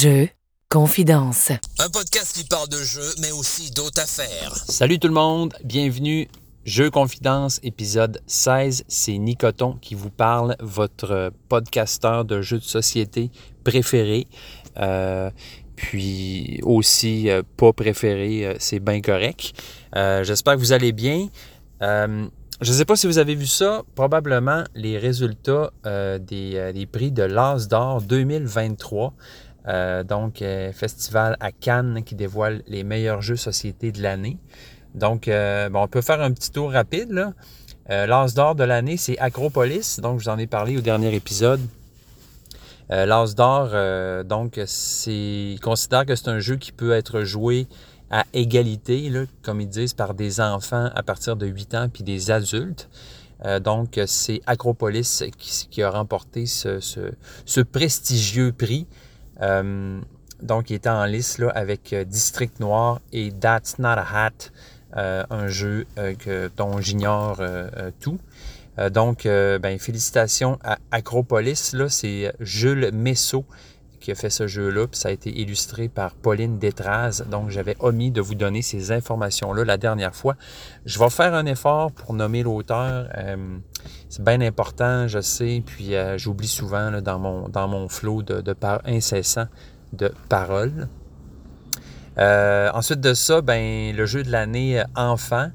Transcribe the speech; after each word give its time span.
Jeux, 0.00 0.28
confidence. 0.68 1.50
Un 1.80 1.88
podcast 1.88 2.36
qui 2.36 2.44
parle 2.44 2.68
de 2.68 2.76
jeux, 2.76 3.14
mais 3.20 3.32
aussi 3.32 3.72
d'autres 3.72 4.00
affaires. 4.00 4.54
Salut 4.54 5.00
tout 5.00 5.08
le 5.08 5.14
monde, 5.14 5.54
bienvenue. 5.64 6.28
Jeux 6.64 6.88
Confidence, 6.88 7.58
épisode 7.64 8.20
16. 8.28 8.84
C'est 8.86 9.18
Nicoton 9.18 9.72
qui 9.80 9.96
vous 9.96 10.10
parle, 10.10 10.54
votre 10.60 11.32
podcasteur 11.48 12.24
de 12.24 12.42
jeux 12.42 12.58
de 12.58 12.64
société 12.64 13.32
préféré. 13.64 14.28
Euh, 14.76 15.30
puis 15.74 16.60
aussi 16.62 17.28
euh, 17.28 17.42
pas 17.56 17.72
préféré, 17.72 18.46
euh, 18.46 18.54
c'est 18.60 18.78
bien 18.78 19.00
correct. 19.00 19.52
Euh, 19.96 20.22
J'espère 20.22 20.54
que 20.54 20.60
vous 20.60 20.72
allez 20.72 20.92
bien. 20.92 21.26
Euh, 21.82 22.28
je 22.60 22.72
ne 22.72 22.76
sais 22.76 22.84
pas 22.84 22.96
si 22.96 23.06
vous 23.06 23.18
avez 23.18 23.36
vu 23.36 23.46
ça, 23.46 23.82
probablement 23.94 24.64
les 24.74 24.98
résultats 24.98 25.70
euh, 25.86 26.18
des, 26.18 26.56
euh, 26.56 26.72
des 26.72 26.86
prix 26.86 27.12
de 27.12 27.22
l'As 27.22 27.68
d'or 27.68 28.02
2023. 28.02 29.14
Euh, 29.68 30.02
donc, 30.02 30.40
euh, 30.40 30.72
festival 30.72 31.36
à 31.40 31.52
Cannes 31.52 32.02
qui 32.04 32.14
dévoile 32.14 32.62
les 32.66 32.84
meilleurs 32.84 33.20
jeux 33.20 33.36
société 33.36 33.92
de 33.92 34.02
l'année. 34.02 34.38
Donc, 34.94 35.28
euh, 35.28 35.68
bon, 35.68 35.82
on 35.82 35.88
peut 35.88 36.00
faire 36.00 36.22
un 36.22 36.32
petit 36.32 36.50
tour 36.50 36.72
rapide. 36.72 37.12
là. 37.12 37.32
L'As 37.90 38.34
d'or 38.34 38.54
de 38.54 38.64
l'année, 38.64 38.98
c'est 38.98 39.18
Acropolis. 39.18 40.00
Donc, 40.00 40.18
je 40.18 40.24
vous 40.24 40.30
en 40.30 40.36
ai 40.36 40.46
parlé 40.46 40.76
au 40.76 40.82
dernier 40.82 41.14
épisode. 41.14 41.60
L'As 42.90 43.34
d'or, 43.34 43.70
donc, 44.24 44.60
c'est, 44.66 45.56
considère 45.62 46.04
que 46.04 46.14
c'est 46.14 46.28
un 46.28 46.38
jeu 46.38 46.56
qui 46.56 46.70
peut 46.70 46.92
être 46.92 47.22
joué 47.22 47.66
à 48.10 48.24
égalité, 48.34 49.10
comme 49.42 49.62
ils 49.62 49.70
disent, 49.70 49.94
par 49.94 50.12
des 50.12 50.38
enfants 50.42 50.90
à 50.94 51.02
partir 51.02 51.36
de 51.36 51.46
8 51.46 51.74
ans 51.76 51.88
puis 51.90 52.04
des 52.04 52.30
adultes. 52.30 52.90
Donc, 53.62 53.98
c'est 54.04 54.42
Acropolis 54.46 55.24
qui, 55.38 55.82
a 55.82 55.88
remporté 55.88 56.44
ce 56.44 57.60
prestigieux 57.62 58.52
prix. 58.52 58.86
Euh, 59.40 60.00
donc, 60.42 60.70
il 60.70 60.74
était 60.74 60.88
en 60.88 61.04
lice 61.04 61.38
là, 61.38 61.50
avec 61.50 61.92
euh, 61.92 62.04
District 62.04 62.60
Noir 62.60 63.00
et 63.12 63.32
That's 63.32 63.78
Not 63.78 63.88
a 63.88 64.26
Hat, 64.26 64.50
euh, 64.96 65.24
un 65.30 65.48
jeu 65.48 65.86
que, 66.18 66.50
dont 66.56 66.80
j'ignore 66.80 67.42
tout. 68.00 68.18
Donc, 68.92 69.24
ben, 69.24 69.78
félicitations 69.78 70.58
à 70.62 70.78
Acropolis. 70.92 71.72
Là, 71.72 71.88
c'est 71.88 72.32
Jules 72.38 72.90
Messot 72.92 73.44
fait 74.14 74.30
ce 74.30 74.46
jeu-là, 74.46 74.86
puis 74.86 74.98
ça 74.98 75.08
a 75.08 75.12
été 75.12 75.30
illustré 75.30 75.88
par 75.88 76.14
Pauline 76.14 76.58
Détraz. 76.58 77.22
Donc, 77.30 77.50
j'avais 77.50 77.76
omis 77.80 78.10
de 78.10 78.20
vous 78.20 78.34
donner 78.34 78.62
ces 78.62 78.92
informations-là 78.92 79.64
la 79.64 79.76
dernière 79.76 80.14
fois. 80.14 80.36
Je 80.84 80.98
vais 80.98 81.10
faire 81.10 81.34
un 81.34 81.46
effort 81.46 81.92
pour 81.92 82.14
nommer 82.14 82.42
l'auteur. 82.42 83.08
Euh, 83.16 83.36
c'est 84.08 84.24
bien 84.24 84.40
important, 84.40 85.08
je 85.08 85.20
sais, 85.20 85.62
puis 85.64 85.94
euh, 85.94 86.18
j'oublie 86.18 86.48
souvent 86.48 87.00
dans, 87.00 87.18
mon, 87.18 87.48
dans 87.48 87.68
mon 87.68 87.88
flot 87.88 88.22
de, 88.22 88.40
de 88.40 88.52
par 88.52 88.80
incessant 88.84 89.46
de 89.92 90.12
paroles. 90.28 90.88
Euh, 92.18 92.70
ensuite 92.74 93.00
de 93.00 93.14
ça, 93.14 93.40
ben, 93.40 93.94
le 93.94 94.06
jeu 94.06 94.22
de 94.22 94.30
l'année 94.30 94.82
enfant, 94.96 95.50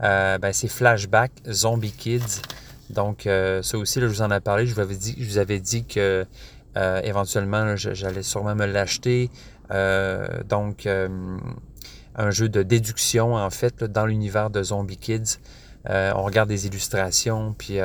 ben, 0.00 0.52
c'est 0.52 0.68
Flashback 0.68 1.32
Zombie 1.50 1.92
Kids. 1.92 2.42
Donc, 2.90 3.28
ça 3.62 3.78
aussi, 3.78 4.00
je 4.00 4.06
vous 4.06 4.22
en 4.22 4.30
ai 4.30 4.40
parlé. 4.40 4.64
Vous 4.64 4.80
avais 4.80 4.96
je 4.96 5.24
vous 5.24 5.38
avais 5.38 5.60
dit 5.60 5.84
que 5.84 6.26
euh, 6.76 7.00
éventuellement, 7.02 7.76
j'allais 7.76 8.22
sûrement 8.22 8.54
me 8.54 8.66
l'acheter. 8.66 9.30
Euh, 9.70 10.26
donc, 10.48 10.86
euh, 10.86 11.08
un 12.14 12.30
jeu 12.30 12.48
de 12.48 12.62
déduction, 12.62 13.34
en 13.34 13.50
fait, 13.50 13.84
dans 13.84 14.06
l'univers 14.06 14.50
de 14.50 14.62
Zombie 14.62 14.96
Kids. 14.96 15.38
On 15.86 16.22
regarde 16.22 16.50
des 16.50 16.66
illustrations, 16.66 17.54
puis 17.56 17.78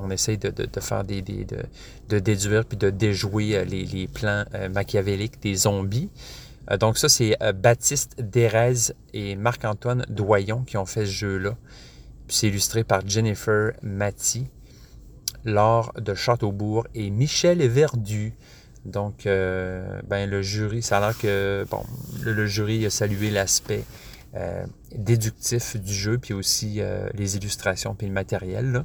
on 0.00 0.10
essaye 0.10 0.38
de, 0.38 0.80
faire 0.80 1.02
des, 1.02 1.22
de, 1.22 2.18
déduire 2.20 2.64
puis 2.64 2.78
de 2.78 2.88
déjouer 2.90 3.64
les, 3.64 3.84
les 3.84 4.06
plans 4.06 4.44
machiavéliques 4.70 5.42
des 5.42 5.56
zombies. 5.56 6.08
Donc 6.78 6.98
ça, 6.98 7.08
c'est 7.08 7.36
Baptiste 7.54 8.14
Dérèze 8.20 8.94
et 9.12 9.34
Marc-Antoine 9.34 10.06
Doyon 10.08 10.62
qui 10.62 10.76
ont 10.76 10.86
fait 10.86 11.04
ce 11.04 11.10
jeu-là. 11.10 11.56
Puis 12.28 12.36
c'est 12.36 12.46
illustré 12.46 12.84
par 12.84 13.00
Jennifer 13.08 13.72
Matty, 13.82 14.46
Laure 15.44 15.92
de 16.00 16.14
Châteaubourg 16.14 16.86
et 16.94 17.10
Michel 17.10 17.66
Verdu. 17.66 18.34
Donc, 18.84 19.26
euh, 19.26 20.00
ben, 20.08 20.28
le 20.28 20.42
jury, 20.42 20.82
ça 20.82 21.04
a 21.06 21.14
que, 21.14 21.64
le, 22.22 22.46
jury 22.46 22.84
a 22.84 22.90
salué 22.90 23.30
l'aspect 23.30 23.84
euh, 24.34 24.64
déductif 24.94 25.76
du 25.76 25.92
jeu, 25.92 26.18
puis 26.18 26.34
aussi 26.34 26.80
euh, 26.80 27.08
les 27.14 27.36
illustrations, 27.36 27.94
puis 27.94 28.08
le 28.08 28.12
matériel. 28.12 28.84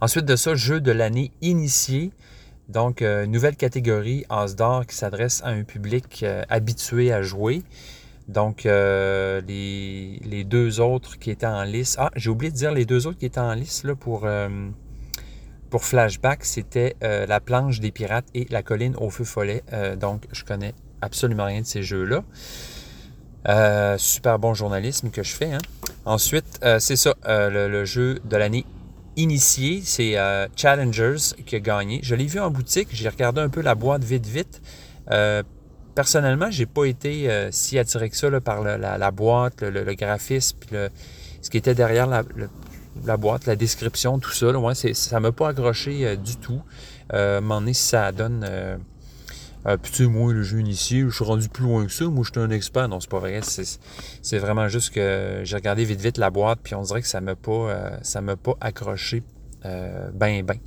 Ensuite 0.00 0.24
de 0.24 0.36
ça, 0.36 0.54
jeu 0.54 0.80
de 0.80 0.92
l'année 0.92 1.30
initié. 1.40 2.10
Donc, 2.68 3.02
nouvelle 3.02 3.56
catégorie, 3.56 4.24
As 4.30 4.56
d'or, 4.56 4.86
qui 4.86 4.96
s'adresse 4.96 5.42
à 5.44 5.48
un 5.48 5.64
public 5.64 6.24
habitué 6.48 7.12
à 7.12 7.20
jouer. 7.20 7.62
Donc, 8.28 8.64
les, 8.64 10.46
deux 10.46 10.80
autres 10.80 11.18
qui 11.18 11.30
étaient 11.30 11.44
en 11.44 11.62
lice. 11.64 11.96
Ah, 11.98 12.10
j'ai 12.16 12.30
oublié 12.30 12.50
de 12.50 12.56
dire 12.56 12.72
les 12.72 12.86
deux 12.86 13.06
autres 13.06 13.18
qui 13.18 13.26
étaient 13.26 13.38
en 13.38 13.52
lice 13.52 13.84
là, 13.84 13.94
pour, 13.94 14.26
pour 15.74 15.84
Flashback, 15.84 16.44
c'était 16.44 16.94
euh, 17.02 17.26
La 17.26 17.40
planche 17.40 17.80
des 17.80 17.90
pirates 17.90 18.28
et 18.32 18.46
La 18.48 18.62
colline 18.62 18.94
au 18.96 19.10
feu 19.10 19.24
follet. 19.24 19.64
Euh, 19.72 19.96
donc, 19.96 20.22
je 20.30 20.44
connais 20.44 20.72
absolument 21.02 21.46
rien 21.46 21.62
de 21.62 21.66
ces 21.66 21.82
jeux-là. 21.82 22.22
Euh, 23.48 23.98
super 23.98 24.38
bon 24.38 24.54
journalisme 24.54 25.10
que 25.10 25.24
je 25.24 25.34
fais. 25.34 25.52
hein. 25.52 25.58
Ensuite, 26.04 26.60
c'est 26.78 26.94
ça, 26.94 27.16
le, 27.26 27.84
jeu 27.84 28.20
de 28.24 28.36
l'année 28.36 28.64
initié, 29.16 29.82
c'est 29.84 30.14
Challengers 30.54 31.34
qui 31.44 31.56
a 31.56 31.58
gagné. 31.60 31.98
Je 32.04 32.14
l'ai 32.14 32.26
vu 32.26 32.38
en 32.38 32.52
boutique, 32.52 32.90
j'ai 32.92 33.08
regardé 33.08 33.40
un 33.40 33.48
peu 33.48 33.60
la 33.60 33.74
boîte 33.74 34.04
vite 34.04 34.26
vite. 34.26 34.62
Personnellement, 35.96 36.52
j'ai 36.52 36.66
pas 36.66 36.84
été 36.84 37.48
si 37.50 37.80
attiré 37.80 38.10
que 38.10 38.16
ça 38.16 38.30
par 38.40 38.62
la, 38.62 39.10
boîte, 39.10 39.62
le 39.62 39.94
graphisme, 39.94 40.56
puis 40.60 40.68
le- 40.70 40.90
ce 41.42 41.50
qui 41.50 41.56
était 41.56 41.74
derrière 41.74 42.06
la, 42.06 42.22
le- 42.36 42.48
la 43.04 43.16
boîte, 43.16 43.46
la 43.46 43.56
description, 43.56 44.18
tout 44.18 44.32
ça. 44.32 44.52
Là, 44.52 44.58
ouais, 44.58 44.74
ça 44.74 45.20
m'a 45.20 45.32
pas 45.32 45.48
accroché 45.48 46.06
euh, 46.06 46.16
du 46.16 46.36
tout. 46.36 46.62
Euh, 47.12 47.40
donné, 47.40 47.74
si 47.74 47.84
ça 47.84 48.12
donne... 48.12 48.46
Euh, 49.66 49.78
puis 49.78 49.92
tu 49.92 50.04
sais, 50.04 50.10
moi, 50.10 50.32
le 50.32 50.42
jeu 50.42 50.60
initié, 50.60 51.00
je 51.08 51.10
suis 51.10 51.24
rendu 51.24 51.48
plus 51.48 51.64
loin 51.64 51.86
que 51.86 51.92
ça. 51.92 52.04
Moi, 52.04 52.24
je 52.24 52.30
suis 52.32 52.40
un 52.40 52.50
expert. 52.50 52.86
Non, 52.88 53.00
c'est 53.00 53.10
pas 53.10 53.18
vrai. 53.18 53.40
C'est, 53.42 54.38
vraiment 54.38 54.68
juste 54.68 54.92
que 54.92 55.40
j'ai 55.42 55.56
regardé 55.56 55.84
vite 55.84 56.00
vite 56.00 56.18
la 56.18 56.30
boîte, 56.30 56.58
puis 56.62 56.74
on 56.74 56.82
dirait 56.82 57.00
que 57.00 57.08
ça 57.08 57.20
m'a 57.20 57.34
pas, 57.34 57.52
euh, 57.52 57.90
ça 58.02 58.20
m'a 58.20 58.36
pas 58.36 58.54
accroché 58.60 59.22
euh, 59.64 60.10
ben 60.12 60.44
ben. 60.44 60.58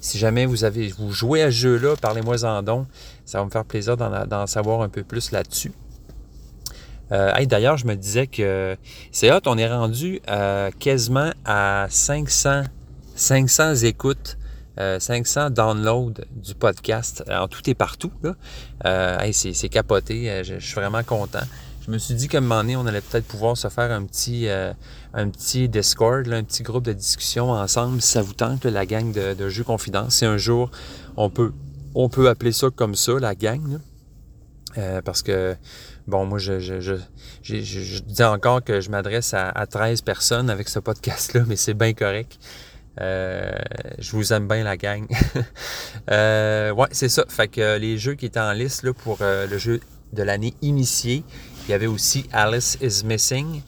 Si 0.00 0.18
jamais 0.18 0.46
vous 0.46 0.62
avez, 0.64 0.88
vous 0.88 1.10
jouez 1.12 1.42
à 1.42 1.46
ce 1.46 1.56
jeu-là, 1.56 1.96
parlez-moi 2.00 2.44
en 2.44 2.62
don. 2.62 2.86
Ça 3.24 3.38
va 3.38 3.44
me 3.44 3.50
faire 3.50 3.64
plaisir 3.64 3.96
d'en 3.96 4.46
savoir 4.46 4.82
un 4.82 4.88
peu 4.88 5.02
plus 5.02 5.32
là-dessus. 5.32 5.72
Euh, 7.12 7.34
hey, 7.34 7.46
d'ailleurs, 7.46 7.76
je 7.76 7.86
me 7.86 7.94
disais 7.94 8.26
que 8.26 8.76
c'est 9.12 9.30
hot, 9.32 9.40
on 9.46 9.58
est 9.58 9.68
rendu 9.68 10.20
euh, 10.28 10.70
quasiment 10.78 11.30
à 11.44 11.86
500, 11.90 12.62
500 13.14 13.74
écoutes, 13.84 14.38
euh, 14.80 14.98
500 14.98 15.50
downloads 15.50 16.14
du 16.34 16.54
podcast 16.54 17.22
en 17.30 17.46
tout 17.46 17.68
et 17.68 17.74
partout. 17.74 18.12
Euh, 18.84 19.18
hey, 19.18 19.32
c'est, 19.32 19.68
capoté, 19.68 20.30
euh, 20.30 20.42
je, 20.44 20.58
suis 20.58 20.74
vraiment 20.74 21.02
content. 21.02 21.44
Je 21.86 21.90
me 21.90 21.98
suis 21.98 22.14
dit 22.14 22.28
qu'à 22.28 22.38
un 22.38 22.40
moment 22.40 22.62
donné, 22.62 22.76
on 22.76 22.86
allait 22.86 23.02
peut-être 23.02 23.26
pouvoir 23.26 23.58
se 23.58 23.68
faire 23.68 23.90
un 23.92 24.04
petit, 24.04 24.48
euh, 24.48 24.72
un 25.12 25.28
petit 25.28 25.68
Discord, 25.68 26.26
un 26.32 26.42
petit 26.42 26.62
groupe 26.62 26.84
de 26.84 26.94
discussion 26.94 27.50
ensemble, 27.50 28.00
si 28.00 28.12
ça 28.12 28.22
vous 28.22 28.32
tente, 28.32 28.64
la 28.64 28.86
gang 28.86 29.12
de, 29.12 29.48
Jeux 29.50 29.64
Confidence. 29.64 30.16
Si 30.16 30.24
un 30.24 30.38
jour, 30.38 30.70
on 31.18 31.28
peut, 31.28 31.52
on 31.94 32.08
peut 32.08 32.30
appeler 32.30 32.52
ça 32.52 32.68
comme 32.74 32.94
ça, 32.94 33.12
la 33.20 33.34
gang. 33.34 33.78
Euh, 34.78 35.02
parce 35.02 35.22
que, 35.22 35.56
bon, 36.06 36.26
moi, 36.26 36.38
je, 36.38 36.60
je, 36.60 36.80
je, 36.80 36.96
je, 37.42 37.98
dis 38.00 38.22
encore 38.22 38.62
que 38.62 38.80
je 38.80 38.90
m'adresse 38.90 39.34
à, 39.34 39.48
à 39.48 39.66
13 39.66 40.02
personnes 40.02 40.50
avec 40.50 40.68
ce 40.68 40.78
podcast-là, 40.78 41.44
mais 41.46 41.56
c'est 41.56 41.74
bien 41.74 41.92
correct. 41.94 42.38
Euh, 43.00 43.52
je 43.98 44.12
vous 44.12 44.32
aime 44.32 44.46
bien, 44.46 44.62
la 44.62 44.76
gang. 44.76 45.06
euh, 46.10 46.72
ouais, 46.72 46.88
c'est 46.92 47.08
ça. 47.08 47.24
Fait 47.28 47.48
que 47.48 47.60
euh, 47.60 47.78
les 47.78 47.98
jeux 47.98 48.14
qui 48.14 48.26
étaient 48.26 48.40
en 48.40 48.52
liste 48.52 48.84
là, 48.84 48.92
pour 48.92 49.18
le 49.20 49.58
jeu 49.58 49.80
de 50.12 50.22
l'année 50.22 50.54
initié, 50.62 51.24
il 51.66 51.70
y 51.70 51.74
avait 51.74 51.86
aussi 51.86 52.28
Alice 52.32 52.78
is 52.80 53.04
Missing, 53.04 53.62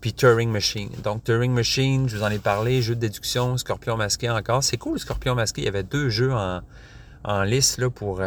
puis 0.00 0.12
Turing 0.12 0.50
Machine. 0.50 0.90
Donc, 1.02 1.24
Turing 1.24 1.52
Machine, 1.52 2.08
je 2.08 2.16
vous 2.16 2.24
en 2.24 2.30
ai 2.30 2.38
parlé, 2.38 2.82
jeu 2.82 2.94
de 2.94 3.00
déduction, 3.00 3.56
Scorpion 3.56 3.96
masqué 3.96 4.28
encore. 4.28 4.64
C'est 4.64 4.76
cool, 4.76 4.98
Scorpion 4.98 5.34
masqué. 5.34 5.62
Il 5.62 5.66
y 5.66 5.68
avait 5.68 5.84
deux 5.84 6.08
jeux 6.08 6.32
en, 6.32 6.62
en 7.24 7.42
liste 7.42 7.78
là, 7.78 7.90
pour, 7.90 8.20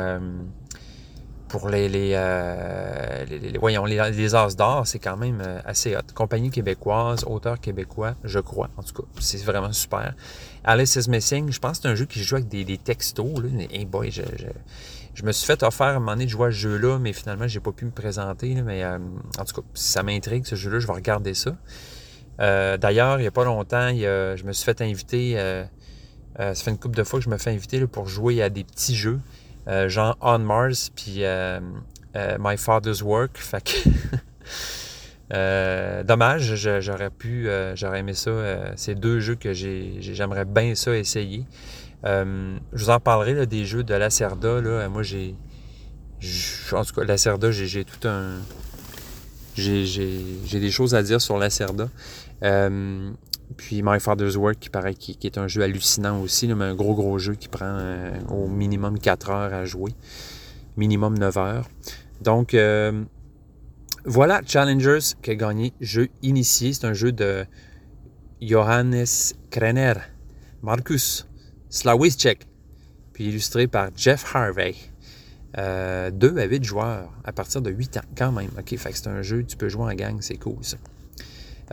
pour 1.50 1.68
euh, 1.68 3.26
les- 3.26 3.40
les- 3.40 3.58
voyons, 3.58 3.86
les, 3.86 4.12
les 4.12 4.36
As 4.36 4.56
d'or. 4.56 4.86
C'est 4.86 5.00
quand 5.00 5.18
même 5.18 5.42
euh, 5.46 5.60
assez 5.66 5.96
hot. 5.96 6.02
Compagnie 6.14 6.50
québécoise, 6.50 7.24
auteur 7.26 7.60
québécois, 7.60 8.16
je 8.24 8.40
crois. 8.40 8.70
En 8.78 8.84
tout 8.84 8.94
cas, 9.02 9.08
c'est 9.20 9.44
vraiment 9.44 9.72
super. 9.74 10.14
Alice 10.64 10.96
is 10.96 11.10
Missing, 11.10 11.52
je 11.52 11.60
pense 11.60 11.78
que 11.78 11.84
c'est 11.84 11.90
un 11.90 11.96
jeu 11.96 12.06
qui 12.06 12.22
joue 12.24 12.36
avec 12.36 12.48
des, 12.48 12.64
des 12.66 12.78
textos. 12.78 13.42
Là. 13.42 13.50
Hey 13.72 13.86
boy, 13.86 14.12
je, 14.12 14.22
je, 14.38 14.48
je 15.14 15.24
me 15.24 15.32
suis 15.32 15.46
fait 15.46 15.64
offrir 15.64 15.88
à 15.88 15.90
un 15.92 15.94
moment 16.00 16.12
donné 16.14 16.26
de 16.26 16.30
jouer 16.30 16.48
à 16.48 16.52
ce 16.52 16.58
jeu-là, 16.58 17.00
mais 17.00 17.14
finalement, 17.14 17.48
j'ai 17.48 17.60
pas 17.60 17.72
pu 17.72 17.86
me 17.86 17.92
présenter. 17.92 18.54
là. 18.54 18.62
mais 18.64 18.84
euh, 18.84 18.98
en 19.40 19.46
tout 19.46 19.62
cas, 19.62 19.68
si 19.74 19.90
ça 19.92 20.04
m'intrigue, 20.04 20.46
ce 20.46 20.56
jeu-là, 20.56 20.80
je 20.80 20.88
vais 20.88 20.94
regarder 20.94 21.34
ça. 21.34 21.56
D'ailleurs, 22.40 23.18
il 23.20 23.22
n'y 23.24 23.28
a 23.28 23.32
pas 23.32 23.46
longtemps, 23.46 23.90
je 23.90 24.44
me 24.44 24.54
suis 24.54 24.64
fait 24.66 24.80
inviter, 24.82 25.34
ça 26.38 26.54
fait 26.54 26.70
une 26.72 26.78
couple 26.78 26.96
de 26.98 27.04
fois 27.04 27.18
que 27.20 27.26
je 27.26 27.30
me 27.32 27.38
fais 27.38 27.50
inviter 27.52 27.86
pour 27.88 28.08
jouer 28.08 28.44
à 28.44 28.50
des 28.50 28.64
petits 28.64 28.96
jeux. 28.96 29.20
Genre 29.88 30.18
On 30.22 30.40
Mars, 30.40 30.92
puis 30.96 31.24
My 32.40 32.58
Father's 32.58 33.02
Work. 33.02 33.38
Fait 33.38 33.64
que 33.64 33.90
dommage, 36.04 36.56
j'aurais 36.80 37.10
pu, 37.10 37.50
j'aurais 37.76 38.00
aimé 38.00 38.14
ça. 38.14 38.32
c'est 38.76 38.96
deux 38.96 39.20
jeux 39.20 39.36
que 39.36 39.54
j'aimerais 39.54 40.46
bien 40.46 40.76
ça 40.76 40.96
essayer. 40.96 41.46
je 42.04 42.58
vous 42.74 42.90
en 42.90 43.00
parlerai 43.00 43.46
des 43.46 43.66
jeux 43.66 43.84
de 43.84 43.94
Lacerda. 43.94 44.62
Là. 44.62 44.90
Moi, 44.90 45.04
j'ai. 45.04 45.36
En 46.72 46.84
tout 46.84 46.96
cas, 46.96 47.04
Lacerda, 47.04 47.52
j'ai 47.52 47.86
tout 47.86 48.08
un 48.08 48.40
j'ai 49.58 50.60
des 50.60 50.72
choses 50.72 50.96
à 50.96 51.04
dire 51.04 51.22
sur 51.22 51.38
Lacerda. 51.38 51.90
Euh, 52.44 53.12
puis 53.56 53.82
My 53.84 54.00
Father's 54.00 54.36
Work, 54.36 54.60
qui 54.60 54.70
paraît 54.70 54.94
qui, 54.94 55.18
est 55.24 55.38
un 55.38 55.48
jeu 55.48 55.62
hallucinant 55.62 56.22
aussi, 56.22 56.48
mais 56.48 56.66
un 56.66 56.76
gros 56.76 56.96
gros 56.96 57.18
jeu 57.18 57.36
qui 57.36 57.48
prend 57.48 57.66
euh, 57.66 58.20
au 58.30 58.48
minimum 58.48 59.00
4 59.00 59.30
heures 59.30 59.54
à 59.54 59.66
jouer. 59.66 59.94
Minimum 60.76 61.18
9 61.18 61.38
heures. 61.38 61.70
Donc 62.22 62.54
euh, 62.54 63.04
voilà 64.06 64.42
Challengers 64.46 65.16
qui 65.22 65.32
a 65.32 65.36
gagné 65.36 65.74
jeu 65.80 66.10
initié. 66.22 66.74
C'est 66.74 66.86
un 66.86 66.94
jeu 66.94 67.12
de 67.12 67.46
Johannes 68.42 69.06
Krenner, 69.50 69.94
Marcus 70.62 71.28
Slawiczek, 71.70 72.48
puis 73.14 73.26
illustré 73.26 73.68
par 73.68 73.90
Jeff 73.96 74.36
Harvey. 74.36 74.76
2 75.56 75.64
euh, 75.64 76.12
à 76.38 76.44
8 76.46 76.64
joueurs 76.64 77.12
à 77.24 77.32
partir 77.32 77.62
de 77.62 77.72
8 77.72 77.98
ans, 77.98 78.02
quand 78.16 78.32
même. 78.32 78.52
OK, 78.60 78.78
fait 78.78 78.92
que 78.92 78.98
c'est 78.98 79.08
un 79.08 79.24
jeu, 79.24 79.44
tu 79.44 79.58
peux 79.58 79.70
jouer 79.70 79.86
en 79.86 79.96
gang, 79.96 80.18
c'est 80.20 80.38
cool 80.38 80.58
ça. 80.62 80.78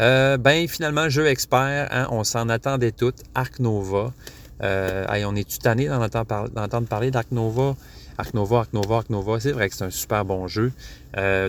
Euh, 0.00 0.36
ben 0.36 0.66
finalement, 0.68 1.08
jeu 1.08 1.26
expert, 1.26 1.88
hein, 1.90 2.08
on 2.10 2.24
s'en 2.24 2.48
attendait 2.48 2.92
tout. 2.92 3.12
Arc 3.34 3.58
Nova. 3.60 4.12
Euh, 4.62 5.04
on 5.26 5.36
est 5.36 5.48
tout 5.48 5.58
tanné 5.58 5.88
d'entendre 5.88 6.86
parler 6.86 7.10
d'Arc 7.10 7.30
Nova. 7.32 7.76
Arc 8.16 8.34
Nova, 8.34 8.58
Arc 8.60 8.72
Nova, 8.72 8.96
Arc 8.96 9.10
Nova. 9.10 9.40
C'est 9.40 9.52
vrai 9.52 9.68
que 9.68 9.74
c'est 9.74 9.84
un 9.84 9.90
super 9.90 10.24
bon 10.24 10.46
jeu. 10.46 10.72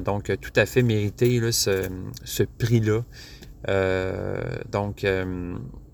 donc, 0.04 0.32
tout 0.42 0.54
à 0.56 0.66
fait 0.66 0.82
mérité 0.82 1.52
ce, 1.52 1.90
ce 2.24 2.44
prix-là. 2.44 3.02
donc, 4.72 5.06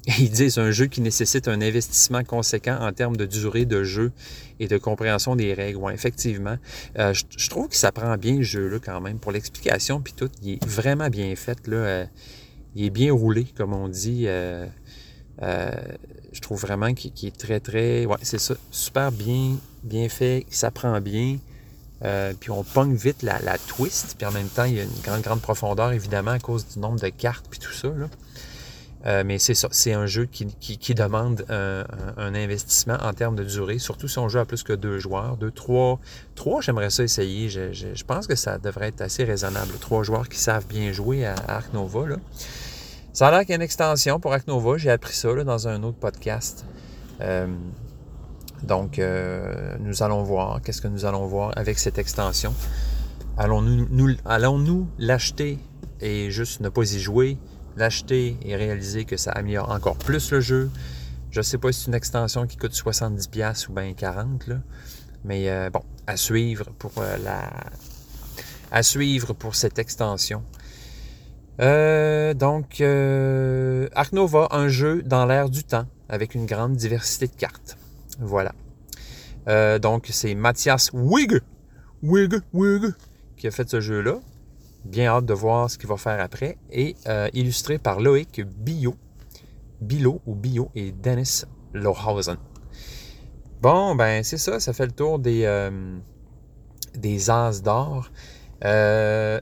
Ils 0.20 0.32
disent 0.32 0.58
un 0.58 0.72
jeu 0.72 0.88
qui 0.88 1.02
nécessite 1.02 1.48
un 1.48 1.62
investissement 1.62 2.24
conséquent 2.24 2.78
en 2.80 2.92
termes 2.92 3.18
de 3.18 3.26
durée 3.26 3.66
de 3.66 3.84
jeu 3.84 4.12
et 4.60 4.68
de 4.68 4.78
compréhension 4.78 5.36
des 5.36 5.54
règles. 5.54 5.78
Oui, 5.78 5.94
effectivement. 5.94 6.58
Euh, 6.98 7.14
je, 7.14 7.50
trouve 7.50 7.68
que 7.68 7.76
ça 7.76 7.92
prend 7.92 8.18
bien 8.18 8.38
le 8.38 8.44
jeu-là 8.44 8.80
quand 8.84 9.00
même. 9.00 9.20
Pour 9.20 9.32
l'explication, 9.32 10.02
puis 10.02 10.14
tout, 10.14 10.30
il 10.42 10.54
est 10.54 10.66
vraiment 10.66 11.10
bien 11.10 11.36
fait. 11.36 11.68
Là, 11.68 11.78
euh, 11.78 12.06
il 12.76 12.86
est 12.86 12.90
bien 12.90 13.14
roulé, 13.14 13.46
comme 13.56 13.74
on 13.74 13.88
dit. 13.88 14.26
Euh, 14.28 14.66
je 15.42 16.40
trouve 16.40 16.62
vraiment 16.62 16.94
qu'il 16.94 17.28
est 17.28 17.38
très, 17.38 17.60
très. 17.60 18.06
Ouais, 18.06 18.18
c'est 18.22 18.40
ça. 18.40 18.56
Super 18.72 19.12
bien, 19.12 19.58
bien 19.84 20.08
fait. 20.10 20.46
Ça 20.50 20.72
prend 20.72 21.00
bien. 21.02 21.38
puis 22.40 22.52
on 22.52 22.64
pogne 22.64 22.96
vite 22.96 23.24
la, 23.24 23.40
la, 23.40 23.58
twist. 23.58 24.16
Puis 24.18 24.26
en 24.26 24.32
même 24.32 24.48
temps, 24.48 24.66
il 24.66 24.76
y 24.76 24.80
a 24.80 24.84
une 24.84 25.02
grande, 25.04 25.22
grande 25.22 25.42
profondeur, 25.42 25.92
évidemment, 25.92 26.32
à 26.32 26.40
cause 26.40 26.68
du 26.68 26.80
nombre 26.80 27.00
de 27.00 27.10
cartes 27.10 27.46
puis 27.50 27.60
tout 27.60 27.74
ça. 27.74 27.90
Euh, 29.06 29.24
mais 29.26 29.40
c'est 29.40 29.56
ça, 29.56 29.68
c'est 29.72 29.94
un 29.94 30.06
jeu 30.06 30.26
qui, 30.26 30.94
demande 30.94 31.46
un, 31.50 32.36
investissement 32.36 32.98
en 33.02 33.14
termes 33.14 33.36
de 33.36 33.44
durée, 33.44 33.80
surtout 33.80 34.08
si 34.08 34.20
on 34.20 34.30
joue 34.30 34.40
à 34.40 34.46
plus 34.46 34.64
que 34.64 34.74
deux 34.74 35.00
joueurs. 35.00 35.38
Deux, 35.38 35.52
trois, 35.52 36.00
trois 36.36 36.62
j'aimerais 36.62 36.90
ça 36.90 37.04
essayer. 37.04 37.50
Je, 37.50 38.04
pense 38.04 38.28
que 38.28 38.36
ça 38.36 38.58
devrait 38.58 38.90
être 38.90 39.02
assez 39.02 39.24
raisonnable. 39.24 39.74
Trois 39.80 40.04
joueurs 40.04 40.30
qui 40.30 40.38
savent 40.38 40.68
bien 40.68 40.92
jouer 40.92 41.26
à, 41.26 41.36
Arc 41.48 41.74
Nova. 41.74 42.08
Là. 42.08 42.18
Ça 43.14 43.28
a 43.28 43.32
l'air 43.32 43.42
qu'il 43.42 43.50
y 43.50 43.54
a 43.54 43.56
une 43.58 43.62
extension 43.62 44.22
pour 44.22 44.32
Arc 44.32 44.48
Nova. 44.48 44.78
J'ai 44.78 44.90
appris 44.90 45.14
ça 45.14 45.34
dans 45.44 45.68
un 45.68 45.84
autre 45.84 45.98
podcast. 45.98 46.66
Euh, 47.20 47.48
donc, 48.64 49.00
euh, 49.00 49.76
nous 49.82 50.02
allons 50.02 50.24
voir. 50.24 50.62
Qu'est-ce 50.62 50.82
que 50.82 50.88
nous 50.88 51.04
allons 51.04 51.26
voir 51.28 51.52
avec 51.58 51.78
cette 51.78 51.98
extension? 51.98 52.54
Allons-nous 53.38 53.88
nous, 53.90 54.16
allons 54.24 54.58
-nous 54.58 54.86
l'acheter 54.98 55.60
et 56.00 56.32
juste 56.32 56.62
ne 56.62 56.70
pas 56.70 56.84
y 56.84 57.00
jouer? 57.00 57.38
l'acheter 57.78 58.38
et 58.44 58.56
réaliser 58.58 59.06
que 59.06 59.16
ça 59.16 59.32
améliore 59.32 59.70
encore 59.72 59.98
plus 59.98 60.32
le 60.32 60.42
jeu? 60.42 60.70
Je 61.32 61.40
ne 61.40 61.44
sais 61.44 61.58
pas 61.58 61.72
si 61.72 61.82
c'est 61.82 61.88
une 61.88 61.96
extension 61.96 62.46
qui 62.46 62.58
coûte 62.58 62.74
70$ 62.74 63.70
ou 63.70 63.74
bien 63.74 63.92
40$, 63.92 64.50
là. 64.50 64.58
mais 65.24 65.50
euh, 65.50 65.70
bon, 65.70 65.84
à 66.08 66.18
suivre 66.18 66.66
pour 66.78 66.92
la. 67.24 67.50
À 68.72 68.84
suivre 68.84 69.34
pour 69.34 69.56
cette 69.56 69.80
extension. 69.80 70.44
Euh, 71.60 72.34
donc, 72.34 72.80
Nova, 74.14 74.48
un 74.52 74.68
jeu 74.68 75.02
dans 75.04 75.26
l'air 75.26 75.50
du 75.50 75.64
temps 75.64 75.86
avec 76.10 76.36
une 76.36 76.46
grande 76.46 76.76
diversité 76.76 77.28
de 77.28 77.36
cartes. 77.36 77.78
Voilà. 78.20 78.54
donc, 79.80 80.08
c'est 80.12 80.36
Mathias 80.36 80.92
Wig, 80.94 81.42
Wig, 82.04 82.42
Wig, 82.54 82.94
qui 83.38 83.48
a 83.48 83.52
fait 83.52 83.70
ce 83.70 83.82
jeu-là. 83.82 84.20
Bien 84.86 85.08
hâte 85.08 85.26
de 85.26 85.34
voir 85.34 85.70
ce 85.70 85.78
qu'il 85.78 85.88
va 85.88 85.98
faire 85.98 86.20
après. 86.20 86.58
Et 86.72 86.96
euh, 87.08 87.30
illustré 87.34 87.78
par 87.78 88.00
Loïc 88.00 88.42
Bio, 88.42 88.96
Bilo 89.80 90.22
ou 90.26 90.36
Bio 90.36 90.70
et 90.76 90.92
Dennis 90.92 91.46
Lohausen. 91.74 92.38
Bon, 93.62 93.96
ben 93.96 94.24
c'est 94.24 94.38
ça, 94.38 94.60
ça 94.60 94.74
fait 94.74 94.88
le 94.88 94.92
tour 94.92 95.20
des, 95.20 95.44
euh, 95.46 96.00
des 96.96 97.30
As 97.30 97.62
d'or. 97.62 98.10
Euh, 98.64 99.40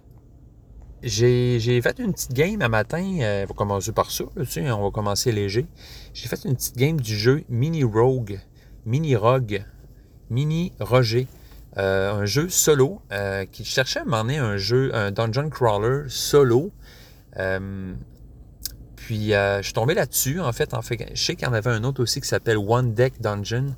j'ai 1.03 1.81
fait 1.81 1.99
une 1.99 2.13
petite 2.13 2.33
game 2.33 2.61
à 2.61 2.69
matin. 2.69 3.03
on 3.03 3.45
va 3.45 3.53
commencer 3.55 3.91
par 3.91 4.11
ça. 4.11 4.25
on 4.35 4.83
va 4.83 4.91
commencer 4.91 5.31
léger. 5.31 5.67
J'ai 6.13 6.27
fait 6.27 6.43
une 6.45 6.55
petite 6.55 6.77
game 6.77 6.99
du 6.99 7.17
jeu 7.17 7.43
Mini 7.49 7.83
Rogue, 7.83 8.39
Mini 8.85 9.15
Rogue, 9.15 9.63
Mini 10.29 10.73
Roger. 10.79 11.27
Euh, 11.77 12.11
un 12.11 12.25
jeu 12.25 12.49
solo 12.49 13.01
euh, 13.11 13.45
qui 13.45 13.63
cherchait 13.63 13.99
à 13.99 14.05
m'emmener 14.05 14.37
un 14.37 14.57
jeu, 14.57 14.93
un 14.93 15.11
dungeon 15.11 15.49
crawler 15.49 16.05
solo. 16.07 16.71
Euh, 17.37 17.93
puis 18.95 19.29
je 19.29 19.59
suis 19.63 19.73
tombé 19.73 19.93
là-dessus. 19.93 20.39
En 20.39 20.51
fait, 20.51 20.73
en 20.73 20.81
fait, 20.81 21.11
je 21.13 21.23
sais 21.23 21.35
qu'il 21.35 21.47
y 21.47 21.49
en 21.49 21.53
avait 21.53 21.69
un 21.69 21.83
autre 21.83 22.01
aussi 22.03 22.21
qui 22.21 22.27
s'appelle 22.27 22.57
One 22.57 22.93
Deck 22.93 23.21
Dungeon 23.21 23.75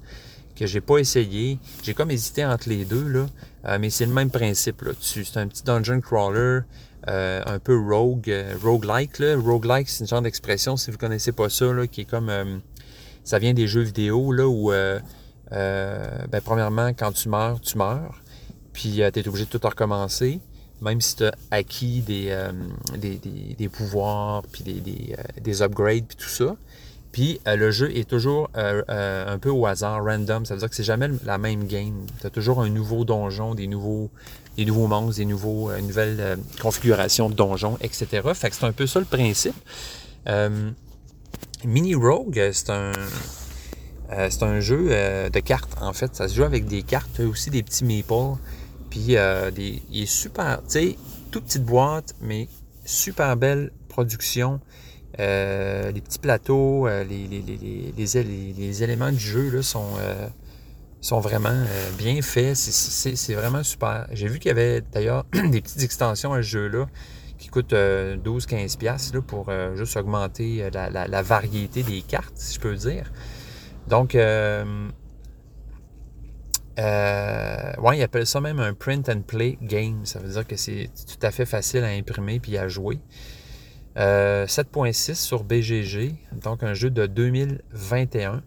que 0.56 0.66
j'ai 0.66 0.82
pas 0.82 0.98
essayé. 0.98 1.60
J'ai 1.84 1.94
comme 1.94 2.12
hésité 2.12 2.46
entre 2.46 2.70
les 2.70 2.86
deux 2.86 3.08
là, 3.08 3.78
mais 3.78 3.90
c'est 3.90 4.06
le 4.06 4.14
même 4.14 4.30
principe 4.30 4.82
là. 4.82 4.92
C'est 5.00 5.38
un 5.38 5.48
petit 5.48 5.64
dungeon 5.64 6.02
crawler. 6.02 6.62
Un 7.08 7.60
peu 7.60 7.78
rogue, 7.78 8.34
roguelike. 8.64 9.20
Là. 9.20 9.36
Roguelike, 9.38 9.90
c'est 9.90 10.02
une 10.02 10.08
genre 10.08 10.22
d'expression, 10.22 10.78
si 10.78 10.92
vous 10.92 10.98
connaissez 10.98 11.32
pas 11.32 11.50
ça, 11.50 11.66
qui 11.92 12.02
est 12.02 12.06
comme. 12.06 12.62
ça 13.24 13.40
vient 13.40 13.54
des 13.54 13.68
jeux 13.68 13.82
vidéo 13.82 14.32
là, 14.32 14.48
où 14.48 14.72
euh, 15.54 16.08
ben, 16.32 16.42
premièrement, 16.42 16.90
quand 16.90 17.12
tu 17.12 17.30
meurs, 17.30 17.60
tu 17.60 17.78
meurs. 17.78 18.22
Puis 18.74 19.02
euh, 19.02 19.12
tu 19.12 19.20
es 19.20 19.28
obligé 19.28 19.46
de 19.46 19.50
tout 19.50 19.68
recommencer. 19.68 20.40
Même 20.82 21.02
si 21.02 21.18
tu 21.18 21.26
as 21.26 21.34
acquis 21.52 22.02
des, 22.02 22.28
euh, 22.30 22.52
des, 22.98 23.70
pouvoirs, 23.70 24.42
puis 24.52 24.64
des, 24.64 25.16
des, 25.40 25.62
upgrades, 25.62 26.06
puis 26.08 26.18
tout 26.18 26.30
ça. 26.30 26.56
Puis 27.12 27.40
le 27.46 27.70
jeu 27.70 27.96
est 27.96 28.10
toujours 28.10 28.50
un 28.56 29.38
peu 29.38 29.52
au 29.52 29.68
hasard, 29.68 30.04
random. 30.04 30.44
Ça 30.46 30.56
veut 30.56 30.60
dire 30.62 30.70
que 30.70 30.76
c'est 30.76 30.84
jamais 30.84 31.08
la 31.24 31.38
même 31.38 31.68
game. 31.68 32.08
Tu 32.20 32.26
as 32.26 32.32
toujours 32.32 32.62
un 32.62 32.70
nouveau 32.70 33.06
donjon, 33.06 33.54
des 33.54 33.68
nouveaux, 33.68 34.10
des 34.58 34.66
nouveaux 34.66 34.88
monstres, 34.88 35.18
des 35.18 35.26
nouveaux, 35.26 35.72
une 35.72 35.88
nouvelle 35.88 36.38
configuration 36.62 37.30
de 37.30 37.34
donjon, 37.36 37.78
etc. 37.82 38.08
Fait 38.34 38.50
que 38.50 38.56
c'est 38.56 38.66
un 38.66 38.72
peu 38.72 38.88
ça 38.88 39.00
le 39.00 39.06
principe. 39.06 39.56
Mini 41.64 41.94
Rogue, 41.94 42.50
c'est 42.54 42.70
un, 42.72 42.92
euh, 44.12 44.28
c'est 44.30 44.44
un 44.44 44.60
jeu 44.60 44.88
euh, 44.90 45.30
de 45.30 45.40
cartes, 45.40 45.78
en 45.80 45.94
fait. 45.94 46.16
Ça 46.16 46.28
se 46.28 46.36
joue 46.36 46.44
avec 46.44 46.66
des 46.66 46.84
cartes, 46.84 47.20
aussi 47.20 47.50
des 47.50 47.64
petits 47.64 47.86
meeples. 47.86 48.38
Puis 48.90 49.16
euh, 49.16 49.52
des, 49.52 49.82
il 49.90 50.04
est 50.04 50.06
super, 50.06 50.62
tu 50.64 50.70
sais, 50.70 50.98
toute 51.32 51.46
petite 51.46 51.64
boîte, 51.64 52.16
mais 52.20 52.50
super 52.84 53.38
belle 53.38 53.72
production. 53.88 54.60
les 55.18 56.02
petits 56.04 56.20
plateaux, 56.20 56.88
les, 56.88 57.28
les, 57.98 58.84
éléments 58.84 59.12
du 59.12 59.20
jeu 59.20 59.50
là, 59.50 59.62
sont, 59.62 59.92
sont 61.02 61.20
vraiment 61.20 61.66
bien 61.98 62.22
faits. 62.22 62.56
C'est 62.56 63.34
vraiment 63.34 63.64
super. 63.64 64.08
J'ai 64.12 64.28
vu 64.28 64.40
qu'il 64.40 64.50
y 64.50 64.52
avait 64.52 64.82
d'ailleurs 64.82 65.26
des 65.34 65.62
petites 65.62 65.82
extensions 65.82 66.34
à 66.34 66.38
ce 66.38 66.48
jeu-là 66.48 66.86
qui 67.38 67.50
coûtent 67.50 67.74
12-15$ 67.74 69.22
pour 69.22 69.52
juste 69.76 69.98
augmenter 69.98 70.70
la, 70.72 70.90
la, 70.90 71.22
variété 71.24 71.82
des 71.82 72.02
cartes, 72.04 72.38
si 72.38 72.56
je 72.56 72.60
peux 72.60 72.76
dire. 72.76 73.12
Donc, 73.88 74.16
euh, 74.16 74.90
euh, 76.80 77.74
ouais, 77.80 77.98
ils 77.98 78.04
appellent 78.04 78.28
ça 78.28 78.42
même 78.42 78.60
un 78.60 78.74
print 78.74 79.10
and 79.10 79.22
play 79.22 79.58
game. 79.62 80.06
Ça 80.06 80.20
veut 80.20 80.30
dire 80.30 80.48
que 80.48 80.56
c'est 80.56 80.90
tout 81.08 81.26
à 81.26 81.32
fait 81.32 81.46
facile 81.46 81.84
à 81.84 81.90
imprimer 81.90 82.40
puis 82.40 82.58
à 82.58 82.68
jouer. 82.68 83.00
7.6 83.96 85.12
euh, 85.12 85.14
sur 85.16 85.44
BGG, 85.44 86.16
donc 86.42 86.64
un 86.64 86.74
jeu 86.74 86.90
de 86.90 87.06
2021. 87.08 88.42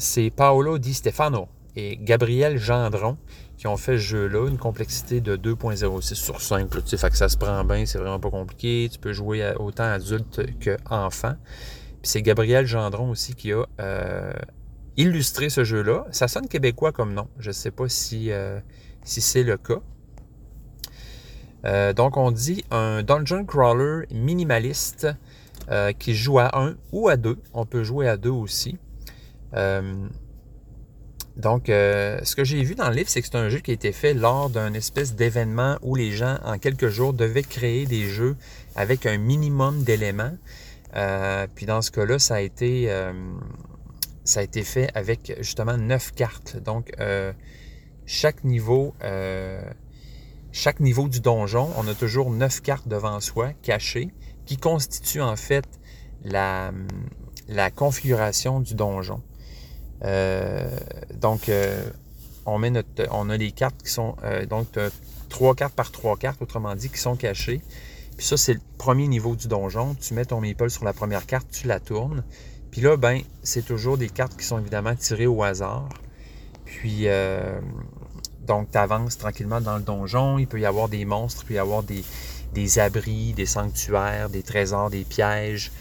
C'est 0.00 0.30
Paolo 0.30 0.78
Di 0.78 0.94
Stefano 0.94 1.48
et 1.76 1.98
Gabriel 1.98 2.58
Gendron 2.58 3.18
qui 3.58 3.66
ont 3.66 3.76
fait 3.76 3.98
ce 3.98 3.98
jeu-là, 3.98 4.48
une 4.48 4.56
complexité 4.56 5.20
de 5.20 5.36
2.06 5.36 6.14
sur 6.14 6.40
5. 6.40 6.70
tu 6.70 6.96
sais, 6.96 7.10
que 7.10 7.16
ça 7.16 7.28
se 7.28 7.36
prend 7.36 7.62
bien, 7.62 7.84
c'est 7.84 7.98
vraiment 7.98 8.18
pas 8.18 8.30
compliqué. 8.30 8.88
Tu 8.90 8.98
peux 8.98 9.12
jouer 9.12 9.52
autant 9.58 9.84
adulte 9.84 10.40
qu'enfant. 10.64 11.34
Puis 12.00 12.10
c'est 12.10 12.22
Gabriel 12.22 12.66
Gendron 12.66 13.10
aussi 13.10 13.34
qui 13.34 13.52
a 13.52 13.66
euh, 13.80 14.32
illustrer 14.96 15.50
ce 15.50 15.62
jeu-là. 15.62 16.06
Ça 16.10 16.26
sonne 16.26 16.48
québécois 16.48 16.92
comme 16.92 17.12
nom. 17.12 17.28
Je 17.38 17.48
ne 17.48 17.52
sais 17.52 17.70
pas 17.70 17.90
si, 17.90 18.30
si 19.04 19.20
c'est 19.20 19.42
le 19.42 19.58
cas. 19.58 19.80
donc, 21.92 22.16
on 22.16 22.30
dit 22.30 22.64
un 22.70 23.02
dungeon 23.02 23.44
crawler 23.44 24.06
minimaliste 24.10 25.06
qui 25.98 26.14
joue 26.14 26.38
à 26.38 26.58
un 26.58 26.76
ou 26.92 27.10
à 27.10 27.18
deux. 27.18 27.36
On 27.52 27.66
peut 27.66 27.84
jouer 27.84 28.08
à 28.08 28.16
deux 28.16 28.30
aussi. 28.30 28.78
Donc, 31.40 31.68
euh, 31.68 32.20
ce 32.22 32.36
que 32.36 32.44
j'ai 32.44 32.62
vu 32.62 32.74
dans 32.74 32.88
le 32.88 32.96
livre, 32.96 33.08
c'est 33.08 33.22
que 33.22 33.26
c'est 33.26 33.36
un 33.36 33.48
jeu 33.48 33.60
qui 33.60 33.70
a 33.70 33.74
été 33.74 33.92
fait 33.92 34.12
lors 34.14 34.50
d'un 34.50 34.74
espèce 34.74 35.14
d'événement 35.14 35.78
où 35.80 35.94
les 35.94 36.12
gens, 36.12 36.38
en 36.44 36.58
quelques 36.58 36.88
jours, 36.88 37.14
devaient 37.14 37.42
créer 37.42 37.86
des 37.86 38.08
jeux 38.08 38.36
avec 38.74 39.06
un 39.06 39.16
minimum 39.16 39.82
d'éléments. 39.82 40.36
Euh, 40.96 41.46
puis 41.54 41.66
dans 41.66 41.82
ce 41.82 41.90
cas-là, 41.92 42.18
ça 42.18 42.36
a 42.36 42.40
été 42.40 42.90
euh, 42.90 43.12
ça 44.24 44.40
a 44.40 44.42
été 44.42 44.62
fait 44.64 44.90
avec 44.94 45.34
justement 45.38 45.76
neuf 45.78 46.12
cartes. 46.12 46.56
Donc, 46.58 46.92
chaque 48.06 48.44
niveau 48.44 48.94
chaque 50.52 50.80
niveau 50.80 51.08
du 51.08 51.20
donjon, 51.20 51.70
on 51.76 51.86
a 51.86 51.94
toujours 51.94 52.30
neuf 52.30 52.60
cartes 52.60 52.88
devant 52.88 53.20
soi, 53.20 53.52
cachées, 53.62 54.10
qui 54.46 54.56
constituent 54.56 55.22
en 55.22 55.36
fait 55.36 55.64
la, 56.24 56.72
la 57.48 57.70
configuration 57.70 58.58
du 58.58 58.74
donjon. 58.74 59.22
Euh, 60.04 60.68
donc, 61.20 61.48
euh, 61.48 61.82
on, 62.46 62.58
met 62.58 62.72
a 62.76 63.36
les 63.36 63.52
cartes 63.52 63.82
qui 63.82 63.90
sont, 63.90 64.16
euh, 64.24 64.46
donc, 64.46 64.66
trois 65.28 65.54
cartes 65.54 65.74
par 65.74 65.90
trois 65.90 66.16
cartes, 66.16 66.40
autrement 66.42 66.74
dit, 66.74 66.88
qui 66.88 66.98
sont 66.98 67.16
cachées. 67.16 67.60
Puis 68.16 68.26
ça, 68.26 68.36
c'est 68.36 68.54
le 68.54 68.60
premier 68.78 69.08
niveau 69.08 69.34
du 69.34 69.48
donjon. 69.48 69.94
Tu 69.94 70.14
mets 70.14 70.24
ton 70.24 70.40
maple 70.40 70.70
sur 70.70 70.84
la 70.84 70.92
première 70.92 71.26
carte, 71.26 71.48
tu 71.50 71.66
la 71.66 71.80
tournes. 71.80 72.24
Puis 72.70 72.80
là, 72.80 72.96
ben, 72.96 73.20
c'est 73.42 73.64
toujours 73.64 73.98
des 73.98 74.08
cartes 74.08 74.36
qui 74.36 74.44
sont 74.44 74.58
évidemment 74.58 74.94
tirées 74.94 75.26
au 75.26 75.42
hasard. 75.42 75.88
Puis, 76.64 77.06
donc, 78.46 78.70
tu 78.70 78.78
avances 78.78 79.18
tranquillement 79.18 79.60
dans 79.60 79.76
le 79.76 79.82
donjon. 79.82 80.38
Il 80.38 80.46
peut 80.46 80.60
y 80.60 80.66
avoir 80.66 80.88
des 80.88 81.04
monstres, 81.04 81.42
il 81.44 81.46
peut 81.48 81.54
y 81.54 81.58
avoir 81.58 81.82
des 81.82 82.78
abris, 82.78 83.32
des 83.32 83.46
sanctuaires, 83.46 84.28
des 84.28 84.42
trésors, 84.42 84.90
des 84.90 85.04
pièges. 85.04 85.72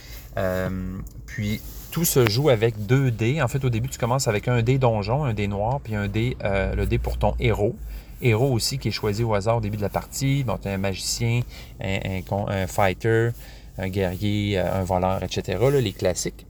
puis, 1.26 1.62
tout 1.92 2.06
se 2.06 2.30
joue 2.30 2.50
avec 2.50 2.86
deux 2.86 3.12
dés. 3.12 3.42
En 3.42 3.48
fait, 3.48 3.64
au 3.66 3.70
début, 3.70 3.90
tu 3.90 3.98
commences 3.98 4.28
avec 4.28 4.48
un 4.48 4.62
dé 4.62 4.78
donjon, 4.78 5.24
un 5.24 5.34
dé 5.34 5.48
noir, 5.48 5.80
puis 5.82 5.96
un 5.96 6.08
dé, 6.08 6.38
euh, 6.44 6.76
le 6.76 6.86
dé 6.86 6.98
pour 6.98 7.18
ton 7.18 7.36
héros. 7.40 7.76
Héros 8.22 8.52
aussi 8.52 8.78
qui 8.78 8.90
est 8.90 8.92
choisi 8.92 9.24
au 9.24 9.34
hasard 9.34 9.58
au 9.58 9.62
début 9.62 9.78
de 9.78 9.82
la 9.82 9.90
partie. 9.90 10.46
As 10.48 10.70
un 10.70 10.78
magicien, 10.78 11.42
un, 11.82 12.68
fighter, 12.68 13.30
un 13.78 13.90
guerrier, 13.90 14.60
euh, 14.60 14.82
un 14.82 14.84
voleur, 14.84 15.24
etc. 15.24 15.58
les 15.82 15.94
classiques. 15.94 16.46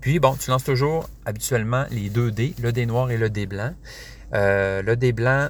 Puis, 0.00 0.18
bon, 0.20 0.36
tu 0.38 0.50
lances 0.50 0.64
toujours 0.64 1.08
habituellement 1.24 1.84
les 1.90 2.10
deux 2.10 2.30
dés, 2.30 2.54
le 2.60 2.72
dé 2.72 2.86
noir 2.86 3.10
et 3.10 3.16
le 3.16 3.28
dé 3.28 3.46
blanc. 3.46 3.72
Euh, 4.34 4.82
le 4.82 4.96
dé 4.96 5.12
blanc, 5.12 5.48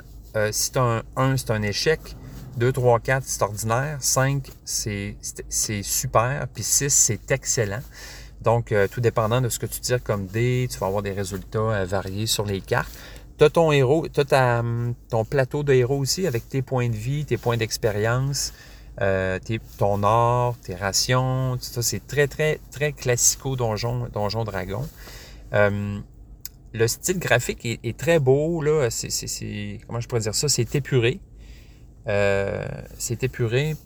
si 0.51 0.73
tu 0.73 0.79
as 0.79 0.83
un 0.83 1.03
1, 1.17 1.37
c'est 1.37 1.51
un 1.51 1.63
échec. 1.63 2.01
2, 2.57 2.73
3, 2.73 3.01
4, 3.01 3.23
c'est 3.27 3.43
ordinaire. 3.43 3.99
5, 4.01 4.49
c'est 4.65 5.15
super. 5.83 6.47
Puis 6.55 6.63
6, 6.63 6.89
c'est 6.89 7.31
excellent. 7.31 7.83
Donc, 8.43 8.73
euh, 8.73 8.87
tout 8.89 9.01
dépendant 9.01 9.41
de 9.41 9.49
ce 9.49 9.59
que 9.59 9.67
tu 9.67 9.81
tires 9.81 10.03
comme 10.03 10.27
dé, 10.27 10.69
tu 10.71 10.79
vas 10.79 10.87
avoir 10.87 11.03
des 11.03 11.13
résultats 11.13 11.59
euh, 11.59 11.85
variés 11.85 12.27
sur 12.27 12.45
les 12.45 12.61
cartes. 12.61 12.93
Tu 13.39 13.45
as 13.45 13.51
ton 13.51 13.73
héros, 13.73 14.07
tu 14.09 14.21
as 14.31 14.61
hum, 14.61 14.95
ton 15.11 15.25
plateau 15.25 15.63
de 15.63 15.73
héros 15.73 15.99
aussi 15.99 16.27
avec 16.27 16.49
tes 16.49 16.63
points 16.63 16.89
de 16.89 16.97
vie, 16.97 17.25
tes 17.25 17.37
points 17.37 17.57
d'expérience, 17.57 18.53
euh, 19.01 19.39
ton 19.79 20.03
or, 20.03 20.57
tes 20.63 20.75
rations. 20.75 21.57
Ça, 21.61 21.83
c'est 21.83 22.07
très, 22.07 22.29
très, 22.29 22.61
très 22.71 22.93
classico 22.93 23.57
donjon, 23.57 24.09
donjon 24.13 24.45
dragon. 24.45 24.87
Le 25.53 26.89
style 26.89 27.19
graphique 27.19 27.65
est, 27.65 27.97
très 27.97 28.19
beau. 28.19 28.61
Là. 28.61 28.89
Comment 29.87 30.01
je 30.01 30.09
pourrais 30.09 30.21
dire 30.21 30.35
ça? 30.35 30.49
C'est 30.49 30.75
épuré. 30.75 31.21
c'est 32.07 33.23
épuré 33.23 33.77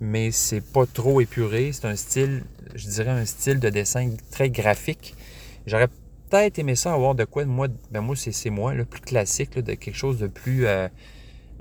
mais 0.00 0.30
c'est 0.30 0.60
pas 0.60 0.86
trop 0.86 1.20
épuré. 1.20 1.72
C'est 1.72 1.86
un 1.86 1.96
style, 1.96 2.44
je 2.76 2.88
dirais 2.88 3.10
un 3.10 3.24
style 3.24 3.58
de 3.58 3.68
dessin 3.68 4.10
très 4.30 4.50
graphique. 4.50 5.14
J'aurais 5.66 5.88
peut-être 6.30 6.58
aimé 6.58 6.76
ça 6.76 6.92
avoir 6.92 7.14
de 7.14 7.24
quoi, 7.24 7.44
moi, 7.44 7.68
ben 7.90 8.00
moi 8.00 8.14
c'est 8.16 8.50
moi, 8.50 8.74
le 8.74 8.84
plus 8.84 9.00
classique, 9.00 9.58
de 9.58 9.74
quelque 9.74 9.96
chose 9.96 10.18
de 10.18 10.26
plus... 10.26 10.66
Euh, 10.66 10.88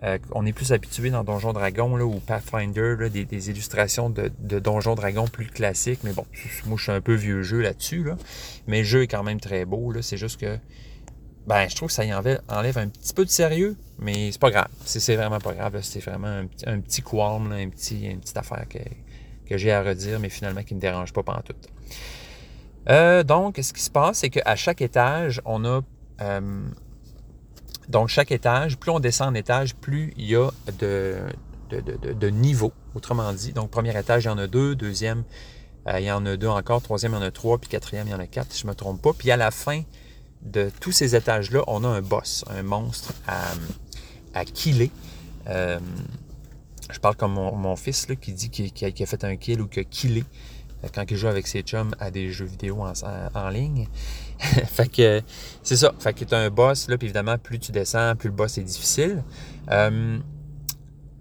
euh, 0.03 0.17
on 0.33 0.45
est 0.45 0.51
plus 0.51 0.73
habitué 0.73 1.09
dans 1.09 1.23
Donjon 1.23 1.53
Dragon 1.53 1.99
ou 2.01 2.19
Pathfinder, 2.19 3.09
des, 3.09 3.49
illustrations 3.49 4.09
de, 4.09 4.29
Donjon 4.59 4.93
Dragon 4.93 5.25
plus 5.25 5.47
classiques. 5.47 6.01
Mais 6.03 6.11
bon, 6.11 6.25
moi 6.65 6.77
je 6.77 6.83
suis 6.83 6.91
un 6.91 7.01
peu 7.01 7.13
vieux 7.13 7.41
jeu 7.43 7.61
là-dessus. 7.61 8.03
Là. 8.03 8.17
Mais 8.67 8.79
le 8.79 8.83
jeu 8.83 9.03
est 9.03 9.07
quand 9.07 9.23
même 9.23 9.39
très 9.39 9.63
beau. 9.65 9.93
C'est 10.01 10.17
juste 10.17 10.39
que 10.39 10.57
ben, 11.47 11.67
je 11.69 11.75
trouve 11.75 11.87
que 11.87 11.93
ça 11.93 12.03
y 12.03 12.13
enlève, 12.13 12.77
un 12.77 12.87
petit 12.87 13.13
peu 13.13 13.23
de 13.23 13.29
sérieux, 13.29 13.77
mais 13.99 14.31
c'est 14.31 14.41
pas 14.41 14.51
grave. 14.51 14.67
C'est 14.83 15.15
vraiment 15.15 15.39
pas 15.39 15.53
grave. 15.53 15.79
C'est 15.81 16.03
vraiment 16.03 16.43
un, 16.65 16.79
petit 16.79 17.01
qualm, 17.01 17.51
un 17.51 17.59
une 17.59 17.71
petite 17.71 18.37
affaire 18.37 18.65
que, 18.67 18.79
que 19.45 19.57
j'ai 19.57 19.71
à 19.71 19.81
redire, 19.83 20.19
mais 20.19 20.29
finalement 20.29 20.63
qui 20.63 20.73
ne 20.73 20.77
me 20.77 20.81
dérange 20.81 21.13
pas 21.13 21.23
pendant 21.23 21.41
tout. 21.41 21.55
Euh, 22.89 23.23
donc, 23.23 23.59
ce 23.61 23.73
qui 23.73 23.81
se 23.81 23.89
passe, 23.89 24.19
c'est 24.19 24.29
qu'à 24.29 24.55
chaque 24.55 24.81
étage, 24.81 25.41
on 25.45 25.65
a. 25.65 25.81
Euh, 26.21 26.67
donc, 27.89 28.09
chaque 28.09 28.31
étage, 28.31 28.77
plus 28.77 28.91
on 28.91 28.99
descend 28.99 29.29
en 29.29 29.33
étage, 29.33 29.75
plus 29.75 30.13
il 30.17 30.25
y 30.25 30.35
a 30.35 30.49
de, 30.79 31.17
de, 31.69 31.81
de, 31.81 32.13
de 32.13 32.27
niveaux, 32.29 32.73
autrement 32.93 33.31
dit. 33.33 33.53
Donc, 33.53 33.71
premier 33.71 33.97
étage, 33.97 34.25
il 34.25 34.27
y 34.27 34.29
en 34.29 34.37
a 34.37 34.47
deux. 34.47 34.75
Deuxième, 34.75 35.23
euh, 35.87 35.99
il 35.99 36.05
y 36.05 36.11
en 36.11 36.25
a 36.25 36.37
deux 36.37 36.47
encore. 36.47 36.81
Troisième, 36.81 37.13
il 37.13 37.15
y 37.15 37.19
en 37.19 37.23
a 37.23 37.31
trois. 37.31 37.57
Puis 37.57 37.69
quatrième, 37.69 38.07
il 38.07 38.11
y 38.11 38.15
en 38.15 38.19
a 38.19 38.27
quatre, 38.27 38.53
si 38.53 38.61
je 38.61 38.65
ne 38.65 38.71
me 38.71 38.75
trompe 38.75 39.01
pas. 39.01 39.13
Puis 39.13 39.31
à 39.31 39.37
la 39.37 39.51
fin, 39.51 39.81
de 40.41 40.71
tous 40.79 40.91
ces 40.91 41.15
étages-là, 41.15 41.63
on 41.67 41.83
a 41.83 41.87
un 41.87 42.01
boss, 42.01 42.45
un 42.49 42.61
monstre 42.61 43.13
à, 43.27 43.41
à 44.35 44.45
killer. 44.45 44.91
Je 46.91 46.99
parle 46.99 47.15
comme 47.15 47.33
mon, 47.33 47.75
fils 47.75 48.07
là, 48.09 48.15
qui 48.15 48.31
dit 48.31 48.49
qu'il 48.49 49.03
a, 49.03 49.05
fait 49.05 49.23
un 49.23 49.35
kill 49.35 49.61
ou 49.61 49.67
qu'il 49.67 49.81
a 49.81 49.83
killé 49.83 50.23
euh, 50.83 50.87
quand 50.93 51.03
il 51.09 51.17
joue 51.17 51.27
avec 51.27 51.47
ses 51.47 51.61
chums 51.61 51.95
à 51.99 52.11
des 52.11 52.31
jeux 52.31 52.45
vidéo 52.45 52.83
en, 52.83 53.49
ligne. 53.49 53.87
fait 54.39 54.91
que 54.91 55.21
c'est 55.63 55.77
ça. 55.77 55.93
Fait 55.99 56.13
que 56.13 56.23
tu 56.23 56.35
un 56.35 56.49
boss, 56.49 56.87
là, 56.87 56.97
puis 56.97 57.07
évidemment, 57.07 57.37
plus 57.37 57.59
tu 57.59 57.71
descends, 57.71 58.15
plus 58.15 58.29
le 58.29 58.35
boss 58.35 58.57
est 58.57 58.63
difficile. 58.63 59.23
Euh, 59.71 60.19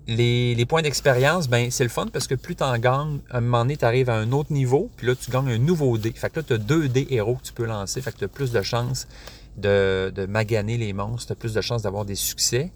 les, 0.06 0.66
points 0.66 0.83
d'expérience, 0.83 1.49
ben 1.49 1.71
c'est 1.71 1.85
le 1.85 1.90
fun 1.90 2.06
parce 2.12 2.26
que 2.26 2.35
plus 2.35 2.56
tu 2.56 2.62
en 2.62 2.76
gagnes, 2.78 3.21
à 3.30 3.38
un 3.38 3.40
moment 3.40 3.61
donné, 3.61 3.76
tu 3.76 3.85
arrives 3.85 4.11
à 4.11 4.16
un 4.16 4.33
autre 4.33 4.52
niveau, 4.52 4.90
puis 4.97 5.06
là, 5.06 5.14
tu 5.14 5.30
gagnes 5.30 5.49
un 5.49 5.59
nouveau 5.59 5.97
dé. 5.97 6.12
Fait 6.12 6.30
que 6.30 6.40
là, 6.40 6.44
tu 6.47 6.52
as 6.52 6.59
deux 6.59 6.88
dés 6.88 7.06
héros 7.11 7.37
que 7.37 7.42
tu 7.42 7.52
peux 7.52 7.64
lancer. 7.64 8.02
Fait 8.02 8.12
que 8.12 8.18
tu 8.18 8.25
as 8.25 8.28
plus 8.28 8.52
de 8.52 8.61
chances 8.61 9.09
de, 9.56 10.12
de 10.14 10.26
maganer 10.26 10.76
les 10.76 10.92
monstres, 10.92 11.28
tu 11.28 11.33
as 11.33 11.37
plus 11.37 11.54
de 11.54 11.61
chances 11.61 11.83
d'avoir 11.83 12.04
des 12.04 12.16
succès. 12.16 12.71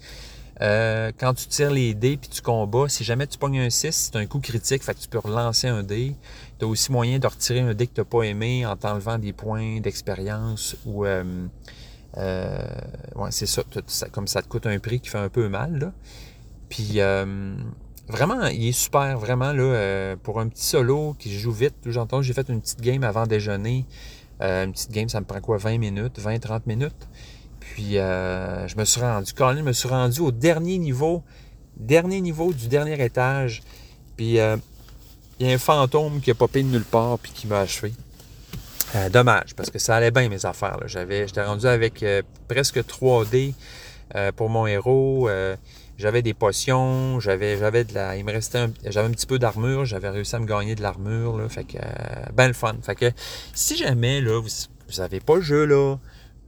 Euh, 0.60 1.12
quand 1.16 1.34
tu 1.34 1.46
tires 1.46 1.70
les 1.70 1.94
dés 1.94 2.16
puis 2.16 2.28
tu 2.28 2.42
combats, 2.42 2.88
si 2.88 3.04
jamais 3.04 3.26
tu 3.26 3.38
pognes 3.38 3.60
un 3.60 3.70
6, 3.70 4.10
c'est 4.12 4.16
un 4.16 4.26
coup 4.26 4.40
critique, 4.40 4.82
fait 4.82 4.94
que 4.94 5.00
tu 5.00 5.08
peux 5.08 5.18
relancer 5.18 5.68
un 5.68 5.82
dé. 5.82 6.16
Tu 6.58 6.64
as 6.64 6.68
aussi 6.68 6.90
moyen 6.90 7.18
de 7.18 7.26
retirer 7.26 7.60
un 7.60 7.74
dé 7.74 7.86
que 7.86 7.94
tu 7.94 8.00
n'as 8.00 8.04
pas 8.04 8.22
aimé 8.22 8.66
en 8.66 8.76
t'enlevant 8.76 9.18
des 9.18 9.32
points 9.32 9.80
d'expérience 9.80 10.76
ou 10.84 11.04
euh, 11.04 11.46
euh, 12.16 12.58
ouais, 13.14 13.30
c'est 13.30 13.46
ça, 13.46 13.62
comme 14.10 14.26
ça 14.26 14.42
te 14.42 14.48
coûte 14.48 14.66
un 14.66 14.78
prix 14.78 15.00
qui 15.00 15.08
fait 15.08 15.18
un 15.18 15.28
peu 15.28 15.48
mal. 15.48 15.92
Puis 16.68 16.98
vraiment, 18.08 18.46
il 18.46 18.68
est 18.68 18.72
super, 18.72 19.18
vraiment, 19.18 19.52
là, 19.52 20.16
pour 20.22 20.40
un 20.40 20.48
petit 20.48 20.64
solo 20.64 21.14
qui 21.18 21.38
joue 21.38 21.52
vite. 21.52 21.76
J'entends, 21.86 22.20
j'ai 22.20 22.32
fait 22.32 22.48
une 22.48 22.60
petite 22.60 22.80
game 22.80 23.04
avant 23.04 23.26
déjeuner. 23.26 23.86
Une 24.40 24.72
petite 24.72 24.90
game, 24.90 25.08
ça 25.08 25.20
me 25.20 25.24
prend 25.24 25.40
quoi, 25.40 25.56
20 25.56 25.78
minutes, 25.78 26.18
20-30 26.20 26.62
minutes. 26.66 27.08
Puis 27.78 27.92
je 27.92 28.76
me 28.76 28.84
suis 28.84 29.00
rendu, 29.00 29.32
Colin, 29.34 29.58
je 29.58 29.62
me 29.62 29.72
suis 29.72 29.88
rendu 29.88 30.18
au 30.18 30.32
dernier 30.32 30.78
niveau, 30.78 31.22
dernier 31.76 32.20
niveau 32.20 32.52
du 32.52 32.66
dernier 32.66 33.00
étage. 33.04 33.62
Puis 34.16 34.30
il 34.30 34.34
y 34.34 34.40
a 34.40 35.54
un 35.54 35.58
fantôme 35.58 36.20
qui 36.20 36.32
a 36.32 36.34
popé 36.34 36.64
de 36.64 36.68
nulle 36.68 36.82
part 36.82 37.20
puis 37.20 37.30
qui 37.30 37.46
m'a 37.46 37.60
achevé. 37.60 37.92
dommage, 39.12 39.54
parce 39.54 39.70
que 39.70 39.78
ça 39.78 39.94
allait 39.94 40.10
bien 40.10 40.28
mes 40.28 40.44
affaires. 40.44 40.80
J'avais, 40.86 41.28
j'étais 41.28 41.44
rendu 41.44 41.66
avec 41.66 42.04
presque 42.48 42.78
3D 42.78 43.54
pour 44.34 44.50
mon 44.50 44.66
héros. 44.66 45.28
J'avais 45.98 46.22
des 46.22 46.34
potions, 46.34 47.20
j'avais, 47.20 47.56
de 47.84 47.94
la. 47.94 48.16
Il 48.16 48.24
me 48.24 48.32
restait 48.32 48.58
un, 48.58 48.72
j'avais 48.86 49.06
un 49.06 49.12
petit 49.12 49.26
peu 49.26 49.38
d'armure, 49.38 49.84
j'avais 49.84 50.08
réussi 50.08 50.34
à 50.34 50.40
me 50.40 50.46
gagner 50.46 50.74
de 50.74 50.82
l'armure. 50.82 51.40
Fait 51.48 51.62
que 51.62 51.76
euh, 51.76 52.24
ben 52.34 52.48
le 52.48 52.54
fun. 52.54 52.74
Fait 52.82 52.96
que 52.96 53.12
si 53.54 53.76
jamais 53.76 54.20
là, 54.20 54.40
vous, 54.40 54.48
vous 54.48 55.20
pas 55.20 55.36
le 55.36 55.42
jeu 55.42 55.64
là, 55.64 55.96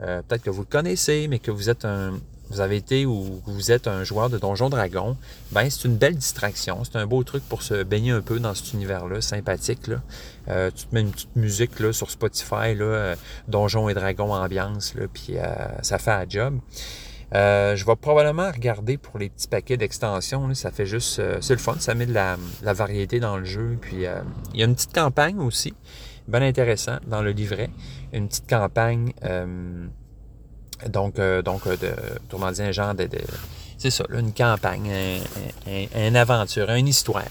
euh, 0.02 0.22
peut-être 0.26 0.42
que 0.42 0.50
vous 0.50 0.62
le 0.62 0.66
connaissez, 0.66 1.28
mais 1.28 1.38
que 1.38 1.50
vous 1.50 1.70
êtes 1.70 1.84
un. 1.84 2.18
Vous 2.50 2.60
avez 2.60 2.76
été 2.76 3.06
ou 3.06 3.40
vous 3.46 3.70
êtes 3.70 3.86
un 3.86 4.02
joueur 4.02 4.28
de 4.28 4.36
Donjon 4.36 4.70
Dragon, 4.70 5.16
ben 5.52 5.70
c'est 5.70 5.86
une 5.86 5.96
belle 5.96 6.16
distraction. 6.16 6.82
C'est 6.82 6.96
un 6.96 7.06
beau 7.06 7.22
truc 7.22 7.44
pour 7.48 7.62
se 7.62 7.84
baigner 7.84 8.10
un 8.10 8.22
peu 8.22 8.40
dans 8.40 8.54
cet 8.54 8.72
univers-là, 8.72 9.20
sympathique. 9.20 9.82
Euh, 10.48 10.68
tu 10.74 10.86
te 10.86 10.92
mets 10.92 11.02
une 11.02 11.12
petite 11.12 11.36
musique 11.36 11.78
là, 11.78 11.92
sur 11.92 12.10
Spotify, 12.10 12.74
là, 12.74 13.14
Donjon 13.46 13.88
et 13.88 13.94
Dragon 13.94 14.34
ambiance, 14.34 14.96
là, 14.96 15.06
puis 15.12 15.36
ça 15.82 15.98
fait 16.00 16.10
un 16.10 16.24
job. 16.28 16.58
Euh, 17.34 17.76
je 17.76 17.86
vais 17.86 17.94
probablement 17.94 18.50
regarder 18.50 18.96
pour 18.96 19.18
les 19.18 19.28
petits 19.28 19.48
paquets 19.48 19.76
d'extensions. 19.76 20.52
Ça 20.54 20.70
fait 20.70 20.86
juste. 20.86 21.18
Euh, 21.18 21.38
c'est 21.40 21.54
le 21.54 21.60
fun, 21.60 21.76
ça 21.78 21.94
met 21.94 22.06
de 22.06 22.12
la, 22.14 22.36
variété 22.62 23.20
dans 23.20 23.36
le 23.36 23.44
jeu. 23.44 23.78
Puis 23.80 24.06
euh, 24.06 24.20
il 24.52 24.60
y 24.60 24.62
a 24.62 24.66
une 24.66 24.74
petite 24.74 24.94
campagne 24.94 25.38
aussi. 25.38 25.74
Bien 26.28 26.42
intéressant 26.42 26.98
dans 27.06 27.22
le 27.22 27.30
livret. 27.30 27.70
Une 28.12 28.28
petite 28.28 28.48
campagne, 28.48 29.12
donc, 30.88 31.16
donc 31.16 31.68
de, 31.68 31.92
autrement 32.24 32.50
dit, 32.50 32.62
un 32.62 32.72
genre 32.72 32.94
de, 32.94 33.08
c'est 33.78 33.90
ça, 33.90 34.04
une 34.12 34.32
campagne, 34.32 34.90
une 35.66 36.16
aventure, 36.16 36.70
une 36.70 36.88
histoire. 36.88 37.24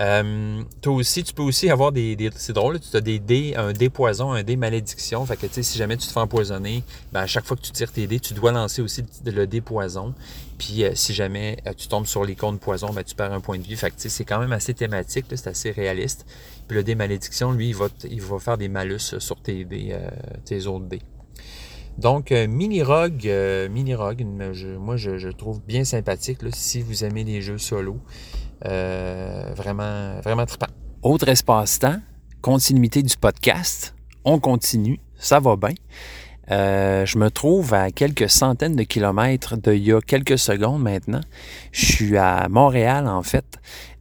Euh, 0.00 0.62
toi 0.80 0.92
aussi, 0.94 1.22
tu 1.22 1.32
peux 1.32 1.42
aussi 1.42 1.70
avoir 1.70 1.92
des. 1.92 2.30
c'est 2.36 2.52
drôle, 2.52 2.80
tu 2.80 2.96
as 2.96 3.00
des 3.00 3.18
dés, 3.18 3.54
un 3.56 3.72
dé 3.72 3.88
poison, 3.88 4.32
un 4.32 4.42
dé 4.42 4.56
malédiction. 4.56 5.24
Fait 5.26 5.36
que 5.36 5.46
tu 5.46 5.54
sais, 5.54 5.62
si 5.62 5.78
jamais 5.78 5.96
tu 5.96 6.06
te 6.06 6.12
fais 6.12 6.20
empoisonner, 6.20 6.82
ben, 7.12 7.20
à 7.20 7.26
chaque 7.26 7.44
fois 7.44 7.56
que 7.56 7.62
tu 7.62 7.70
tires 7.70 7.92
tes 7.92 8.06
dés, 8.06 8.18
tu 8.18 8.34
dois 8.34 8.52
lancer 8.52 8.82
aussi 8.82 9.04
le, 9.24 9.46
dé 9.46 9.60
poison. 9.60 10.14
Puis 10.58 10.84
euh, 10.84 10.92
si 10.94 11.14
jamais 11.14 11.58
euh, 11.66 11.72
tu 11.76 11.88
tombes 11.88 12.06
sur 12.06 12.24
l'icône 12.24 12.58
poison, 12.58 12.92
ben, 12.92 13.02
tu 13.02 13.14
perds 13.14 13.32
un 13.32 13.40
point 13.40 13.58
de 13.58 13.62
vie. 13.62 13.76
Fait 13.76 13.92
c'est 13.96 14.24
quand 14.24 14.38
même 14.38 14.52
assez 14.52 14.74
thématique, 14.74 15.26
c'est 15.28 15.46
assez 15.46 15.70
réaliste. 15.70 16.26
Puis 16.68 16.76
le 16.76 16.84
dé 16.84 16.94
malédiction, 16.94 17.52
lui, 17.52 17.74
il 18.10 18.20
va, 18.22 18.38
faire 18.38 18.58
des 18.58 18.68
malus 18.68 19.18
sur 19.18 19.40
tes, 19.40 19.66
tes 20.44 20.66
autres 20.66 20.86
dés. 20.86 21.02
Donc, 21.98 22.30
Mini 22.32 22.82
Rogue, 22.82 23.30
Mini 23.70 23.94
Rogue, 23.94 24.24
moi 24.80 24.96
je, 24.96 25.18
je, 25.18 25.28
trouve 25.28 25.60
bien 25.62 25.84
sympathique 25.84 26.38
si 26.52 26.82
vous 26.82 27.04
aimez 27.04 27.22
les 27.22 27.40
jeux 27.40 27.58
solo. 27.58 28.00
Euh, 28.66 29.52
vraiment, 29.54 30.20
vraiment 30.20 30.46
trippant. 30.46 30.72
Autre 31.02 31.28
espace-temps, 31.28 31.98
continuité 32.40 33.02
du 33.02 33.16
podcast. 33.16 33.94
On 34.24 34.38
continue, 34.38 35.00
ça 35.18 35.38
va 35.38 35.56
bien. 35.56 35.74
Euh, 36.50 37.06
je 37.06 37.18
me 37.18 37.30
trouve 37.30 37.72
à 37.74 37.90
quelques 37.90 38.28
centaines 38.28 38.76
de 38.76 38.82
kilomètres 38.82 39.56
de 39.56 39.72
il 39.72 39.84
y 39.84 39.92
a 39.92 40.00
quelques 40.00 40.38
secondes 40.38 40.82
maintenant. 40.82 41.20
Je 41.72 41.86
suis 41.86 42.16
à 42.16 42.48
Montréal, 42.48 43.08
en 43.08 43.22
fait, 43.22 43.44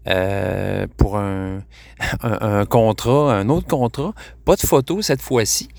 euh, 0.08 0.88
pour 0.98 1.18
un, 1.18 1.60
un, 2.22 2.66
contrat, 2.66 3.36
un 3.36 3.50
autre 3.50 3.68
contrat. 3.68 4.14
Pas 4.46 4.56
de 4.56 4.62
photo 4.62 5.02
cette 5.02 5.22
fois-ci. 5.22 5.70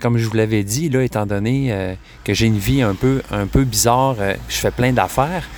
comme 0.00 0.18
je 0.18 0.26
vous 0.26 0.36
l'avais 0.36 0.64
dit, 0.64 0.88
là, 0.88 1.02
étant 1.02 1.26
donné 1.26 1.96
que 2.24 2.34
j'ai 2.34 2.46
une 2.46 2.58
vie 2.58 2.82
un 2.82 2.94
peu, 2.94 3.22
un 3.30 3.46
peu 3.46 3.64
bizarre, 3.64 4.16
je 4.48 4.56
fais 4.56 4.70
plein 4.70 4.92
d'affaires. 4.92 5.48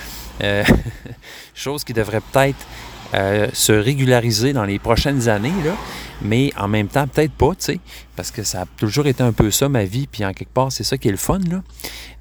Euh, 0.43 0.63
chose 1.55 1.85
qui 1.85 1.93
devrait 1.93 2.21
peut-être 2.21 2.67
euh, 3.15 3.49
se 3.53 3.73
régulariser 3.73 4.53
dans 4.53 4.65
les 4.65 4.79
prochaines 4.79 5.29
années, 5.29 5.53
là, 5.65 5.73
mais 6.21 6.53
en 6.59 6.69
même 6.69 6.89
temps, 6.89 7.07
peut-être 7.07 7.33
pas, 7.33 7.51
tu 7.51 7.57
sais, 7.65 7.81
parce 8.17 8.31
que 8.31 8.43
ça 8.43 8.63
a 8.63 8.67
toujours 8.77 9.07
été 9.07 9.23
un 9.23 9.33
peu 9.33 9.51
ça, 9.51 9.69
ma 9.69 9.85
vie, 9.85 10.07
puis 10.07 10.25
en 10.25 10.33
quelque 10.33 10.53
part, 10.53 10.71
c'est 10.71 10.85
ça 10.85 10.99
qui 10.99 11.09
est 11.09 11.13
le 11.13 11.17
fun, 11.17 11.39
là. 11.51 11.63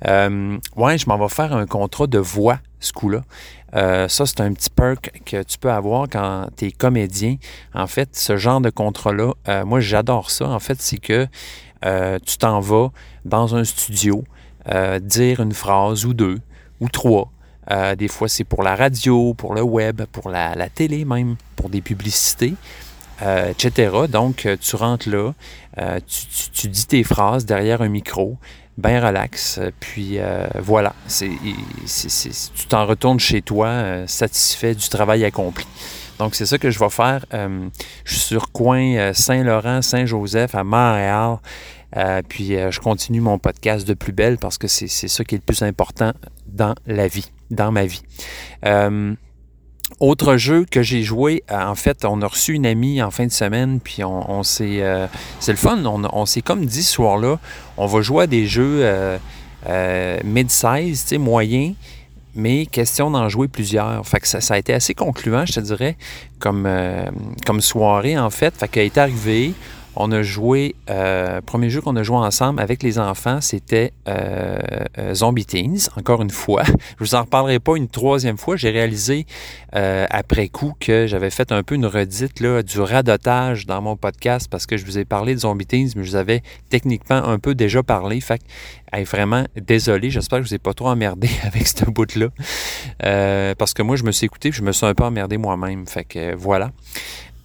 Euh, 0.07 0.57
ouais, 0.75 0.97
je 0.97 1.07
m'en 1.07 1.17
vais 1.17 1.27
faire 1.27 1.53
un 1.53 1.65
contrat 1.65 2.07
de 2.07 2.19
voix, 2.19 2.59
ce 2.79 2.93
coup-là. 2.93 3.23
ça, 3.73 4.25
c'est 4.25 4.39
un 4.39 4.53
petit 4.53 4.69
perk 4.69 5.11
que 5.25 5.43
tu 5.43 5.57
peux 5.57 5.71
avoir 5.71 6.07
quand 6.09 6.47
tu 6.55 6.67
es 6.67 6.71
comédien. 6.71 7.35
En 7.73 7.87
fait, 7.87 8.15
ce 8.15 8.37
genre 8.37 8.61
de 8.61 8.69
contrat-là, 8.69 9.33
moi, 9.65 9.79
j'adore 9.79 10.29
ça. 10.29 10.47
En 10.47 10.59
fait, 10.59 10.79
c'est 10.79 10.99
que 10.99 11.27
tu 11.81 12.37
t'en 12.37 12.59
vas 12.59 12.91
dans 13.25 13.55
un 13.55 13.63
studio, 13.63 14.23
dire 15.01 15.39
une 15.39 15.53
phrase 15.53 16.05
ou 16.05 16.13
deux 16.13 16.39
ou 16.79 16.87
trois, 16.89 17.31
euh, 17.71 17.95
des 17.95 18.07
fois, 18.07 18.27
c'est 18.27 18.43
pour 18.43 18.63
la 18.63 18.75
radio, 18.75 19.33
pour 19.33 19.53
le 19.53 19.61
web, 19.61 20.03
pour 20.11 20.29
la, 20.29 20.69
télé 20.69 21.05
même, 21.05 21.35
pour 21.55 21.69
des 21.69 21.81
publicités, 21.81 22.53
euh, 23.21 23.51
etc. 23.51 23.91
Donc, 24.09 24.45
euh, 24.45 24.55
tu 24.59 24.75
rentres 24.75 25.09
là, 25.09 25.33
tu, 26.53 26.67
dis 26.67 26.85
tes 26.85 27.03
phrases 27.03 27.45
derrière 27.45 27.81
un 27.81 27.89
micro, 27.89 28.37
bien 28.77 29.05
relax, 29.05 29.59
puis 29.79 30.19
voilà, 30.55 30.93
tu 31.19 32.67
t'en 32.67 32.85
retournes 32.85 33.19
chez 33.19 33.41
toi 33.41 34.07
satisfait 34.07 34.75
du 34.75 34.87
travail 34.89 35.25
accompli. 35.25 35.67
Donc, 36.19 36.33
c'est 36.33 36.47
ça 36.47 36.57
que 36.57 36.71
je 36.71 36.79
vais 36.79 36.89
faire. 36.89 37.25
je 37.31 38.13
suis 38.13 38.19
sur 38.19 38.51
coin 38.51 39.13
Saint-Laurent, 39.13 39.83
Saint-Joseph, 39.83 40.55
à 40.55 40.63
Montréal. 40.63 41.37
puis 42.27 42.55
je 42.71 42.79
continue 42.79 43.21
mon 43.21 43.37
podcast 43.37 43.87
de 43.87 43.93
plus 43.93 44.13
belle 44.13 44.39
parce 44.39 44.57
que 44.57 44.67
c'est 44.67 44.87
ça 44.87 45.23
qui 45.23 45.35
est 45.35 45.39
le 45.39 45.43
plus 45.43 45.61
important 45.61 46.13
dans 46.47 46.73
la 46.87 47.07
vie 47.07 47.31
dans 47.51 47.71
ma 47.71 47.85
vie. 47.85 48.01
Euh, 48.65 49.13
autre 49.99 50.37
jeu 50.37 50.65
que 50.69 50.81
j'ai 50.81 51.03
joué, 51.03 51.43
euh, 51.51 51.63
en 51.63 51.75
fait, 51.75 52.05
on 52.05 52.21
a 52.21 52.27
reçu 52.27 52.53
une 52.53 52.65
amie 52.65 53.01
en 53.01 53.11
fin 53.11 53.25
de 53.25 53.31
semaine, 53.31 53.79
puis 53.79 54.03
on, 54.03 54.43
s'est. 54.43 54.81
Euh, 54.81 55.07
c'est 55.39 55.51
le 55.51 55.57
fun, 55.57 55.81
on, 55.85 56.25
s'est 56.25 56.41
comme 56.41 56.65
dit 56.65 56.83
ce 56.83 56.93
soir-là, 56.93 57.39
on 57.77 57.85
va 57.85 58.01
jouer 58.01 58.23
à 58.23 58.27
des 58.27 58.47
jeux 58.47 58.85
mid-size, 60.23 61.03
tu 61.03 61.07
sais, 61.07 61.17
moyens, 61.17 61.75
mais 62.35 62.65
question 62.65 63.09
d'en 63.09 63.29
jouer 63.29 63.47
plusieurs. 63.47 64.05
Fait 64.05 64.19
que 64.19 64.27
ça, 64.27 64.53
a 64.53 64.57
été 64.57 64.73
assez 64.73 64.93
concluant, 64.93 65.45
je 65.45 65.53
te 65.53 65.59
dirais, 65.61 65.97
comme, 66.39 66.69
comme 67.45 67.61
soirée, 67.61 68.19
en 68.19 68.29
fait. 68.29 68.55
Fait 68.55 68.67
qu'elle 68.67 68.85
est 68.85 68.97
arrivée, 68.97 69.53
on 69.99 70.11
a 70.11 70.21
joué, 70.21 70.75
euh, 70.89 71.41
premier 71.41 71.69
jeu 71.69 71.81
qu'on 71.81 71.95
a 71.95 72.03
joué 72.03 72.17
ensemble 72.17 72.61
avec 72.61 72.83
les 72.83 72.99
enfants, 72.99 73.41
c'était 73.41 73.91
euh, 74.07 74.59
euh, 74.97 75.13
Zombie 75.13 75.45
Teens, 75.45 75.89
encore 75.97 76.21
une 76.21 76.29
fois. 76.29 76.63
Je 76.99 77.03
vous 77.03 77.15
en 77.15 77.21
reparlerai 77.21 77.59
pas 77.59 77.75
une 77.75 77.87
troisième 77.87 78.37
fois. 78.37 78.55
J'ai 78.55 78.69
réalisé 78.69 79.25
après 79.73 80.47
coup 80.47 80.73
que 80.79 81.05
j'avais 81.05 81.29
fait 81.29 81.51
un 81.51 81.61
peu 81.61 81.75
une 81.75 81.85
redite 81.85 82.41
du 82.41 82.81
radotage 82.81 83.67
dans 83.67 83.79
mon 83.79 83.95
podcast 83.95 84.47
parce 84.49 84.65
que 84.65 84.75
je 84.75 84.83
vous 84.83 84.97
ai 84.97 85.05
parlé 85.05 85.35
de 85.35 85.39
Zombie 85.39 85.67
Teens, 85.67 85.89
mais 85.95 86.03
je 86.03 86.09
vous 86.09 86.15
avais 86.15 86.41
techniquement 86.69 87.23
un 87.23 87.37
peu 87.37 87.53
déjà 87.53 87.83
parlé. 87.83 88.19
Fait 88.19 88.39
que, 88.39 89.03
vraiment, 89.03 89.45
désolé, 89.55 90.09
j'espère 90.09 90.39
que 90.39 90.45
je 90.45 90.49
vous 90.49 90.55
ai 90.55 90.59
pas 90.59 90.73
trop 90.73 90.87
emmerdé 90.87 91.29
avec 91.43 91.67
ce 91.67 91.85
bout-là. 91.85 92.29
parce 93.55 93.75
que 93.75 93.83
moi, 93.83 93.97
je 93.97 94.03
me 94.03 94.11
suis 94.11 94.25
écouté 94.25 94.51
je 94.51 94.63
me 94.63 94.71
suis 94.71 94.85
un 94.85 94.95
peu 94.95 95.03
emmerdé 95.03 95.37
moi-même. 95.37 95.85
Fait 95.85 96.05
que 96.05 96.33
voilà. 96.35 96.71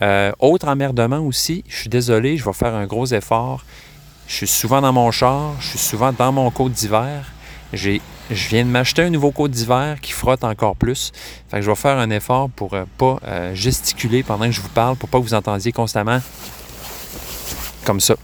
Euh, 0.03 0.33
autre 0.41 0.67
emmerdement 0.67 1.21
aussi, 1.21 1.65
je 1.69 1.77
suis 1.77 1.89
désolé, 1.89 2.37
je 2.37 2.45
vais 2.45 2.53
faire 2.53 2.75
un 2.75 2.87
gros 2.87 3.07
effort. 3.07 3.65
Je 4.27 4.35
suis 4.35 4.49
souvent 4.49 4.81
dans 4.81 4.93
mon 4.93 5.11
char, 5.13 5.53
je 5.61 5.69
suis 5.69 5.79
souvent 5.79 6.13
dans 6.13 6.33
mon 6.33 6.51
côte 6.51 6.73
d'hiver. 6.73 7.33
je 7.73 8.01
viens 8.31 8.65
de 8.65 8.71
m'acheter 8.71 9.03
un 9.03 9.11
nouveau 9.11 9.31
côte 9.31 9.53
d'hiver 9.53 10.01
qui 10.01 10.13
frotte 10.13 10.43
encore 10.43 10.75
plus. 10.75 11.13
Fait 11.49 11.59
que 11.59 11.63
je 11.63 11.71
vais 11.71 11.77
faire 11.77 11.99
un 11.99 12.11
effort 12.11 12.51
pour 12.51 12.75
euh, 12.75 12.85
pas 12.99 13.19
euh, 13.25 13.55
gesticuler 13.55 14.25
pendant 14.25 14.47
que 14.47 14.53
je 14.53 14.61
vous 14.61 14.71
parle, 14.71 14.97
pour 14.97 15.09
pas 15.09 15.19
que 15.19 15.25
vous 15.25 15.35
entendiez 15.35 15.71
constamment 15.71 16.21
comme 17.85 18.01
ça. 18.01 18.15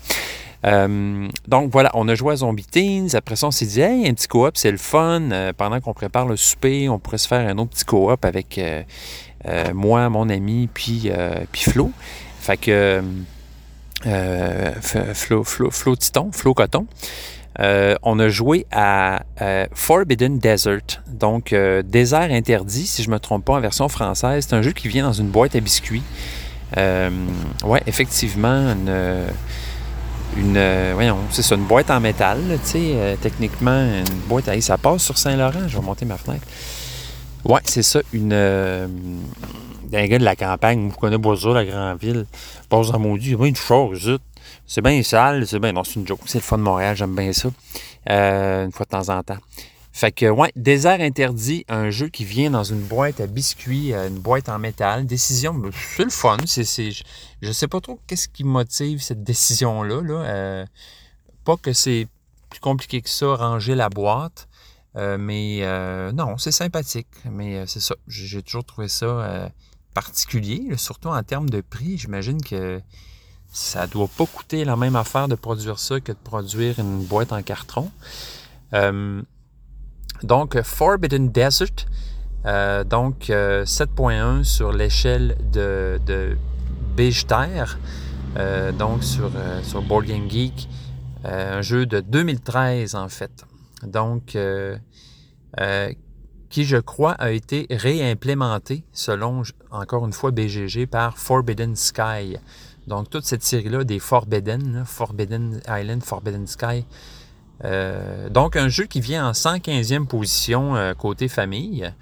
donc 0.64 1.70
voilà, 1.72 1.90
on 1.94 2.08
a 2.08 2.14
joué 2.14 2.32
à 2.32 2.36
Zombie 2.36 2.64
Teens. 2.64 3.14
Après 3.14 3.36
ça, 3.36 3.46
on 3.46 3.50
s'est 3.52 3.66
dit, 3.66 3.80
hey, 3.80 4.08
un 4.08 4.14
petit 4.14 4.26
coop, 4.28 4.56
c'est 4.56 4.70
le 4.70 4.78
fun. 4.78 5.52
pendant 5.56 5.80
qu'on 5.80 5.94
prépare 5.94 6.26
le 6.26 6.36
souper, 6.36 6.88
on 6.88 6.98
pourrait 6.98 7.18
se 7.18 7.28
faire 7.28 7.46
un 7.46 7.58
autre 7.58 7.70
petit 7.70 7.84
coop 7.84 8.24
avec 8.24 8.58
euh, 8.58 8.82
moi, 9.74 10.08
mon 10.08 10.28
ami, 10.28 10.68
puis, 10.72 11.04
euh, 11.06 11.34
puis 11.52 11.62
Flo. 11.62 11.90
Fait 12.40 12.56
que 12.56 13.02
euh, 14.06 14.72
Flo, 15.14 15.44
Flo, 15.44 15.70
Flo 15.70 15.96
Titon, 15.96 16.30
Flo 16.32 16.54
Coton. 16.54 16.86
on 17.58 18.18
a 18.18 18.28
joué 18.28 18.66
à 18.70 19.22
Forbidden 19.72 20.38
Desert, 20.38 21.02
donc 21.08 21.54
désert 21.84 22.30
interdit, 22.30 22.86
si 22.86 23.02
je 23.02 23.08
ne 23.08 23.14
me 23.14 23.18
trompe 23.18 23.44
pas, 23.44 23.54
en 23.54 23.60
version 23.60 23.88
française. 23.88 24.46
C'est 24.48 24.54
un 24.54 24.62
jeu 24.62 24.72
qui 24.72 24.88
vient 24.88 25.04
dans 25.04 25.12
une 25.12 25.28
boîte 25.28 25.56
à 25.56 25.60
biscuits. 25.60 26.04
ouais, 26.76 27.82
effectivement, 27.86 28.72
une, 28.72 29.26
une 30.36 30.92
voyons, 30.94 31.18
c'est 31.30 31.42
ça, 31.42 31.56
une 31.56 31.66
boîte 31.66 31.90
en 31.90 32.00
métal, 32.00 32.38
tu 32.64 32.70
sais, 32.70 33.18
techniquement, 33.20 33.82
une 33.82 34.20
boîte 34.28 34.48
à... 34.48 34.60
Ça 34.60 34.78
passe 34.78 35.02
sur 35.02 35.18
Saint-Laurent, 35.18 35.66
je 35.66 35.76
vais 35.76 35.84
monter 35.84 36.04
ma 36.04 36.16
fenêtre. 36.16 36.46
Oui, 37.48 37.60
c'est 37.64 37.82
ça. 37.82 38.00
Une, 38.12 38.34
euh, 38.34 38.86
gars 39.90 40.18
de 40.18 40.24
la 40.24 40.36
campagne, 40.36 40.90
vous 40.90 40.96
connaissez 40.96 41.18
Boisseau, 41.18 41.54
la 41.54 41.64
grande 41.64 41.98
ville, 41.98 42.26
passe 42.68 42.90
dans 42.90 43.16
Dieu, 43.16 43.38
il 43.38 43.40
y 43.40 43.42
a 43.42 43.46
une 43.46 43.56
chose, 43.56 44.18
c'est 44.66 44.82
bien 44.82 45.02
sale, 45.02 45.46
c'est 45.46 45.58
bien. 45.58 45.72
Non, 45.72 45.82
c'est 45.82 45.94
une 45.94 46.06
joke. 46.06 46.20
C'est 46.26 46.38
le 46.38 46.42
fun 46.42 46.58
de 46.58 46.62
Montréal, 46.62 46.94
j'aime 46.94 47.14
bien 47.14 47.32
ça. 47.32 47.48
Euh, 48.10 48.66
une 48.66 48.72
fois 48.72 48.84
de 48.84 48.90
temps 48.90 49.08
en 49.08 49.22
temps. 49.22 49.38
Fait 49.92 50.12
que, 50.12 50.26
ouais, 50.26 50.52
Désert 50.56 51.00
interdit, 51.00 51.64
un 51.70 51.88
jeu 51.88 52.08
qui 52.08 52.26
vient 52.26 52.50
dans 52.50 52.64
une 52.64 52.82
boîte 52.82 53.18
à 53.20 53.26
biscuits, 53.26 53.94
euh, 53.94 54.08
une 54.08 54.18
boîte 54.18 54.50
en 54.50 54.58
métal. 54.58 55.06
Décision, 55.06 55.54
c'est 55.96 56.04
le 56.04 56.10
fun. 56.10 56.36
C'est, 56.44 56.64
je 56.90 57.02
ne 57.48 57.52
sais 57.52 57.66
pas 57.66 57.80
trop 57.80 57.98
qu'est-ce 58.06 58.28
qui 58.28 58.44
motive 58.44 59.00
cette 59.00 59.24
décision-là. 59.24 60.02
Là. 60.02 60.66
pas 61.46 61.56
que 61.56 61.72
c'est 61.72 62.08
plus 62.50 62.60
compliqué 62.60 63.00
que 63.00 63.08
ça, 63.08 63.36
ranger 63.36 63.74
la 63.74 63.88
boîte. 63.88 64.47
Euh, 64.96 65.16
mais 65.18 65.60
euh, 65.62 66.12
non, 66.12 66.38
c'est 66.38 66.52
sympathique. 66.52 67.08
Mais 67.30 67.56
euh, 67.56 67.64
c'est 67.66 67.80
ça. 67.80 67.94
J'ai 68.06 68.42
toujours 68.42 68.64
trouvé 68.64 68.88
ça 68.88 69.50
particulier, 69.94 70.76
surtout 70.76 71.08
en 71.08 71.22
termes 71.22 71.50
de 71.50 71.60
prix. 71.60 71.98
J'imagine 71.98 72.40
que 72.42 72.80
ça 73.50 73.86
doit 73.86 74.08
pas 74.16 74.26
coûter 74.26 74.64
la 74.64 74.76
même 74.76 74.96
affaire 74.96 75.28
de 75.28 75.34
produire 75.34 75.78
ça 75.78 75.98
que 75.98 76.12
de 76.12 76.18
produire 76.18 76.78
une 76.78 77.04
boîte 77.04 77.32
en 77.32 77.42
carton. 77.42 77.90
donc, 80.22 80.60
Forbidden 80.62 81.30
Desert. 81.32 81.86
donc, 82.44 83.28
7.1 83.30 84.44
sur 84.44 84.72
l'échelle 84.72 85.36
de, 85.50 85.98
de 86.06 86.36
Terre. 87.26 87.78
donc, 88.78 89.02
sur, 89.02 89.32
sur 89.64 89.82
Board 89.82 90.04
Game 90.04 90.30
Geek. 90.30 90.68
un 91.24 91.62
jeu 91.62 91.86
de 91.86 92.00
2013, 92.00 92.94
en 92.94 93.08
fait 93.08 93.47
donc 93.82 94.36
euh, 94.36 94.76
euh, 95.60 95.92
qui, 96.50 96.64
je 96.64 96.78
crois, 96.78 97.12
a 97.12 97.30
été 97.30 97.66
réimplémenté, 97.70 98.84
selon, 98.92 99.42
encore 99.70 100.06
une 100.06 100.12
fois, 100.12 100.30
BGG, 100.30 100.86
par 100.86 101.18
Forbidden 101.18 101.76
Sky. 101.76 102.36
Donc, 102.86 103.10
toute 103.10 103.24
cette 103.24 103.42
série-là 103.42 103.84
des 103.84 103.98
Forbidden, 103.98 104.84
Forbidden 104.86 105.60
Island, 105.68 106.02
Forbidden 106.02 106.46
Sky. 106.46 106.86
Euh, 107.64 108.30
donc, 108.30 108.56
un 108.56 108.68
jeu 108.68 108.84
qui 108.84 109.00
vient 109.00 109.28
en 109.28 109.32
115e 109.32 110.06
position 110.06 110.74
côté 110.96 111.28
famille. 111.28 111.92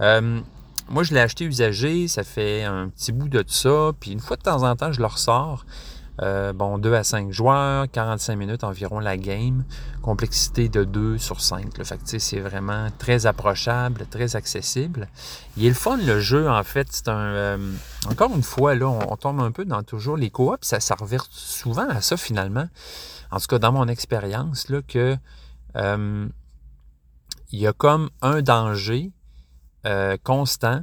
Moi, 0.00 1.02
je 1.02 1.12
l'ai 1.12 1.20
acheté 1.20 1.44
usagé, 1.44 2.08
ça 2.08 2.24
fait 2.24 2.64
un 2.64 2.88
petit 2.88 3.12
bout 3.12 3.28
de 3.28 3.44
ça, 3.46 3.92
puis 4.00 4.10
une 4.10 4.20
fois 4.20 4.38
de 4.38 4.42
temps 4.42 4.62
en 4.62 4.74
temps, 4.74 4.90
je 4.90 5.00
le 5.00 5.06
ressors. 5.06 5.66
Euh, 6.20 6.52
bon, 6.52 6.78
2 6.78 6.94
à 6.94 7.04
5 7.04 7.30
joueurs, 7.30 7.86
45 7.90 8.36
minutes 8.36 8.64
environ 8.64 8.98
la 8.98 9.16
game, 9.16 9.64
complexité 10.02 10.68
de 10.68 10.84
2 10.84 11.18
sur 11.18 11.40
5. 11.40 11.78
Le 11.78 11.84
Fait 11.84 12.00
c'est 12.04 12.40
vraiment 12.40 12.88
très 12.98 13.26
approchable, 13.26 14.06
très 14.10 14.34
accessible. 14.34 15.08
Il 15.56 15.64
est 15.64 15.68
le 15.68 15.74
fun, 15.74 15.96
le 15.96 16.20
jeu, 16.20 16.48
en 16.48 16.62
fait. 16.64 16.88
C'est 16.90 17.08
un. 17.08 17.18
Euh, 17.18 17.72
encore 18.10 18.34
une 18.34 18.42
fois, 18.42 18.74
là, 18.74 18.88
on, 18.88 19.16
tombe 19.16 19.40
un 19.40 19.52
peu 19.52 19.64
dans 19.64 19.82
toujours 19.82 20.16
les 20.16 20.30
coops. 20.30 20.58
Ça, 20.62 20.80
ça 20.80 20.96
souvent 21.30 21.88
à 21.88 22.00
ça, 22.00 22.16
finalement. 22.16 22.68
En 23.30 23.38
tout 23.38 23.46
cas, 23.46 23.58
dans 23.58 23.72
mon 23.72 23.86
expérience, 23.86 24.68
là, 24.68 24.80
que. 24.82 25.16
Euh, 25.76 26.26
il 27.50 27.60
y 27.60 27.66
a 27.66 27.72
comme 27.72 28.10
un 28.20 28.42
danger 28.42 29.10
constant 30.22 30.82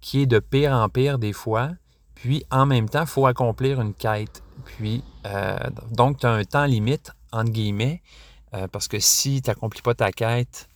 qui 0.00 0.22
est 0.22 0.26
de 0.26 0.40
pire 0.40 0.72
en 0.72 0.88
pire 0.88 1.18
des 1.18 1.32
fois. 1.32 1.70
Puis 2.16 2.44
en 2.50 2.66
même 2.66 2.88
temps, 2.88 3.02
il 3.02 3.06
faut 3.06 3.26
accomplir 3.26 3.80
une 3.80 3.94
quête. 3.94 4.42
Puis, 4.64 5.02
euh, 5.26 5.58
donc, 5.90 6.18
tu 6.18 6.26
as 6.26 6.30
un 6.30 6.44
temps 6.44 6.64
limite, 6.64 7.12
entre 7.32 7.50
guillemets, 7.50 8.02
euh, 8.54 8.68
parce 8.68 8.88
que 8.88 8.98
si 8.98 9.42
tu 9.42 9.50
n'accomplis 9.50 9.82
pas 9.82 9.94
ta 9.94 10.12
quête, 10.12 10.68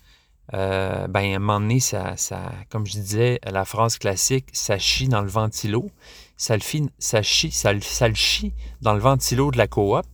euh, 0.54 1.06
ben, 1.08 1.32
à 1.32 1.36
un 1.36 1.38
moment 1.38 1.60
donné, 1.60 1.80
ça, 1.80 2.16
ça, 2.16 2.52
comme 2.70 2.86
je 2.86 2.92
disais, 2.92 3.40
la 3.44 3.64
phrase 3.64 3.98
classique, 3.98 4.46
ça 4.52 4.78
chie 4.78 5.08
dans 5.08 5.22
le 5.22 5.28
ventilo. 5.28 5.90
Ça 6.36 6.54
le, 6.56 6.62
chie, 6.62 6.90
ça, 6.98 7.22
ça 7.22 8.08
le 8.08 8.14
chie 8.14 8.52
dans 8.82 8.92
le 8.92 9.00
ventilo 9.00 9.50
de 9.50 9.58
la 9.58 9.66
coop. 9.66 10.06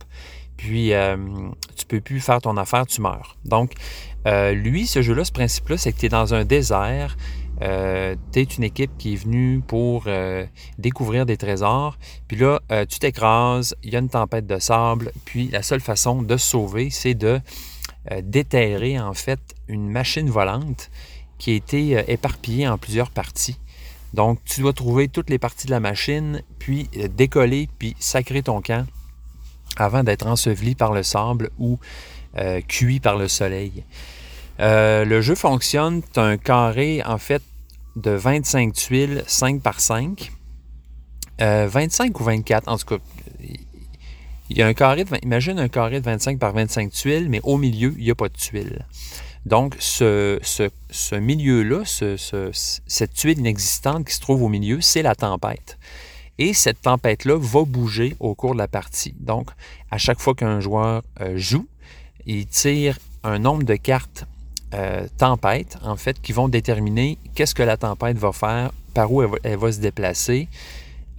Puis, 0.57 0.93
euh, 0.93 1.17
tu 1.75 1.85
peux 1.85 1.99
plus 1.99 2.21
faire 2.21 2.41
ton 2.41 2.57
affaire, 2.57 2.87
tu 2.87 3.01
meurs. 3.01 3.37
Donc, 3.45 3.73
lui, 4.25 4.87
ce 4.87 5.01
jeu-là, 5.01 5.25
ce 5.25 5.33
principe-là, 5.33 5.77
c'est 5.77 5.91
que 5.91 5.99
tu 5.99 6.05
es 6.05 6.09
dans 6.09 6.33
un 6.33 6.45
désert. 6.45 7.17
Euh, 7.63 8.15
tu 8.33 8.39
es 8.39 8.43
une 8.43 8.63
équipe 8.63 8.91
qui 8.97 9.13
est 9.13 9.15
venue 9.15 9.61
pour 9.65 10.03
euh, 10.07 10.45
découvrir 10.77 11.25
des 11.25 11.37
trésors. 11.37 11.97
Puis 12.27 12.37
là, 12.37 12.59
euh, 12.71 12.85
tu 12.85 12.99
t'écrases, 12.99 13.75
il 13.83 13.93
y 13.93 13.95
a 13.95 13.99
une 13.99 14.09
tempête 14.09 14.45
de 14.45 14.59
sable. 14.59 15.11
Puis 15.23 15.47
la 15.47 15.63
seule 15.63 15.79
façon 15.79 16.21
de 16.21 16.35
se 16.37 16.49
sauver, 16.49 16.89
c'est 16.89 17.13
de 17.13 17.39
déterrer 18.21 18.99
en 18.99 19.13
fait 19.13 19.39
une 19.69 19.89
machine 19.89 20.29
volante 20.29 20.91
qui 21.37 21.51
a 21.51 21.53
été 21.53 22.03
éparpillée 22.11 22.67
en 22.67 22.77
plusieurs 22.77 23.09
parties. 23.09 23.57
Donc, 24.13 24.39
tu 24.43 24.59
dois 24.59 24.73
trouver 24.73 25.07
toutes 25.07 25.29
les 25.29 25.39
parties 25.39 25.67
de 25.67 25.71
la 25.71 25.79
machine, 25.79 26.43
puis 26.59 26.89
décoller, 27.15 27.69
puis 27.79 27.95
sacrer 27.99 28.43
ton 28.43 28.61
camp 28.61 28.85
avant 29.77 30.03
d'être 30.03 30.27
enseveli 30.27 30.75
par 30.75 30.91
le 30.91 31.01
sable 31.01 31.49
ou 31.59 31.79
cuit 32.67 32.99
par 32.99 33.15
le 33.15 33.29
soleil. 33.29 33.85
le 34.59 35.21
jeu 35.21 35.35
fonctionne, 35.35 36.01
tu 36.13 36.19
as 36.19 36.23
un 36.23 36.37
carré 36.37 37.01
en 37.05 37.17
fait 37.17 37.41
de 37.95 38.11
25 38.11 38.73
tuiles 38.73 39.23
5 39.27 39.61
par 39.61 39.79
5. 39.79 40.31
25 41.39 41.41
euh, 41.41 42.19
ou 42.19 42.23
24, 42.23 42.67
en 42.67 42.77
tout 42.77 42.85
cas. 42.85 42.97
Il 44.49 44.57
y 44.57 44.61
a 44.61 44.67
un 44.67 44.73
carré 44.73 45.03
de, 45.03 45.09
imagine 45.23 45.57
un 45.57 45.67
carré 45.67 45.99
de 45.99 46.05
25 46.05 46.37
par 46.37 46.53
25 46.53 46.91
tuiles, 46.91 47.29
mais 47.29 47.39
au 47.43 47.57
milieu, 47.57 47.93
il 47.97 48.03
n'y 48.03 48.11
a 48.11 48.15
pas 48.15 48.29
de 48.29 48.33
tuiles. 48.33 48.85
Donc, 49.45 49.75
ce, 49.79 50.39
ce, 50.43 51.15
milieu-là, 51.15 51.83
cette 51.85 53.13
tuile 53.13 53.39
inexistante 53.39 54.05
qui 54.05 54.13
se 54.13 54.21
trouve 54.21 54.43
au 54.43 54.47
milieu, 54.47 54.79
c'est 54.79 55.01
la 55.01 55.15
tempête. 55.15 55.77
Et 56.37 56.53
cette 56.53 56.81
tempête-là 56.81 57.37
va 57.37 57.63
bouger 57.63 58.15
au 58.19 58.35
cours 58.35 58.53
de 58.53 58.59
la 58.59 58.67
partie. 58.67 59.15
Donc, 59.19 59.49
à 59.91 59.97
chaque 59.97 60.19
fois 60.19 60.33
qu'un 60.33 60.59
joueur 60.59 61.03
euh, 61.21 61.37
joue, 61.37 61.67
il 62.25 62.47
tire 62.47 62.97
un 63.23 63.39
nombre 63.39 63.63
de 63.63 63.75
cartes 63.75 64.25
euh, 64.73 65.05
tempêtes, 65.17 65.77
en 65.83 65.95
fait, 65.97 66.19
qui 66.21 66.31
vont 66.31 66.47
déterminer 66.47 67.19
qu'est-ce 67.35 67.53
que 67.53 67.61
la 67.61 67.77
tempête 67.77 68.17
va 68.17 68.31
faire, 68.31 68.71
par 68.93 69.11
où 69.11 69.21
elle 69.21 69.57
va, 69.57 69.71
se 69.71 69.79
déplacer. 69.79 70.47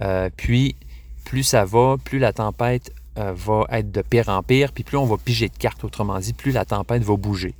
Euh, 0.01 0.29
puis, 0.35 0.75
plus 1.23 1.43
ça 1.43 1.63
va, 1.63 1.95
plus 2.03 2.19
la 2.19 2.33
tempête 2.33 2.91
euh, 3.17 3.33
va 3.33 3.65
être 3.71 3.91
de 3.91 4.01
pire 4.01 4.27
en 4.27 4.43
pire, 4.43 4.73
puis 4.73 4.83
plus 4.83 4.97
on 4.97 5.05
va 5.05 5.15
piger 5.17 5.47
de 5.47 5.57
cartes, 5.57 5.83
autrement 5.85 6.19
dit, 6.19 6.33
plus 6.33 6.51
la 6.51 6.65
tempête 6.65 7.03
va 7.03 7.15
bouger. 7.15 7.53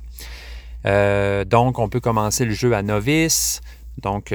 donc, 0.84 1.78
on 1.78 1.88
peut 1.88 2.00
commencer 2.00 2.44
le 2.44 2.52
jeu 2.52 2.74
à 2.74 2.82
novice. 2.82 3.60
Donc, 4.02 4.34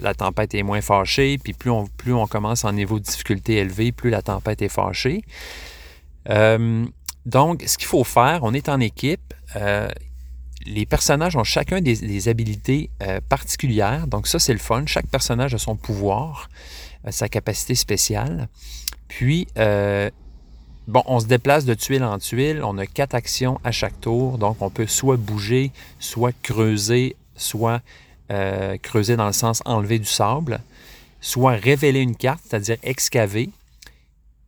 la 0.00 0.14
tempête 0.14 0.54
est 0.54 0.62
moins 0.62 0.80
fâchée, 0.80 1.36
puis 1.36 1.52
plus 1.52 1.70
on, 1.70 1.86
plus 1.86 2.14
on 2.14 2.26
commence 2.26 2.64
en 2.64 2.72
niveau 2.72 2.98
de 2.98 3.04
difficulté 3.04 3.56
élevé, 3.56 3.92
plus 3.92 4.08
la 4.08 4.22
tempête 4.22 4.62
est 4.62 4.70
fâchée. 4.70 5.22
donc, 7.26 7.62
ce 7.66 7.76
qu'il 7.76 7.86
faut 7.86 8.04
faire, 8.04 8.40
on 8.42 8.54
est 8.54 8.70
en 8.70 8.80
équipe 8.80 9.34
les 10.68 10.86
personnages 10.86 11.34
ont 11.36 11.44
chacun 11.44 11.80
des, 11.80 12.28
habilités 12.28 12.90
euh, 13.02 13.20
particulières. 13.28 14.06
Donc 14.06 14.26
ça, 14.26 14.38
c'est 14.38 14.52
le 14.52 14.58
fun. 14.58 14.84
Chaque 14.86 15.06
personnage 15.06 15.54
a 15.54 15.58
son 15.58 15.76
pouvoir, 15.76 16.48
euh, 17.06 17.10
sa 17.10 17.28
capacité 17.28 17.74
spéciale. 17.74 18.48
Puis, 19.08 19.48
euh, 19.56 20.10
bon, 20.86 21.02
on 21.06 21.20
se 21.20 21.26
déplace 21.26 21.64
de 21.64 21.74
tuile 21.74 22.04
en 22.04 22.18
tuile. 22.18 22.60
On 22.62 22.76
a 22.76 22.86
quatre 22.86 23.14
actions 23.14 23.58
à 23.64 23.72
chaque 23.72 23.98
tour. 24.00 24.36
Donc, 24.36 24.58
on 24.60 24.68
peut 24.68 24.86
soit 24.86 25.16
bouger, 25.16 25.72
soit 25.98 26.32
creuser, 26.42 27.16
soit 27.34 27.80
creuser 28.82 29.16
dans 29.16 29.26
le 29.26 29.32
sens 29.32 29.62
enlever 29.64 29.98
du 29.98 30.04
sable, 30.04 30.60
soit 31.22 31.52
révéler 31.52 32.00
une 32.00 32.14
carte, 32.14 32.40
c'est-à-dire 32.46 32.76
excaver. 32.82 33.48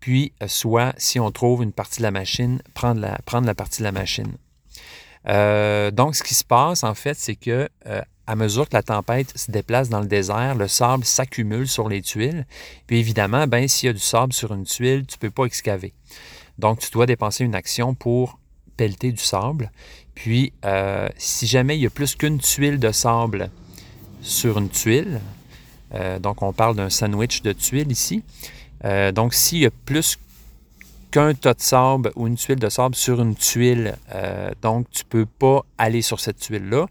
Puis, 0.00 0.32
soit, 0.46 0.92
si 0.98 1.18
on 1.18 1.30
trouve 1.30 1.62
une 1.62 1.72
partie 1.72 2.00
de 2.00 2.02
la 2.02 2.10
machine, 2.10 2.60
prendre 2.74 3.00
la, 3.00 3.18
prendre 3.24 3.46
la 3.46 3.54
partie 3.54 3.78
de 3.78 3.84
la 3.84 3.92
machine. 3.92 4.36
Euh, 5.28 5.90
donc, 5.90 6.14
ce 6.14 6.22
qui 6.22 6.34
se 6.34 6.44
passe, 6.44 6.84
en 6.84 6.94
fait, 6.94 7.14
c'est 7.14 7.36
que 7.36 7.68
euh, 7.86 8.02
à 8.26 8.36
mesure 8.36 8.68
que 8.68 8.76
la 8.76 8.82
tempête 8.82 9.36
se 9.36 9.50
déplace 9.50 9.88
dans 9.88 10.00
le 10.00 10.06
désert, 10.06 10.54
le 10.54 10.68
sable 10.68 11.04
s'accumule 11.04 11.68
sur 11.68 11.88
les 11.88 12.00
tuiles. 12.00 12.46
Puis 12.86 12.98
évidemment, 12.98 13.46
ben, 13.46 13.66
s'il 13.68 13.88
y 13.88 13.90
a 13.90 13.92
du 13.92 14.00
sable 14.00 14.32
sur 14.32 14.54
une 14.54 14.64
tuile, 14.64 15.04
tu 15.06 15.18
peux 15.18 15.30
pas 15.30 15.44
excaver. 15.44 15.92
Donc, 16.58 16.78
tu 16.78 16.90
dois 16.90 17.06
dépenser 17.06 17.44
une 17.44 17.54
action 17.54 17.94
pour 17.94 18.38
pelleter 18.76 19.12
du 19.12 19.22
sable. 19.22 19.70
Puis, 20.14 20.52
euh, 20.64 21.08
si 21.16 21.46
jamais 21.46 21.76
il 21.76 21.82
y 21.82 21.86
a 21.86 21.90
plus 21.90 22.14
qu'une 22.14 22.38
tuile 22.38 22.78
de 22.78 22.92
sable 22.92 23.50
sur 24.22 24.58
une 24.58 24.68
tuile, 24.68 25.20
donc 26.20 26.42
on 26.42 26.52
parle 26.52 26.76
d'un 26.76 26.88
sandwich 26.88 27.42
de 27.42 27.52
tuiles 27.52 27.90
ici, 27.90 28.22
donc 29.12 29.34
s'il 29.34 29.58
y 29.58 29.66
a 29.66 29.70
plus 29.70 30.18
qu'un 31.10 31.34
tas 31.34 31.54
de 31.54 31.60
sable 31.60 32.12
ou 32.16 32.26
une 32.26 32.36
tuile 32.36 32.58
de 32.58 32.68
sable 32.68 32.94
sur 32.94 33.20
une 33.20 33.34
tuile. 33.34 33.96
Euh, 34.14 34.50
donc, 34.62 34.88
tu 34.90 35.02
ne 35.04 35.08
peux 35.08 35.26
pas 35.26 35.64
aller 35.78 36.02
sur 36.02 36.20
cette 36.20 36.38
tuile-là. 36.38 36.86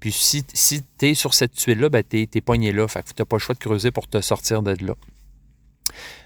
Puis, 0.00 0.12
si, 0.12 0.44
si 0.52 0.82
tu 0.98 1.08
es 1.08 1.14
sur 1.14 1.34
cette 1.34 1.52
tuile-là, 1.52 1.88
ben, 1.88 2.02
tu 2.08 2.28
es, 2.32 2.40
poigné 2.40 2.72
là. 2.72 2.88
Fait 2.88 3.02
que 3.02 3.08
tu 3.08 3.14
n'as 3.20 3.24
pas 3.24 3.36
le 3.36 3.40
choix 3.40 3.54
de 3.54 3.60
creuser 3.60 3.90
pour 3.90 4.08
te 4.08 4.20
sortir 4.20 4.62
de 4.62 4.76
là. 4.84 4.94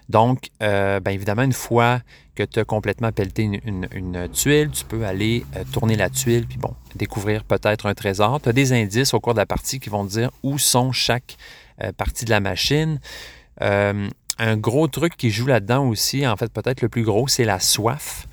Donc, 0.08 0.50
euh, 0.62 1.00
bien 1.00 1.12
évidemment, 1.12 1.42
une 1.42 1.52
fois 1.52 2.00
que 2.36 2.44
tu 2.44 2.60
as 2.60 2.64
complètement 2.64 3.10
pelleté 3.12 3.42
une, 3.42 4.28
tuile, 4.32 4.70
tu 4.70 4.84
peux 4.84 5.04
aller 5.04 5.44
euh, 5.56 5.64
tourner 5.72 5.96
la 5.96 6.10
tuile, 6.10 6.46
puis 6.46 6.58
bon, 6.58 6.74
découvrir 6.94 7.44
peut-être 7.44 7.86
un 7.86 7.94
trésor. 7.94 8.40
Tu 8.40 8.48
as 8.48 8.52
des 8.52 8.72
indices 8.72 9.14
au 9.14 9.20
cours 9.20 9.34
de 9.34 9.40
la 9.40 9.46
partie 9.46 9.80
qui 9.80 9.90
vont 9.90 10.04
dire 10.04 10.30
où 10.42 10.58
sont 10.58 10.92
chaque 10.92 11.36
partie 11.98 12.24
de 12.24 12.30
la 12.30 12.40
machine 12.40 13.00
un 14.38 14.56
gros 14.56 14.86
truc 14.88 15.16
qui 15.16 15.30
joue 15.30 15.46
là-dedans 15.46 15.88
aussi, 15.88 16.26
en 16.26 16.36
fait 16.36 16.52
peut-être 16.52 16.82
le 16.82 16.88
plus 16.88 17.02
gros, 17.02 17.28
c'est 17.28 17.44
la 17.44 17.60
soif. 17.60 18.26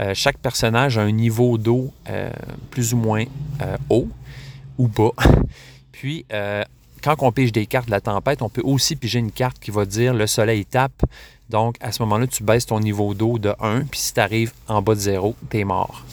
Euh, 0.00 0.12
chaque 0.14 0.38
personnage 0.38 0.98
a 0.98 1.02
un 1.02 1.12
niveau 1.12 1.56
d'eau 1.56 1.92
euh, 2.08 2.30
plus 2.70 2.94
ou 2.94 2.96
moins 2.96 3.24
euh, 3.62 3.76
haut 3.90 4.08
ou 4.78 4.88
bas. 4.88 5.12
Puis, 5.92 6.26
quand 7.02 7.16
on 7.20 7.32
pige 7.32 7.52
des 7.52 7.66
cartes 7.66 7.86
de 7.86 7.92
la 7.92 8.00
tempête, 8.00 8.42
on 8.42 8.48
peut 8.48 8.62
aussi 8.64 8.96
piger 8.96 9.20
une 9.20 9.30
carte 9.30 9.58
qui 9.58 9.70
va 9.70 9.86
dire 9.86 10.12
le 10.12 10.26
soleil 10.26 10.66
tape. 10.66 11.02
Donc, 11.48 11.76
à 11.80 11.92
ce 11.92 12.02
moment-là, 12.02 12.26
tu 12.26 12.42
baisses 12.42 12.66
ton 12.66 12.80
niveau 12.80 13.14
d'eau 13.14 13.38
de 13.38 13.54
1, 13.60 13.82
puis 13.82 14.00
si 14.00 14.14
tu 14.14 14.20
arrives 14.20 14.52
en 14.66 14.82
bas 14.82 14.94
de 14.94 15.00
0, 15.00 15.36
tu 15.50 15.58
es 15.58 15.64
mort. 15.64 16.04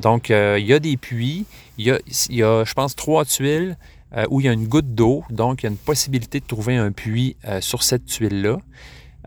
Donc, 0.00 0.28
il 0.28 0.64
y 0.64 0.72
a 0.72 0.78
des 0.78 0.96
puits, 0.96 1.46
il 1.78 1.86
y 1.86 1.90
a, 1.90 1.98
y 2.28 2.42
a, 2.42 2.64
je 2.64 2.74
pense, 2.74 2.94
trois 2.94 3.24
tuiles 3.24 3.76
euh, 4.14 4.26
où 4.28 4.40
il 4.40 4.46
y 4.46 4.48
a 4.48 4.52
une 4.52 4.68
goutte 4.68 4.94
d'eau, 4.94 5.24
donc 5.30 5.62
il 5.62 5.66
y 5.66 5.68
a 5.68 5.70
une 5.70 5.78
possibilité 5.78 6.40
de 6.40 6.44
trouver 6.44 6.76
un 6.76 6.92
puits 6.92 7.36
euh, 7.46 7.62
sur 7.62 7.82
cette 7.82 8.04
tuile-là. 8.04 8.58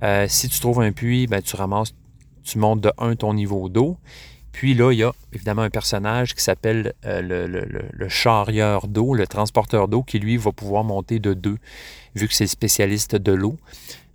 Euh, 0.03 0.27
si 0.29 0.47
tu 0.47 0.59
trouves 0.59 0.81
un 0.81 0.91
puits, 0.91 1.25
ben, 1.25 1.41
tu 1.41 1.55
ramasses, 1.55 1.95
tu 2.43 2.59
montes 2.59 2.81
de 2.81 2.91
1 2.99 3.15
ton 3.15 3.33
niveau 3.33 3.67
d'eau. 3.67 3.97
Puis 4.51 4.75
là, 4.75 4.91
il 4.91 4.99
y 4.99 5.03
a 5.03 5.11
évidemment 5.33 5.63
un 5.63 5.71
personnage 5.71 6.35
qui 6.35 6.43
s'appelle 6.43 6.93
le, 7.03 7.47
le, 7.47 8.09
charieur 8.09 8.87
d'eau, 8.87 9.13
le 9.13 9.27
transporteur 9.27 9.89
d'eau, 9.89 10.01
qui 10.01 10.17
lui 10.19 10.37
va 10.37 10.53
pouvoir 10.53 10.85
monter 10.85 11.19
de 11.19 11.33
2, 11.33 11.57
vu 12.15 12.27
que 12.27 12.33
c'est 12.33 12.47
spécialiste 12.47 13.17
de 13.17 13.33
l'eau. 13.33 13.57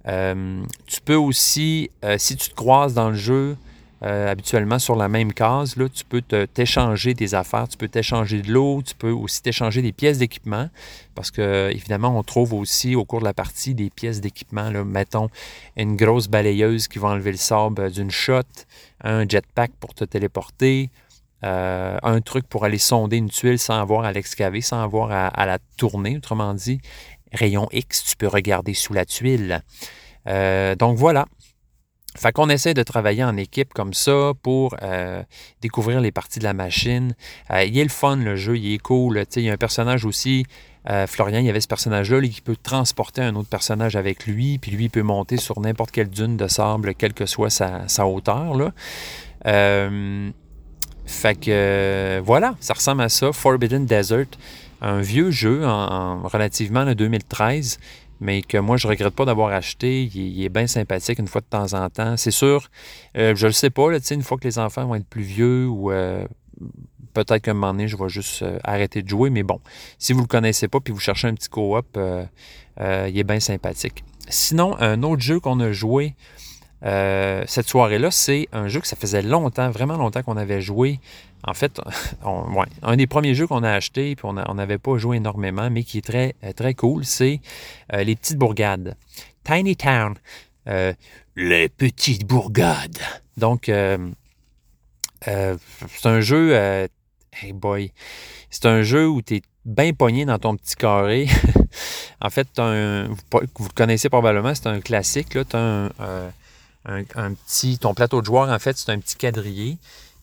tu 0.06 1.00
peux 1.04 1.16
aussi, 1.16 1.90
si 2.16 2.36
tu 2.36 2.48
te 2.48 2.54
croises 2.54 2.94
dans 2.94 3.10
le 3.10 3.16
jeu 3.16 3.58
euh, 4.02 4.30
habituellement 4.30 4.78
sur 4.78 4.96
la 4.96 5.08
même 5.08 5.32
case, 5.32 5.76
là, 5.76 5.88
tu 5.88 6.04
peux 6.04 6.22
t'échanger 6.22 7.12
des 7.12 7.34
affaires, 7.34 7.68
tu 7.68 7.76
peux 7.76 7.88
t'échanger 7.88 8.40
de 8.40 8.50
l'eau, 8.50 8.82
tu 8.82 8.94
peux 8.94 9.10
aussi 9.10 9.42
t'échanger 9.42 9.82
des 9.82 9.92
pièces 9.92 10.18
d'équipement, 10.18 10.68
parce 11.14 11.30
que 11.30 11.70
évidemment, 11.70 12.18
on 12.18 12.22
trouve 12.22 12.54
aussi 12.54 12.96
au 12.96 13.04
cours 13.04 13.20
de 13.20 13.24
la 13.24 13.34
partie 13.34 13.74
des 13.74 13.90
pièces 13.90 14.20
d'équipement. 14.20 14.70
Mettons 14.84 15.28
une 15.76 15.96
grosse 15.96 16.28
balayeuse 16.28 16.88
qui 16.88 16.98
va 16.98 17.08
enlever 17.08 17.32
le 17.32 17.36
sable 17.36 17.90
d'une 17.90 18.10
shot, 18.10 18.42
un 19.04 19.28
jetpack 19.28 19.72
pour 19.78 19.94
te 19.94 20.04
téléporter, 20.04 20.90
euh, 21.42 21.98
un 22.02 22.20
truc 22.20 22.46
pour 22.46 22.64
aller 22.64 22.78
sonder 22.78 23.16
une 23.16 23.30
tuile 23.30 23.58
sans 23.58 23.80
avoir 23.80 24.04
à 24.04 24.12
l'excaver, 24.12 24.60
sans 24.60 24.82
avoir 24.82 25.10
à, 25.10 25.46
la 25.46 25.58
tourner, 25.76 26.16
autrement 26.16 26.54
dit. 26.54 26.80
Rayon 27.32 27.68
X, 27.72 28.04
tu 28.04 28.16
peux 28.16 28.26
regarder 28.26 28.74
sous 28.74 28.92
la 28.92 29.04
tuile. 29.04 29.62
Euh, 30.26 30.74
donc 30.74 30.98
voilà, 30.98 31.26
fait 32.16 32.32
qu'on 32.32 32.48
essaie 32.48 32.74
de 32.74 32.82
travailler 32.82 33.22
en 33.22 33.36
équipe 33.36 33.72
comme 33.72 33.94
ça 33.94 34.32
pour 34.42 34.74
euh, 34.82 35.22
découvrir 35.60 36.00
les 36.00 36.10
parties 36.10 36.40
de 36.40 36.44
la 36.44 36.54
machine. 36.54 37.14
Euh, 37.50 37.64
il 37.64 37.78
est 37.78 37.84
le 37.84 37.88
fun, 37.88 38.16
le 38.16 38.36
jeu, 38.36 38.56
il 38.56 38.74
est 38.74 38.78
cool. 38.78 39.22
il 39.36 39.42
y 39.42 39.50
a 39.50 39.52
un 39.52 39.56
personnage 39.56 40.04
aussi, 40.04 40.44
euh, 40.88 41.06
Florian, 41.06 41.38
il 41.38 41.44
y 41.44 41.50
avait 41.50 41.60
ce 41.60 41.68
personnage-là 41.68 42.20
qui 42.22 42.40
peut 42.40 42.56
transporter 42.60 43.22
un 43.22 43.36
autre 43.36 43.48
personnage 43.48 43.94
avec 43.94 44.26
lui, 44.26 44.58
puis 44.58 44.72
lui, 44.72 44.84
il 44.86 44.90
peut 44.90 45.02
monter 45.02 45.36
sur 45.36 45.60
n'importe 45.60 45.92
quelle 45.92 46.10
dune 46.10 46.36
de 46.36 46.48
sable, 46.48 46.94
quelle 46.94 47.14
que 47.14 47.26
soit 47.26 47.50
sa, 47.50 48.06
hauteur. 48.06 48.56
Là. 48.56 48.72
fait 51.06 51.34
que 51.40 52.20
voilà, 52.24 52.56
ça 52.60 52.74
ressemble 52.74 53.02
à 53.02 53.08
ça. 53.08 53.32
Forbidden 53.32 53.86
Desert, 53.86 54.26
un 54.80 55.00
vieux 55.00 55.30
jeu 55.30 55.64
en, 55.66 56.22
relativement 56.26 56.80
en 56.80 56.94
2013 56.94 57.78
mais 58.20 58.42
que 58.42 58.58
moi, 58.58 58.76
je 58.76 58.86
ne 58.86 58.90
regrette 58.90 59.14
pas 59.14 59.24
d'avoir 59.24 59.52
acheté. 59.52 60.04
Il, 60.04 60.44
est 60.44 60.50
bien 60.50 60.66
sympathique 60.66 61.18
une 61.18 61.26
fois 61.26 61.40
de 61.40 61.46
temps 61.46 61.72
en 61.72 61.88
temps. 61.88 62.16
C'est 62.16 62.30
sûr, 62.30 62.68
euh, 63.16 63.34
je 63.34 63.46
ne 63.46 63.48
le 63.48 63.52
sais 63.52 63.70
pas, 63.70 63.90
là, 63.90 63.98
une 64.10 64.22
fois 64.22 64.38
que 64.38 64.44
les 64.44 64.58
enfants 64.58 64.86
vont 64.86 64.94
être 64.94 65.06
plus 65.06 65.22
vieux 65.22 65.66
ou 65.66 65.90
euh, 65.90 66.26
peut-être 67.14 67.42
qu'à 67.42 67.52
un 67.52 67.54
moment 67.54 67.72
donné, 67.72 67.88
je 67.88 67.96
vais 67.96 68.08
juste 68.08 68.42
euh, 68.42 68.58
arrêter 68.62 69.02
de 69.02 69.08
jouer. 69.08 69.30
Mais 69.30 69.42
bon, 69.42 69.60
si 69.98 70.12
vous 70.12 70.20
ne 70.20 70.24
le 70.24 70.28
connaissez 70.28 70.68
pas 70.68 70.80
puis 70.80 70.92
vous 70.92 71.00
cherchez 71.00 71.28
un 71.28 71.34
petit 71.34 71.48
co-op, 71.48 71.98
il 72.78 73.18
est 73.18 73.24
bien 73.24 73.40
sympathique. 73.40 74.04
Sinon, 74.28 74.76
un 74.78 75.02
autre 75.02 75.22
jeu 75.22 75.40
qu'on 75.40 75.58
a 75.60 75.72
joué 75.72 76.14
cette 76.82 77.68
soirée-là, 77.68 78.10
c'est 78.10 78.48
un 78.52 78.68
jeu 78.68 78.80
que 78.80 78.86
ça 78.86 78.96
faisait 78.96 79.22
longtemps, 79.22 79.70
vraiment 79.70 79.96
longtemps 79.96 80.22
qu'on 80.22 80.36
avait 80.36 80.60
joué. 80.60 81.00
En 81.44 81.54
fait, 81.54 81.80
un 82.82 82.96
des 82.96 83.06
premiers 83.06 83.34
jeux 83.34 83.46
qu'on 83.46 83.62
a 83.62 83.72
acheté, 83.72 84.14
puis 84.14 84.26
on 84.26 84.54
n'avait 84.54 84.78
pas 84.78 84.98
joué 84.98 85.16
énormément, 85.18 85.70
mais 85.70 85.84
qui 85.84 85.98
est 85.98 86.02
très, 86.02 86.34
euh, 86.44 86.72
cool, 86.74 87.04
c'est 87.04 87.40
euh, 87.92 88.02
les 88.04 88.16
petites 88.16 88.38
bourgades. 88.38 88.96
Tiny 89.44 89.76
Town. 89.76 90.14
Euh, 90.68 90.92
les 91.36 91.68
petites 91.68 92.26
bourgades. 92.26 92.98
Donc, 93.36 93.70
c'est 95.24 95.58
un 96.04 96.20
jeu. 96.20 96.52
hey 96.52 97.52
boy. 97.54 97.92
C'est 98.50 98.66
un 98.66 98.82
jeu 98.82 99.08
où 99.08 99.22
tu 99.22 99.36
es 99.36 99.42
bien 99.64 99.92
pogné 99.92 100.24
dans 100.24 100.38
ton 100.38 100.56
petit 100.56 100.74
carré. 100.74 101.28
en 102.20 102.28
fait, 102.28 102.48
un, 102.58 103.08
vous, 103.08 103.16
le 103.40 103.74
connaissez 103.74 104.08
probablement, 104.10 104.54
c'est 104.54 104.66
un 104.66 104.80
classique. 104.80 105.30
Tu 105.30 105.56
as 105.56 105.90
un, 106.84 107.34
petit. 107.34 107.78
Ton 107.78 107.94
plateau 107.94 108.20
de 108.20 108.26
joueur, 108.26 108.50
en 108.50 108.58
fait, 108.58 108.76
c'est 108.76 108.90
un 108.90 108.98
petit 108.98 109.16
quadrillé. 109.16 109.78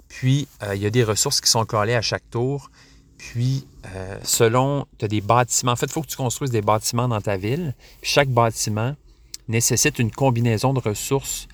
Puis, 0.10 0.48
euh, 0.63 0.76
il 0.76 0.82
y 0.82 0.86
a 0.86 0.89
des 0.89 1.04
ressources 1.04 1.41
qui 1.41 1.50
sont 1.50 1.65
collées 1.65 1.96
à 1.96 2.02
chaque 2.02 2.30
tour. 2.30 2.70
Puis, 3.17 3.67
euh, 3.96 4.17
selon, 4.24 4.86
tu 4.98 5.06
as 5.06 5.08
des 5.08 5.22
bâtiments. 5.22 5.72
En 5.72 5.76
fait, 5.76 5.88
il 5.88 5.91
faut 5.91 6.02
que 6.02 6.08
tu 6.08 6.17
construises 6.17 6.52
des 6.52 6.62
bâtiments 6.62 7.08
dans 7.08 7.22
ta 7.22 7.38
ville. 7.38 7.76
Chaque 8.02 8.30
bâtiment 8.30 8.96
nécessite 9.48 10.00
une 10.00 10.12
combinaison 10.12 10.74
de 10.74 10.80
ressources 10.80 11.48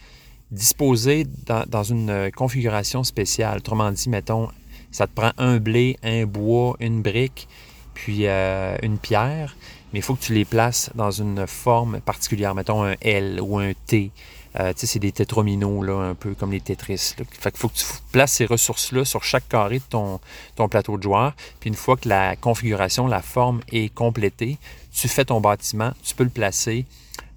disposées 0.51 1.25
dans, 1.45 1.83
une 1.83 2.09
euh, 2.09 2.29
configuration 2.29 3.03
spéciale. 3.03 3.57
Autrement 3.57 3.91
dit, 3.91 4.09
mettons, 4.09 4.49
ça 4.91 5.07
te 5.07 5.13
prend 5.13 5.31
un 5.37 5.57
blé, 5.57 5.97
un 6.03 6.25
bois, 6.25 6.75
une 6.79 7.01
brique, 7.01 7.47
puis 7.93 8.27
une 8.27 8.97
pierre. 8.99 9.55
Mais 9.91 9.99
il 9.99 10.01
faut 10.01 10.15
que 10.15 10.21
tu 10.21 10.33
les 10.33 10.45
places 10.45 10.89
dans 10.95 11.11
une 11.11 11.45
forme 11.47 12.01
particulière, 12.01 12.55
mettons 12.55 12.83
un 12.83 12.95
L 13.01 13.39
ou 13.41 13.59
un 13.59 13.73
T 13.85 14.11
euh, 14.59 14.73
c'est 14.75 14.99
des 14.99 15.11
tétrominos, 15.11 15.85
là, 15.85 16.09
un 16.09 16.15
peu 16.15 16.33
comme 16.33 16.51
les 16.51 16.61
Tetris. 16.61 17.15
Fait 17.17 17.51
qu'il 17.51 17.59
faut 17.59 17.69
que 17.69 17.77
tu 17.77 17.85
places 18.11 18.33
ces 18.33 18.45
ressources-là 18.45 19.05
sur 19.05 19.23
chaque 19.23 19.47
carré 19.47 19.79
de 19.79 19.83
ton, 19.89 20.19
ton 20.55 20.69
plateau 20.69 20.97
de 20.97 21.03
joueur. 21.03 21.33
Puis 21.59 21.69
une 21.69 21.75
fois 21.75 21.97
que 21.97 22.07
la 22.07 22.35
configuration, 22.35 23.07
la 23.07 23.21
forme 23.21 23.61
est 23.71 23.93
complétée, 23.93 24.57
tu 24.93 25.07
fais 25.07 25.25
ton 25.25 25.41
bâtiment, 25.41 25.91
tu 26.03 26.13
peux 26.15 26.23
le 26.23 26.29
placer 26.29 26.85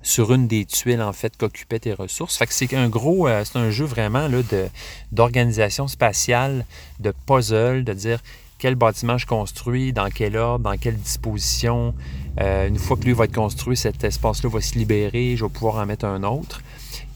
sur 0.03 0.33
une 0.33 0.47
des 0.47 0.65
tuiles 0.65 1.03
en 1.03 1.13
fait 1.13 1.37
qu'occupaient 1.37 1.81
tes 1.81 1.93
ressources. 1.93 2.41
C'est 2.51 2.75
un 2.75 2.89
gros, 2.89 3.27
euh, 3.27 3.43
c'est 3.45 3.59
un 3.59 3.71
jeu 3.71 3.85
vraiment 3.85 4.29
là, 4.29 4.43
de, 4.43 4.69
d'organisation 5.11 5.89
spatiale, 5.89 6.65
de 7.01 7.13
puzzle, 7.27 7.83
de 7.83 7.93
dire 7.93 8.21
quel 8.59 8.77
bâtiment 8.77 9.19
je 9.19 9.27
construis, 9.27 9.93
dans 9.93 10.09
quel 10.09 10.37
ordre, 10.37 10.65
dans 10.71 10.79
quelle 10.79 10.97
disposition. 10.97 11.95
Euh, 12.41 12.69
une 12.69 12.79
fois 12.79 12.97
que 12.97 13.05
lui 13.05 13.13
va 13.13 13.25
être 13.25 13.35
construit, 13.35 13.77
cet 13.77 14.05
espace-là 14.05 14.49
va 14.49 14.61
se 14.61 14.79
libérer, 14.79 15.37
je 15.37 15.45
vais 15.45 15.51
pouvoir 15.51 15.77
en 15.77 15.87
mettre 15.87 16.05
un 16.05 16.23
autre. 16.23 16.63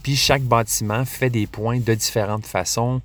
Puis 0.02 0.16
chaque 0.16 0.42
bâtiment 0.42 1.04
fait 1.04 1.30
des 1.30 1.46
points 1.46 1.80
de 1.80 1.94
différentes 1.94 2.46
façons. 2.46 3.02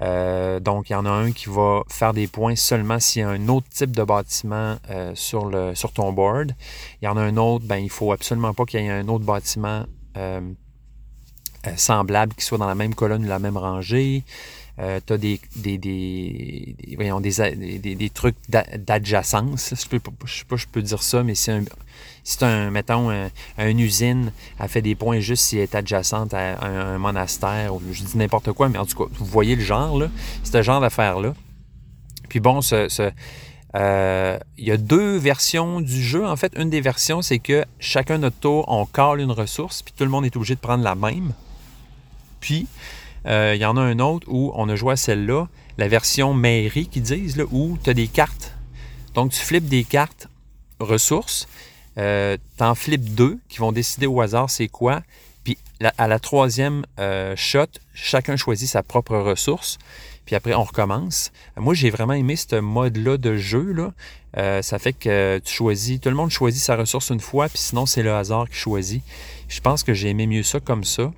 Euh, 0.00 0.60
donc, 0.60 0.90
il 0.90 0.92
y 0.92 0.96
en 0.96 1.06
a 1.06 1.10
un 1.10 1.32
qui 1.32 1.48
va 1.48 1.82
faire 1.88 2.12
des 2.12 2.26
points 2.26 2.56
seulement 2.56 3.00
s'il 3.00 3.22
y 3.22 3.24
a 3.24 3.28
un 3.28 3.48
autre 3.48 3.68
type 3.68 3.94
de 3.94 4.04
bâtiment 4.04 4.76
euh, 4.90 5.12
sur, 5.14 5.46
le, 5.46 5.74
sur 5.74 5.92
ton 5.92 6.12
board. 6.12 6.54
Il 7.02 7.06
y 7.06 7.08
en 7.08 7.16
a 7.16 7.22
un 7.22 7.36
autre, 7.36 7.64
ben, 7.66 7.76
il 7.76 7.84
ne 7.84 7.90
faut 7.90 8.12
absolument 8.12 8.54
pas 8.54 8.64
qu'il 8.64 8.80
y 8.80 8.84
ait 8.84 8.90
un 8.90 9.08
autre 9.08 9.24
bâtiment 9.24 9.84
euh, 10.16 10.40
semblable 11.76 12.34
qui 12.34 12.44
soit 12.44 12.58
dans 12.58 12.68
la 12.68 12.74
même 12.74 12.94
colonne 12.94 13.24
ou 13.24 13.28
la 13.28 13.38
même 13.38 13.56
rangée. 13.56 14.24
Tu 14.78 15.12
as 15.12 15.18
des, 15.18 15.40
des, 15.56 15.76
des, 15.76 16.76
voyons, 16.94 17.20
des, 17.20 17.78
des, 17.78 18.10
trucs 18.10 18.36
d'adjacence. 18.48 19.70
Je 19.70 19.74
ne 19.74 19.76
sais 19.76 19.98
pas 19.98 20.56
je 20.56 20.66
peux 20.68 20.82
dire 20.82 21.02
ça, 21.02 21.24
mais 21.24 21.34
c'est 21.34 21.50
un, 21.50 21.64
c'est 22.28 22.42
un, 22.42 22.70
mettons, 22.70 23.10
une 23.56 23.80
usine, 23.80 24.32
elle 24.60 24.68
fait 24.68 24.82
des 24.82 24.94
points 24.94 25.18
juste 25.18 25.44
si 25.44 25.56
elle 25.56 25.62
est 25.62 25.74
adjacente 25.74 26.34
à 26.34 26.62
un, 26.62 26.98
monastère, 26.98 27.74
ou 27.74 27.80
je 27.90 28.02
dis 28.02 28.18
n'importe 28.18 28.52
quoi, 28.52 28.68
mais 28.68 28.76
en 28.76 28.84
tout 28.84 29.02
cas, 29.02 29.10
vous 29.18 29.24
voyez 29.24 29.56
le 29.56 29.62
genre, 29.62 29.98
là, 29.98 30.08
ce 30.44 30.62
genre 30.62 30.82
d'affaires-là. 30.82 31.32
Puis 32.28 32.40
bon, 32.40 32.60
ce, 32.60 32.86
euh, 33.74 34.38
il 34.58 34.64
y 34.66 34.70
a 34.70 34.76
deux 34.76 35.16
versions 35.16 35.80
du 35.80 36.02
jeu. 36.02 36.26
En 36.26 36.36
fait, 36.36 36.52
une 36.58 36.68
des 36.68 36.82
versions, 36.82 37.22
c'est 37.22 37.38
que 37.38 37.64
chacun 37.78 38.18
notre 38.18 38.36
tour, 38.36 38.66
on 38.68 38.84
cale 38.84 39.20
une 39.20 39.32
ressource, 39.32 39.80
puis 39.80 39.94
tout 39.96 40.04
le 40.04 40.10
monde 40.10 40.26
est 40.26 40.36
obligé 40.36 40.54
de 40.54 40.60
prendre 40.60 40.84
la 40.84 40.94
même. 40.94 41.32
Puis, 42.40 42.66
euh, 43.24 43.54
il 43.54 43.62
y 43.62 43.64
en 43.64 43.78
a 43.78 43.80
un 43.80 44.00
autre 44.00 44.26
où 44.30 44.52
on 44.54 44.68
a 44.68 44.76
joué 44.76 44.92
à 44.92 44.96
celle-là, 44.96 45.48
la 45.78 45.88
version 45.88 46.34
mairie 46.34 46.88
qu'ils 46.88 47.04
disent, 47.04 47.38
là, 47.38 47.44
où 47.50 47.78
tu 47.82 47.88
as 47.88 47.94
des 47.94 48.06
cartes. 48.06 48.52
Donc, 49.14 49.32
tu 49.32 49.40
flippes 49.40 49.68
des 49.68 49.84
cartes 49.84 50.28
ressources, 50.78 51.48
euh, 51.98 52.36
tu 52.56 52.64
en 52.64 52.74
flippes 52.74 53.14
deux 53.14 53.38
qui 53.48 53.58
vont 53.58 53.72
décider 53.72 54.06
au 54.06 54.20
hasard 54.20 54.50
c'est 54.50 54.68
quoi. 54.68 55.02
Puis 55.44 55.58
à 55.96 56.08
la 56.08 56.18
troisième 56.18 56.84
euh, 56.98 57.34
shot, 57.36 57.66
chacun 57.94 58.36
choisit 58.36 58.68
sa 58.68 58.82
propre 58.82 59.16
ressource. 59.16 59.78
Puis 60.26 60.36
après, 60.36 60.52
on 60.52 60.62
recommence. 60.62 61.32
Moi, 61.56 61.72
j'ai 61.72 61.88
vraiment 61.88 62.12
aimé 62.12 62.36
ce 62.36 62.56
mode-là 62.56 63.16
de 63.16 63.36
jeu. 63.38 63.72
Là. 63.72 64.62
ça 64.62 64.78
fait 64.78 64.92
que 64.92 65.40
tu 65.42 65.54
choisis, 65.54 65.98
tout 65.98 66.10
le 66.10 66.14
monde 66.14 66.30
choisit 66.30 66.62
sa 66.62 66.76
ressource 66.76 67.08
une 67.08 67.20
fois, 67.20 67.48
puis 67.48 67.56
sinon, 67.56 67.86
c'est 67.86 68.02
le 68.02 68.12
hasard 68.12 68.46
qui 68.50 68.56
choisit. 68.56 69.02
Je 69.48 69.60
pense 69.60 69.82
que 69.82 69.94
j'ai 69.94 70.10
aimé 70.10 70.26
mieux 70.26 70.42
ça 70.42 70.60
comme 70.60 70.84
ça. 70.84 71.12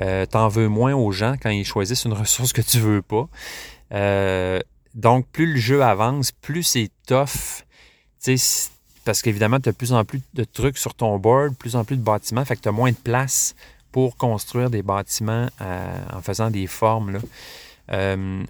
Euh, 0.00 0.26
t'en 0.26 0.48
veux 0.48 0.68
moins 0.68 0.94
aux 0.94 1.10
gens 1.10 1.34
quand 1.40 1.50
ils 1.50 1.64
choisissent 1.64 2.04
une 2.04 2.12
ressource 2.14 2.52
que 2.52 2.60
tu 2.60 2.78
veux 2.78 3.02
pas. 3.02 3.28
Euh, 3.92 4.60
donc, 4.94 5.26
plus 5.28 5.54
le 5.54 5.58
jeu 5.58 5.82
avance, 5.82 6.32
plus 6.32 6.62
c'est 6.62 6.90
tough. 7.06 7.64
Parce 9.04 9.22
qu'évidemment, 9.22 9.60
tu 9.60 9.68
as 9.68 9.72
de 9.72 9.76
plus 9.76 9.92
en 9.92 10.04
plus 10.04 10.20
de 10.34 10.44
trucs 10.44 10.78
sur 10.78 10.94
ton 10.94 11.18
board, 11.18 11.54
plus 11.56 11.76
en 11.76 11.84
plus 11.84 11.96
de 11.96 12.02
bâtiments, 12.02 12.44
fait 12.44 12.56
que 12.56 12.62
tu 12.62 12.68
as 12.68 12.72
moins 12.72 12.90
de 12.90 12.96
place 12.96 13.54
pour 13.92 14.16
construire 14.16 14.70
des 14.70 14.82
bâtiments 14.82 15.48
euh, 15.60 15.98
en 16.12 16.20
faisant 16.20 16.50
des 16.50 16.66
formes. 16.66 17.20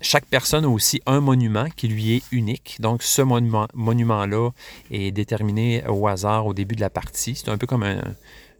chaque 0.00 0.26
personne 0.26 0.64
a 0.64 0.68
aussi 0.68 1.00
un 1.06 1.20
monument 1.20 1.66
qui 1.76 1.88
lui 1.88 2.16
est 2.16 2.22
unique. 2.32 2.78
Donc, 2.80 3.02
ce 3.02 3.22
monument-là 3.22 4.50
est 4.90 5.12
déterminé 5.12 5.84
au 5.86 6.08
hasard 6.08 6.46
au 6.46 6.54
début 6.54 6.74
de 6.74 6.80
la 6.80 6.90
partie. 6.90 7.36
C'est 7.36 7.48
un 7.48 7.56
peu 7.56 7.68
comme 7.68 7.84
un, 7.84 8.02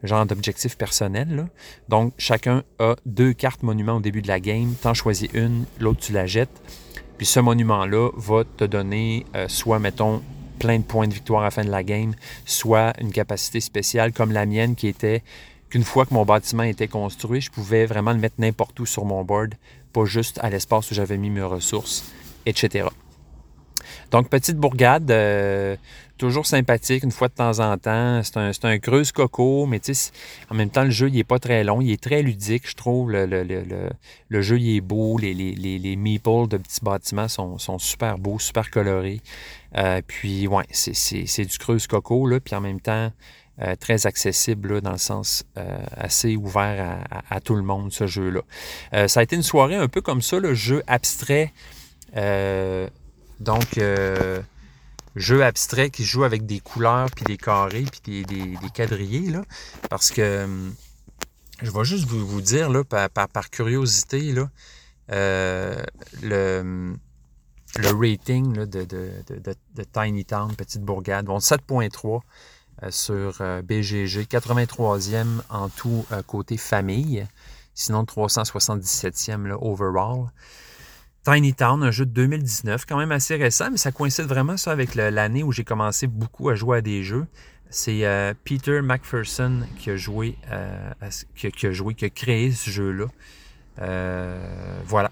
genre 0.02 0.26
d'objectif 0.26 0.76
personnel. 0.76 1.48
Donc, 1.88 2.12
chacun 2.18 2.62
a 2.78 2.94
deux 3.06 3.32
cartes 3.32 3.62
monuments 3.62 3.96
au 3.96 4.00
début 4.00 4.22
de 4.22 4.28
la 4.28 4.40
game. 4.40 4.74
T'en 4.80 4.94
choisis 4.94 5.28
une, 5.34 5.64
l'autre 5.80 6.00
tu 6.00 6.12
la 6.12 6.26
jettes. 6.26 6.62
Puis 7.16 7.26
ce 7.26 7.40
monument-là 7.40 8.10
va 8.16 8.44
te 8.44 8.64
donner 8.64 9.26
euh, 9.34 9.48
soit, 9.48 9.80
mettons, 9.80 10.22
plein 10.58 10.78
de 10.78 10.84
points 10.84 11.08
de 11.08 11.14
victoire 11.14 11.42
à 11.42 11.44
la 11.44 11.50
fin 11.50 11.64
de 11.64 11.70
la 11.70 11.82
game, 11.82 12.14
soit 12.44 12.92
une 13.00 13.12
capacité 13.12 13.60
spéciale 13.60 14.12
comme 14.12 14.32
la 14.32 14.46
mienne 14.46 14.74
qui 14.74 14.88
était 14.88 15.22
qu'une 15.70 15.84
fois 15.84 16.06
que 16.06 16.14
mon 16.14 16.24
bâtiment 16.24 16.62
était 16.62 16.88
construit, 16.88 17.40
je 17.40 17.50
pouvais 17.50 17.86
vraiment 17.86 18.12
le 18.12 18.18
mettre 18.18 18.36
n'importe 18.38 18.78
où 18.80 18.86
sur 18.86 19.04
mon 19.04 19.24
board, 19.24 19.54
pas 19.92 20.04
juste 20.04 20.38
à 20.42 20.50
l'espace 20.50 20.90
où 20.90 20.94
j'avais 20.94 21.18
mis 21.18 21.30
mes 21.30 21.42
ressources, 21.42 22.12
etc. 22.46 22.88
Donc, 24.10 24.30
petite 24.30 24.56
bourgade, 24.56 25.10
euh, 25.10 25.76
toujours 26.16 26.46
sympathique 26.46 27.04
une 27.04 27.10
fois 27.10 27.28
de 27.28 27.34
temps 27.34 27.58
en 27.60 27.76
temps. 27.76 28.22
C'est 28.22 28.36
un, 28.36 28.50
un 28.62 28.78
creuse 28.78 29.12
coco, 29.12 29.66
mais 29.66 29.80
en 30.50 30.54
même 30.54 30.70
temps, 30.70 30.84
le 30.84 30.90
jeu, 30.90 31.08
il 31.08 31.14
n'est 31.14 31.24
pas 31.24 31.38
très 31.38 31.62
long. 31.62 31.80
Il 31.80 31.90
est 31.90 32.02
très 32.02 32.22
ludique, 32.22 32.68
je 32.68 32.74
trouve. 32.74 33.10
Le, 33.10 33.26
le, 33.26 33.42
le, 33.44 33.64
le 34.28 34.42
jeu, 34.42 34.58
il 34.58 34.76
est 34.76 34.80
beau. 34.80 35.18
Les, 35.18 35.34
les, 35.34 35.54
les, 35.54 35.78
les, 35.78 35.96
meeples 35.96 36.48
de 36.48 36.56
petits 36.56 36.80
bâtiments 36.82 37.28
sont, 37.28 37.58
sont 37.58 37.78
super 37.78 38.18
beaux, 38.18 38.38
super 38.38 38.70
colorés. 38.70 39.20
Euh, 39.76 40.00
puis, 40.06 40.46
ouais, 40.46 40.66
c'est 40.70 41.44
du 41.44 41.58
creuse 41.58 41.86
coco, 41.86 42.26
là. 42.26 42.40
Puis 42.40 42.54
en 42.54 42.60
même 42.60 42.80
temps, 42.80 43.12
euh, 43.60 43.74
très 43.76 44.06
accessible 44.06 44.74
là, 44.74 44.80
dans 44.80 44.92
le 44.92 44.98
sens 44.98 45.44
euh, 45.56 45.78
assez 45.96 46.36
ouvert 46.36 47.02
à, 47.28 47.40
tout 47.40 47.56
le 47.56 47.62
monde, 47.62 47.92
ce 47.92 48.06
jeu-là. 48.06 48.42
ça 49.08 49.20
a 49.20 49.22
été 49.22 49.36
une 49.36 49.42
soirée 49.42 49.76
un 49.76 49.88
peu 49.88 50.00
comme 50.00 50.22
ça, 50.22 50.38
le 50.38 50.54
jeu 50.54 50.82
abstrait. 50.86 51.52
donc, 53.40 53.80
jeu 55.16 55.44
abstrait 55.44 55.90
qui 55.90 56.04
joue 56.04 56.24
avec 56.24 56.46
des 56.46 56.60
couleurs, 56.60 57.10
puis 57.14 57.24
des 57.24 57.36
carrés, 57.36 57.84
puis 57.84 58.24
des, 58.24 58.24
des, 58.24 58.70
quadrillés, 58.72 59.30
là, 59.30 59.42
parce 59.90 60.10
que 60.10 60.44
hum, 60.44 60.74
je 61.60 61.70
vais 61.72 61.84
juste 61.84 62.06
vous, 62.06 62.24
vous 62.24 62.40
dire, 62.40 62.70
là, 62.70 62.84
par, 62.84 63.28
par, 63.28 63.50
curiosité, 63.50 64.32
là, 64.32 64.48
le, 66.22 66.60
hum, 66.60 66.98
le 67.76 67.88
rating 67.90 68.64
de, 68.64 69.84
Tiny 69.92 70.24
Town, 70.24 70.54
Petite 70.54 70.82
Bourgade, 70.82 71.26
bon, 71.26 71.38
7.3 71.38 72.20
euh, 72.82 72.90
sur 72.90 73.36
euh, 73.40 73.62
BGG, 73.62 74.26
83e 74.26 75.26
en 75.50 75.68
tout 75.68 76.06
côté 76.26 76.56
famille, 76.56 77.26
sinon 77.74 78.04
377e 78.04 79.46
là, 79.46 79.56
overall. 79.60 80.30
Tiny 81.24 81.52
Town, 81.52 81.82
un 81.82 81.90
jeu 81.90 82.06
de 82.06 82.12
2019, 82.12 82.86
quand 82.86 82.96
même 82.96 83.12
assez 83.12 83.36
récent, 83.36 83.70
mais 83.70 83.76
ça 83.76 83.92
coïncide 83.92 84.24
vraiment 84.24 84.56
ça 84.56 84.72
avec 84.72 84.94
l'année 84.94 85.42
où 85.42 85.52
j'ai 85.52 85.64
commencé 85.64 86.06
beaucoup 86.06 86.48
à 86.48 86.54
jouer 86.54 86.78
à 86.78 86.80
des 86.80 87.02
jeux. 87.02 87.26
C'est 87.70 88.06
euh, 88.06 88.32
Peter 88.44 88.80
McPherson 88.80 89.60
qui 89.78 89.90
a 89.90 89.96
joué, 89.96 90.36
euh, 90.50 90.90
qui, 91.34 91.66
a 91.66 91.72
joué, 91.72 91.94
qui 91.94 92.06
a 92.06 92.10
créé 92.10 92.50
ce 92.50 92.70
jeu-là. 92.70 93.06
Euh, 93.80 94.80
voilà. 94.86 95.10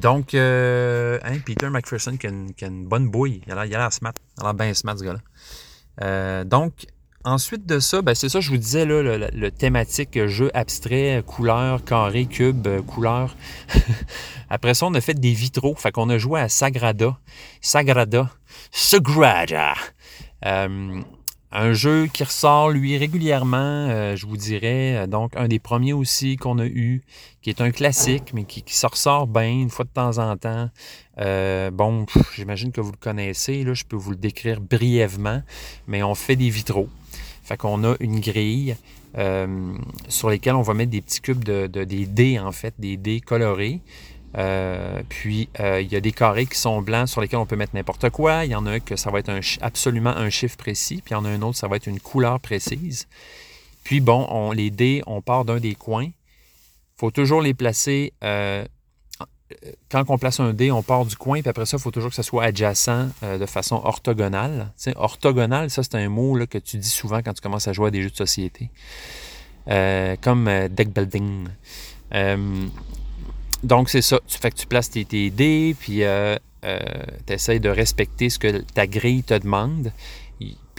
Donc, 0.00 0.34
hein, 0.34 1.38
Peter 1.44 1.68
McPherson 1.68 2.16
qui 2.16 2.26
a, 2.26 2.30
une, 2.30 2.86
bonne 2.86 3.08
bouille. 3.08 3.42
Il 3.46 3.52
a 3.52 3.64
l'air 3.64 3.92
smart. 3.92 4.14
Il 4.38 4.42
a 4.42 4.44
l'air 4.44 4.54
bien 4.54 4.74
smart, 4.74 4.96
ce 4.98 5.04
gars-là. 5.04 6.44
donc, 6.44 6.86
Ensuite 7.22 7.66
de 7.66 7.80
ça, 7.80 8.00
ben 8.00 8.14
c'est 8.14 8.30
ça, 8.30 8.40
je 8.40 8.48
vous 8.48 8.56
disais, 8.56 8.86
là, 8.86 9.02
le, 9.02 9.50
thématique 9.50 10.26
jeu 10.26 10.50
abstrait, 10.54 11.22
couleur, 11.26 11.84
carré, 11.84 12.24
cube, 12.24 12.66
euh, 12.66 12.80
couleur. 12.80 13.36
Après 14.48 14.72
ça, 14.72 14.86
on 14.86 14.94
a 14.94 15.02
fait 15.02 15.12
des 15.12 15.32
vitraux. 15.32 15.74
Fait 15.74 15.92
qu'on 15.92 16.08
a 16.08 16.16
joué 16.16 16.40
à 16.40 16.48
Sagrada. 16.48 17.18
Sagrada. 17.60 18.30
Sagrada. 18.70 19.74
Euh, 20.46 21.02
un 21.52 21.72
jeu 21.72 22.06
qui 22.06 22.24
ressort, 22.24 22.70
lui, 22.70 22.96
régulièrement, 22.96 23.56
euh, 23.56 24.16
je 24.16 24.26
vous 24.26 24.36
dirais. 24.36 25.06
Donc, 25.08 25.32
un 25.36 25.48
des 25.48 25.58
premiers 25.58 25.92
aussi 25.92 26.36
qu'on 26.36 26.58
a 26.58 26.66
eu, 26.66 27.02
qui 27.42 27.50
est 27.50 27.60
un 27.60 27.70
classique, 27.70 28.32
mais 28.34 28.44
qui, 28.44 28.62
qui 28.62 28.76
se 28.76 28.86
ressort 28.86 29.26
bien 29.26 29.50
une 29.50 29.70
fois 29.70 29.84
de 29.84 29.90
temps 29.90 30.18
en 30.18 30.36
temps. 30.36 30.70
bon, 31.16 32.06
j'imagine 32.36 32.72
que 32.72 32.80
vous 32.80 32.92
le 32.92 32.98
connaissez. 32.98 33.64
Là, 33.64 33.74
je 33.74 33.84
peux 33.84 33.96
vous 33.96 34.10
le 34.10 34.16
décrire 34.16 34.60
brièvement. 34.60 35.42
Mais 35.86 36.02
on 36.02 36.14
fait 36.14 36.36
des 36.36 36.50
vitraux. 36.50 36.88
Fait 37.42 37.56
qu'on 37.56 37.82
a 37.84 37.96
une 37.98 38.20
grille 38.20 38.76
euh, 39.18 39.74
sur 40.08 40.30
lesquelles 40.30 40.54
on 40.54 40.62
va 40.62 40.72
mettre 40.74 40.92
des 40.92 41.00
petits 41.00 41.20
cubes 41.20 41.42
de, 41.42 41.66
des 41.66 42.06
dés, 42.06 42.38
en 42.38 42.52
fait, 42.52 42.74
des 42.78 42.96
dés 42.96 43.20
colorés. 43.20 43.80
Euh, 44.38 45.02
puis, 45.08 45.48
euh, 45.58 45.80
il 45.80 45.90
y 45.92 45.96
a 45.96 46.00
des 46.00 46.12
carrés 46.12 46.46
qui 46.46 46.58
sont 46.58 46.82
blancs 46.82 47.08
sur 47.08 47.20
lesquels 47.20 47.38
on 47.38 47.46
peut 47.46 47.56
mettre 47.56 47.74
n'importe 47.74 48.10
quoi. 48.10 48.44
Il 48.44 48.52
y 48.52 48.54
en 48.54 48.66
a 48.66 48.72
un 48.72 48.80
que 48.80 48.96
ça 48.96 49.10
va 49.10 49.18
être 49.18 49.32
absolument 49.60 50.10
un 50.10 50.30
chiffre 50.30 50.56
précis. 50.56 51.02
Puis, 51.04 51.12
il 51.12 51.14
y 51.14 51.16
en 51.16 51.24
a 51.24 51.28
un 51.28 51.42
autre, 51.42 51.56
ça 51.56 51.68
va 51.68 51.76
être 51.76 51.86
une 51.86 52.00
couleur 52.00 52.40
précise. 52.40 53.08
Puis, 53.84 54.00
bon, 54.00 54.26
on, 54.30 54.52
les 54.52 54.70
dés, 54.70 55.02
on 55.06 55.20
part 55.20 55.44
d'un 55.44 55.58
des 55.58 55.74
coins. 55.74 56.04
Il 56.06 56.98
faut 56.98 57.10
toujours 57.10 57.42
les 57.42 57.54
placer 57.54 58.12
quand 59.90 60.04
on 60.08 60.18
place 60.18 60.40
un 60.40 60.52
dé, 60.52 60.70
on 60.70 60.82
part 60.82 61.04
du 61.04 61.16
coin, 61.16 61.40
puis 61.40 61.48
après 61.48 61.66
ça, 61.66 61.76
il 61.76 61.80
faut 61.80 61.90
toujours 61.90 62.10
que 62.10 62.16
ça 62.16 62.22
soit 62.22 62.44
adjacent 62.44 63.08
euh, 63.22 63.38
de 63.38 63.46
façon 63.46 63.80
orthogonale. 63.84 64.72
orthogonale, 64.96 65.70
ça, 65.70 65.82
c'est 65.82 65.96
un 65.96 66.08
mot 66.08 66.38
que 66.46 66.58
tu 66.58 66.78
dis 66.78 66.88
souvent 66.88 67.20
quand 67.22 67.32
tu 67.32 67.40
commences 67.40 67.68
à 67.68 67.72
jouer 67.72 67.88
à 67.88 67.90
des 67.90 68.02
jeux 68.02 68.10
de 68.10 68.16
société. 68.16 68.70
Euh, 69.68 70.16
comme 70.20 70.48
euh, 70.48 70.68
deck 70.68 70.90
building. 70.90 71.48
Donc, 73.62 73.88
c'est 73.90 74.02
ça. 74.02 74.18
Tu 74.26 74.38
fais 74.38 74.50
que 74.50 74.56
tu 74.56 74.66
places 74.66 74.90
tes, 74.90 75.04
dés, 75.04 75.76
puis 75.78 76.02
tu 76.62 77.32
essaies 77.32 77.58
de 77.58 77.68
respecter 77.68 78.30
ce 78.30 78.38
que 78.38 78.58
ta 78.58 78.86
grille 78.86 79.22
te 79.22 79.34
demande. 79.34 79.92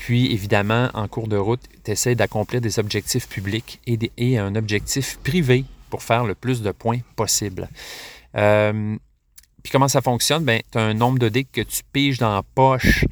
Puis, 0.01 0.31
évidemment, 0.33 0.89
en 0.95 1.07
cours 1.07 1.27
de 1.27 1.37
route, 1.37 1.61
tu 1.83 1.91
essaies 1.91 2.15
d'accomplir 2.15 2.59
des 2.59 2.79
objectifs 2.79 3.29
publics 3.29 3.79
et, 4.17 4.39
un 4.39 4.55
objectif 4.55 5.19
privé 5.19 5.63
pour 5.91 6.01
faire 6.01 6.25
le 6.25 6.33
plus 6.33 6.63
de 6.63 6.71
points 6.71 7.01
possible. 7.15 7.69
Euh, 8.35 8.97
puis 9.61 9.71
comment 9.71 9.87
ça 9.87 10.01
fonctionne? 10.01 10.43
Ben, 10.43 10.59
tu 10.71 10.79
as 10.79 10.81
un 10.81 10.95
nombre 10.95 11.19
de 11.19 11.29
dés 11.29 11.43
que 11.43 11.61
tu 11.61 11.83
piges 11.93 12.17
dans 12.17 12.33
la 12.33 12.41
poche 12.41 13.05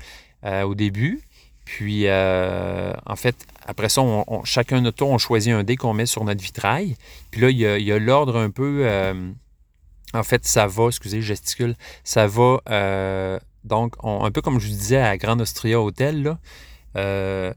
euh, 0.46 0.64
au 0.64 0.74
début. 0.74 1.22
Puis, 1.64 2.08
euh, 2.08 2.92
en 3.06 3.16
fait, 3.16 3.36
après 3.68 3.90
ça, 3.90 4.02
chacun 4.44 4.82
notre 4.82 4.98
tour, 4.98 5.12
on 5.12 5.20
choisit 5.20 5.54
un 5.54 5.64
dé 5.64 5.76
qu'on 5.76 5.94
met 5.94 6.08
sur 6.08 6.24
notre 6.24 6.42
vitrail. 6.42 6.96
Puis 7.30 7.42
là, 7.42 7.52
il 7.52 7.60
y 7.60 7.92
a, 7.92 8.00
l'ordre 8.00 8.36
un 8.36 8.50
peu. 8.50 8.84
En 10.14 10.24
fait, 10.24 10.46
ça 10.46 10.68
va, 10.68 10.88
excusez, 10.88 11.22
gesticule, 11.22 11.76
ça 12.04 12.28
va. 12.28 12.60
donc, 13.64 13.94
un 14.04 14.32
peu 14.32 14.42
comme 14.42 14.60
je 14.60 14.68
vous 14.68 14.74
disais 14.74 15.02
à 15.02 15.18
Grand 15.18 15.40
Austria 15.40 15.82
Hotel, 15.82 16.24
là. 16.24 17.54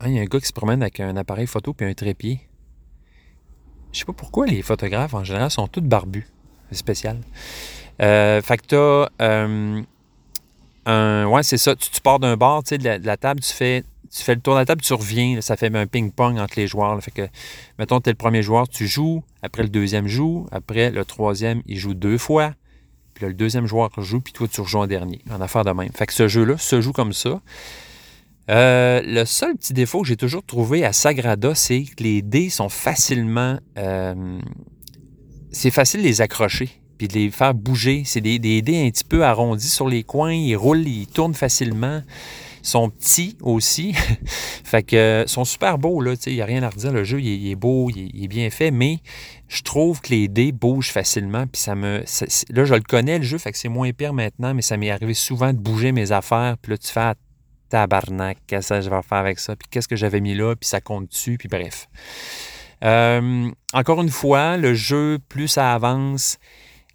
Hein, 0.00 0.08
il 0.08 0.14
y 0.14 0.18
a 0.18 0.22
un 0.22 0.26
gars 0.26 0.40
qui 0.40 0.46
se 0.46 0.52
promène 0.52 0.82
avec 0.82 1.00
un 1.00 1.16
appareil 1.16 1.46
photo 1.46 1.72
puis 1.72 1.86
un 1.86 1.94
trépied. 1.94 2.40
Je 3.92 4.00
sais 4.00 4.04
pas 4.04 4.12
pourquoi 4.12 4.46
les 4.46 4.60
photographes 4.60 5.14
en 5.14 5.24
général 5.24 5.50
sont 5.50 5.68
tous 5.68 5.80
barbus. 5.80 6.26
C'est 6.70 6.76
spécial. 6.76 7.18
Euh, 8.02 8.42
fait 8.42 8.58
que 8.58 8.66
t'as 8.66 9.24
euh, 9.24 9.82
un. 10.84 11.26
Ouais, 11.26 11.42
c'est 11.42 11.56
ça. 11.56 11.74
Tu, 11.74 11.88
pars 12.02 12.18
d'un 12.18 12.36
bar, 12.36 12.62
tu 12.62 12.70
sais, 12.70 12.78
de, 12.78 13.06
la, 13.06 13.16
table, 13.16 13.40
tu 13.40 13.52
fais. 13.52 13.84
Tu 14.10 14.22
fais 14.22 14.34
le 14.34 14.40
tour 14.40 14.54
de 14.54 14.60
la 14.60 14.64
table, 14.64 14.82
tu 14.82 14.94
reviens, 14.94 15.40
ça 15.40 15.56
fait 15.56 15.74
un 15.74 15.86
ping-pong 15.86 16.38
entre 16.38 16.54
les 16.56 16.66
joueurs. 16.66 17.00
Fait 17.02 17.10
que, 17.10 17.28
mettons, 17.78 18.00
tu 18.00 18.10
es 18.10 18.12
le 18.12 18.16
premier 18.16 18.42
joueur, 18.42 18.68
tu 18.68 18.86
joues, 18.86 19.22
après 19.42 19.62
le 19.62 19.68
deuxième 19.68 20.06
joue, 20.06 20.46
après 20.52 20.90
le 20.90 21.04
troisième, 21.04 21.62
il 21.66 21.78
joue 21.78 21.94
deux 21.94 22.18
fois, 22.18 22.54
puis 23.14 23.22
là, 23.24 23.28
le 23.28 23.34
deuxième 23.34 23.66
joueur 23.66 23.90
joue, 23.98 24.20
puis 24.20 24.32
toi, 24.32 24.46
tu 24.48 24.60
rejoins 24.60 24.82
en 24.82 24.86
dernier, 24.86 25.20
en 25.30 25.40
affaire 25.40 25.64
de 25.64 25.70
même. 25.70 25.90
Fait 25.94 26.06
que 26.06 26.12
ce 26.12 26.28
jeu-là 26.28 26.58
se 26.58 26.80
joue 26.80 26.92
comme 26.92 27.12
ça. 27.12 27.40
Euh, 28.48 29.02
le 29.04 29.24
seul 29.24 29.56
petit 29.56 29.72
défaut 29.72 30.02
que 30.02 30.08
j'ai 30.08 30.16
toujours 30.16 30.44
trouvé 30.44 30.84
à 30.84 30.92
Sagrada, 30.92 31.54
c'est 31.54 31.82
que 31.82 32.02
les 32.02 32.22
dés 32.22 32.48
sont 32.48 32.68
facilement 32.68 33.58
euh, 33.76 34.38
c'est 35.56 35.70
facile 35.70 36.02
de 36.02 36.06
les 36.06 36.20
accrocher 36.20 36.68
puis 36.98 37.08
de 37.08 37.14
les 37.14 37.30
faire 37.30 37.54
bouger. 37.54 38.02
C'est 38.04 38.20
des, 38.20 38.38
dés 38.38 38.86
un 38.86 38.90
petit 38.90 39.04
peu 39.04 39.24
arrondis 39.24 39.68
sur 39.68 39.88
les 39.88 40.02
coins, 40.02 40.32
ils 40.32 40.56
roulent, 40.56 40.86
ils 40.86 41.06
tournent 41.06 41.34
facilement. 41.34 42.02
Sont 42.66 42.90
petits 42.90 43.38
aussi. 43.42 43.94
fait 44.64 44.82
que 44.82 45.22
sont 45.28 45.44
super 45.44 45.78
beaux, 45.78 46.00
là. 46.00 46.14
Il 46.26 46.34
n'y 46.34 46.42
a 46.42 46.44
rien 46.44 46.64
à 46.64 46.68
redire. 46.68 46.92
Le 46.92 47.04
jeu, 47.04 47.20
il 47.20 47.48
est, 47.48 47.54
beau, 47.54 47.90
il 47.90 48.24
est, 48.24 48.26
bien 48.26 48.50
fait, 48.50 48.72
mais 48.72 48.98
je 49.46 49.62
trouve 49.62 50.00
que 50.00 50.10
les 50.10 50.26
dés 50.26 50.50
bougent 50.50 50.90
facilement. 50.90 51.46
Puis 51.46 51.62
ça 51.62 51.76
me. 51.76 52.00
là, 52.50 52.64
je 52.64 52.74
le 52.74 52.80
connais, 52.80 53.18
le 53.18 53.24
jeu, 53.24 53.38
fait 53.38 53.52
que 53.52 53.58
c'est 53.58 53.68
moins 53.68 53.92
pire 53.92 54.12
maintenant, 54.12 54.52
mais 54.52 54.62
ça 54.62 54.76
m'est 54.76 54.90
arrivé 54.90 55.14
souvent 55.14 55.52
de 55.52 55.58
bouger 55.58 55.92
mes 55.92 56.10
affaires. 56.10 56.56
Puis 56.60 56.72
là, 56.72 56.78
tu 56.78 56.88
fais 56.88 57.00
ah, 57.00 57.14
tabarnak, 57.68 58.38
qu'est-ce 58.48 58.74
que 58.74 58.80
je 58.80 58.90
vais 58.90 59.02
faire 59.02 59.18
avec 59.18 59.38
ça? 59.38 59.54
Puis 59.54 59.68
qu'est-ce 59.70 59.86
que 59.86 59.96
j'avais 59.96 60.20
mis 60.20 60.34
là? 60.34 60.56
Puis 60.56 60.68
ça 60.68 60.80
compte 60.80 61.08
dessus, 61.08 61.38
puis 61.38 61.48
bref. 61.48 61.88
Euh, 62.84 63.48
encore 63.72 64.02
une 64.02 64.10
fois, 64.10 64.56
le 64.56 64.74
jeu, 64.74 65.18
plus 65.28 65.46
ça 65.46 65.72
avance, 65.72 66.38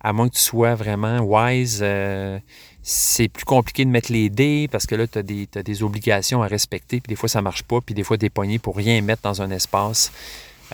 à 0.03 0.13
moins 0.13 0.27
que 0.29 0.35
tu 0.35 0.41
sois 0.41 0.75
vraiment 0.75 1.19
wise, 1.19 1.79
euh, 1.81 2.39
c'est 2.83 3.27
plus 3.27 3.45
compliqué 3.45 3.85
de 3.85 3.89
mettre 3.89 4.11
les 4.11 4.29
dés 4.29 4.67
parce 4.71 4.85
que 4.85 4.95
là, 4.95 5.07
tu 5.07 5.19
as, 5.19 5.63
des 5.63 5.83
obligations 5.83 6.43
à 6.43 6.47
respecter, 6.47 6.99
puis 6.99 7.09
des 7.09 7.15
fois, 7.15 7.29
ça 7.29 7.39
ne 7.39 7.43
marche 7.43 7.63
pas, 7.63 7.81
puis 7.81 7.93
des 7.93 8.03
fois, 8.03 8.17
tu 8.17 8.25
es 8.25 8.59
pour 8.59 8.75
rien 8.75 9.01
mettre 9.01 9.21
dans 9.21 9.41
un 9.41 9.51
espace. 9.51 10.11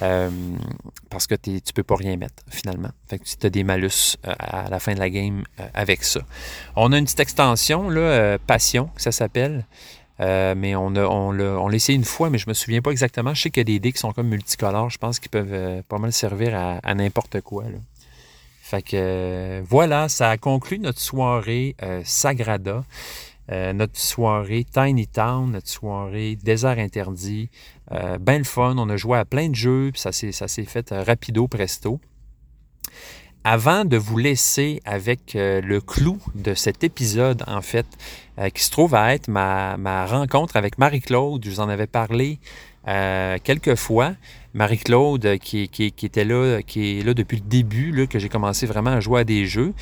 Euh, 0.04 0.30
parce 1.10 1.26
que 1.26 1.34
tu 1.34 1.50
ne 1.50 1.60
peux 1.74 1.82
pas 1.82 1.96
rien 1.96 2.18
mettre 2.18 2.44
finalement. 2.52 2.92
Fait 3.08 3.18
que 3.18 3.24
tu 3.24 3.48
as 3.48 3.50
des 3.50 3.64
malus 3.64 4.18
à 4.24 4.70
la 4.70 4.80
fin 4.80 4.94
de 4.94 5.00
la 5.00 5.10
game 5.10 5.44
avec 5.74 6.04
ça. 6.04 6.20
On 6.76 6.92
a 6.92 7.00
une 7.00 7.06
petite 7.06 7.20
extension, 7.20 7.90
là, 7.90 8.38
Passion, 8.38 8.92
ça 8.98 9.12
s'appelle. 9.12 9.66
Euh, 10.20 10.56
mais 10.58 10.76
on, 10.76 10.96
a, 10.96 11.06
on, 11.06 11.32
l'a, 11.32 11.76
essayé 11.76 11.96
une 11.96 12.06
fois, 12.06 12.30
mais 12.30 12.38
je 12.38 12.50
me 12.50 12.54
souviens 12.54 12.82
pas 12.82 12.92
exactement. 12.92 13.34
Je 13.34 13.44
sais 13.44 13.50
qu'il 13.50 13.62
y 13.62 13.62
a 13.62 13.66
des 13.66 13.80
dés 13.80 13.92
qui 13.92 14.00
sont 14.00 14.14
comme 14.14 14.28
multicolores. 14.28 14.90
Je 14.90 14.98
pense 14.98 15.20
qu'ils 15.20 15.30
peuvent 15.30 15.54
euh, 15.54 15.82
pas 15.88 16.00
mal 16.00 16.12
servir 16.12 16.80
à, 16.84 16.96
n'importe 16.96 17.42
quoi. 17.42 17.66
Fait 18.70 18.82
que 18.82 18.90
euh, 18.96 19.62
voilà, 19.66 20.10
ça 20.10 20.30
a 20.30 20.38
conclu 20.38 20.78
notre 20.78 21.00
soirée 21.00 21.76
Sagrada, 22.04 22.84
notre 23.50 23.98
soirée 23.98 24.66
Tiny 24.66 25.08
Town, 25.08 25.52
notre 25.52 25.70
soirée 25.70 26.36
Désert 26.36 26.78
Interdit. 26.80 27.50
ben 27.90 28.40
le 28.40 28.44
fun, 28.44 28.76
on 28.78 28.90
a 28.90 28.98
joué 28.98 29.18
à 29.18 29.24
plein 29.24 29.48
de 29.48 29.56
jeux, 29.56 29.92
puis 29.94 30.02
ça 30.02 30.12
s'est, 30.12 30.66
fait 30.66 30.92
rapido 30.92 31.48
presto. 31.48 32.02
avant 33.46 33.86
de 33.86 33.96
vous 33.96 34.18
laisser 34.18 34.82
avec 34.84 35.38
euh, 35.38 35.62
le 35.62 35.80
clou 35.80 36.20
de 36.36 36.54
cet 36.54 36.84
épisode, 36.84 37.46
en 37.48 37.62
fait, 37.62 37.86
euh, 38.40 38.50
qui 38.50 38.62
se 38.62 38.72
trouve 38.72 38.94
à 38.94 39.14
être 39.14 39.30
ma, 39.30 39.78
ma 39.78 40.06
rencontre 40.06 40.58
avec 40.58 40.78
Marie-Claude, 40.78 41.46
je 41.46 41.50
vous 41.50 41.62
en 41.62 41.70
avais 41.70 41.88
parlé 41.88 42.40
euh, 42.88 43.38
quelques 43.44 43.76
fois. 43.76 44.14
Marie-Claude, 44.54 45.38
qui, 45.38 45.70
qui, 45.70 46.06
était 46.06 46.26
là, 46.26 46.62
qui 46.64 47.00
est 47.00 47.04
là 47.04 47.14
depuis 47.14 47.38
le 47.38 47.44
début, 47.44 47.92
là, 47.92 48.08
que 48.08 48.18
j'ai 48.18 48.30
commencé 48.30 48.66
vraiment 48.66 48.92
à 48.92 49.00
jouer 49.00 49.22
à 49.22 49.24
des 49.24 49.46
jeux, 49.46 49.74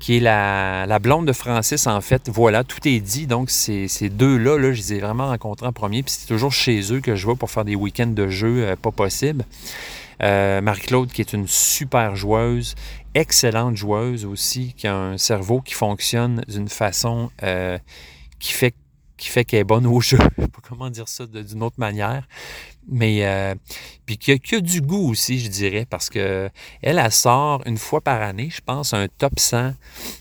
qui 0.00 0.16
est 0.16 0.20
la, 0.20 0.98
blonde 0.98 1.26
de 1.26 1.32
Francis, 1.32 1.86
en 1.86 2.00
fait. 2.00 2.28
Voilà, 2.28 2.64
tout 2.64 2.86
est 2.86 3.00
dit. 3.00 3.26
Donc, 3.26 3.48
ces, 3.50 3.86
ces 3.86 4.08
deux-là, 4.08 4.58
là, 4.58 4.72
je 4.72 4.78
les 4.78 4.94
ai 4.94 5.00
vraiment 5.00 5.28
rencontrés 5.28 5.66
en 5.66 5.72
premier. 5.72 6.02
Puis 6.02 6.16
c'est 6.18 6.26
toujours 6.26 6.52
chez 6.52 6.92
eux 6.92 7.00
que 7.00 7.14
je 7.14 7.26
vais 7.26 7.36
pour 7.36 7.50
faire 7.50 7.64
des 7.64 7.76
week-ends 7.76 8.08
de 8.08 8.28
jeux 8.28 8.64
euh, 8.64 8.76
pas 8.76 8.90
possibles. 8.90 9.44
Euh, 10.22 10.60
Marie-Claude, 10.60 11.10
qui 11.10 11.20
est 11.20 11.32
une 11.32 11.48
super 11.48 12.16
joueuse, 12.16 12.74
excellente 13.14 13.76
joueuse 13.76 14.24
aussi, 14.24 14.74
qui 14.76 14.86
a 14.86 14.94
un 14.94 15.18
cerveau 15.18 15.60
qui 15.60 15.74
fonctionne 15.74 16.44
d'une 16.48 16.68
façon 16.68 17.30
euh, 17.42 17.78
qui 18.38 18.52
fait 18.52 18.74
qui 19.16 19.28
fait 19.28 19.44
qu'elle 19.44 19.60
est 19.60 19.64
bonne 19.64 19.86
au 19.86 20.00
jeu. 20.00 20.18
Je 20.38 20.44
comment 20.68 20.90
dire 20.90 21.08
ça 21.08 21.26
d'une 21.26 21.62
autre 21.62 21.78
manière. 21.78 22.26
Mais 22.88 23.24
euh, 23.24 23.54
puis 24.06 24.18
qui 24.18 24.32
a, 24.32 24.60
du 24.60 24.80
goût 24.80 25.10
aussi, 25.10 25.40
je 25.40 25.48
dirais, 25.48 25.86
parce 25.88 26.10
que 26.10 26.50
elle, 26.82 27.00
sort 27.10 27.62
une 27.66 27.78
fois 27.78 28.00
par 28.00 28.20
année, 28.20 28.50
je 28.50 28.60
pense, 28.60 28.92
un 28.92 29.06
top 29.18 29.38
100 29.38 29.72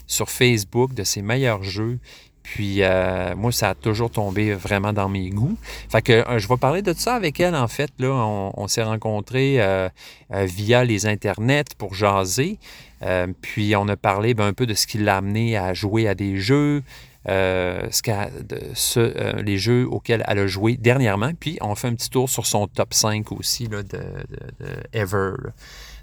sur 0.08 0.30
Facebook 0.30 0.94
de 0.94 1.04
ses 1.04 1.22
meilleurs 1.22 1.64
jeux. 1.64 2.00
Puis 2.44 2.84
euh, 2.84 3.36
moi, 3.36 3.52
ça 3.52 3.70
a 3.70 3.74
toujours 3.76 4.12
tombé 4.12 4.54
vraiment 4.54 4.94
dans 4.94 5.10
mes 5.10 5.30
goûts. 5.30 5.58
Fait 5.90 6.02
que 6.02 6.12
euh, 6.12 6.40
je 6.40 6.48
vais 6.48 6.58
parler 6.58 6.82
de 6.82 6.94
ça 6.94 7.16
avec 7.16 7.40
elle, 7.40 7.56
en 7.56 7.70
fait. 7.70 7.90
Là, 8.00 8.10
on, 8.10 8.52
on 8.56 8.68
s'est 8.68 8.84
rencontrés 8.84 9.56
euh, 9.62 9.90
via 10.30 10.84
les 10.84 11.06
internets 11.06 11.74
pour 11.78 11.96
jaser. 11.96 12.60
puis 13.42 13.76
on 13.76 13.88
a 13.88 13.96
parlé 13.96 14.34
ben, 14.34 14.46
un 14.46 14.54
peu 14.54 14.66
de 14.66 14.74
ce 14.74 14.86
qui 14.88 14.98
l'a 14.98 15.18
amené 15.18 15.58
à 15.58 15.74
jouer 15.74 16.08
à 16.08 16.16
des 16.16 16.38
jeux, 16.38 16.84
euh, 17.30 17.88
ce 17.92 19.00
euh, 19.00 19.42
les 19.42 19.58
jeux 19.58 19.88
auxquels 19.88 20.24
elle 20.28 20.40
a 20.40 20.48
joué 20.48 20.78
dernièrement. 20.78 21.32
Puis 21.40 21.58
on 21.62 21.76
fait 21.76 21.88
un 21.88 21.96
petit 21.96 22.10
tour 22.10 22.30
sur 22.30 22.46
son 22.46 22.68
top 22.68 22.94
5 22.94 23.32
aussi 23.32 23.68
là, 23.68 23.84
de, 23.84 24.02
Ever. 24.92 25.34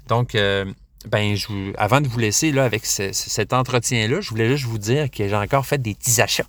Donc, 0.07 0.35
euh, 0.35 0.65
ben, 1.07 1.35
je 1.35 1.47
avant 1.77 2.01
de 2.01 2.07
vous 2.07 2.19
laisser 2.19 2.51
là, 2.51 2.63
avec 2.63 2.85
ce, 2.85 3.11
cet 3.11 3.53
entretien-là, 3.53 4.21
je 4.21 4.29
voulais 4.29 4.49
juste 4.49 4.65
vous 4.65 4.77
dire 4.77 5.09
que 5.09 5.27
j'ai 5.27 5.35
encore 5.35 5.65
fait 5.65 5.79
des 5.79 5.95
petits 5.95 6.21
achats. 6.21 6.45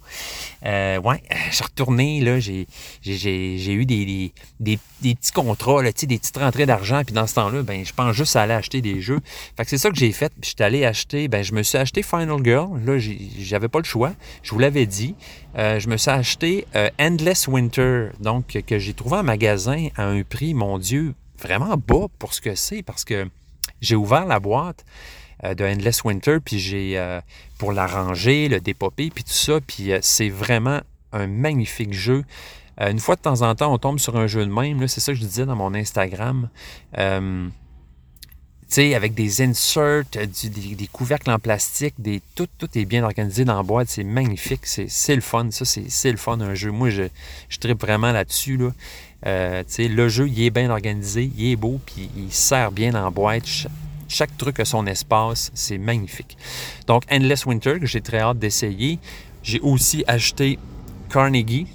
Euh, 0.67 0.99
ouais, 1.01 1.23
je 1.51 1.57
suis 1.57 1.65
retourné, 1.65 2.21
là, 2.21 2.39
j'ai, 2.39 2.67
eu 3.05 3.87
des, 3.87 4.05
des, 4.05 4.33
des, 4.61 4.79
des, 5.01 5.15
petits 5.15 5.33
contrats, 5.33 5.83
là, 5.83 5.91
des 5.93 6.19
petites 6.19 6.37
rentrées 6.37 6.67
d'argent, 6.67 7.03
puis 7.05 7.15
dans 7.15 7.27
ce 7.27 7.35
temps-là, 7.35 7.63
ben, 7.63 7.85
je 7.85 7.93
pense 7.93 8.15
juste 8.15 8.37
à 8.37 8.43
aller 8.43 8.53
acheter 8.53 8.81
des 8.81 9.01
jeux. 9.01 9.21
Fait 9.57 9.65
que 9.65 9.71
c'est 9.71 9.79
ça 9.79 9.91
que 9.91 9.97
j'ai 9.97 10.13
fait, 10.13 10.33
puis 10.41 10.51
je 10.51 10.55
suis 10.57 10.63
allé 10.63 10.85
acheter, 10.85 11.29
ben, 11.29 11.43
je 11.43 11.53
me 11.55 11.63
suis 11.63 11.79
acheté 11.79 12.03
Final 12.03 12.45
Girl, 12.45 12.79
là, 12.85 12.99
j'avais 12.99 13.69
pas 13.69 13.79
le 13.79 13.85
choix, 13.85 14.13
je 14.43 14.51
vous 14.51 14.59
l'avais 14.59 14.87
dit. 14.87 15.15
Euh, 15.59 15.79
je 15.79 15.89
me 15.89 15.97
suis 15.97 16.11
acheté 16.11 16.67
euh, 16.77 16.89
Endless 16.99 17.47
Winter, 17.49 18.09
donc 18.21 18.59
que 18.67 18.79
j'ai 18.79 18.95
trouvé 18.95 19.17
en 19.17 19.23
magasin 19.23 19.89
à 19.97 20.05
un 20.05 20.23
prix, 20.23 20.55
mon 20.55 20.79
Dieu, 20.79 21.15
vraiment 21.39 21.77
bas 21.77 22.07
pour 22.19 22.35
ce 22.35 22.41
que 22.41 22.55
c'est, 22.55 22.83
parce 22.83 23.05
que 23.05 23.29
j'ai 23.83 23.97
ouvert 23.97 24.25
la 24.25 24.41
boîte 24.41 24.87
euh, 25.45 25.55
de 25.55 25.65
Endless 25.65 26.05
Winter, 26.05 26.39
puis 26.43 26.59
j'ai, 26.59 26.97
euh, 26.97 27.21
pour 27.59 27.73
la 27.73 27.87
ranger, 27.87 28.49
le 28.49 28.61
dépopper, 28.61 29.11
puis 29.11 29.25
tout 29.25 29.33
ça, 29.33 29.61
puis 29.61 29.93
euh, 29.93 29.99
c'est 30.01 30.29
vraiment 30.31 30.81
un 31.13 31.27
magnifique 31.27 31.93
jeu. 31.93 32.25
une 32.79 33.01
fois 33.01 33.17
de 33.17 33.21
temps 33.21 33.43
en 33.43 33.55
temps, 33.55 33.73
on 33.73 33.79
tombe 33.79 33.99
sur 33.99 34.17
un 34.17 34.27
jeu 34.27 34.47
de 34.47 34.51
même, 34.51 34.89
c'est 34.89 35.01
ça 35.01 35.13
que 35.13 35.19
je 35.19 35.25
disais 35.25 35.45
dans 35.45 35.57
mon 35.57 35.75
Instagram. 35.75 36.49
sais, 38.69 38.95
avec 38.95 39.13
des 39.13 39.43
inserts, 39.43 40.05
des, 40.13 40.89
couvercles 40.91 41.31
en 41.31 41.39
plastique, 41.39 41.95
des, 41.99 42.23
tout, 42.35 42.49
tout 42.57 42.69
est 42.75 42.87
bien 42.87 43.05
organisé 43.05 43.45
dans 43.45 43.57
la 43.57 43.63
boîte, 43.63 43.89
c'est 43.89 44.05
magnifique, 44.05 44.65
c'est 44.65 45.15
le 45.15 45.21
fun, 45.21 45.51
ça 45.51 45.67
c'est 45.67 46.11
le 46.11 46.17
fun 46.17 46.41
un 46.41 46.55
jeu. 46.55 46.71
Moi, 46.71 46.89
je, 46.89 47.03
je 47.51 47.59
tripe 47.59 47.81
vraiment 47.81 48.13
là-dessus. 48.13 48.57
Là. 48.57 48.71
Euh, 49.27 49.63
le 49.79 50.09
jeu, 50.09 50.29
il 50.29 50.43
est 50.43 50.51
bien 50.51 50.71
organisé, 50.71 51.31
il 51.37 51.53
est 51.53 51.57
beau, 51.57 51.81
puis 51.85 52.11
il 52.17 52.33
sert 52.33 52.73
bien 52.73 52.95
en 52.95 53.11
boîte. 53.11 53.45
Chaque, 54.09 54.37
truc 54.37 54.61
a 54.61 54.65
son 54.65 54.87
espace, 54.87 55.51
c'est 55.55 55.79
magnifique. 55.79 56.37
Donc, 56.87 57.05
Endless 57.11 57.47
Winter, 57.47 57.79
que 57.81 57.87
j'ai 57.87 58.01
très 58.01 58.19
hâte 58.19 58.39
d'essayer. 58.39 58.99
J'ai 59.43 59.61
aussi 59.61 60.05
acheté 60.07 60.59
Carnegie. 61.09 61.67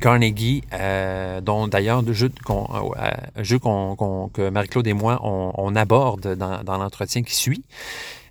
Carnegie, 0.00 0.62
euh, 0.72 1.40
dont 1.40 1.68
d'ailleurs 1.68 1.98
un 1.98 2.12
jeu, 2.12 2.30
euh, 2.50 4.28
que 4.32 4.50
Marie-Claude 4.50 4.86
et 4.86 4.92
moi, 4.94 5.20
on, 5.22 5.76
aborde 5.76 6.34
dans, 6.36 6.78
l'entretien 6.78 7.22
qui 7.22 7.34
suit. 7.34 7.64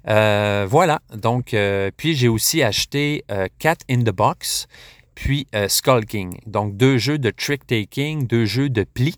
Voilà, 0.06 1.00
donc, 1.16 1.56
puis 1.98 2.16
j'ai 2.16 2.28
aussi 2.28 2.62
acheté 2.62 3.24
Cat 3.60 3.78
in 3.90 4.02
the 4.02 4.12
Box, 4.12 4.68
puis 5.16 5.48
euh, 5.56 5.68
Skull 5.68 6.06
King. 6.06 6.40
Donc, 6.46 6.78
deux 6.78 6.98
jeux 6.98 7.18
de 7.18 7.30
trick-taking, 7.30 8.28
deux 8.28 8.46
jeux 8.46 8.70
de 8.70 8.84
pli, 8.84 9.16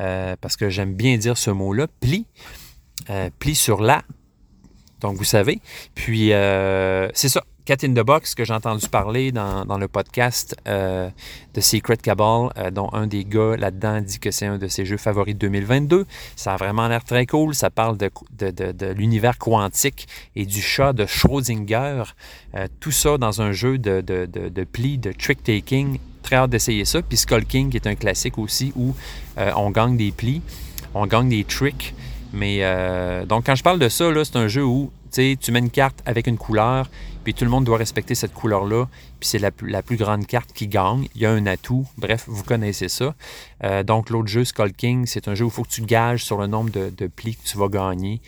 euh, 0.00 0.36
parce 0.40 0.56
que 0.56 0.68
j'aime 0.68 0.94
bien 0.94 1.16
dire 1.16 1.36
ce 1.38 1.50
mot-là, 1.50 1.86
pli, 2.00 2.26
euh, 3.10 3.30
pli 3.38 3.54
sur 3.54 3.80
la. 3.80 4.02
Donc, 5.00 5.16
vous 5.16 5.24
savez. 5.24 5.60
Puis, 5.94 6.32
euh, 6.32 7.08
c'est 7.14 7.28
ça. 7.28 7.44
Cat 7.66 7.78
in 7.82 7.94
the 7.94 8.06
Box, 8.06 8.36
que 8.36 8.44
j'ai 8.44 8.54
entendu 8.54 8.88
parler 8.88 9.32
dans, 9.32 9.64
dans 9.64 9.76
le 9.76 9.88
podcast 9.88 10.54
euh, 10.68 11.10
de 11.52 11.60
Secret 11.60 11.96
Cabal, 11.96 12.50
euh, 12.56 12.70
dont 12.70 12.88
un 12.92 13.08
des 13.08 13.24
gars 13.24 13.56
là-dedans 13.56 14.00
dit 14.00 14.20
que 14.20 14.30
c'est 14.30 14.46
un 14.46 14.56
de 14.56 14.68
ses 14.68 14.84
jeux 14.84 14.98
favoris 14.98 15.34
de 15.34 15.40
2022. 15.40 16.06
Ça 16.36 16.54
a 16.54 16.56
vraiment 16.56 16.86
l'air 16.86 17.02
très 17.02 17.26
cool. 17.26 17.56
Ça 17.56 17.68
parle 17.68 17.96
de, 17.98 18.08
de, 18.38 18.70
de, 18.70 18.86
l'univers 18.92 19.36
quantique 19.36 20.06
et 20.36 20.46
du 20.46 20.62
chat 20.62 20.92
de 20.92 21.06
Schrödinger. 21.06 22.04
Euh, 22.54 22.68
tout 22.78 22.92
ça 22.92 23.18
dans 23.18 23.42
un 23.42 23.50
jeu 23.50 23.78
de, 23.78 24.00
de, 24.00 24.64
pli, 24.64 24.96
de 24.98 25.10
trick-taking. 25.10 25.98
Très 26.22 26.36
hâte 26.36 26.50
d'essayer 26.50 26.84
ça. 26.84 27.02
Puis 27.02 27.16
Skull 27.16 27.46
King, 27.46 27.70
qui 27.70 27.78
est 27.78 27.88
un 27.88 27.96
classique 27.96 28.38
aussi, 28.38 28.72
où 28.76 28.94
on 29.36 29.70
gagne 29.72 29.96
des 29.96 30.12
plis, 30.12 30.40
on 30.94 31.06
gagne 31.06 31.30
des 31.30 31.42
tricks. 31.42 31.94
Mais 32.32 32.60
donc, 33.26 33.46
quand 33.46 33.56
je 33.56 33.62
parle 33.64 33.80
de 33.80 33.88
ça, 33.88 34.06
c'est 34.24 34.36
un 34.36 34.48
jeu 34.48 34.64
où 34.64 34.92
tu 35.10 35.52
mets 35.52 35.58
une 35.58 35.70
carte 35.70 36.02
avec 36.04 36.26
une 36.26 36.36
couleur, 36.36 36.88
puis 37.26 37.34
tout 37.34 37.44
le 37.44 37.50
monde 37.50 37.64
doit 37.64 37.76
respecter 37.76 38.14
cette 38.14 38.32
couleur-là, 38.32 38.86
puis 39.18 39.28
c'est 39.28 39.40
la, 39.40 39.50
la, 39.62 39.82
plus 39.82 39.96
grande 39.96 40.28
carte 40.28 40.52
qui 40.52 40.68
gagne. 40.68 41.08
Il 41.16 41.22
y 41.22 41.26
a 41.26 41.32
un 41.32 41.44
atout. 41.46 41.84
Bref, 41.98 42.26
vous 42.28 42.44
connaissez 42.44 42.88
ça. 42.88 43.16
Euh, 43.64 43.82
donc, 43.82 44.10
l'autre 44.10 44.28
jeu, 44.28 44.44
Skull 44.44 44.72
King, 44.72 45.06
c'est 45.06 45.26
un 45.26 45.34
jeu 45.34 45.44
où 45.44 45.48
il 45.48 45.52
faut 45.52 45.64
que 45.64 45.70
tu 45.70 45.82
gages 45.82 46.24
sur 46.24 46.38
le 46.38 46.46
nombre 46.46 46.70
de, 46.70 47.06
plis 47.08 47.34
que 47.34 47.44
tu 47.44 47.58
vas 47.58 47.66
gagner. 47.66 48.20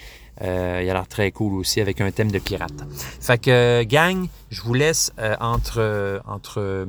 Euh, 0.42 0.80
il 0.82 0.90
a 0.90 0.94
l'air 0.94 1.06
très 1.06 1.30
cool 1.30 1.60
aussi 1.60 1.80
avec 1.80 2.00
un 2.00 2.10
thème 2.10 2.32
de 2.32 2.40
pirate. 2.40 2.72
Fait 3.20 3.38
que, 3.38 3.84
gang, 3.84 4.26
je 4.50 4.62
vous 4.62 4.74
laisse 4.74 5.12
euh, 5.20 5.36
entre, 5.38 6.20
entre 6.26 6.88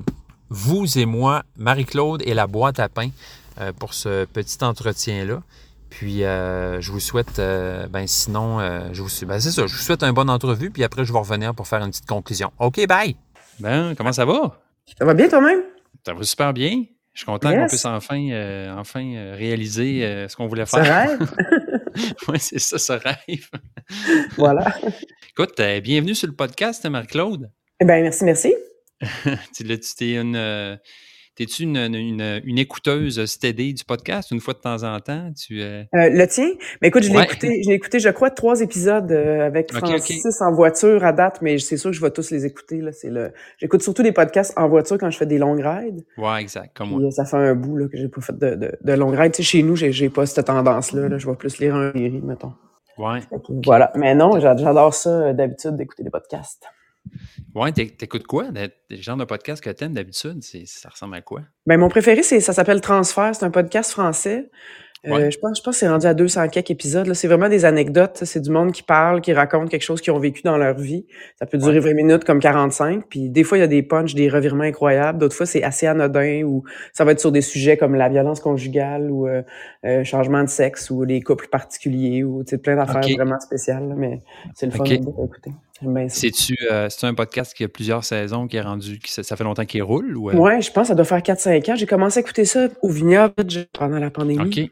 vous 0.50 0.98
et 0.98 1.06
moi, 1.06 1.44
Marie-Claude 1.58 2.24
et 2.26 2.34
la 2.34 2.48
boîte 2.48 2.80
à 2.80 2.90
pain 2.90 3.12
pour 3.78 3.94
ce 3.94 4.26
petit 4.26 4.64
entretien-là. 4.64 5.44
Puis 5.90 6.24
euh, 6.24 6.80
je 6.82 6.92
vous 6.92 7.00
souhaite, 7.00 7.40
euh, 7.40 7.88
ben 7.88 8.06
sinon, 8.06 8.60
euh, 8.60 8.90
je 8.94 9.02
vous 9.02 9.10
ben, 9.26 9.40
c'est 9.40 9.52
ça, 9.52 9.66
je 9.66 9.74
vous 9.74 9.82
souhaite 9.82 10.04
une 10.04 10.12
bonne 10.12 10.30
entrevue, 10.30 10.70
puis 10.70 10.84
après 10.84 11.04
je 11.04 11.12
vais 11.12 11.20
revenir 11.20 11.56
pour 11.56 11.68
faire 11.68 11.82
une 11.82 11.90
petite 11.90 12.06
conclusion. 12.06 12.52
OK, 12.60 12.86
bye! 12.88 13.16
Ben, 13.60 13.96
comment 13.98 14.14
ça 14.14 14.26
va? 14.26 14.62
Ça 14.98 15.06
va 15.06 15.14
bien 15.14 15.28
toi-même? 15.28 15.62
Ça 16.06 16.14
va 16.14 16.24
super 16.24 16.54
bien. 16.54 16.84
Je 17.14 17.20
suis 17.22 17.26
content 17.26 17.50
yes. 17.50 17.60
qu'on 17.60 17.68
puisse 17.68 17.86
enfin, 17.86 18.76
enfin 18.78 19.34
réaliser 19.36 20.28
ce 20.30 20.36
qu'on 20.36 20.48
voulait 20.48 20.66
faire. 20.66 20.86
Ça 20.86 21.06
rêve! 21.06 21.20
oui, 22.28 22.40
c'est 22.40 22.60
ça, 22.60 22.78
ça 22.78 22.98
rêve. 22.98 23.50
voilà. 24.38 24.74
Écoute, 25.32 25.60
bienvenue 25.84 26.16
sur 26.16 26.28
le 26.28 26.36
podcast, 26.36 26.86
Marie-Claude. 26.86 27.50
Eh 27.82 27.86
bien, 27.86 28.02
merci, 28.02 28.24
merci. 28.24 28.56
tu 29.56 29.80
t'es 29.98 30.16
une 30.16 30.80
T'es-tu 31.40 31.64
une, 31.64 31.78
une, 31.78 32.42
une, 32.44 32.58
écouteuse 32.58 33.24
stédée 33.24 33.72
du 33.72 33.86
podcast 33.86 34.32
une 34.32 34.42
fois 34.42 34.54
de 34.54 34.60
temps 34.60 34.84
en 34.84 35.00
temps? 35.00 35.32
Tu, 35.32 35.62
euh... 35.62 35.84
Euh, 35.96 36.10
le 36.10 36.28
tien? 36.28 36.50
Mais 36.82 36.90
écoute, 36.90 37.04
je 37.04 37.12
l'ai 37.12 37.16
ouais. 37.16 37.24
écouté, 37.24 37.62
je 37.64 37.70
l'ai 37.70 37.76
écouté, 37.76 38.00
je 38.00 38.10
crois, 38.10 38.30
trois 38.30 38.60
épisodes 38.60 39.10
euh, 39.10 39.46
avec 39.46 39.72
Francis 39.72 40.20
okay, 40.20 40.28
okay. 40.28 40.44
en 40.44 40.54
voiture 40.54 41.06
à 41.06 41.14
date, 41.14 41.42
mais 41.42 41.58
c'est 41.58 41.78
sûr 41.78 41.92
que 41.92 41.96
je 41.96 42.02
vais 42.02 42.12
tous 42.12 42.30
les 42.32 42.46
écouter. 42.46 42.82
Là. 42.82 42.92
C'est 42.92 43.10
le... 43.10 43.32
J'écoute 43.58 43.82
surtout 43.84 44.04
des 44.04 44.12
podcasts 44.12 44.52
en 44.58 44.68
voiture 44.68 44.98
quand 44.98 45.10
je 45.10 45.18
fais 45.18 45.26
des 45.26 45.38
longues 45.38 45.64
rides. 45.64 46.04
Ouais, 46.18 46.42
exact. 46.42 46.76
Comme 46.76 46.90
moi. 46.90 47.10
Ça 47.12 47.24
fait 47.24 47.38
un 47.38 47.56
bout 47.56 47.78
là, 47.78 47.88
que 47.88 47.96
j'ai 47.96 48.10
pas 48.10 48.20
fait 48.20 48.38
de, 48.38 48.56
de, 48.56 48.78
de 48.84 48.94
longues 48.96 49.16
rides. 49.16 49.32
Tu 49.32 49.38
sais, 49.38 49.44
chez 49.44 49.64
nous, 49.64 49.78
j'ai, 49.78 49.94
j'ai 49.94 50.10
pas 50.10 50.26
cette 50.26 50.46
tendance-là. 50.46 51.08
Là. 51.08 51.18
Je 51.18 51.26
vais 51.26 51.36
plus 51.38 51.58
lire 51.60 51.74
un 51.74 51.94
livre, 51.94 52.20
mettons. 52.22 52.52
Ouais. 52.98 53.20
Voilà. 53.64 53.94
Mais 53.96 54.14
non, 54.14 54.42
j'adore 54.42 54.94
ça 54.94 55.32
d'habitude 55.32 55.78
d'écouter 55.78 56.04
des 56.04 56.10
podcasts. 56.10 56.66
Ouais, 57.56 57.72
t'écoutes 57.72 58.28
quoi? 58.28 58.46
Le 58.54 58.98
genre 58.98 59.18
de 59.18 59.26
podcast 59.26 59.64
que 59.64 59.70
t'aimes 59.70 59.94
d'habitude, 59.94 60.44
ça 60.44 60.90
ressemble 60.90 61.16
à 61.16 61.22
quoi? 61.22 61.42
Ben, 61.66 61.78
mon 61.78 61.90
préféré, 61.90 62.24
c'est 62.24 62.40
ça 62.40 62.54
s'appelle 62.54 62.82
Transfert. 62.82 63.36
C'est 63.36 63.46
un 63.46 63.52
podcast 63.52 63.92
français. 63.92 64.50
Euh, 65.08 65.30
je 65.30 65.40
pense, 65.40 65.58
je 65.58 65.64
pense 65.64 65.76
que 65.76 65.80
c'est 65.80 65.88
rendu 65.88 66.06
à 66.06 66.14
200 66.14 66.50
quelques 66.50 66.72
épisodes. 66.72 67.14
C'est 67.14 67.28
vraiment 67.30 67.48
des 67.48 67.64
anecdotes. 67.64 68.20
C'est 68.24 68.42
du 68.42 68.50
monde 68.50 68.74
qui 68.74 68.84
parle, 68.84 69.22
qui 69.22 69.32
raconte 69.32 69.70
quelque 69.70 69.84
chose 69.84 70.02
qu'ils 70.02 70.12
ont 70.12 70.20
vécu 70.20 70.42
dans 70.44 70.58
leur 70.58 70.78
vie. 70.78 71.06
Ça 71.38 71.46
peut 71.46 71.58
durer 71.58 71.80
20 71.80 71.94
minutes 71.94 72.24
comme 72.26 72.40
45. 72.40 73.06
Puis 73.10 73.30
des 73.30 73.44
fois, 73.44 73.58
il 73.58 73.62
y 73.62 73.64
a 73.64 73.68
des 73.68 73.82
punchs, 73.82 74.14
des 74.14 74.28
revirements 74.28 74.66
incroyables. 74.66 75.18
D'autres 75.18 75.36
fois, 75.36 75.46
c'est 75.46 75.64
assez 75.64 75.88
anodin 75.88 76.44
ou 76.44 76.64
ça 76.92 77.06
va 77.06 77.14
être 77.14 77.22
sur 77.22 77.32
des 77.32 77.42
sujets 77.42 77.78
comme 77.78 77.96
la 77.96 78.10
violence 78.10 78.42
conjugale 78.42 79.10
ou 79.10 79.28
euh, 79.28 79.42
euh 79.86 80.04
changement 80.04 80.44
de 80.44 80.50
sexe 80.50 80.90
ou 80.90 81.04
les 81.04 81.22
couples 81.22 81.48
particuliers 81.48 82.24
ou 82.24 82.44
plein 82.62 82.76
d'affaires 82.76 83.02
vraiment 83.16 83.40
spéciales. 83.40 83.94
mais 83.96 84.22
c'est 84.54 84.66
le 84.66 84.74
fun 84.74 84.84
d'écouter. 84.84 85.52
C'est-tu 86.10 86.56
euh, 86.72 86.90
un 87.04 87.14
podcast 87.14 87.54
qui 87.54 87.64
a 87.64 87.68
plusieurs 87.68 88.04
saisons, 88.04 88.48
qui 88.48 88.58
est 88.58 88.62
rendu, 88.62 89.00
qui, 89.00 89.12
ça, 89.12 89.36
fait 89.36 89.44
longtemps 89.44 89.66
qu'il 89.66 89.84
roule? 89.84 90.18
Ou, 90.18 90.32
Ouais, 90.32 90.62
je 90.62 90.72
pense 90.72 90.84
que 90.84 90.88
ça 90.90 90.96
doit 90.96 91.06
faire 91.06 91.20
4-5 91.20 91.72
ans. 91.72 91.76
J'ai 91.76 91.86
commencé 91.86 92.20
à 92.20 92.22
écouter 92.22 92.46
ça 92.46 92.68
au 92.82 92.90
vignoble 92.90 93.34
pendant 93.74 94.00
la 94.00 94.10
pandémie. 94.10 94.72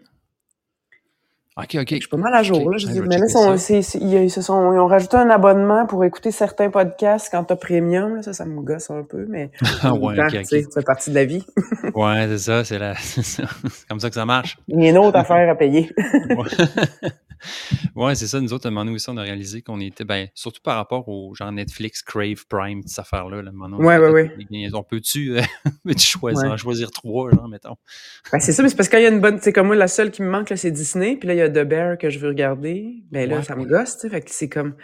OK, 1.57 1.75
OK. 1.75 1.89
Je 1.89 1.95
suis 1.95 2.07
pas 2.07 2.17
mal 2.17 2.35
à 2.35 2.43
jour. 2.43 2.69
Là, 2.69 2.77
je 2.77 2.85
dis, 2.85 3.01
mais 3.01 3.17
là, 3.17 3.25
ils, 3.25 4.29
se 4.29 4.41
sont, 4.41 4.73
ils 4.73 4.79
ont 4.79 4.85
rajouté 4.85 5.17
un 5.17 5.29
abonnement 5.31 5.87
pour 5.87 6.05
écouter 6.05 6.29
certains 6.29 6.69
podcasts 6.69 7.29
quand 7.31 7.45
tu 7.45 7.53
as 7.53 7.55
premium. 7.55 8.15
Là, 8.15 8.21
ça, 8.21 8.33
ça 8.33 8.45
me 8.45 8.61
gosse 8.61 8.91
un 8.91 9.01
peu, 9.01 9.25
mais 9.27 9.49
ouais, 9.83 10.19
okay, 10.19 10.39
okay. 10.39 10.65
c'est 10.69 10.85
partie 10.85 11.09
de 11.09 11.15
la 11.15 11.25
vie. 11.25 11.43
ouais, 11.95 12.27
c'est 12.37 12.37
ça, 12.37 12.63
c'est 12.63 13.45
comme 13.89 13.99
ça 13.99 14.09
que 14.09 14.15
ça 14.15 14.25
marche. 14.25 14.59
Il 14.67 14.83
y 14.83 14.87
a 14.87 14.91
une 14.91 14.99
autre 14.99 15.17
affaire 15.17 15.49
à 15.49 15.55
payer. 15.55 15.89
Ouais, 17.95 18.15
c'est 18.15 18.27
ça. 18.27 18.39
Nous 18.41 18.53
autres, 18.53 18.65
à 18.65 18.69
un 18.69 18.71
moment 18.71 18.85
donné 18.85 18.95
aussi, 18.95 19.09
on 19.09 19.17
a 19.17 19.21
réalisé 19.21 19.61
qu'on 19.61 19.79
était, 19.79 20.03
ben, 20.03 20.27
surtout 20.33 20.61
par 20.61 20.75
rapport 20.75 21.07
au 21.07 21.33
genre 21.35 21.51
Netflix, 21.51 22.01
Crave, 22.01 22.45
Prime, 22.47 22.81
cette 22.85 22.99
affaire-là. 22.99 23.41
Là, 23.41 23.51
ouais, 23.51 23.97
ouais, 23.97 24.09
ouais. 24.09 24.69
On 24.73 24.83
peut-tu 24.83 25.37
euh, 25.37 25.41
choisir, 25.97 26.57
choisir 26.57 26.91
trois, 26.91 27.31
genre, 27.31 27.47
mettons? 27.47 27.75
Ben, 28.31 28.39
c'est 28.39 28.53
ça, 28.53 28.63
mais 28.63 28.69
c'est 28.69 28.75
parce 28.75 28.89
qu'il 28.89 29.01
y 29.01 29.05
a 29.05 29.09
une 29.09 29.21
bonne, 29.21 29.39
c'est 29.41 29.53
comme 29.53 29.67
moi, 29.67 29.75
la 29.75 29.87
seule 29.87 30.11
qui 30.11 30.21
me 30.21 30.29
manque, 30.29 30.49
là, 30.49 30.57
c'est 30.57 30.71
Disney. 30.71 31.17
Puis 31.17 31.27
là, 31.27 31.33
il 31.33 31.37
y 31.37 31.41
a 31.41 31.49
The 31.49 31.67
Bear 31.67 31.97
que 31.97 32.09
je 32.09 32.19
veux 32.19 32.29
regarder. 32.29 33.03
Ben 33.11 33.29
là, 33.29 33.43
ça 33.43 33.55
me 33.55 33.65
gosse, 33.65 33.95
tu 33.95 34.01
sais. 34.01 34.09
Fait 34.09 34.21
que 34.21 34.31
c'est 34.31 34.49
comme, 34.49 34.75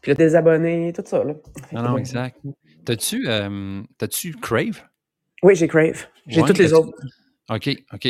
puis 0.00 0.10
là, 0.10 0.14
des 0.14 0.34
abonnés, 0.34 0.92
tout 0.94 1.02
ça, 1.04 1.24
là. 1.24 1.34
Non, 1.72 1.82
non, 1.82 1.98
exact. 1.98 2.38
T'as-tu, 2.84 3.28
euh, 3.28 3.82
t'as-tu 3.98 4.34
Crave? 4.36 4.82
Oui, 5.42 5.54
j'ai 5.54 5.68
Crave. 5.68 6.06
J'ai 6.26 6.42
toutes 6.42 6.58
les 6.58 6.72
autres. 6.72 6.92
OK, 7.50 7.70
OK. 7.92 8.08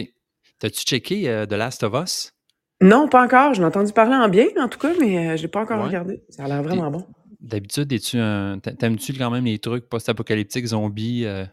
T'as-tu 0.59 0.83
checké 0.83 1.29
euh, 1.29 1.47
The 1.47 1.53
Last 1.53 1.85
of 1.85 1.95
Us? 1.95 2.33
Non, 2.81 3.09
pas 3.09 3.25
encore. 3.25 3.55
Je 3.55 3.61
l'ai 3.61 3.67
entendu 3.67 3.93
parler 3.93 4.15
en 4.15 4.29
bien, 4.29 4.47
en 4.61 4.69
tout 4.69 4.79
cas, 4.79 4.93
mais 5.01 5.31
euh, 5.31 5.37
je 5.37 5.43
l'ai 5.43 5.49
pas 5.49 5.61
encore 5.61 5.85
regardé. 5.85 6.23
Ça 6.29 6.45
a 6.45 6.49
l'air 6.49 6.63
vraiment 6.63 6.91
bon. 6.91 7.05
D'habitude, 7.41 7.93
es-tu 7.93 8.19
un... 8.19 8.59
t'aimes-tu 8.59 9.13
quand 9.13 9.31
même 9.31 9.45
les 9.45 9.61
trucs 9.61 9.89
post-apocalyptiques, 9.89 10.67
zombies? 10.67 11.25
Euh, 11.25 11.45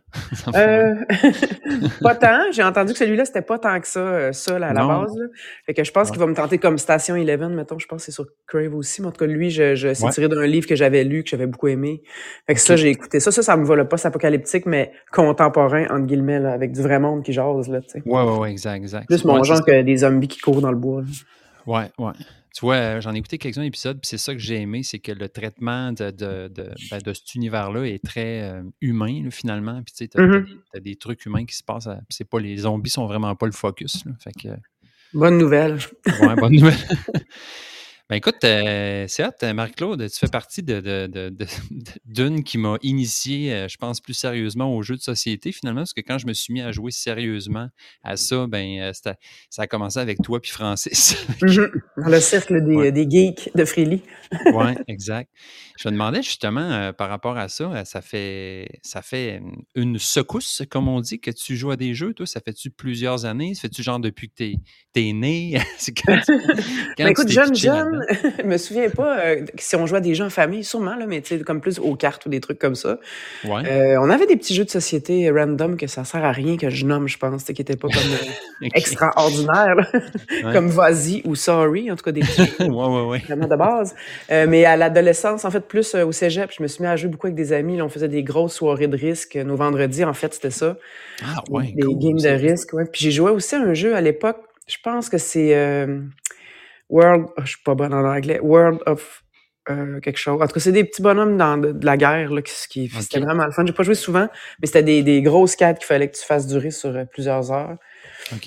euh 0.55 0.95
pas 2.01 2.15
tant. 2.15 2.51
J'ai 2.51 2.63
entendu 2.63 2.93
que 2.93 2.97
celui-là, 2.97 3.23
c'était 3.23 3.43
pas 3.43 3.59
tant 3.59 3.79
que 3.79 3.87
ça, 3.87 3.99
euh, 3.99 4.31
ça, 4.31 4.55
à 4.55 4.59
la 4.59 4.73
base. 4.73 5.15
Fait 5.67 5.75
que 5.75 5.83
je 5.83 5.91
pense 5.91 6.09
qu'il 6.09 6.19
va 6.19 6.25
me 6.25 6.33
tenter 6.33 6.57
comme 6.57 6.79
Station 6.79 7.15
Eleven, 7.15 7.53
mettons. 7.53 7.77
Je 7.77 7.85
pense 7.85 7.99
que 8.01 8.05
c'est 8.05 8.11
sur 8.11 8.25
Crave 8.47 8.73
aussi. 8.73 9.01
Mais 9.01 9.09
en 9.09 9.11
tout 9.11 9.19
cas, 9.19 9.27
lui, 9.27 9.51
je, 9.51 9.75
je 9.75 9.93
c'est 9.93 10.09
tiré 10.09 10.27
d'un 10.27 10.47
livre 10.47 10.65
que 10.65 10.75
j'avais 10.75 11.03
lu, 11.03 11.23
que 11.23 11.29
j'avais 11.29 11.45
beaucoup 11.45 11.67
aimé. 11.67 12.01
Fait 12.47 12.55
que 12.55 12.59
ça, 12.61 12.75
j'ai 12.75 12.89
écouté 12.89 13.19
ça. 13.19 13.31
Ça, 13.31 13.43
ça 13.43 13.55
me 13.55 13.63
va 13.63 13.75
le 13.75 13.87
post-apocalyptique, 13.87 14.65
mais 14.65 14.91
contemporain, 15.11 15.85
entre 15.91 16.07
guillemets, 16.07 16.39
là, 16.39 16.53
avec 16.53 16.71
du 16.71 16.81
vrai 16.81 16.97
monde 16.97 17.21
qui 17.21 17.31
jase, 17.31 17.69
là, 17.69 17.81
tu 17.81 17.89
sais. 17.89 18.01
Ouais, 18.07 18.23
ouais, 18.23 18.37
ouais, 18.39 18.51
exact, 18.51 18.77
exact. 18.77 19.05
Plus 19.05 19.23
mon 19.23 19.43
genre 19.43 19.63
que 19.63 19.83
des 19.83 19.97
zombies 19.97 20.29
qui 20.29 20.39
courent 20.39 20.61
dans 20.61 20.71
le 20.71 20.77
bois. 20.77 21.03
Ouais, 21.67 21.91
ouais. 21.99 22.13
Tu 22.55 22.61
vois, 22.61 22.75
euh, 22.75 23.01
j'en 23.01 23.13
ai 23.13 23.17
écouté 23.17 23.37
quelques-uns 23.37 23.63
épisodes, 23.63 23.99
puis 23.99 24.07
c'est 24.07 24.17
ça 24.17 24.33
que 24.33 24.39
j'ai 24.39 24.61
aimé, 24.61 24.81
c'est 24.81 24.99
que 24.99 25.11
le 25.11 25.27
traitement 25.27 25.91
de, 25.91 26.09
de, 26.09 26.47
de, 26.47 26.71
ben, 26.89 26.99
de 27.03 27.11
cet 27.11 27.35
univers-là 27.35 27.83
est 27.83 28.01
très 28.01 28.43
euh, 28.43 28.63
humain, 28.79 29.29
finalement. 29.29 29.83
Puis 29.83 29.93
tu 29.93 30.05
sais, 30.05 30.07
t'as, 30.07 30.21
mm-hmm. 30.25 30.79
des, 30.79 30.95
trucs 30.95 31.25
humains 31.25 31.43
qui 31.43 31.53
se 31.53 31.63
passent. 31.63 31.89
c'est 32.09 32.23
pas, 32.23 32.39
les 32.39 32.55
zombies 32.59 32.89
sont 32.89 33.07
vraiment 33.07 33.35
pas 33.35 33.45
le 33.45 33.51
focus. 33.51 34.05
Là, 34.05 34.13
fait 34.23 34.31
que, 34.31 34.47
bonne 35.13 35.37
nouvelle. 35.37 35.79
Ouais, 36.21 36.35
bonne 36.35 36.55
nouvelle. 36.55 36.77
Ben 38.07 38.17
écoute, 38.17 38.43
euh, 38.43 39.05
c'est 39.07 39.25
hot, 39.25 39.31
euh, 39.41 39.53
Marc-Claude, 39.53 40.07
tu 40.07 40.19
fais 40.19 40.27
partie 40.27 40.61
de, 40.61 41.09
d'une 42.05 42.43
qui 42.43 42.59
m'a 42.59 42.77
initié, 42.83 43.51
euh, 43.51 43.67
je 43.67 43.77
pense, 43.77 43.99
plus 43.99 44.13
sérieusement 44.13 44.75
aux 44.75 44.83
jeux 44.83 44.95
de 44.95 45.01
société, 45.01 45.51
finalement, 45.51 45.81
parce 45.81 45.93
que 45.93 46.01
quand 46.01 46.19
je 46.19 46.27
me 46.27 46.33
suis 46.33 46.53
mis 46.53 46.61
à 46.61 46.71
jouer 46.71 46.91
sérieusement 46.91 47.69
à 48.03 48.15
ça, 48.15 48.45
ben 48.45 48.91
ça 48.93 49.15
a 49.57 49.65
commencé 49.65 49.97
avec 49.97 50.21
toi 50.21 50.39
puis 50.39 50.51
Francis. 50.51 51.15
Mm-hmm. 51.45 51.71
Dans 51.97 52.09
le 52.09 52.19
cercle 52.19 52.63
des, 52.63 52.91
des 52.91 53.09
geeks 53.09 53.51
de 53.53 53.65
Freely. 53.65 54.01
oui, 54.53 54.73
exact. 54.87 55.29
Je 55.77 55.87
me 55.87 55.93
demandais 55.93 56.23
justement 56.23 56.91
par 56.93 57.09
rapport 57.09 57.37
à 57.37 57.49
ça, 57.49 57.83
ça 57.85 58.01
fait 58.01 58.79
ça 58.81 59.01
fait 59.01 59.41
une 59.75 59.99
secousse, 59.99 60.63
comme 60.69 60.87
on 60.87 61.01
dit, 61.01 61.19
que 61.19 61.29
tu 61.29 61.55
joues 61.55 61.71
à 61.71 61.75
des 61.75 61.93
jeux, 61.93 62.13
toi, 62.13 62.25
ça 62.25 62.39
fait-tu 62.39 62.71
plusieurs 62.71 63.25
années? 63.25 63.53
Ça 63.53 63.61
fait-tu 63.61 63.83
genre 63.83 63.99
depuis 63.99 64.29
que 64.29 64.35
t'es 64.35 64.55
es 64.95 65.13
né? 65.13 65.61
quand, 66.05 66.21
ben, 66.97 67.07
écoute, 67.07 67.29
jeune, 67.29 67.55
jeune, 67.55 67.94
je 68.39 68.43
me 68.43 68.57
souviens 68.57 68.89
pas 68.89 69.19
euh, 69.19 69.45
si 69.57 69.75
on 69.75 69.85
jouait 69.85 69.97
à 69.97 70.01
des 70.01 70.15
jeux 70.15 70.25
en 70.25 70.29
famille, 70.29 70.63
sûrement, 70.63 70.95
là, 70.95 71.05
mais 71.07 71.21
comme 71.45 71.61
plus 71.61 71.79
aux 71.79 71.95
cartes 71.95 72.25
ou 72.25 72.29
des 72.29 72.39
trucs 72.39 72.59
comme 72.59 72.75
ça. 72.75 72.99
Euh, 73.45 73.97
on 73.99 74.09
avait 74.09 74.25
des 74.25 74.35
petits 74.35 74.55
jeux 74.55 74.65
de 74.65 74.69
société 74.69 75.29
random 75.29 75.77
que 75.77 75.87
ça 75.87 76.03
sert 76.03 76.23
à 76.23 76.31
rien 76.31 76.57
que 76.57 76.69
je 76.69 76.85
nomme, 76.85 77.07
je 77.07 77.17
pense, 77.17 77.43
qui 77.43 77.53
n'étaient 77.53 77.75
pas 77.75 77.87
comme 77.87 77.97
euh, 77.97 78.67
extraordinaires, 78.75 79.91
comme 80.53 80.67
Vas-y 80.67 81.21
ou 81.25 81.35
Sorry, 81.35 81.91
en 81.91 81.95
tout 81.95 82.03
cas 82.03 82.11
des 82.11 82.21
petits 82.21 82.45
jeux 82.59 82.67
vraiment 82.67 83.47
de 83.47 83.55
base. 83.55 83.95
mais 84.29 84.65
à 84.65 84.77
l'adolescence, 84.77 85.45
en 85.45 85.51
fait, 85.51 85.67
plus 85.67 85.95
au 85.95 86.11
cégep, 86.11 86.51
je 86.55 86.63
me 86.63 86.67
suis 86.67 86.83
mis 86.83 86.87
à 86.87 86.95
jouer 86.95 87.09
beaucoup 87.09 87.27
avec 87.27 87.35
des 87.35 87.53
amis. 87.53 87.77
Là, 87.77 87.85
on 87.85 87.89
faisait 87.89 88.09
des 88.09 88.23
grosses 88.23 88.53
soirées 88.53 88.87
de 88.87 88.97
risque. 88.97 89.35
Nos 89.35 89.55
vendredis, 89.55 90.03
en 90.03 90.13
fait, 90.13 90.33
c'était 90.33 90.51
ça. 90.51 90.77
Ah 91.23 91.43
ouais, 91.49 91.73
Des 91.75 91.95
games 91.95 92.19
de 92.19 92.29
risque, 92.29 92.73
ouais. 92.73 92.85
Puis 92.85 93.01
j'ai 93.03 93.11
joué 93.11 93.31
aussi 93.31 93.55
à 93.55 93.61
un 93.61 93.73
jeu 93.73 93.95
à 93.95 94.01
l'époque, 94.01 94.37
je 94.67 94.77
pense 94.83 95.09
que 95.09 95.17
c'est... 95.17 95.53
World, 96.89 97.25
oh, 97.37 97.41
je 97.43 97.49
suis 97.49 97.63
pas 97.63 97.75
bonne 97.75 97.93
en 97.93 98.05
anglais, 98.05 98.39
World 98.41 98.79
of 98.85 99.23
euh, 99.67 99.99
quelque 99.99 100.17
chose. 100.17 100.39
En 100.39 100.45
tout 100.45 100.53
cas, 100.53 100.59
c'est 100.59 100.71
des 100.71 100.83
petits 100.83 101.01
bonhommes 101.01 101.37
dans 101.37 101.57
de, 101.57 101.73
la 101.83 101.97
guerre 101.97 102.31
là, 102.31 102.43
qui, 102.43 102.53
qui 102.69 102.87
c'était 102.87 103.19
vraiment 103.19 103.45
le 103.45 103.51
fun. 103.51 103.65
J'ai 103.65 103.73
pas 103.73 103.81
joué 103.81 103.95
souvent, 103.95 104.27
mais 104.61 104.67
c'était 104.67 104.83
des, 104.83 105.01
des 105.01 105.23
grosses 105.23 105.55
cartes 105.55 105.79
qu'il 105.79 105.87
fallait 105.87 106.07
que 106.07 106.15
tu 106.15 106.23
fasses 106.23 106.45
durer 106.45 106.69
sur 106.69 106.95
euh, 106.95 107.05
plusieurs 107.05 107.51
heures. 107.51 107.75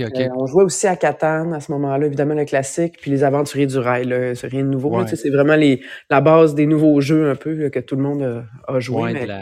Euh, 0.00 0.28
on 0.36 0.46
jouait 0.46 0.62
aussi 0.62 0.86
à 0.86 0.94
Catan 0.94 1.50
à 1.52 1.58
ce 1.58 1.72
moment-là, 1.72 2.06
évidemment 2.06 2.34
le 2.34 2.44
classique, 2.44 2.98
puis 3.00 3.10
les 3.10 3.24
aventuriers 3.24 3.66
du 3.66 3.78
rail, 3.78 4.14
c'est 4.36 4.46
rien 4.46 4.62
de 4.62 4.68
nouveau. 4.68 5.04
C'est 5.06 5.30
vraiment 5.30 5.56
les, 5.56 5.82
la 6.08 6.20
base 6.20 6.54
des 6.54 6.66
nouveaux 6.66 7.00
jeux 7.00 7.30
un 7.30 7.34
peu 7.34 7.68
que 7.68 7.80
tout 7.80 7.96
le 7.96 8.02
monde 8.02 8.44
a, 8.68 8.78
joué. 8.78 9.12
mais... 9.12 9.26
la, 9.26 9.40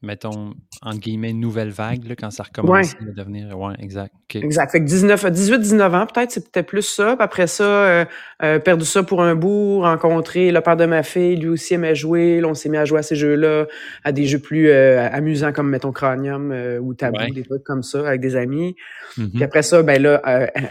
mettons, 0.00 0.54
entre 0.82 1.00
guillemets, 1.00 1.32
nouvelle 1.32 1.70
vague, 1.70 2.04
là, 2.04 2.14
quand 2.16 2.30
ça 2.30 2.44
recommence 2.44 2.94
à 2.94 3.04
devenir. 3.04 3.58
Ouais, 3.58 3.74
exact. 3.80 4.14
Exact. 4.34 4.70
Fait 4.70 4.80
que 4.80 4.84
19, 4.84 5.30
18, 5.30 5.58
19 5.58 5.94
ans, 5.94 6.06
peut-être, 6.06 6.30
c'est 6.30 6.52
peut-être 6.52 6.66
plus 6.66 6.82
ça. 6.82 7.16
Puis 7.16 7.24
après 7.24 7.46
ça, 7.48 7.64
euh, 7.64 8.04
euh, 8.42 8.58
perdu 8.60 8.84
ça 8.84 9.02
pour 9.02 9.22
un 9.22 9.34
bout, 9.34 9.80
rencontré 9.80 10.52
le 10.52 10.60
père 10.60 10.76
de 10.76 10.86
ma 10.86 11.02
fille, 11.02 11.36
lui 11.36 11.48
aussi 11.48 11.74
aimait 11.74 11.96
jouer. 11.96 12.40
Là, 12.40 12.48
on 12.48 12.54
s'est 12.54 12.68
mis 12.68 12.76
à 12.76 12.84
jouer 12.84 13.00
à 13.00 13.02
ces 13.02 13.16
jeux-là, 13.16 13.66
à 14.04 14.12
des 14.12 14.26
jeux 14.26 14.38
plus 14.38 14.68
euh, 14.68 15.08
amusants 15.10 15.52
comme, 15.52 15.68
mettons, 15.68 15.92
Cranium 15.92 16.54
ou 16.80 16.94
Tabou, 16.94 17.32
des 17.34 17.42
trucs 17.42 17.64
comme 17.64 17.82
ça, 17.82 18.06
avec 18.06 18.20
des 18.20 18.36
amis. 18.36 18.76
Mm-hmm. 19.16 19.30
Puis 19.30 19.44
après 19.44 19.62
ça, 19.62 19.82
ben 19.82 20.00
là, 20.00 20.22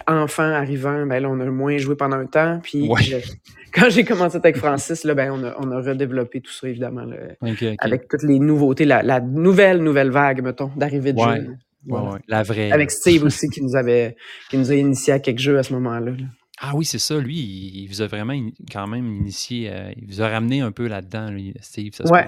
enfant 0.07 0.43
arrivant, 0.43 1.05
ben 1.05 1.21
là, 1.21 1.29
on 1.29 1.39
a 1.39 1.45
moins 1.45 1.77
joué 1.77 1.95
pendant 1.95 2.17
un 2.17 2.27
temps. 2.27 2.59
Puis 2.63 2.89
quand 3.73 3.89
j'ai 3.89 4.03
commencé 4.03 4.37
avec 4.37 4.57
Francis, 4.57 5.03
là, 5.03 5.13
ben, 5.13 5.31
on, 5.31 5.43
a, 5.43 5.55
on 5.59 5.71
a 5.71 5.81
redéveloppé 5.81 6.41
tout 6.41 6.51
ça, 6.51 6.67
évidemment, 6.67 7.05
avec 7.79 8.07
toutes 8.07 8.23
les 8.23 8.39
nouveautés, 8.39 8.85
la, 8.85 9.19
nouvelle, 9.19 9.81
nouvelle 9.83 10.09
vague, 10.09 10.41
mettons, 10.41 10.71
d'arrivée 10.75 11.13
de 11.13 11.19
jeu. 11.19 11.55
la 12.27 12.43
vraie. 12.43 12.71
Avec 12.71 12.91
Steve 12.91 13.23
aussi, 13.23 13.49
qui 13.49 13.61
nous 13.61 13.75
avait, 13.75 14.15
qui 14.49 14.57
nous 14.57 14.71
a 14.71 14.75
initié 14.75 15.13
à 15.13 15.19
quelques 15.19 15.39
jeux 15.39 15.57
à 15.57 15.63
ce 15.63 15.73
moment-là. 15.73 16.13
Ah 16.59 16.71
oui, 16.75 16.85
c'est 16.85 16.99
ça. 16.99 17.19
Lui, 17.19 17.37
il, 17.37 17.87
vous 17.87 18.01
a 18.01 18.07
vraiment 18.07 18.33
quand 18.71 18.87
même 18.87 19.13
initié, 19.13 19.71
euh, 19.71 19.91
il 19.95 20.07
vous 20.07 20.21
a 20.23 20.27
ramené 20.27 20.61
un 20.61 20.71
peu 20.71 20.87
là-dedans, 20.87 21.29
Steve. 21.61 21.93
Ça 21.93 22.05
se 22.05 22.11
ouais. 22.11 22.27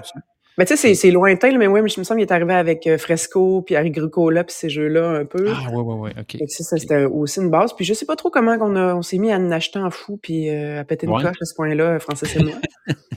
Mais 0.58 0.66
tu 0.66 0.76
sais, 0.76 0.94
c'est 0.94 1.10
lointain, 1.10 1.56
mais 1.56 1.66
oui, 1.66 1.80
mais 1.80 1.88
je 1.88 1.98
me 1.98 2.04
semble 2.04 2.20
qu'il 2.20 2.28
est 2.28 2.32
arrivé 2.32 2.54
avec 2.54 2.86
euh, 2.86 2.98
Fresco, 2.98 3.62
puis 3.62 3.76
Agricola, 3.76 4.44
puis 4.44 4.54
ces 4.54 4.68
jeux-là 4.68 5.10
un 5.10 5.24
peu. 5.24 5.48
Ah, 5.48 5.70
ouais, 5.70 5.82
ouais, 5.82 5.94
ouais, 5.94 6.10
OK. 6.20 6.36
ça, 6.48 6.76
c'était 6.76 7.04
aussi 7.04 7.40
une 7.40 7.50
base. 7.50 7.72
Puis 7.74 7.84
je 7.84 7.94
sais 7.94 8.04
pas 8.04 8.16
trop 8.16 8.30
comment 8.30 8.56
on, 8.60 8.76
on 8.76 9.02
s'est 9.02 9.18
mis 9.18 9.32
à 9.32 9.36
en 9.36 9.50
acheter 9.52 9.78
en 9.78 9.90
fou, 9.90 10.18
puis 10.20 10.50
euh, 10.50 10.80
à 10.80 10.84
péter 10.84 11.06
une 11.06 11.12
coche 11.12 11.36
à 11.40 11.44
ce 11.44 11.54
point-là, 11.54 11.98
Francis 12.00 12.34
et 12.36 12.42
moi. 12.42 12.54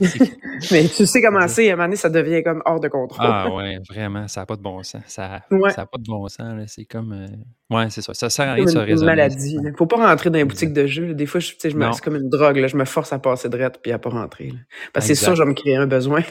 mais 0.70 0.88
tu 0.88 1.06
sais 1.06 1.20
comment 1.20 1.46
c'est, 1.48 1.68
à 1.70 1.72
un 1.72 1.76
moment 1.76 1.88
donné, 1.88 1.96
ça 1.96 2.08
devient 2.08 2.42
comme 2.42 2.62
hors 2.64 2.80
de 2.80 2.88
contrôle. 2.88 3.26
Ah, 3.28 3.52
ouais, 3.52 3.78
vraiment, 3.90 4.28
ça 4.28 4.40
n'a 4.40 4.46
pas 4.46 4.56
de 4.56 4.62
bon 4.62 4.82
sens. 4.82 5.02
Ça 5.06 5.42
n'a 5.50 5.86
pas 5.86 5.98
de 5.98 6.06
bon 6.06 6.28
sens, 6.28 6.62
C'est 6.68 6.84
comme. 6.84 7.12
Euh, 7.12 7.76
ouais, 7.76 7.90
c'est 7.90 8.02
ça. 8.02 8.14
Ça 8.14 8.30
sert 8.30 8.48
à 8.48 8.54
rien 8.54 8.64
de 8.64 8.70
se 8.70 8.78
raisonner. 8.78 9.00
une 9.00 9.06
maladie. 9.06 9.56
Il 9.62 9.74
faut 9.76 9.86
pas 9.86 9.96
rentrer 9.96 10.30
dans 10.30 10.38
les 10.38 10.44
boutiques 10.44 10.72
de 10.72 10.86
jeux. 10.86 11.14
Des 11.14 11.26
fois, 11.26 11.40
je, 11.40 11.52
je 11.62 11.76
me, 11.76 11.92
c'est 11.92 12.02
comme 12.02 12.16
une 12.16 12.28
drogue. 12.28 12.56
Là. 12.56 12.68
Je 12.68 12.76
me 12.76 12.84
force 12.84 13.12
à 13.12 13.18
passer 13.18 13.48
de 13.48 13.64
puis 13.82 13.92
à 13.92 13.98
pas 13.98 14.10
rentrer. 14.10 14.52
Parce 14.92 15.06
que 15.06 15.14
c'est 15.14 15.24
sûr, 15.24 15.34
je 15.34 15.42
vais 15.42 15.48
me 15.48 15.54
créer 15.54 15.76
un 15.76 15.86
besoin. 15.86 16.22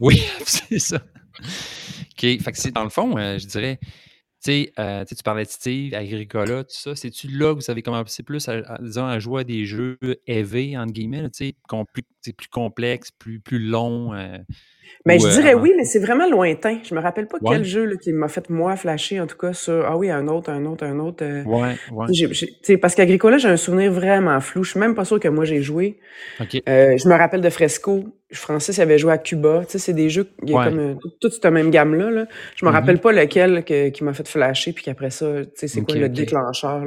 oui, 0.00 0.22
c'est 0.46 0.78
ça. 0.78 0.96
OK. 0.96 2.20
Fait 2.20 2.38
que 2.38 2.70
dans 2.70 2.84
le 2.84 2.90
fond, 2.90 3.16
euh, 3.16 3.38
je 3.38 3.46
dirais, 3.46 3.78
euh, 4.48 5.04
tu 5.04 5.08
sais, 5.08 5.14
tu 5.16 5.22
parlais 5.22 5.44
de 5.44 5.50
Steve, 5.50 5.94
Agricola, 5.94 6.64
tout 6.64 6.74
ça. 6.74 6.94
C'est-tu 6.94 7.28
là 7.28 7.54
que 7.54 7.60
vous 7.60 7.70
avez 7.70 7.82
commencé 7.82 8.22
plus 8.22 8.48
à, 8.48 8.78
disons, 8.80 9.06
à 9.06 9.18
jouer 9.18 9.42
à 9.42 9.44
des 9.44 9.66
jeux 9.66 9.98
élevés, 10.26 10.76
entre 10.78 10.92
guillemets, 10.92 11.28
tu 11.30 11.46
sais, 11.46 11.54
plus, 11.92 12.02
plus 12.36 12.48
complexe, 12.48 13.10
plus, 13.10 13.40
plus 13.40 13.58
long? 13.58 14.12
euh, 14.14 14.38
Mais 15.06 15.16
ou, 15.16 15.20
je 15.20 15.26
euh, 15.28 15.40
dirais 15.40 15.54
oui, 15.54 15.72
mais 15.76 15.84
c'est 15.84 15.98
vraiment 16.00 16.28
lointain. 16.28 16.78
Je 16.82 16.94
me 16.94 17.00
rappelle 17.00 17.26
pas 17.26 17.38
Ouais. 17.40 17.56
quel 17.56 17.64
jeu 17.64 17.84
là, 17.84 17.96
qui 17.96 18.12
m'a 18.12 18.28
fait 18.28 18.50
moi 18.50 18.76
flasher 18.76 19.20
en 19.20 19.26
tout 19.26 19.36
cas 19.38 19.52
sur 19.52 19.86
ah 19.86 19.96
oui 19.96 20.10
un 20.10 20.26
autre, 20.28 20.50
un 20.50 20.64
autre, 20.66 20.84
un 20.84 20.98
autre. 20.98 21.24
euh, 21.24 21.42
Ouais, 21.44 21.74
ouais. 21.92 22.76
parce 22.76 22.94
qu'Agricola, 22.94 23.38
j'ai 23.38 23.48
un 23.48 23.56
souvenir 23.56 23.90
vraiment 23.92 24.38
flou. 24.40 24.62
Je 24.64 24.70
suis 24.72 24.80
même 24.80 24.94
pas 24.94 25.04
sûr 25.04 25.18
que 25.18 25.28
moi 25.28 25.44
j'ai 25.44 25.62
joué. 25.62 25.98
Euh, 26.40 26.96
je 26.98 27.08
me 27.08 27.14
rappelle 27.14 27.40
de 27.40 27.50
Fresco. 27.50 28.04
Francis 28.32 28.78
avait 28.78 28.96
joué 28.98 29.12
à 29.12 29.18
Cuba. 29.18 29.62
C'est 29.66 29.92
des 29.92 30.08
jeux, 30.08 30.28
il 30.44 30.50
y 30.50 30.54
a 30.56 30.64
comme 30.64 30.78
euh, 30.78 30.94
tout- 30.94 31.10
toute 31.20 31.32
cette 31.32 31.46
même 31.46 31.70
gamme-là. 31.70 32.10
Là. 32.10 32.26
Je 32.54 32.64
me 32.64 32.70
Mhm. 32.70 32.76
rappelle 32.76 32.98
pas 33.00 33.10
lequel 33.10 33.64
que- 33.64 33.88
qui 33.88 34.04
m'a 34.04 34.12
fait 34.12 34.28
flasher, 34.28 34.72
puis 34.72 34.84
qu'après 34.84 35.10
ça, 35.10 35.26
tu 35.44 35.50
sais, 35.56 35.66
c'est 35.66 35.80
quoi 35.82 35.96
le 35.96 36.08
déclencheur. 36.08 36.84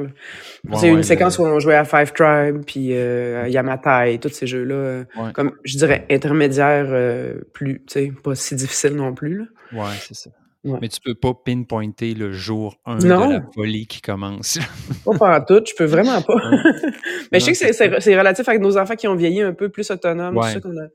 c'est 0.74 0.88
une 0.88 1.02
séquence 1.02 1.38
où 1.38 1.42
on 1.44 1.58
jouait 1.58 1.74
à 1.74 1.84
Five 1.84 2.12
Tribe, 2.12 2.62
puis 2.66 2.90
euh, 2.92 3.44
à 3.44 3.48
Yamatai, 3.48 4.18
tous 4.22 4.30
ces 4.30 4.46
jeux-là. 4.46 5.04
Ouais. 5.26 5.32
Comme, 5.32 5.52
je 5.64 5.76
dirais, 5.78 6.06
intermédiaires, 6.10 6.86
euh, 6.88 7.40
plus, 7.52 7.78
tu 7.86 7.92
sais, 8.06 8.12
pas 8.22 8.34
si 8.34 8.54
difficiles 8.54 8.94
non 8.94 9.14
plus. 9.14 9.38
Là. 9.38 9.44
Ouais, 9.84 9.92
c'est 10.00 10.14
ça. 10.14 10.30
Ouais. 10.64 10.78
Mais 10.80 10.88
tu 10.88 10.98
peux 11.02 11.14
pas 11.14 11.34
pinpointer 11.34 12.14
le 12.14 12.32
jour 12.32 12.76
1 12.86 12.96
Non. 13.00 13.28
de 13.28 13.32
la 13.34 13.42
folie 13.54 13.86
qui 13.86 14.00
commence. 14.00 14.58
Pas 15.04 15.18
par 15.18 15.44
tout, 15.44 15.60
je 15.66 15.74
peux 15.76 15.84
vraiment 15.84 16.22
pas. 16.22 16.36
Mais 17.32 17.38
je 17.38 17.52
sais 17.52 17.52
que 17.68 17.74
c'est- 17.74 18.00
c'est 18.00 18.18
relatif 18.18 18.48
avec 18.48 18.62
nos 18.62 18.78
enfants 18.78 18.96
qui 18.96 19.06
ont 19.06 19.14
vieilli 19.14 19.42
un 19.42 19.52
peu 19.52 19.68
plus 19.68 19.90
autonomes. 19.90 20.38
Ouais. 20.38 20.52
Ça 20.54 20.60
qu'on 20.60 20.70
a, 20.78 20.86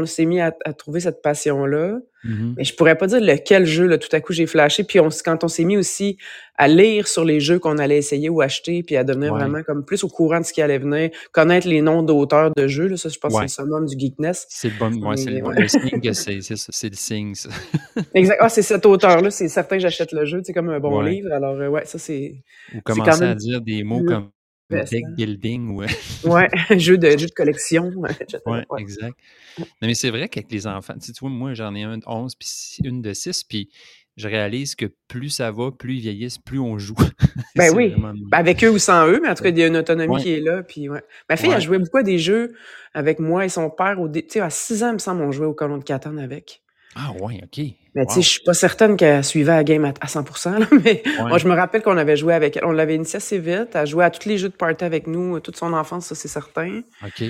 on 0.00 0.06
s'est 0.06 0.26
mis 0.26 0.40
à, 0.40 0.54
à 0.64 0.72
trouver 0.72 1.00
cette 1.00 1.22
passion-là. 1.22 1.98
Mhm. 2.26 2.54
Mais 2.56 2.64
je 2.64 2.74
pourrais 2.74 2.96
pas 2.96 3.06
dire 3.06 3.20
lequel 3.20 3.64
jeu, 3.66 3.86
là, 3.86 3.98
tout 3.98 4.08
à 4.12 4.20
coup, 4.20 4.32
j'ai 4.32 4.46
flashé. 4.46 4.84
Puis 4.84 4.98
on, 5.00 5.08
quand 5.24 5.44
on 5.44 5.48
s'est 5.48 5.64
mis 5.64 5.76
aussi 5.76 6.18
à 6.58 6.68
lire 6.68 7.06
sur 7.06 7.24
les 7.24 7.38
jeux 7.38 7.58
qu'on 7.58 7.78
allait 7.78 7.98
essayer 7.98 8.28
ou 8.30 8.40
acheter, 8.40 8.82
puis 8.82 8.96
à 8.96 9.04
devenir 9.04 9.32
Ouais. 9.32 9.40
vraiment 9.40 9.62
comme 9.62 9.84
plus 9.84 10.02
au 10.04 10.08
courant 10.08 10.40
de 10.40 10.44
ce 10.44 10.52
qui 10.52 10.62
allait 10.62 10.78
venir, 10.78 11.10
connaître 11.32 11.68
les 11.68 11.82
noms 11.82 12.02
d'auteurs 12.02 12.50
de 12.56 12.66
jeux, 12.66 12.86
là, 12.88 12.96
ça, 12.96 13.08
je 13.10 13.18
pense 13.18 13.32
Ouais. 13.34 13.44
que 13.44 13.50
c'est 13.50 13.62
le 13.62 13.66
summum 13.68 13.86
du 13.86 13.96
geekness. 13.98 14.46
C'est 14.48 14.68
le 14.70 14.78
bon. 14.78 14.92
Ouais, 15.08 15.16
c'est 15.16 15.30
le, 15.30 15.42
ouais. 15.42 15.54
le 15.60 15.68
signe 15.68 16.00
que 16.00 16.12
c'est 16.12 16.40
c'est 16.40 16.56
ça, 16.56 16.68
c'est 16.72 16.88
le 16.88 16.96
signe, 16.96 17.34
ça. 17.34 17.50
Exact. 18.14 18.38
Ah, 18.40 18.48
c'est 18.48 18.62
cet 18.62 18.84
auteur-là, 18.86 19.30
c'est 19.30 19.48
certain 19.48 19.76
que 19.76 19.82
j'achète 19.82 20.12
le 20.12 20.24
jeu, 20.24 20.40
c'est 20.44 20.52
comme 20.52 20.70
un 20.70 20.80
bon 20.80 21.02
Ouais. 21.02 21.10
livre. 21.10 21.32
Alors, 21.32 21.54
euh, 21.60 21.68
ouais, 21.68 21.84
ça, 21.84 21.98
c'est, 21.98 22.42
Ou 22.74 22.80
quand 22.84 22.94
commencer 22.94 23.22
à 23.24 23.34
dire 23.34 23.60
des 23.60 23.82
mots 23.84 24.02
comme 24.04 24.30
deck 24.70 25.04
building 25.16 25.68
ou. 25.76 25.82
ouais, 26.30 26.48
jeu 26.78 26.96
de, 26.98 27.10
jeu 27.10 27.26
de 27.26 27.32
collection. 27.32 27.92
Ouais, 27.96 28.10
Ouais. 28.46 28.64
exact. 28.78 29.14
Non, 29.58 29.64
mais 29.82 29.94
c'est 29.94 30.10
vrai 30.10 30.28
qu'avec 30.28 30.50
les 30.52 30.66
enfants, 30.66 30.94
tu 31.00 31.06
sais, 31.06 31.12
tu 31.12 31.20
vois, 31.20 31.30
moi, 31.30 31.54
j'en 31.54 31.74
ai 31.74 31.82
un 31.82 31.98
de 31.98 32.04
11 32.06 32.34
puis 32.34 32.48
une 32.84 33.00
de 33.02 33.12
6, 33.12 33.44
puis 33.44 33.70
je 34.16 34.28
réalise 34.28 34.74
que 34.74 34.86
plus 35.08 35.30
ça 35.30 35.50
va, 35.50 35.70
plus 35.72 35.94
ils 35.96 36.00
vieillissent, 36.00 36.38
plus 36.38 36.58
on 36.58 36.78
joue. 36.78 36.94
Ben 37.56 37.74
oui. 37.74 37.88
vraiment. 37.90 38.12
Ben, 38.30 38.38
avec 38.38 38.62
eux 38.64 38.70
ou 38.70 38.78
sans 38.78 39.06
eux, 39.08 39.18
mais 39.22 39.28
en 39.30 39.34
tout 39.34 39.42
cas, 39.42 39.48
il 39.50 39.58
y 39.58 39.62
a 39.62 39.66
une 39.66 39.76
autonomie 39.78 40.14
Ouais. 40.16 40.22
qui 40.22 40.32
est 40.34 40.40
là. 40.40 40.62
Puis, 40.62 40.88
ouais. 40.90 41.02
Ma 41.30 41.36
fille, 41.36 41.48
Ouais. 41.48 41.54
elle 41.56 41.62
jouait 41.62 41.78
beaucoup 41.78 41.96
à 41.98 42.02
des 42.02 42.18
jeux 42.18 42.54
avec 42.92 43.18
moi 43.18 43.44
et 43.46 43.48
son 43.48 43.70
père. 43.70 43.98
Au 44.00 44.08
dé- 44.08 44.22
Tu 44.26 44.34
sais, 44.34 44.40
à 44.40 44.50
6 44.50 44.82
ans, 44.84 44.88
il 44.90 44.94
me 44.94 44.98
semble, 44.98 45.22
on 45.22 45.32
jouait 45.32 45.46
au 45.46 45.54
colon 45.54 45.78
de 45.78 45.84
Catane 45.84 46.18
avec. 46.18 46.60
Ah, 46.94 47.12
ouais, 47.20 47.40
OK. 47.44 47.64
Mais 47.94 48.04
tu 48.06 48.14
sais, 48.14 48.22
je 48.22 48.28
suis 48.28 48.42
pas 48.42 48.52
certaine 48.54 48.96
qu'elle 48.96 49.22
suivait 49.24 49.52
la 49.52 49.64
game 49.64 49.84
à, 49.86 49.92
à 50.00 50.06
100%, 50.06 50.58
là, 50.58 50.66
mais 50.84 51.02
moi, 51.18 51.36
je 51.38 51.46
me 51.48 51.54
rappelle 51.54 51.82
qu'on 51.82 51.96
avait 51.98 52.16
joué 52.16 52.32
avec 52.34 52.56
elle. 52.56 52.64
On 52.66 52.72
l'avait 52.72 52.94
initiée 52.94 53.18
assez 53.18 53.38
vite. 53.38 53.70
Elle 53.74 53.86
jouait 53.86 54.04
à 54.04 54.10
tous 54.10 54.26
les 54.28 54.36
jeux 54.38 54.48
de 54.50 54.54
party 54.54 54.82
avec 54.84 55.06
nous, 55.06 55.40
toute 55.40 55.56
son 55.56 55.72
enfance, 55.74 56.06
ça, 56.06 56.14
c'est 56.14 56.28
certain. 56.28 56.82
OK. 57.04 57.22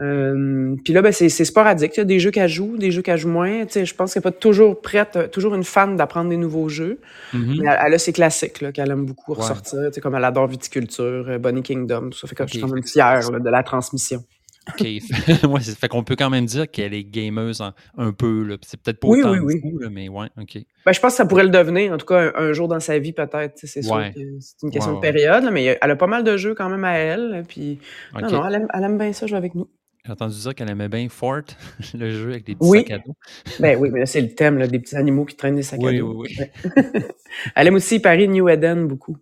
Euh, 0.00 0.74
puis 0.84 0.92
là, 0.92 1.02
ben, 1.02 1.12
c'est 1.12 1.28
sporadique. 1.28 1.92
Il 1.96 1.98
y 1.98 2.00
a 2.00 2.04
des 2.04 2.18
jeux 2.18 2.30
qu'elle 2.32 2.48
joue, 2.48 2.76
des 2.76 2.90
jeux 2.90 3.02
qu'elle 3.02 3.18
joue 3.18 3.28
moins. 3.28 3.64
Tu 3.66 3.72
sais, 3.74 3.86
je 3.86 3.94
pense 3.94 4.12
qu'elle 4.12 4.20
n'est 4.20 4.30
pas 4.32 4.32
toujours 4.32 4.80
prête, 4.80 5.14
euh, 5.16 5.28
toujours 5.28 5.54
une 5.54 5.62
fan 5.64 5.96
d'apprendre 5.96 6.30
des 6.30 6.36
nouveaux 6.36 6.68
jeux. 6.68 7.00
Mhm. 7.32 7.56
Mais 7.60 7.66
elle, 7.70 7.78
elle 7.86 7.94
a 7.94 7.98
ses 7.98 8.12
classiques 8.12 8.72
qu'elle 8.72 8.90
aime 8.90 9.06
beaucoup 9.06 9.32
Ouais. 9.32 9.38
ressortir. 9.38 9.78
Comme 10.02 10.16
elle 10.16 10.24
adore 10.24 10.48
Viticulture, 10.48 11.26
euh, 11.28 11.38
Bonnie 11.38 11.62
Kingdom, 11.62 12.10
tout 12.10 12.18
ça. 12.18 12.26
Fait 12.26 12.34
que 12.34 12.44
je 12.46 12.50
suis 12.52 12.60
quand 12.60 12.68
même 12.68 12.82
fière 12.84 13.30
là, 13.30 13.38
de 13.38 13.50
la 13.50 13.62
transmission. 13.62 14.24
OK. 14.66 14.80
ouais, 15.50 15.60
fait 15.60 15.88
qu'on 15.88 16.02
peut 16.02 16.16
quand 16.16 16.30
même 16.30 16.46
dire 16.46 16.68
qu'elle 16.70 16.94
est 16.94 17.04
gameuse 17.04 17.60
en- 17.60 17.72
un 17.98 18.12
peu. 18.12 18.56
C'est 18.62 18.80
peut-être 18.80 18.98
pas 18.98 19.08
Oui, 19.08 19.20
autant 19.20 19.32
oui, 19.44 19.60
oui. 19.62 19.74
là, 19.78 19.90
mais 19.90 20.08
ouais, 20.08 20.26
OK. 20.40 20.58
Ben, 20.86 20.92
je 20.92 21.00
pense 21.00 21.12
que 21.12 21.16
ça 21.18 21.26
pourrait 21.26 21.44
le 21.44 21.50
devenir, 21.50 21.92
en 21.92 21.98
tout 21.98 22.06
cas, 22.06 22.32
un, 22.34 22.48
un 22.48 22.52
jour 22.54 22.66
dans 22.66 22.80
sa 22.80 22.98
vie, 22.98 23.12
peut-être. 23.12 23.52
C'est 23.56 23.82
sûr 23.82 23.94
que 24.14 24.20
c'est 24.40 24.62
une 24.62 24.70
question 24.70 24.92
Ouais, 24.92 24.96
de 24.96 25.12
période, 25.12 25.44
là, 25.44 25.50
mais 25.50 25.78
elle 25.80 25.90
a 25.90 25.96
pas 25.96 26.06
mal 26.06 26.24
de 26.24 26.36
jeux 26.38 26.54
quand 26.54 26.70
même 26.70 26.84
à 26.84 26.94
elle. 26.94 27.44
Puis, 27.46 27.78
non, 28.18 28.28
non, 28.30 28.46
elle 28.48 28.54
aime, 28.54 28.66
elle 28.72 28.84
aime 28.84 28.96
bien 28.98 29.12
ça, 29.12 29.26
jouer 29.26 29.36
avec 29.36 29.54
nous. 29.54 29.68
J'ai 30.04 30.12
entendu 30.12 30.38
dire 30.38 30.54
qu'elle 30.54 30.70
aimait 30.70 30.88
bien 30.88 31.08
Fort, 31.08 31.42
le 31.94 32.10
jeu 32.10 32.30
avec 32.32 32.46
les 32.46 32.54
petits 32.54 32.68
Oui. 32.68 32.78
sacs 32.80 32.90
à 32.90 32.98
dos. 32.98 33.16
Ben 33.58 33.78
oui, 33.80 33.88
mais 33.90 34.00
là, 34.00 34.06
c'est 34.06 34.20
le 34.20 34.34
thème, 34.34 34.58
là, 34.58 34.66
des 34.66 34.78
petits 34.78 34.96
animaux 34.96 35.24
qui 35.24 35.34
traînent 35.34 35.56
des 35.56 35.62
sacs 35.62 35.80
Oui, 35.80 35.96
à 35.96 36.00
dos. 36.00 36.22
oui, 36.22 36.36
oui. 36.38 37.02
Elle 37.56 37.68
aime 37.68 37.74
aussi 37.76 38.00
Paris 38.00 38.28
New 38.28 38.48
Eden 38.48 38.86
beaucoup. 38.86 39.16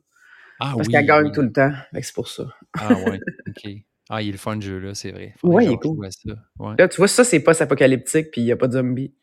Ah 0.58 0.72
Parce 0.76 0.88
oui. 0.88 0.92
qu'elle 0.92 1.06
gagne 1.06 1.26
oui. 1.26 1.32
tout 1.32 1.42
le 1.42 1.52
temps. 1.52 1.72
C'est 2.00 2.14
pour 2.14 2.28
ça. 2.28 2.44
Ah 2.78 2.94
ouais, 2.94 3.20
OK. 3.48 3.70
Ah, 4.10 4.22
il 4.22 4.28
est 4.28 4.32
le 4.32 4.38
fun, 4.38 4.56
le 4.56 4.60
jeu-là, 4.60 4.94
c'est 4.94 5.12
vrai. 5.12 5.34
Que 5.40 5.62
il 5.62 5.72
est 5.72 5.76
cool. 5.76 6.06
ça. 6.10 6.32
Ouais. 6.58 6.74
Là, 6.78 6.88
tu 6.88 6.96
vois, 6.96 7.08
ça, 7.08 7.22
c'est 7.24 7.40
post-apocalyptique, 7.40 8.30
puis 8.32 8.40
il 8.40 8.44
n'y 8.44 8.52
a 8.52 8.56
pas 8.56 8.66
de 8.66 8.72
zombies. 8.72 9.14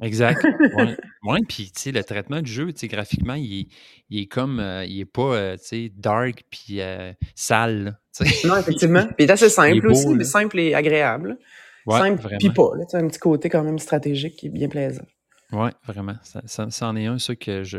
Exact. 0.00 0.44
Ouais. 0.76 0.96
ouais 1.24 1.38
puis 1.48 1.72
tu 1.74 1.80
sais, 1.80 1.92
le 1.92 2.04
traitement 2.04 2.40
du 2.42 2.52
jeu, 2.52 2.72
tu 2.72 2.80
sais, 2.80 2.88
graphiquement, 2.88 3.34
il 3.34 3.60
est, 3.60 3.66
il 4.10 4.20
est 4.20 4.26
comme, 4.26 4.60
euh, 4.60 4.84
il 4.84 5.00
est 5.00 5.04
pas, 5.06 5.34
euh, 5.34 5.56
tu 5.56 5.64
sais, 5.64 5.92
dark 5.96 6.44
puis 6.50 6.80
euh, 6.80 7.12
sale, 7.34 7.84
là. 7.84 7.98
Non, 8.44 8.56
effectivement. 8.56 9.06
Puis 9.16 9.24
il 9.24 9.24
est 9.28 9.32
assez 9.32 9.46
est 9.46 9.50
simple 9.50 9.86
beau, 9.86 9.90
aussi, 9.90 10.06
là. 10.06 10.14
mais 10.16 10.24
simple 10.24 10.58
et 10.58 10.74
agréable. 10.74 11.38
Ouais, 11.86 11.98
simple, 11.98 12.22
vraiment. 12.22 12.38
puis 12.38 12.50
pas. 12.50 12.70
Là, 12.76 12.84
tu 12.84 12.96
as 12.96 12.98
un 12.98 13.08
petit 13.08 13.18
côté 13.18 13.48
quand 13.48 13.62
même 13.62 13.78
stratégique 13.78 14.36
qui 14.36 14.46
est 14.46 14.50
bien 14.50 14.68
plaisant. 14.68 15.04
Ouais, 15.52 15.70
vraiment. 15.86 16.16
Ça, 16.22 16.42
ça, 16.46 16.70
ça 16.70 16.88
en 16.88 16.96
est 16.96 17.06
un, 17.06 17.18
ça 17.18 17.34
que 17.34 17.64
je. 17.64 17.78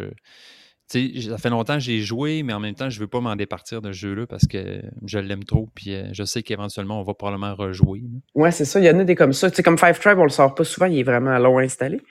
Tu 0.89 1.21
sais, 1.21 1.29
ça 1.29 1.37
fait 1.37 1.49
longtemps 1.51 1.75
que 1.75 1.79
j'ai 1.81 1.99
joué, 2.01 2.41
mais 2.41 2.51
en 2.53 2.59
même 2.59 2.73
temps, 2.73 2.89
je 2.89 2.99
veux 2.99 3.07
pas 3.07 3.19
m'en 3.19 3.35
départir 3.35 3.81
de 3.81 3.91
ce 3.91 3.97
jeu-là 3.97 4.25
parce 4.25 4.47
que 4.47 4.81
je 5.05 5.19
l'aime 5.19 5.43
trop. 5.43 5.69
Puis 5.75 5.93
euh, 5.93 6.05
je 6.13 6.23
sais 6.23 6.41
qu'éventuellement, 6.41 6.99
on 6.99 7.03
va 7.03 7.13
probablement 7.13 7.53
rejouer. 7.53 8.01
Ouais, 8.33 8.49
c'est 8.51 8.65
ça. 8.65 8.79
Il 8.79 8.85
y 8.85 8.89
en 8.89 8.97
a 8.99 9.03
des 9.03 9.13
comme 9.15 9.33
ça. 9.33 9.49
Sais, 9.51 9.61
comme 9.61 9.77
Five 9.77 9.99
Tribe, 9.99 10.17
on 10.17 10.23
le 10.23 10.29
sort 10.29 10.55
pas 10.55 10.63
souvent, 10.63 10.87
il 10.87 10.97
est 10.97 11.03
vraiment 11.03 11.37
long 11.37 11.59
installé. 11.59 12.01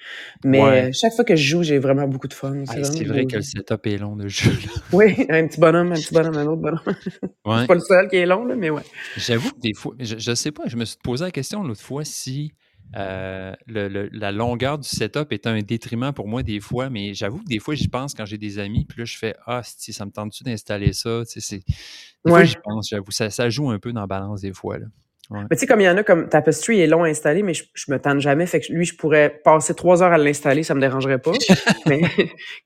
Mais 0.44 0.62
Ouais. 0.62 0.82
euh, 0.84 0.90
chaque 0.92 1.12
fois 1.14 1.24
que 1.24 1.34
je 1.34 1.42
joue, 1.42 1.62
j'ai 1.64 1.78
vraiment 1.78 2.06
beaucoup 2.06 2.28
de 2.28 2.34
fun. 2.34 2.54
C'est 2.66 3.04
vrai 3.04 3.26
que 3.26 3.36
le 3.36 3.42
setup 3.42 3.86
est 3.86 3.96
long 3.98 4.14
de 4.14 4.28
jeu. 4.28 4.50
là. 4.50 4.82
Oui, 4.92 5.26
un 5.28 5.46
petit 5.48 5.58
bonhomme, 5.60 5.90
un 5.92 5.96
petit 5.96 6.14
bonhomme, 6.14 6.36
un 6.36 6.46
autre 6.46 6.62
bonhomme. 6.62 6.80
Ouais. 7.44 7.60
c'est 7.62 7.66
pas 7.66 7.74
le 7.74 7.80
seul 7.80 8.08
qui 8.08 8.16
est 8.16 8.26
long, 8.26 8.44
là, 8.44 8.54
mais 8.56 8.70
ouais. 8.70 8.82
J'avoue 9.16 9.50
que 9.50 9.60
des 9.60 9.72
fois, 9.74 9.94
je, 9.98 10.16
je 10.18 10.34
sais 10.34 10.52
pas, 10.52 10.64
je 10.66 10.76
me 10.76 10.84
suis 10.84 10.98
posé 11.02 11.24
la 11.24 11.30
question 11.30 11.62
l'autre 11.62 11.80
fois 11.80 12.04
si 12.04 12.52
euh, 12.96 13.54
le- 13.66 13.88
le- 13.88 14.08
la 14.12 14.32
longueur 14.32 14.78
du 14.78 14.88
setup 14.88 15.32
est 15.32 15.46
un 15.46 15.60
détriment 15.62 16.12
pour 16.12 16.26
moi 16.28 16.42
des 16.42 16.60
fois, 16.60 16.88
mais 16.90 17.12
j'avoue 17.14 17.38
que 17.40 17.46
des 17.48 17.58
fois, 17.58 17.74
j'y 17.74 17.88
pense 17.88 18.14
quand 18.14 18.24
j'ai 18.24 18.38
des 18.38 18.58
amis, 18.58 18.84
puis 18.86 18.98
là, 19.00 19.04
je 19.04 19.16
fais 19.18 19.34
Ah, 19.46 19.62
si 19.64 19.92
ça 19.92 20.04
me 20.06 20.10
tente-tu 20.10 20.42
d'installer 20.44 20.92
ça? 20.92 21.22
Tu 21.26 21.32
sais, 21.32 21.40
c'est- 21.40 21.66
Des 22.24 22.30
fois, 22.30 22.38
Ouais. 22.40 22.46
j'y 22.46 22.56
pense, 22.64 22.88
j'avoue. 22.88 23.10
Ça, 23.10 23.30
ça 23.30 23.48
joue 23.50 23.70
un 23.70 23.78
peu 23.78 23.92
dans 23.92 24.00
la 24.00 24.06
balance 24.06 24.40
des 24.40 24.52
fois. 24.52 24.78
Là. 24.78 24.86
Mais 25.30 25.56
tu 25.56 25.58
sais, 25.58 25.66
comme 25.66 25.80
il 25.80 25.84
y 25.84 25.88
en 25.90 25.96
a, 25.98 26.02
comme 26.02 26.28
Tapestry 26.30 26.80
est 26.80 26.86
long 26.86 27.04
à 27.04 27.08
installer, 27.08 27.42
mais 27.42 27.52
je, 27.52 27.64
je 27.74 27.92
me 27.92 27.98
tente 27.98 28.20
jamais. 28.20 28.46
Fait 28.46 28.60
que 28.60 28.72
lui, 28.72 28.86
je 28.86 28.96
pourrais 28.96 29.40
passer 29.44 29.74
trois 29.74 30.02
heures 30.02 30.12
à 30.12 30.16
l'installer, 30.16 30.62
ça 30.62 30.74
me 30.74 30.80
dérangerait 30.80 31.18
pas. 31.18 31.32
mais 31.86 32.00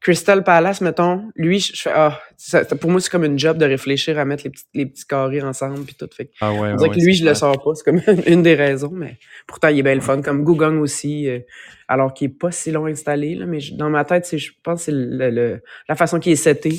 Crystal 0.00 0.44
Palace, 0.44 0.80
mettons, 0.80 1.30
lui, 1.34 1.58
je, 1.58 1.74
je 1.74 1.82
fais, 1.82 1.90
ah, 1.92 2.20
ça- 2.36 2.64
pour 2.64 2.90
moi, 2.90 3.00
c'est 3.00 3.10
comme 3.10 3.24
une 3.24 3.38
job 3.38 3.58
de 3.58 3.64
réfléchir 3.64 4.18
à 4.18 4.24
mettre 4.24 4.44
les 4.44 4.50
petits, 4.50 4.64
les 4.74 4.86
petits 4.86 5.06
carrés 5.06 5.42
ensemble 5.42 5.84
puis 5.84 5.96
tout. 5.96 6.08
Fait 6.16 6.26
que, 6.26 6.30
Ah 6.40 6.52
ouais, 6.52 6.70
on 6.72 6.76
dirait 6.76 6.90
que 6.90 7.00
lui, 7.04 7.14
je 7.14 7.24
le 7.24 7.34
sors 7.34 7.60
pas. 7.62 7.74
C'est 7.74 7.84
comme 7.84 8.00
une 8.26 8.42
des 8.42 8.54
raisons, 8.54 8.92
mais 8.92 9.16
pourtant, 9.46 9.68
il 9.68 9.78
est 9.80 9.82
bien 9.82 9.94
le 9.96 10.00
fun. 10.00 10.22
Comme 10.22 10.44
Gugong 10.44 10.78
aussi, 10.80 11.28
euh, 11.28 11.40
alors 11.88 12.14
qu'il 12.14 12.30
est 12.30 12.34
pas 12.38 12.52
si 12.52 12.70
long 12.70 12.86
installé, 12.86 13.34
là, 13.34 13.44
mais 13.46 13.58
je- 13.60 13.74
dans 13.74 13.90
ma 13.90 14.04
tête, 14.04 14.24
c'est, 14.24 14.38
je 14.38 14.52
pense 14.62 14.80
que 14.80 14.84
c'est 14.84 14.92
le, 14.92 15.30
le- 15.30 15.62
la 15.88 15.96
façon 15.96 16.20
qu'il 16.20 16.30
est 16.32 16.36
seté 16.36 16.70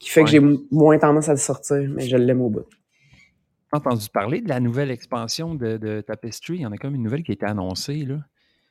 qui 0.00 0.10
fait 0.10 0.20
que 0.20 0.26
Ouais. 0.26 0.30
j'ai 0.32 0.40
mo- 0.40 0.58
moins 0.70 0.98
tendance 0.98 1.28
à 1.28 1.32
le 1.32 1.38
sortir, 1.38 1.76
mais 1.88 2.06
je 2.06 2.16
l'aime 2.16 2.40
au 2.40 2.50
bout. 2.50 2.66
Entendu 3.72 4.06
parler 4.12 4.40
de 4.40 4.48
la 4.48 4.60
nouvelle 4.60 4.90
expansion 4.90 5.54
de, 5.54 5.76
de 5.76 6.00
Tapestry. 6.00 6.56
Il 6.56 6.60
y 6.62 6.66
en 6.66 6.72
a 6.72 6.76
comme 6.76 6.94
une 6.94 7.02
nouvelle 7.02 7.22
qui 7.22 7.32
a 7.32 7.34
été 7.34 7.46
annoncée. 7.46 8.04
Là. 8.06 8.16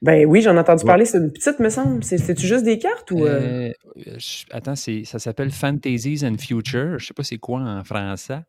Ben 0.01 0.25
oui, 0.27 0.41
j'en 0.41 0.55
ai 0.55 0.59
entendu 0.59 0.83
Ouais. 0.83 0.87
parler. 0.87 1.05
C'est 1.05 1.17
une 1.17 1.31
petite, 1.31 1.59
me 1.59 1.69
semble. 1.69 2.03
C'est- 2.03 2.17
C'est-tu 2.19 2.45
juste 2.45 2.63
des 2.63 2.77
cartes 2.77 3.09
ou. 3.11 3.25
euh? 3.25 3.71
Euh, 3.97 4.17
je- 4.17 4.45
attends, 4.51 4.75
ça 4.75 5.19
s'appelle 5.19 5.51
Fantasies 5.51 6.23
and 6.25 6.37
Future. 6.37 6.99
Je 6.99 7.07
sais 7.07 7.13
pas 7.13 7.23
c'est 7.23 7.37
quoi 7.39 7.59
en 7.61 7.83
français. 7.83 8.39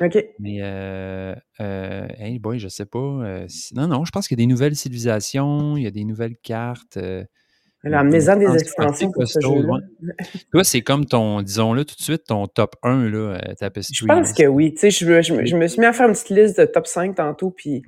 OK. 0.00 0.18
Mais, 0.40 0.58
euh, 0.60 1.34
euh, 1.60 2.06
hey 2.18 2.38
boy, 2.38 2.58
je 2.58 2.68
sais 2.68 2.86
pas. 2.86 2.98
non, 3.74 3.86
non, 3.86 4.04
je 4.04 4.10
pense 4.10 4.28
qu'il 4.28 4.38
y 4.38 4.42
a 4.42 4.44
des 4.44 4.50
nouvelles 4.50 4.74
civilisations, 4.76 5.76
il 5.76 5.82
y 5.84 5.86
a 5.86 5.90
des 5.90 6.04
nouvelles 6.04 6.36
cartes. 6.42 6.98
Là, 7.84 8.00
amenez-en 8.00 8.36
des 8.36 8.54
extensions 8.54 9.10
pour 9.12 9.26
ce. 9.26 9.38
Toi, 10.50 10.64
c'est 10.64 10.80
comme 10.80 11.04
ton, 11.04 11.42
disons-le 11.42 11.84
tout 11.84 11.96
de 11.96 12.02
suite, 12.02 12.24
ton 12.24 12.46
top 12.46 12.76
1, 12.82 13.10
là, 13.10 13.18
euh, 13.18 13.54
Tapestry. 13.58 13.94
Je 13.94 14.06
pense 14.06 14.32
que 14.32 14.46
oui. 14.46 14.72
Tu 14.74 14.90
sais, 14.90 14.90
je 14.90 15.56
me 15.56 15.66
suis 15.68 15.80
mis 15.80 15.86
à 15.86 15.92
faire 15.92 16.08
une 16.08 16.14
petite 16.14 16.30
liste 16.30 16.58
de 16.58 16.64
top 16.64 16.86
5 16.86 17.14
tantôt, 17.14 17.50
puis 17.50 17.82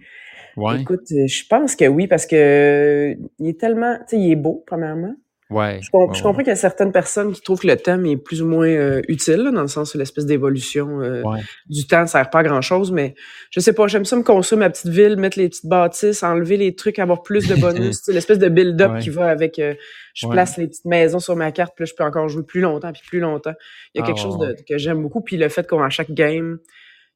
Ouais, 0.56 0.80
écoute, 0.80 1.02
euh, 1.12 1.26
je 1.26 1.46
pense 1.48 1.76
que 1.76 1.86
oui, 1.86 2.06
parce 2.06 2.24
que 2.24 2.36
euh, 2.36 3.14
il 3.38 3.48
est 3.48 3.60
tellement, 3.60 3.96
tu 3.98 4.16
sais, 4.16 4.18
il 4.18 4.32
est 4.32 4.36
beau, 4.36 4.64
premièrement. 4.66 5.14
Ouais. 5.50 5.80
Je, 5.82 5.90
com- 5.90 6.08
ouais, 6.08 6.14
je 6.14 6.22
comprends 6.22 6.38
qu'il 6.40 6.48
y 6.48 6.50
a 6.50 6.56
certaines 6.56 6.92
personnes 6.92 7.32
qui 7.32 7.40
trouvent 7.40 7.60
que 7.60 7.66
le 7.66 7.76
thème 7.76 8.04
est 8.06 8.16
plus 8.16 8.42
ou 8.42 8.46
moins 8.46 8.68
euh, 8.68 9.00
utile, 9.08 9.36
là, 9.42 9.50
dans 9.50 9.62
le 9.62 9.68
sens 9.68 9.94
où 9.94 9.98
l'espèce 9.98 10.26
d'évolution 10.26 11.00
euh, 11.00 11.22
du 11.68 11.86
temps 11.86 12.02
ne 12.02 12.06
sert 12.06 12.28
pas 12.30 12.40
à 12.40 12.42
grand-chose, 12.42 12.92
mais 12.92 13.14
je 13.50 13.60
sais 13.60 13.72
pas, 13.72 13.86
j'aime 13.86 14.04
ça 14.04 14.16
me 14.16 14.22
construire 14.22 14.58
ma 14.60 14.70
petite 14.70 14.88
ville, 14.90 15.16
mettre 15.16 15.38
les 15.38 15.48
petites 15.48 15.66
bâtisses, 15.66 16.22
enlever 16.22 16.56
les 16.56 16.74
trucs, 16.74 16.98
avoir 16.98 17.22
plus 17.22 17.46
de 17.48 17.54
bonus, 17.54 18.02
l'espèce 18.08 18.38
de 18.38 18.48
build-up 18.48 18.90
qui 19.00 19.10
va 19.10 19.28
avec... 19.28 19.58
euh, 19.58 19.74
je 20.14 20.26
place 20.32 20.56
les 20.56 20.66
petites 20.66 20.86
maisons 20.86 21.18
sur 21.18 21.36
ma 21.36 21.52
carte, 21.52 21.74
puis 21.76 21.84
là, 21.84 21.90
je 21.90 21.94
peux 21.94 22.04
encore 22.04 22.28
jouer 22.28 22.42
plus 22.42 22.60
longtemps, 22.62 22.90
puis 22.92 23.02
plus 23.06 23.20
longtemps. 23.20 23.52
Il 23.94 23.98
y 23.98 24.00
a 24.00 24.04
Ah, 24.04 24.06
quelque 24.06 24.20
chose 24.22 24.38
de, 24.38 24.56
que 24.66 24.78
j'aime 24.78 25.02
beaucoup, 25.02 25.20
puis 25.20 25.36
le 25.36 25.48
fait 25.50 25.68
qu'à 25.68 25.88
chaque 25.90 26.10
game, 26.10 26.58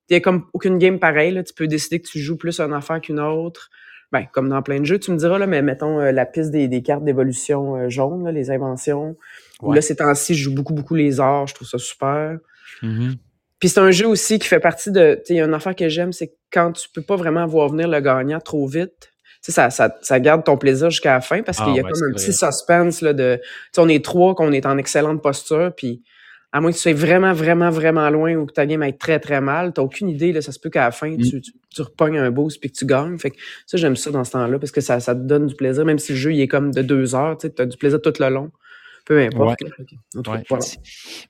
il 0.08 0.14
y 0.14 0.16
a 0.16 0.20
comme 0.20 0.44
aucune 0.52 0.76
game 0.78 0.98
pareille, 0.98 1.32
là, 1.32 1.42
tu 1.42 1.54
peux 1.54 1.66
décider 1.66 2.00
que 2.00 2.06
tu 2.08 2.18
joues 2.18 2.36
plus 2.36 2.60
une 2.60 2.72
affaire 2.74 3.00
qu'une 3.00 3.20
autre. 3.20 3.70
Ben, 4.12 4.26
comme 4.32 4.48
dans 4.48 4.62
plein 4.62 4.80
de 4.80 4.84
jeux, 4.84 4.98
tu 4.98 5.12
me 5.12 5.16
diras, 5.16 5.38
là, 5.38 5.46
mais 5.46 5.62
mettons 5.62 6.00
euh, 6.00 6.10
la 6.10 6.26
piste 6.26 6.50
des, 6.50 6.68
des 6.68 6.82
cartes 6.82 7.04
d'évolution 7.04 7.76
euh, 7.76 7.88
jaunes, 7.88 8.24
là, 8.24 8.32
les 8.32 8.50
inventions. 8.50 9.16
Ouais. 9.62 9.76
là, 9.76 9.82
ces 9.82 9.96
temps-ci, 9.96 10.34
je 10.34 10.44
joue 10.44 10.54
beaucoup, 10.54 10.74
beaucoup 10.74 10.94
les 10.94 11.20
arts, 11.20 11.46
je 11.46 11.54
trouve 11.54 11.68
ça 11.68 11.78
super. 11.78 12.38
Mhm. 12.82 13.14
Puis 13.60 13.68
c'est 13.68 13.80
un 13.80 13.90
jeu 13.90 14.08
aussi 14.08 14.38
qui 14.38 14.48
fait 14.48 14.58
partie 14.58 14.90
de. 14.90 15.16
Tu 15.16 15.20
sais, 15.26 15.34
il 15.34 15.36
y 15.36 15.40
a 15.40 15.44
une 15.44 15.54
affaire 15.54 15.76
que 15.76 15.88
j'aime, 15.88 16.12
c'est 16.12 16.28
que 16.28 16.34
quand 16.50 16.72
tu 16.72 16.88
peux 16.88 17.02
pas 17.02 17.16
vraiment 17.16 17.46
voir 17.46 17.68
venir 17.68 17.88
le 17.88 18.00
gagnant 18.00 18.40
trop 18.40 18.66
vite, 18.66 18.94
tu 19.00 19.10
sais, 19.42 19.52
ça, 19.52 19.70
ça, 19.70 19.96
ça 20.00 20.18
garde 20.18 20.44
ton 20.44 20.56
plaisir 20.56 20.90
jusqu'à 20.90 21.12
la 21.12 21.20
fin 21.20 21.42
parce 21.42 21.58
Ah 21.60 21.64
qu'il 21.64 21.76
y 21.76 21.80
a 21.80 21.82
ouais, 21.82 21.90
comme 21.90 22.02
un 22.10 22.12
petit 22.14 22.32
suspense 22.32 23.02
là, 23.02 23.12
de. 23.12 23.36
Tu 23.36 23.48
sais, 23.72 23.80
on 23.80 23.88
est 23.88 24.02
trois, 24.02 24.34
qu'on 24.34 24.52
est 24.52 24.64
en 24.64 24.78
excellente 24.78 25.22
posture, 25.22 25.72
puis 25.76 26.02
à 26.52 26.60
moins 26.60 26.70
que 26.70 26.76
tu 26.76 26.82
sois 26.82 26.92
vraiment, 26.94 27.32
vraiment, 27.32 27.70
vraiment 27.70 28.08
loin 28.10 28.34
ou 28.34 28.46
que 28.46 28.52
ta 28.52 28.66
game 28.66 28.82
aille 28.82 28.96
très, 28.98 29.20
très 29.20 29.40
mal, 29.40 29.72
t'as 29.72 29.82
aucune 29.82 30.08
idée, 30.08 30.32
là, 30.32 30.42
ça 30.42 30.50
se 30.52 30.58
peut 30.58 30.70
qu'à 30.70 30.84
la 30.84 30.90
fin, 30.90 31.10
Mm. 31.10 31.18
tu, 31.22 31.40
tu, 31.40 31.52
tu 31.68 31.82
repognes 31.82 32.18
un 32.18 32.30
boost 32.30 32.58
puis 32.60 32.70
que 32.72 32.76
tu 32.76 32.86
gagnes. 32.86 33.18
Fait 33.18 33.30
que 33.30 33.36
ça, 33.66 33.76
j'aime 33.78 33.94
ça 33.96 34.10
dans 34.10 34.24
ce 34.24 34.32
temps-là 34.32 34.58
parce 34.58 34.72
que 34.72 34.80
ça, 34.80 34.98
ça 35.00 35.14
te 35.14 35.20
donne 35.20 35.46
du 35.46 35.54
plaisir, 35.54 35.84
même 35.84 35.98
si 35.98 36.12
le 36.12 36.18
jeu 36.18 36.32
il 36.32 36.40
est 36.40 36.48
comme 36.48 36.72
de 36.72 36.82
deux 36.82 37.14
heures, 37.14 37.38
tu 37.38 37.48
as 37.58 37.66
du 37.66 37.76
plaisir 37.76 38.00
tout 38.02 38.12
le 38.18 38.28
long. 38.30 38.50
Peu 39.06 39.18
importe. 39.22 39.62
Ouais. 39.62 40.60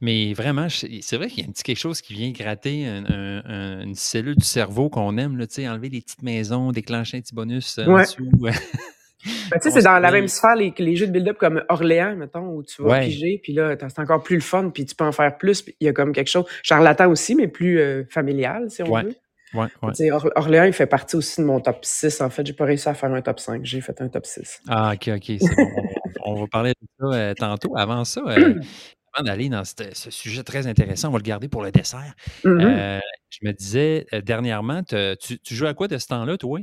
Mais 0.01 0.35
vraiment, 0.35 0.67
c'est 0.69 1.17
vrai 1.17 1.29
qu'il 1.29 1.45
y 1.45 1.47
a 1.47 1.49
un 1.49 1.53
petit 1.53 1.63
quelque 1.63 1.79
chose 1.79 2.01
qui 2.03 2.13
vient 2.15 2.31
gratter 2.31 2.85
un- 2.87 3.05
un- 3.07 3.43
un- 3.47 3.81
une 3.85 3.95
cellule 3.95 4.35
du 4.37 4.45
cerveau 4.45 4.91
qu'on 4.91 5.17
aime, 5.19 5.39
là, 5.39 5.47
enlever 5.71 5.89
les 5.89 6.01
petites 6.01 6.23
maisons, 6.23 6.73
déclencher 6.73 7.19
un 7.19 7.21
petit 7.21 7.35
bonus 7.35 7.79
euh, 7.79 7.85
en 7.87 8.01
dessous. 8.01 8.29
Ben, 9.25 9.59
tu 9.61 9.69
sais, 9.69 9.71
c'est 9.71 9.83
dans 9.85 9.99
la 9.99 10.11
même 10.11 10.29
sphère 10.29 10.55
les, 10.57 10.73
les 10.79 10.97
jeux 10.97 11.07
de 11.07 11.13
build-up 11.13 11.37
comme 11.39 11.63
Orléans, 11.69 12.17
mettons, 12.17 12.49
où 12.55 12.63
tu 12.63 12.83
vas 12.83 12.89
Ouais. 12.91 13.01
piger, 13.07 13.41
puis 13.43 13.53
là, 13.53 13.77
c'est 13.79 13.99
encore 13.99 14.23
plus 14.23 14.37
le 14.37 14.43
fun, 14.43 14.71
puis 14.71 14.87
tu 14.87 14.95
peux 14.95 15.05
en 15.05 15.13
faire 15.13 15.37
plus. 15.37 15.63
puis 15.63 15.77
Il 15.81 15.87
y 15.87 15.89
a 15.89 15.93
comme 15.93 16.13
quelque 16.13 16.29
chose, 16.29 16.45
charlatan 16.63 17.09
aussi, 17.11 17.35
mais 17.35 17.49
plus 17.49 17.79
euh, 17.81 18.05
familial, 18.09 18.71
si 18.71 18.83
on 18.83 18.91
Ouais. 18.91 19.03
veut. 19.03 19.15
Ouais, 19.53 19.67
ouais. 19.83 20.11
Or- 20.13 20.31
Orléans, 20.37 20.63
il 20.65 20.73
fait 20.73 20.87
partie 20.87 21.17
aussi 21.17 21.41
de 21.41 21.47
mon 21.47 21.59
top 21.61 21.79
6. 21.85 22.21
En 22.21 22.31
fait, 22.31 22.47
j'ai 22.47 22.53
pas 22.53 22.65
réussi 22.67 22.89
à 22.89 22.95
faire 22.95 23.13
un 23.13 23.21
top 23.21 23.41
5. 23.41 23.63
J'ai 23.65 23.81
fait 23.81 24.01
un 24.01 24.09
top 24.09 24.25
6. 24.25 24.61
Ah, 24.69 24.93
ok, 24.95 25.11
ok, 25.17 25.39
bon. 25.41 25.83
On 26.25 26.35
va 26.37 26.47
parler 26.47 26.71
de 26.81 26.87
ça 27.01 27.17
euh, 27.19 27.35
tantôt. 27.35 27.77
Avant 27.77 28.05
ça, 28.05 28.23
euh, 28.29 28.55
avant 29.13 29.25
d'aller 29.25 29.49
dans 29.49 29.63
ce 29.65 30.11
sujet 30.11 30.43
très 30.43 30.67
intéressant, 30.67 31.09
on 31.09 31.13
va 31.13 31.19
le 31.19 31.23
garder 31.25 31.49
pour 31.49 31.63
le 31.63 31.71
dessert. 31.73 32.15
Mhm. 32.45 32.61
Euh, 32.61 33.01
je 33.31 33.39
me 33.43 33.53
disais, 33.53 34.07
euh, 34.13 34.21
dernièrement, 34.21 34.83
te- 34.83 35.15
tu, 35.17 35.39
tu 35.41 35.55
joues 35.55 35.67
à 35.67 35.75
quoi 35.75 35.89
de 35.89 35.99
ce 35.99 36.07
temps-là, 36.09 36.37
toi? 36.37 36.61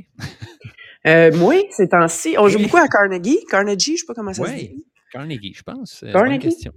Euh, 1.06 1.30
moi, 1.36 1.54
ces 1.70 1.88
temps-ci, 1.88 2.36
on 2.38 2.48
joue 2.48 2.58
Oui. 2.58 2.64
beaucoup 2.64 2.76
à 2.78 2.88
Carnegie. 2.88 3.38
Carnegie, 3.48 3.96
je 3.96 4.00
sais 4.00 4.06
pas 4.06 4.14
comment 4.14 4.32
ça 4.32 4.44
se 4.44 4.50
Oui, 4.50 4.68
dit. 4.68 4.84
Carnegie, 5.12 5.54
je 5.54 5.62
pense. 5.62 6.02
Euh, 6.02 6.12
Carnegie? 6.12 6.38
Bonne 6.38 6.40
question. 6.40 6.72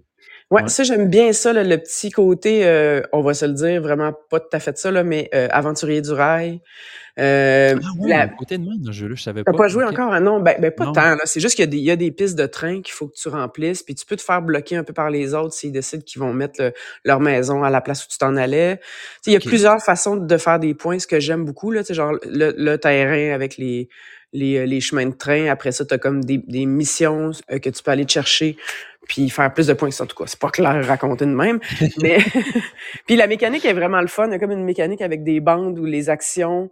Ouais, 0.51 0.63
Ouais. 0.63 0.67
ça, 0.69 0.83
j'aime 0.83 1.09
bien 1.09 1.31
ça, 1.33 1.53
là, 1.53 1.63
le 1.63 1.77
petit 1.77 2.11
côté, 2.11 2.65
euh, 2.65 3.01
on 3.13 3.21
va 3.21 3.33
se 3.33 3.45
le 3.45 3.53
dire, 3.53 3.81
vraiment 3.81 4.13
pas 4.29 4.39
tout 4.41 4.49
à 4.51 4.59
fait 4.59 4.77
ça, 4.77 4.91
là, 4.91 5.03
mais 5.03 5.29
euh, 5.33 5.47
aventurier 5.51 6.01
du 6.01 6.11
rail. 6.11 6.61
Euh, 7.19 7.75
Ah 7.81 7.87
ouais, 7.99 8.09
la- 8.09 8.27
côté 8.27 8.57
de 8.57 8.63
moi 8.63 8.73
dans 8.79 8.91
jeu-là, 8.91 9.15
je 9.15 9.21
savais 9.23 9.43
T'as 9.43 9.51
pas. 9.51 9.57
pas 9.57 9.67
joué 9.67 9.83
Ok. 9.83 9.91
encore? 9.91 10.13
Ah 10.13 10.19
non, 10.21 10.39
ben, 10.39 10.55
ben 10.59 10.71
pas 10.71 10.85
Non. 10.85 10.91
tant. 10.93 11.01
là. 11.15 11.19
C'est 11.25 11.39
juste 11.41 11.55
qu'il 11.55 11.63
y, 11.63 11.67
a 11.67 11.71
des- 11.71 11.77
il 11.77 11.83
y 11.83 11.91
a 11.91 11.95
des 11.97 12.11
pistes 12.11 12.37
de 12.37 12.45
train 12.45 12.81
qu'il 12.81 12.93
faut 12.93 13.07
que 13.07 13.15
tu 13.15 13.27
remplisses, 13.27 13.83
puis 13.83 13.95
tu 13.95 14.05
peux 14.05 14.15
te 14.15 14.21
faire 14.21 14.41
bloquer 14.41 14.77
un 14.77 14.83
peu 14.83 14.93
par 14.93 15.09
les 15.09 15.33
autres 15.33 15.53
s'ils 15.53 15.71
décident 15.73 16.03
qu'ils 16.03 16.21
vont 16.21 16.33
mettre 16.33 16.61
le- 16.61 16.73
leur 17.05 17.19
maison 17.19 17.63
à 17.63 17.69
la 17.69 17.81
place 17.81 18.05
où 18.05 18.07
tu 18.09 18.17
t'en 18.17 18.35
allais. 18.37 18.79
Il 19.27 19.33
y 19.33 19.35
a 19.35 19.39
plusieurs 19.39 19.81
façons 19.81 20.15
de 20.17 20.37
faire 20.37 20.59
des 20.59 20.73
points, 20.73 20.99
ce 20.99 21.07
que 21.07 21.19
j'aime 21.19 21.43
beaucoup, 21.45 21.71
là, 21.71 21.81
genre 21.89 22.13
le, 22.25 22.53
le 22.57 22.77
terrain 22.77 23.33
avec 23.35 23.57
les, 23.57 23.89
les, 24.33 24.57
euh, 24.57 24.65
les 24.65 24.81
chemins 24.81 25.05
de 25.05 25.13
train. 25.13 25.47
Après 25.47 25.71
ça, 25.71 25.85
tu 25.85 25.93
as 25.93 25.97
comme 25.97 26.23
des, 26.23 26.37
des 26.37 26.65
missions 26.65 27.31
euh, 27.51 27.59
que 27.59 27.69
tu 27.69 27.83
peux 27.83 27.91
aller 27.91 28.05
te 28.05 28.11
chercher 28.11 28.57
puis 29.07 29.29
faire 29.29 29.53
plus 29.53 29.67
de 29.67 29.73
points 29.73 29.89
que 29.89 29.95
ça. 29.95 30.03
En 30.03 30.07
tout 30.07 30.15
cas, 30.15 30.25
c'est 30.27 30.39
pas 30.39 30.49
clair 30.49 30.69
à 30.69 30.81
raconter 30.81 31.25
de 31.25 31.31
même. 31.31 31.59
mais 32.01 32.19
puis 33.07 33.15
la 33.15 33.27
mécanique 33.27 33.65
est 33.65 33.73
vraiment 33.73 34.01
le 34.01 34.07
fun. 34.07 34.27
Il 34.27 34.31
y 34.31 34.35
a 34.35 34.39
comme 34.39 34.51
une 34.51 34.63
mécanique 34.63 35.01
avec 35.01 35.23
des 35.23 35.39
bandes 35.39 35.77
où 35.79 35.85
les 35.85 36.09
actions 36.09 36.69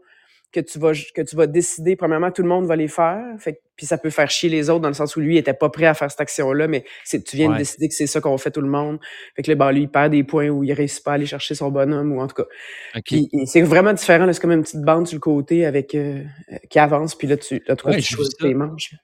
que 0.52 0.60
tu 0.60 0.80
vas 0.80 0.92
que 0.94 1.22
tu 1.22 1.36
vas 1.36 1.46
décider 1.48 1.96
premièrement 1.96 2.32
tout 2.32 2.42
le 2.42 2.48
monde 2.48 2.66
va 2.66 2.76
les 2.76 2.88
faire. 2.88 3.24
Fait 3.40 3.62
puis 3.76 3.86
ça 3.86 3.98
peut 3.98 4.10
faire 4.10 4.30
chier 4.30 4.50
les 4.50 4.70
autres 4.70 4.82
dans 4.82 4.88
le 4.90 4.94
sens 4.94 5.16
où 5.16 5.22
lui 5.22 5.36
il 5.36 5.38
était 5.38 5.54
pas 5.54 5.70
prêt 5.70 5.86
à 5.86 5.94
faire 5.94 6.10
cette 6.12 6.20
action 6.20 6.52
là 6.54 6.68
mais 6.68 6.84
c'est 7.06 7.24
tu 7.24 7.38
viens 7.38 7.48
Ouais. 7.48 7.54
de 7.54 7.60
décider 7.60 7.88
que 7.88 7.94
c'est 7.94 8.08
ça 8.08 8.20
qu'on 8.20 8.38
fait 8.38 8.52
tout 8.52 8.62
le 8.62 8.68
monde. 8.68 9.00
Fait 9.36 9.44
que 9.44 9.52
là 9.52 9.56
ben, 9.56 9.72
lui 9.72 9.82
il 9.84 9.90
perd 9.90 10.12
des 10.12 10.24
points 10.24 10.50
ou 10.50 10.64
il 10.64 10.74
réussit 10.74 11.04
pas 11.04 11.12
à 11.12 11.14
aller 11.16 11.26
chercher 11.26 11.56
son 11.56 11.70
bonhomme 11.70 12.12
ou 12.12 12.20
en 12.20 12.28
tout 12.28 12.36
cas. 12.36 12.48
Ok. 12.96 13.04
puis 13.06 13.30
et 13.32 13.46
c'est 13.46 13.62
vraiment 13.62 13.94
différent 13.94 14.26
là, 14.26 14.34
c'est 14.34 14.42
comme 14.42 14.52
une 14.52 14.64
petite 14.64 14.82
bande 14.82 15.08
sur 15.08 15.16
le 15.16 15.22
côté 15.22 15.66
avec 15.66 15.96
euh, 15.96 16.24
qui 16.70 16.80
avance 16.80 17.16
puis 17.16 17.28
là 17.28 17.38
tu 17.38 17.62
là, 17.68 17.76
toi, 17.76 17.92
Ouais, 17.92 17.98
tu 18.02 18.14
choisis 18.16 18.36
tes 18.36 18.54
manches 18.54 18.96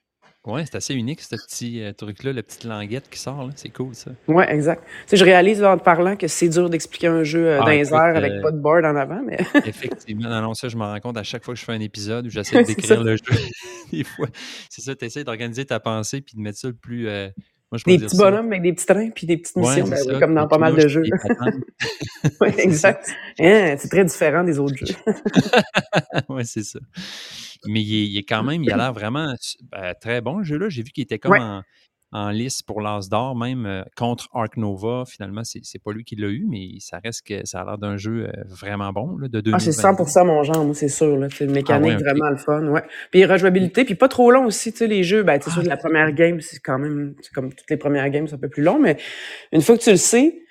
Ouais, 0.46 0.64
c'est 0.64 0.76
assez 0.76 0.94
unique, 0.94 1.20
ce 1.20 1.34
petit 1.34 1.82
euh, 1.82 1.92
truc-là, 1.92 2.32
la 2.32 2.42
petite 2.42 2.64
languette 2.64 3.10
qui 3.10 3.18
sort. 3.18 3.50
C'est 3.56 3.68
cool, 3.70 3.94
ça. 3.94 4.12
ouais 4.28 4.48
exact 4.52 4.84
tu 4.84 4.90
sais 5.08 5.16
je 5.16 5.24
réalise 5.24 5.62
en 5.64 5.76
te 5.76 5.82
parlant 5.82 6.16
que 6.16 6.28
c'est 6.28 6.48
dur 6.48 6.70
d'expliquer 6.70 7.08
un 7.08 7.24
jeu 7.24 7.46
euh, 7.48 7.58
Ah, 7.60 7.64
dans 7.64 7.70
les 7.70 7.92
airs 7.92 8.00
euh, 8.00 8.14
avec 8.16 8.40
pas 8.42 8.52
de 8.52 8.58
board 8.58 8.84
en 8.84 8.94
avant 8.94 9.22
mais 9.26 9.38
Effectivement. 9.66 10.28
Non, 10.28 10.42
non, 10.42 10.54
ça, 10.54 10.68
je 10.68 10.76
me 10.76 10.84
rends 10.84 11.00
compte 11.00 11.16
à 11.16 11.24
chaque 11.24 11.44
fois 11.44 11.54
que 11.54 11.60
je 11.60 11.64
fais 11.64 11.72
un 11.72 11.80
épisode 11.80 12.26
où 12.26 12.30
j'essaie 12.30 12.62
de 12.62 12.66
décrire 12.66 13.02
le 13.02 13.16
jeu. 13.16 13.22
Des 13.92 14.04
fois, 14.04 14.28
c'est 14.70 14.82
ça, 14.82 14.94
tu 14.94 15.04
essaies 15.04 15.24
d'organiser 15.24 15.64
ta 15.64 15.80
pensée 15.80 16.20
puis 16.20 16.36
de 16.36 16.40
mettre 16.40 16.58
ça 16.58 16.68
le 16.68 16.74
plus. 16.74 17.08
Moi, 17.72 17.78
je 17.78 17.84
des 17.84 17.98
petits 17.98 18.16
bonhommes 18.16 18.46
avec 18.46 18.62
des 18.62 18.72
petits 18.72 18.86
trains 18.86 19.10
puis 19.10 19.26
des 19.26 19.38
petites 19.38 19.56
missions 19.56 19.88
ben, 19.88 19.96
ça. 19.96 20.20
comme 20.20 20.34
dans 20.34 20.46
pas 20.46 20.58
mal 20.58 20.76
de 20.76 20.86
jeux 20.86 21.02
C'est 22.40 22.58
exact 22.60 23.10
Hein, 23.40 23.76
c'est 23.78 23.88
très 23.88 24.04
différent 24.04 24.44
des 24.44 24.58
autres 24.58 24.76
jeux 24.76 24.94
ouais, 26.28 26.44
c'est 26.44 26.62
ça. 26.62 26.78
Mais 27.66 27.82
il 27.82 27.94
est, 27.94 28.06
il 28.06 28.18
est 28.18 28.22
quand 28.22 28.44
même, 28.44 28.62
il 28.62 28.70
a 28.70 28.76
l'air 28.76 28.92
vraiment 28.92 29.34
euh, 29.74 29.92
très 30.00 30.20
bon, 30.20 30.38
le 30.38 30.44
jeu-là. 30.44 30.68
J'ai 30.68 30.82
vu 30.82 30.90
qu'il 30.90 31.02
était 31.02 31.18
comme 31.18 31.32
Ouais. 31.32 31.40
en, 31.40 31.62
en 32.16 32.30
lice 32.30 32.62
pour 32.62 32.80
l'As 32.80 33.10
d'or, 33.10 33.36
même 33.36 33.66
euh, 33.66 33.82
contre 33.94 34.28
Ark 34.32 34.56
Nova. 34.56 35.04
Finalement, 35.06 35.42
c'est 35.44 35.82
pas 35.82 35.92
lui 35.92 36.02
qui 36.02 36.16
l'a 36.16 36.28
eu, 36.28 36.46
mais 36.48 36.70
ça 36.80 36.98
reste 36.98 37.26
que 37.26 37.44
ça 37.44 37.60
a 37.60 37.64
l'air 37.66 37.78
d'un 37.78 37.98
jeu 37.98 38.26
euh, 38.26 38.42
vraiment 38.46 38.90
bon, 38.90 39.18
là, 39.18 39.28
de 39.28 39.38
Ah, 39.52 39.58
c'est 39.58 39.70
2022. 39.70 40.04
100% 40.04 40.26
mon 40.26 40.42
genre, 40.42 40.64
moi, 40.64 40.74
c'est 40.74 40.88
sûr. 40.88 41.18
C'est 41.30 41.44
une 41.44 41.52
mécanique 41.52 41.70
Ah 41.70 41.78
ouais, 41.78 41.94
ok. 41.94 42.00
vraiment 42.00 42.30
le 42.30 42.36
fun. 42.38 42.66
Ouais. 42.68 42.82
Puis 43.10 43.26
rejouabilité, 43.26 43.84
puis 43.84 43.96
pas 43.96 44.08
trop 44.08 44.30
long 44.30 44.46
aussi. 44.46 44.72
Tu 44.72 44.86
les 44.86 45.02
jeux, 45.02 45.24
ben, 45.24 45.38
c'est 45.42 45.50
sûr 45.50 45.62
que 45.62 45.68
la 45.68 45.76
première 45.76 46.10
game, 46.12 46.40
c'est 46.40 46.58
quand 46.58 46.78
même, 46.78 47.14
c'est 47.20 47.32
comme 47.34 47.52
toutes 47.52 47.68
les 47.68 47.76
premières 47.76 48.08
games, 48.08 48.26
c'est 48.26 48.34
un 48.34 48.38
peu 48.38 48.48
plus 48.48 48.62
long, 48.62 48.78
mais 48.80 48.96
une 49.52 49.60
fois 49.60 49.76
que 49.76 49.82
tu 49.82 49.90
le 49.90 49.96
sais, 49.96 50.45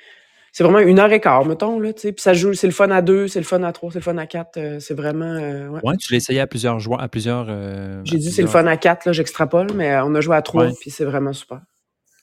c'est 0.57 0.63
vraiment 0.63 0.79
une 0.79 0.99
heure 0.99 1.11
et 1.11 1.19
quart, 1.19 1.45
mettons. 1.45 1.81
Là, 1.81 1.91
tu 1.91 1.99
sais. 1.99 2.11
puis 2.13 2.21
ça 2.21 2.33
joue, 2.33 2.53
c'est 2.53 2.67
le 2.67 2.71
fun 2.71 2.89
à 2.89 3.01
deux, 3.01 3.27
c'est 3.27 3.39
le 3.41 3.45
fun 3.45 3.61
à 3.63 3.73
trois, 3.73 3.91
c'est 3.91 3.99
le 3.99 4.03
fun 4.03 4.17
à 4.17 4.25
quatre. 4.25 4.55
euh, 4.55 4.79
c'est 4.79 4.93
vraiment. 4.93 5.25
euh, 5.25 5.67
ouais. 5.67 5.81
Ouais, 5.83 5.97
tu 5.97 6.13
l'as 6.13 6.17
essayé 6.17 6.39
à 6.39 6.47
plusieurs 6.47 6.79
joueurs, 6.79 7.01
à 7.01 7.09
plusieurs. 7.09 7.47
euh, 7.49 8.01
J'ai 8.05 8.17
dit 8.17 8.31
c'est 8.31 8.41
le 8.41 8.47
fun 8.47 8.65
à 8.65 8.77
quatre, 8.77 9.03
là, 9.05 9.11
j'extrapole, 9.11 9.67
mais 9.75 9.91
euh, 9.91 10.05
on 10.05 10.15
a 10.15 10.21
joué 10.21 10.37
à 10.37 10.41
trois, 10.41 10.67
Ouais. 10.67 10.73
puis 10.79 10.91
c'est 10.91 11.03
vraiment 11.03 11.33
super. 11.33 11.59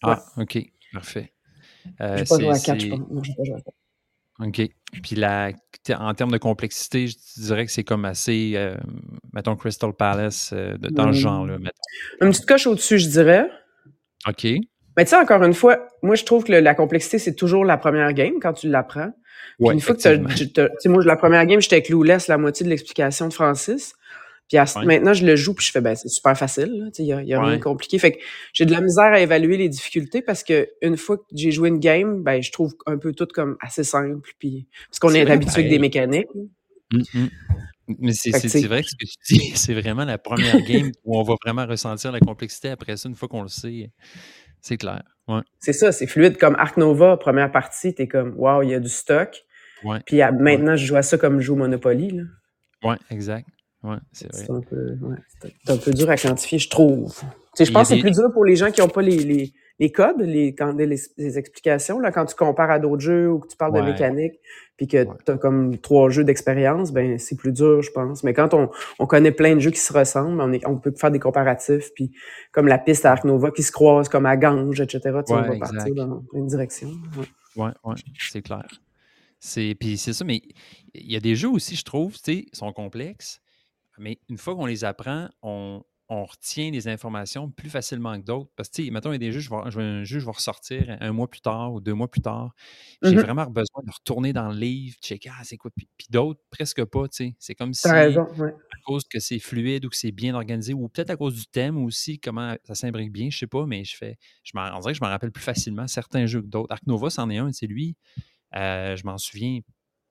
Ah, 0.03 0.25
ok, 0.39 0.59
parfait. 0.95 1.33
J'ai 1.85 2.25
pas 2.25 2.39
joué 2.39 2.49
à 2.49 2.59
quatre, 2.59 2.81
je 2.81 2.89
pense. 2.89 2.99
Non, 3.11 3.23
j'ai 3.23 3.35
pas 3.35 3.45
joué 3.45 3.55
à 3.55 3.61
quatre. 3.61 3.77
OK. 4.41 4.63
Puis 5.03 5.15
la, 5.17 5.51
en 5.99 6.15
termes 6.15 6.31
de 6.33 6.39
complexité, 6.39 7.07
je 7.09 7.17
dirais 7.37 7.67
que 7.67 7.71
c'est 7.73 7.85
comme 7.85 8.07
assez, 8.07 8.53
euh, 8.57 8.77
mettons, 9.35 9.57
Crystal 9.57 9.93
Palace, 9.93 10.53
euh, 10.55 10.79
dans 10.79 11.13
ce 11.13 11.19
Hmm. 11.19 11.21
genre-là, 11.21 11.59
mettons. 11.59 12.27
Une 12.27 12.31
petite 12.31 12.47
coche 12.47 12.67
au-dessus, 12.67 12.99
je 12.99 13.09
dirais. 13.09 13.47
OK. 14.27 14.47
Mais 14.97 15.05
tu 15.05 15.11
sais, 15.11 15.17
encore 15.17 15.43
une 15.43 15.55
fois, 15.55 15.89
moi, 16.03 16.15
je 16.15 16.25
trouve 16.25 16.45
que 16.45 16.53
le- 16.53 16.61
la 16.61 16.75
complexité, 16.75 17.19
c'est 17.19 17.35
toujours 17.35 17.65
la 17.65 17.77
première 17.77 18.13
game 18.13 18.35
quand 18.41 18.53
tu 18.53 18.69
l'apprends. 18.69 19.11
Ouais, 19.59 19.75
une 19.75 19.81
fois 19.81 19.95
que 19.95 20.01
tu- 20.01 20.51
sais, 20.79 20.89
moi, 20.89 21.03
la 21.05 21.17
première 21.17 21.45
game, 21.47 21.61
j'étais 21.61 21.83
clueless 21.83 22.29
la 22.29 22.39
moitié 22.39 22.65
de 22.65 22.71
l'explication 22.71 23.29
de 23.29 23.33
Francis. 23.33 23.95
Puis 24.49 24.59
à- 24.59 24.65
Ouais. 24.77 24.85
maintenant, 24.85 25.15
je 25.15 25.25
le 25.25 25.35
joue, 25.37 25.55
puis 25.55 25.65
je 25.65 25.73
fais, 25.73 25.81
ben, 25.81 25.95
c'est 25.95 26.09
super 26.09 26.37
facile. 26.37 26.91
Il 26.99 27.05
n'y 27.05 27.13
a, 27.13 27.23
y 27.23 27.33
a 27.33 27.41
rien 27.43 27.57
de 27.57 27.63
compliqué. 27.63 27.99
Fait 27.99 28.13
que 28.13 28.19
j'ai 28.53 28.67
de 28.67 28.73
la 28.73 28.81
misère 28.83 29.05
à 29.13 29.21
évaluer 29.21 29.57
les 29.57 29.69
difficultés 29.69 30.21
parce 30.21 30.43
que 30.43 30.69
une 30.83 30.97
fois 30.99 31.17
que 31.17 31.23
j'ai 31.33 31.53
joué 31.53 31.69
une 31.71 31.79
game, 31.79 32.23
ben, 32.23 32.43
je 32.43 32.53
trouve 32.53 32.75
un 32.87 32.99
peu 32.99 33.13
tout 33.15 33.27
comme 33.33 33.57
assez 33.61 33.85
simple. 33.85 34.31
Puis, 34.39 34.67
parce 34.91 34.99
qu'on 34.99 35.15
est, 35.15 35.29
habitué 35.31 35.61
avec 35.61 35.71
des 35.71 35.79
mécaniques. 35.79 36.29
Mm, 36.93 36.99
mm. 37.15 37.29
Mais 37.99 38.13
c'est 38.13 38.31
vrai 38.67 38.83
que 38.83 38.89
ce 38.89 38.95
que 38.97 39.07
tu 39.07 39.35
dis, 39.35 39.53
c'est 39.57 39.75
vraiment 39.75 40.05
la 40.05 40.19
première 40.19 40.61
game 40.63 40.93
où 41.05 41.19
on 41.19 41.23
va 41.23 41.35
vraiment 41.43 41.67
ressentir 41.67 42.13
la 42.13 42.21
complexité. 42.21 42.71
Après 42.71 42.97
ça, 42.97 43.09
une 43.09 43.15
fois 43.15 43.29
qu'on 43.29 43.43
le 43.43 43.49
sait, 43.49 43.91
c'est 44.63 44.79
clair. 44.79 45.03
Ouais. 45.29 45.41
C'est 45.61 45.73
ça, 45.73 45.93
c'est 45.93 46.07
fluide. 46.07 46.39
Comme 46.39 46.57
Ark 46.57 46.77
Nova, 46.79 47.17
première 47.17 47.53
partie, 47.53 47.95
t'es 47.95 48.09
comme, 48.09 48.35
wow, 48.37 48.63
il 48.63 48.71
y 48.71 48.75
a 48.75 48.81
du 48.81 48.89
stock. 48.89 49.45
Ouais. 49.85 49.99
Puis 50.07 50.23
à- 50.23 50.33
maintenant, 50.33 50.77
je 50.77 50.85
joue 50.87 50.97
à 50.97 51.03
ça 51.03 51.19
comme 51.19 51.41
je 51.41 51.47
joue 51.47 51.53
au 51.55 51.57
Monopoly. 51.57 52.11
Là. 52.11 52.23
Ouais, 52.83 52.97
exact. 53.11 53.47
Ouais, 53.83 53.97
c'est 54.13 54.33
vrai. 54.33 54.45
C'est 54.45 54.51
un 54.53 54.61
peu, 54.61 54.97
ouais, 55.01 55.17
c'est- 55.43 55.53
c'est 55.65 55.73
un 55.73 55.77
peu 55.77 55.91
dur 55.93 56.09
à 56.09 56.17
quantifier, 56.17 56.59
je 56.59 56.69
trouve. 56.71 57.13
Je 57.59 57.71
pense 57.71 57.89
que 57.91 57.95
c'est 57.97 58.01
plus 58.01 58.13
dur 58.13 58.33
pour 58.33 58.45
les 58.45 58.57
gens 58.57 58.71
qui 58.71 58.81
n'ont 58.81 58.89
pas 58.89 59.03
les, 59.03 59.19
les, 59.19 59.53
les 59.83 59.91
codes, 59.91 60.21
les, 60.21 60.55
quand, 60.55 60.73
les, 60.75 60.97
les 61.17 61.39
explications, 61.39 61.99
là, 61.99 62.13
quand 62.13 62.25
tu 62.25 62.37
compares 62.37 62.71
à 62.71 62.79
d'autres 62.79 63.01
jeux 63.03 63.29
ou 63.33 63.41
que 63.41 63.49
tu 63.49 63.57
parles 63.57 63.75
de 63.75 63.81
mécanique, 63.83 64.35
puis 64.77 64.87
que 64.87 64.99
Ouais. 64.99 65.17
tu 65.27 65.33
as 65.33 65.37
comme 65.39 65.77
trois 65.79 66.09
jeux 66.09 66.23
d'expérience, 66.23 66.93
ben 66.93 67.19
c'est 67.19 67.35
plus 67.35 67.51
dur, 67.51 67.83
je 67.83 67.91
pense. 67.91 68.23
Mais 68.23 68.33
quand 68.33 68.55
on, 68.55 68.71
on 69.01 69.07
connaît 69.07 69.33
plein 69.33 69.57
de 69.57 69.61
jeux 69.61 69.73
qui 69.73 69.81
se 69.81 69.93
ressemblent, 69.93 70.41
on, 70.41 70.53
est, 70.53 70.65
on 70.69 70.79
peut 70.79 70.95
faire 70.97 71.11
des 71.11 71.19
comparatifs, 71.19 71.91
puis 71.97 72.13
comme 72.53 72.69
la 72.69 72.79
piste 72.79 73.05
à 73.07 73.11
Ark 73.11 73.25
Nova 73.25 73.51
qui 73.51 73.65
se 73.65 73.73
croise 73.73 74.09
comme 74.09 74.25
à 74.25 74.37
Gange, 74.37 74.81
etc. 74.81 75.01
Tu 75.27 75.33
on 75.33 75.43
va 75.43 75.55
exact. 75.55 75.75
partir 75.75 75.95
dans 75.97 76.23
une 76.33 76.47
direction. 76.47 76.89
Ouais, 77.57 77.71
ouais, 77.85 77.95
c'est 78.19 78.43
clair. 78.43 78.69
C'est, 79.41 79.75
puis 79.75 79.99
c'est 79.99 80.13
ça, 80.13 80.25
mais 80.25 80.43
il 80.95 81.11
y 81.11 81.17
a 81.17 81.21
des 81.21 81.35
jeux 81.35 81.51
aussi, 81.51 81.75
je 81.75 81.85
trouve, 81.85 82.15
tu 82.15 82.21
sais, 82.33 82.47
sont 82.53 82.73
complexes, 82.73 83.41
mais 83.99 84.21
une 84.29 84.39
fois 84.39 84.55
qu'on 84.55 84.67
les 84.67 84.85
apprend, 84.85 85.29
on, 85.43 85.83
on 86.15 86.25
retient 86.27 86.71
les 86.71 86.89
informations 86.89 87.51
plus 87.51 87.71
facilement 87.71 88.21
que 88.21 88.25
d'autres. 88.27 88.51
Parce 88.55 88.69
que, 88.69 88.75
tu 88.77 88.85
sais, 88.85 88.91
mettons, 88.91 89.11
il 89.11 89.15
y 89.15 89.17
a 89.17 89.19
des 89.19 89.33
juges, 89.33 89.45
je 89.45 89.51
vais, 89.51 89.71
je 89.71 89.79
vais- 89.79 89.83
un 89.85 90.05
juge 90.05 90.25
va 90.25 90.33
ressortir 90.33 90.97
un 91.01 91.13
mois 91.13 91.29
plus 91.29 91.41
tard 91.41 91.73
ou 91.73 91.81
deux 91.81 91.95
mois 91.95 92.11
plus 92.11 92.21
tard. 92.21 92.55
J'ai 93.03 93.15
Mhm. 93.17 93.21
vraiment 93.23 93.47
besoin 93.47 93.83
de 93.85 93.91
retourner 93.91 94.33
dans 94.33 94.51
le 94.51 94.59
livre, 94.59 94.97
checker, 95.01 95.31
ah, 95.33 95.43
c'est 95.45 95.57
quoi? 95.57 95.71
Puis, 95.75 95.89
puis 95.97 96.07
d'autres, 96.11 96.41
presque 96.51 96.85
pas, 96.85 97.09
tu 97.09 97.17
sais. 97.17 97.35
C'est 97.39 97.55
comme 97.55 97.73
si, 97.73 97.89
à 97.89 97.93
raison, 97.95 98.27
ouais. 98.37 98.55
cause 98.85 99.05
que 99.09 99.21
c'est 99.21 99.39
fluide 99.39 99.85
ou 99.85 99.89
que 99.91 99.97
c'est 99.97 100.11
bien 100.13 100.35
organisé, 100.35 100.75
ou 100.75 100.89
peut-être 100.89 101.11
à 101.11 101.17
cause 101.17 101.35
du 101.37 101.47
thème 101.47 101.77
aussi, 101.79 102.19
comment 102.19 102.57
ça 102.65 102.75
s'imbrique 102.75 103.13
bien, 103.13 103.31
je 103.31 103.39
sais 103.39 103.47
pas, 103.47 103.65
mais 103.65 103.85
je 103.85 103.97
fais, 103.97 104.19
je 104.43 104.53
m'en, 104.55 104.77
on 104.77 104.81
dirait 104.81 104.93
que 104.93 104.99
je 104.99 105.05
me 105.05 105.09
rappelle 105.09 105.31
plus 105.33 105.43
facilement 105.45 105.87
certains 105.87 106.27
jeux 106.27 106.43
que 106.43 106.47
d'autres. 106.49 106.73
Arc 106.73 106.87
Nova, 106.87 107.09
c'en 107.09 107.31
est 107.31 107.39
un, 107.39 107.53
c'est 107.53 107.67
lui. 107.69 107.97
euh, 108.57 108.97
je 108.97 109.07
m'en 109.07 109.17
souviens 109.19 109.61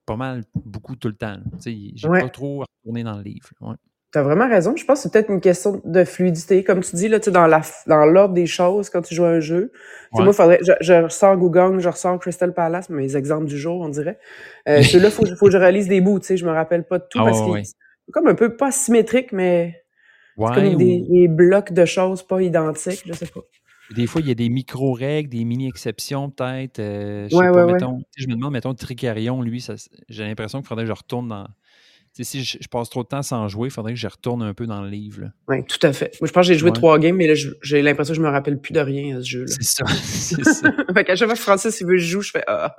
pas 0.06 0.16
mal, 0.16 0.46
beaucoup 0.66 0.96
tout 0.96 1.10
le 1.10 1.16
temps. 1.16 1.40
Tu 1.58 1.62
sais, 1.62 1.92
j'ai 1.96 2.08
Ouais. 2.10 2.22
pas 2.22 2.30
trop 2.30 2.64
retourné 2.80 3.04
dans 3.04 3.18
le 3.18 3.24
livre. 3.24 3.50
ouais. 3.62 3.76
T'as 4.12 4.24
vraiment 4.24 4.50
raison. 4.50 4.76
Je 4.76 4.84
pense 4.84 5.00
que 5.00 5.04
c'est 5.04 5.14
peut-être 5.14 5.30
une 5.30 5.40
question 5.40 5.82
de 5.86 6.04
fluidité. 6.04 6.66
Comme 6.66 6.82
tu 6.82 6.96
dis, 6.98 7.08
là, 7.08 7.20
tu 7.22 7.32
dans 7.32 7.48
la, 7.48 7.62
dans 7.88 8.06
l'ordre 8.06 8.34
des 8.34 8.46
choses, 8.46 8.90
quand 8.90 9.02
tu 9.02 9.16
joues 9.16 9.24
à 9.24 9.30
un 9.30 9.40
jeu. 9.40 9.72
Ouais. 10.12 10.26
moi, 10.26 10.34
faudrait, 10.34 10.60
je, 10.66 10.74
je 10.82 10.94
ressors 10.94 11.38
Gugong, 11.38 11.80
je 11.80 11.88
ressors 11.88 12.20
Crystal 12.20 12.54
Palace, 12.54 12.90
mes 12.90 13.16
exemples 13.16 13.46
du 13.46 13.58
jour, 13.58 13.80
on 13.80 13.88
dirait. 13.88 14.20
Euh, 14.68 14.82
ceux-là, 14.84 15.10
faut, 15.12 15.26
faut 15.38 15.46
que 15.46 15.52
je 15.52 15.58
relise 15.58 15.88
des 15.88 16.02
bouts, 16.02 16.20
tu 16.20 16.26
sais, 16.26 16.38
je 16.38 16.46
me 16.46 16.52
rappelle 16.52 16.84
pas 16.84 17.00
de 17.00 17.06
tout 17.10 17.20
Ah 17.22 17.24
parce 17.26 17.40
ouais, 17.42 17.62
que 17.62 17.68
c'est 17.68 18.12
comme 18.12 18.28
un 18.28 18.36
peu 18.36 18.58
pas 18.58 18.72
symétrique, 18.72 19.32
mais 19.32 19.82
c'est 20.38 20.44
comme 20.56 20.76
des, 20.76 21.06
ou- 21.08 21.14
des 21.14 21.28
blocs 21.30 21.72
de 21.72 21.86
choses 21.86 22.22
pas 22.22 22.42
identiques, 22.42 23.04
je 23.06 23.14
sais 23.14 23.28
pas. 23.28 23.42
Des 23.96 24.08
fois, 24.08 24.22
il 24.22 24.28
y 24.28 24.32
a 24.32 24.36
des 24.36 24.50
micro-règles, 24.50 25.30
des 25.30 25.44
mini-exceptions, 25.44 26.30
peut-être. 26.30 26.80
euh, 26.80 27.28
je 27.30 27.36
sais 27.36 27.52
pas, 27.52 27.66
mettons. 27.66 28.02
Je 28.18 28.28
me 28.28 28.36
demande, 28.36 28.54
mettons, 28.54 28.74
Tricarion, 28.74 29.42
lui, 29.42 29.66
j'ai 30.10 30.24
l'impression 30.24 30.60
qu'il 30.60 30.68
faudrait 30.68 30.86
que 30.86 30.90
je 30.90 30.94
retourne 30.96 31.28
dans. 31.28 31.48
Si 32.14 32.44
je, 32.44 32.58
je 32.62 32.68
passe 32.68 32.90
trop 32.90 33.04
de 33.04 33.08
temps 33.08 33.22
sans 33.24 33.48
jouer, 33.48 33.70
il 33.70 33.72
faudrait 33.72 33.94
que 33.94 34.00
je 34.00 34.08
retourne 34.08 34.44
un 34.44 34.54
peu 34.54 34.66
dans 34.68 34.82
le 34.82 34.90
livre. 34.90 35.32
Oui, 35.48 35.64
tout 35.66 35.80
à 35.86 35.94
fait. 35.94 36.12
Moi, 36.22 36.28
je 36.28 36.32
pense 36.34 36.46
que 36.46 36.54
j'ai 36.54 36.60
joué 36.60 36.70
Ouais. 36.70 36.76
trois 36.76 37.00
games, 37.00 37.16
mais 37.16 37.28
là, 37.28 37.34
j'ai 37.62 37.82
l'impression 37.82 38.14
que 38.14 38.18
je 38.18 38.22
me 38.22 38.30
rappelle 38.30 38.60
plus 38.60 38.74
de 38.74 38.80
rien 38.82 39.18
à 39.18 39.22
ce 39.22 39.28
jeu-là. 39.30 39.48
C'est 39.48 39.64
ça. 39.64 39.86
c'est 40.04 40.44
ça. 40.44 40.72
fait 40.94 41.04
qu'à 41.06 41.16
chaque 41.16 41.28
fois 41.28 41.36
que 41.36 41.42
Francis 41.42 41.80
il 41.82 41.88
veut 41.88 41.94
que 41.94 42.00
je 42.00 42.08
joue, 42.08 42.22
je 42.22 42.32
fais 42.32 42.44
Ah. 42.48 42.76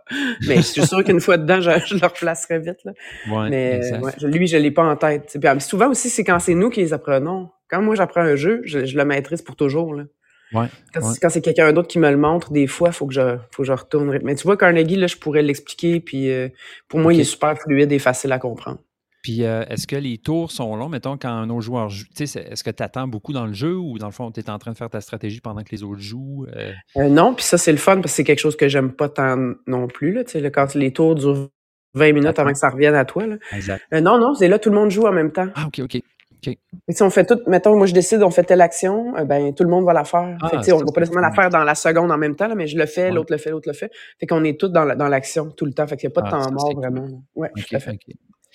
Mais 0.46 0.56
je 0.56 0.60
suis 0.62 0.86
sûr 0.86 1.02
qu'une 1.02 1.20
fois 1.20 1.38
dedans, 1.38 1.60
je, 1.60 1.70
je 1.86 1.94
le 1.96 2.06
replacerai 2.06 2.58
vite. 2.60 2.78
Là. 2.84 2.92
Ouais, 3.30 3.48
Mais 3.50 3.80
ouais, 4.00 4.12
lui, 4.22 4.46
je 4.46 4.56
l'ai 4.56 4.70
pas 4.70 4.84
en 4.84 4.96
tête. 4.96 5.36
Puis, 5.40 5.60
souvent 5.60 5.88
aussi, 5.90 6.10
c'est 6.10 6.24
quand 6.24 6.38
c'est 6.38 6.54
nous 6.54 6.70
qui 6.70 6.80
les 6.80 6.92
apprenons. 6.92 7.48
Quand 7.70 7.80
moi 7.80 7.94
j'apprends 7.94 8.20
un 8.20 8.36
jeu, 8.36 8.60
je, 8.64 8.84
je 8.84 8.96
le 8.98 9.04
maîtrise 9.06 9.40
pour 9.40 9.56
toujours. 9.56 9.94
Là. 9.94 10.04
Ouais, 10.52 10.66
Quand, 10.92 11.00
ouais. 11.00 11.14
c'est- 11.14 11.20
quand 11.20 11.30
c'est 11.30 11.40
quelqu'un 11.40 11.72
d'autre 11.72 11.88
qui 11.88 11.98
me 11.98 12.10
le 12.10 12.18
montre, 12.18 12.52
des 12.52 12.66
fois, 12.66 12.90
il 12.90 12.92
faut 12.92 13.06
que 13.06 13.14
je 13.14 13.36
faut 13.50 13.62
que 13.62 13.66
je 13.66 13.72
retourne. 13.72 14.18
Mais 14.22 14.34
tu 14.34 14.42
vois, 14.42 14.58
Carnegie, 14.58 14.96
là, 14.96 15.06
je 15.06 15.16
pourrais 15.16 15.40
l'expliquer. 15.40 15.98
Puis 16.00 16.30
euh, 16.30 16.50
pour 16.88 17.00
moi, 17.00 17.14
il 17.14 17.20
est 17.20 17.24
super 17.24 17.56
fluide 17.58 17.90
et 17.90 17.98
facile 17.98 18.30
à 18.32 18.38
comprendre. 18.38 18.78
Puis, 19.22 19.44
euh, 19.44 19.62
est-ce 19.68 19.86
que 19.86 19.94
les 19.96 20.18
tours 20.18 20.50
sont 20.50 20.74
longs, 20.74 20.88
mettons, 20.88 21.16
quand 21.16 21.28
un 21.30 21.48
autre 21.48 21.60
joueur 21.60 21.88
joue? 21.88 22.04
Tu 22.06 22.10
sais, 22.14 22.26
c'est- 22.26 22.52
est-ce 22.52 22.64
que 22.64 22.70
tu 22.70 22.82
attends 22.82 23.06
beaucoup 23.06 23.32
dans 23.32 23.46
le 23.46 23.52
jeu 23.52 23.76
ou 23.76 23.96
dans 23.98 24.06
le 24.06 24.12
fond, 24.12 24.30
tu 24.32 24.40
es 24.40 24.50
en 24.50 24.58
train 24.58 24.72
de 24.72 24.76
faire 24.76 24.90
ta 24.90 25.00
stratégie 25.00 25.40
pendant 25.40 25.62
que 25.62 25.70
les 25.70 25.82
autres 25.84 26.00
jouent? 26.00 26.46
Euh, 26.56 26.72
Euh, 26.96 27.08
non, 27.08 27.32
puis 27.34 27.44
ça, 27.44 27.56
c'est 27.56 27.70
le 27.72 27.78
fun 27.78 27.94
parce 27.96 28.06
que 28.06 28.10
c'est 28.10 28.24
quelque 28.24 28.40
chose 28.40 28.56
que 28.56 28.68
j'aime 28.68 28.92
pas 28.92 29.08
tant 29.08 29.36
non 29.68 29.86
plus. 29.86 30.12
Là, 30.12 30.24
tu 30.24 30.32
sais, 30.32 30.40
là, 30.40 30.50
quand 30.50 30.74
les 30.74 30.92
tours 30.92 31.14
durent 31.14 31.48
20 31.94 32.12
minutes 32.12 32.38
avant 32.38 32.50
que 32.52 32.58
ça 32.58 32.70
revienne 32.70 32.94
à 32.96 33.04
toi. 33.04 33.26
Là. 33.26 33.36
exact. 33.52 33.84
Non, 33.92 34.18
non, 34.18 34.34
c'est 34.34 34.48
là, 34.48 34.58
tout 34.58 34.70
le 34.70 34.74
monde 34.76 34.90
joue 34.90 35.06
en 35.06 35.12
même 35.12 35.30
temps. 35.30 35.48
Ah, 35.54 35.66
OK, 35.68 35.80
OK. 35.84 36.00
Que 36.44 36.50
si 36.88 37.02
on 37.04 37.10
fait 37.10 37.24
tout, 37.24 37.38
mettons, 37.46 37.76
moi 37.76 37.86
je 37.86 37.94
décide, 37.94 38.20
on 38.24 38.30
fait 38.30 38.42
telle 38.42 38.62
action, 38.62 39.16
euh, 39.16 39.24
ben 39.24 39.54
tout 39.54 39.62
le 39.62 39.70
monde 39.70 39.84
va 39.84 39.92
la 39.92 40.02
faire. 40.02 40.36
Ah, 40.42 40.48
fait 40.48 40.56
que, 40.56 40.62
tu 40.62 40.66
sais, 40.66 40.72
on 40.72 40.78
ça, 40.80 40.84
va 40.84 40.90
pas 40.90 41.00
nécessairement 41.02 41.20
la 41.28 41.32
cool. 41.32 41.36
faire 41.42 41.50
dans 41.50 41.62
la 41.62 41.74
seconde 41.76 42.10
en 42.10 42.18
même 42.18 42.34
temps, 42.34 42.48
là, 42.48 42.56
mais 42.56 42.66
je 42.66 42.76
le 42.76 42.86
fais, 42.86 43.04
Ouais. 43.04 43.10
l'autre 43.12 43.30
le 43.32 43.38
fait, 43.38 43.50
l'autre 43.50 43.68
le 43.68 43.74
fait. 43.74 43.92
Fait 44.18 44.26
qu'on 44.26 44.42
est 44.42 44.58
tous 44.58 44.66
dans 44.68 44.82
la- 44.84 44.96
dans 44.96 45.06
l'action 45.06 45.50
tout 45.52 45.66
le 45.66 45.72
temps. 45.72 45.86
Fait 45.86 45.96
qu'il 45.96 46.08
n'y 46.08 46.12
a 46.12 46.14
pas 46.20 46.22
de 46.22 46.34
Ah, 46.34 46.44
temps 46.44 46.50
mort 46.52 46.64
cool. 46.64 46.74
vraiment. 46.82 47.02
là. 47.02 47.16
Ouais. 47.36 47.50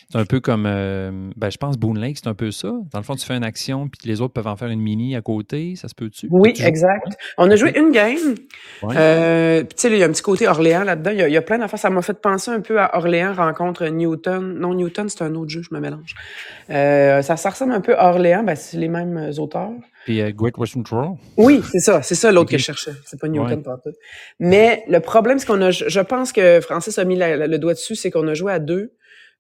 C'est 0.10 0.18
un 0.20 0.26
peu 0.26 0.40
comme, 0.40 0.66
euh, 0.66 1.12
ben, 1.36 1.50
je 1.50 1.58
pense, 1.58 1.78
Boon 1.78 1.94
Lake, 1.94 2.18
c'est 2.22 2.30
un 2.30 2.34
peu 2.34 2.50
ça. 2.52 2.70
Dans 2.70 3.00
le 3.00 3.04
fond, 3.04 3.16
tu 3.16 3.26
fais 3.26 3.34
une 3.36 3.44
action, 3.44 3.90
puis 3.90 4.08
les 4.10 4.22
autres 4.22 4.34
peuvent 4.34 4.48
en 4.48 4.56
faire 4.56 4.70
une 4.70 4.80
mini 4.80 5.18
à 5.18 5.22
côté. 5.22 5.76
Ça 5.76 5.90
se 5.90 5.96
peut-tu? 5.96 6.28
Oui, 6.32 6.54
exact. 6.64 7.18
On 7.38 7.52
a 7.52 7.56
joué 7.58 7.78
une 7.78 7.92
game. 7.92 8.36
Ouais. 8.84 8.96
Euh, 8.96 9.62
tu 9.64 9.68
sais, 9.76 9.90
il 9.92 9.98
y 9.98 10.04
a 10.04 10.06
un 10.06 10.12
petit 10.12 10.22
côté 10.22 10.48
Orléans 10.48 10.84
là-dedans. 10.86 11.12
Il 11.12 11.18
y, 11.18 11.22
a, 11.24 11.28
il 11.28 11.34
y 11.34 11.38
a 11.38 11.42
plein 11.42 11.58
d'affaires. 11.58 11.78
Ça 11.80 11.90
m'a 11.90 12.02
fait 12.02 12.22
penser 12.22 12.52
un 12.52 12.62
peu 12.62 12.80
à 12.80 12.96
Orléans 12.98 13.34
rencontre 13.34 13.86
Newton. 13.88 14.58
Non, 14.60 14.74
Newton, 14.74 15.10
c'est 15.10 15.24
un 15.24 15.36
autre 15.36 15.50
jeu, 15.50 15.62
je 15.62 15.76
me 15.76 15.82
mélange. 15.82 16.16
Euh, 16.70 17.22
ça, 17.22 17.36
ça 17.36 17.50
ressemble 17.50 17.74
un 17.74 17.82
peu 17.82 17.98
à 18.00 18.10
Orléans. 18.10 18.44
Ben, 18.44 18.56
c'est 18.56 18.78
les 18.78 18.88
mêmes 18.88 19.18
euh, 19.18 19.42
auteurs. 19.42 19.72
Puis 20.06 20.22
Great 20.34 20.58
Western 20.58 20.86
Trail. 20.86 21.10
Oui, 21.36 21.62
c'est 21.70 21.80
ça. 21.80 22.02
C'est 22.02 22.16
ça 22.16 22.32
l'autre 22.32 22.50
que 22.52 22.58
je 22.58 22.64
cherchais. 22.64 22.92
C'est 23.06 23.20
pas 23.20 23.28
Newton 23.28 23.58
Ouais. 23.58 23.62
partout. 23.62 23.90
Mais 24.40 24.84
le 24.88 25.02
problème, 25.02 25.38
c'est 25.38 25.46
qu'on 25.48 25.62
a, 25.62 25.70
je 25.72 25.90
je 25.90 26.00
pense 26.00 26.32
que 26.32 26.62
Francis 26.62 26.98
a 26.98 27.04
mis 27.04 27.18
la- 27.18 27.36
la- 27.36 27.48
le 27.48 27.60
doigt 27.60 27.74
dessus, 27.74 27.96
c'est 27.96 28.10
qu'on 28.10 28.26
a 28.30 28.34
joué 28.34 28.54
à 28.54 28.60
deux. 28.60 28.94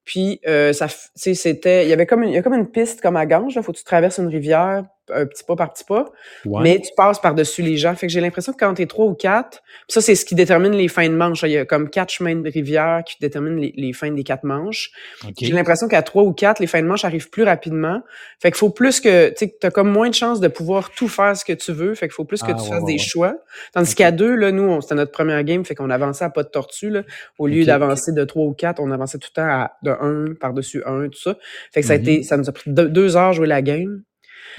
Puis 0.07 0.39
euh, 0.47 0.71
ça, 0.71 0.87
c'était, 1.15 1.85
il 1.85 1.89
y 1.89 1.93
avait 1.93 2.05
comme 2.05 2.23
une, 2.23 2.29
il 2.29 2.35
y 2.35 2.37
a 2.37 2.41
comme 2.41 2.53
une 2.53 2.71
piste 2.71 3.01
comme 3.01 3.17
à 3.17 3.25
Gange. 3.25 3.55
Là, 3.55 3.61
faut 3.61 3.73
que 3.73 3.77
tu 3.77 3.83
traverses 3.83 4.19
une 4.19 4.29
rivière, 4.29 4.85
un 5.13 5.25
petit 5.25 5.43
pas 5.43 5.55
par 5.55 5.73
petit 5.73 5.83
pas, 5.83 6.05
Ouais. 6.45 6.61
mais 6.63 6.79
tu 6.81 6.89
passes 6.95 7.19
par 7.19 7.33
dessus 7.35 7.61
les 7.61 7.77
gens. 7.77 7.95
Fait 7.95 8.07
que 8.07 8.13
j'ai 8.13 8.21
l'impression 8.21 8.53
que 8.53 8.57
quand 8.57 8.73
t'es 8.73 8.85
trois 8.85 9.05
ou 9.05 9.13
quatre, 9.13 9.61
ça 9.87 10.01
c'est 10.01 10.15
ce 10.15 10.25
qui 10.25 10.35
détermine 10.35 10.73
les 10.73 10.87
fins 10.87 11.07
de 11.09 11.15
manche. 11.15 11.43
Il 11.43 11.51
y 11.51 11.57
a 11.57 11.65
comme 11.65 11.89
quatre 11.89 12.11
chemins 12.11 12.35
de 12.35 12.49
rivière 12.49 13.03
qui 13.05 13.15
déterminent 13.21 13.59
les, 13.59 13.73
les 13.75 13.93
fins 13.93 14.11
des 14.11 14.23
quatre 14.23 14.43
manches. 14.43 14.91
OK. 15.25 15.33
J'ai 15.39 15.51
l'impression 15.53 15.87
qu'à 15.87 16.01
trois 16.01 16.23
ou 16.23 16.33
quatre, 16.33 16.59
les 16.59 16.67
fins 16.67 16.81
de 16.81 16.87
manche 16.87 17.05
arrivent 17.05 17.29
plus 17.29 17.43
rapidement. 17.43 18.01
Fait 18.41 18.51
qu'il 18.51 18.57
faut 18.57 18.69
plus 18.69 18.99
que, 18.99 19.29
tu 19.29 19.35
sais, 19.45 19.55
t'as 19.59 19.71
comme 19.71 19.89
moins 19.91 20.09
de 20.09 20.13
chances 20.15 20.39
de 20.39 20.47
pouvoir 20.47 20.91
tout 20.91 21.07
faire 21.07 21.35
ce 21.37 21.45
que 21.45 21.53
tu 21.53 21.71
veux. 21.71 21.95
Fait 21.95 22.07
qu'il 22.07 22.13
faut 22.15 22.25
plus 22.25 22.41
que 22.41 22.51
Ah, 22.51 22.53
tu 22.55 22.61
ouais, 22.63 22.69
fasses 22.69 22.83
ouais, 22.83 22.93
des 22.93 22.97
choix. 22.99 23.35
Tandis 23.73 23.95
qu'à 23.95 24.11
deux, 24.11 24.35
là, 24.35 24.51
nous, 24.51 24.81
c'était 24.81 24.95
notre 24.95 25.11
première 25.11 25.43
game, 25.43 25.63
fait 25.65 25.75
qu'on 25.75 25.89
avançait 25.89 26.25
à 26.25 26.29
pas 26.29 26.43
de 26.43 26.49
tortue, 26.49 26.89
là. 26.89 27.03
Au 27.37 27.47
lieu 27.47 27.63
d'avancer 27.65 28.11
de 28.11 28.23
trois 28.25 28.45
ou 28.45 28.53
quatre, 28.53 28.79
on 28.79 28.91
avançait 28.91 29.17
tout 29.17 29.29
le 29.31 29.41
temps 29.41 29.47
à 29.49 29.71
de 29.83 29.91
un, 29.91 30.33
par-dessus 30.39 30.83
un, 30.85 31.07
tout 31.09 31.19
ça. 31.19 31.37
Fait 31.71 31.81
que 31.81 31.87
ça 31.87 31.93
a 31.93 31.97
Mhm. 31.97 32.03
été, 32.03 32.23
ça 32.23 32.37
nous 32.37 32.49
a 32.49 32.51
pris 32.51 32.69
deux, 32.71 32.89
deux 32.89 33.15
heures 33.17 33.33
jouer 33.33 33.47
la 33.47 33.61
game. 33.61 34.01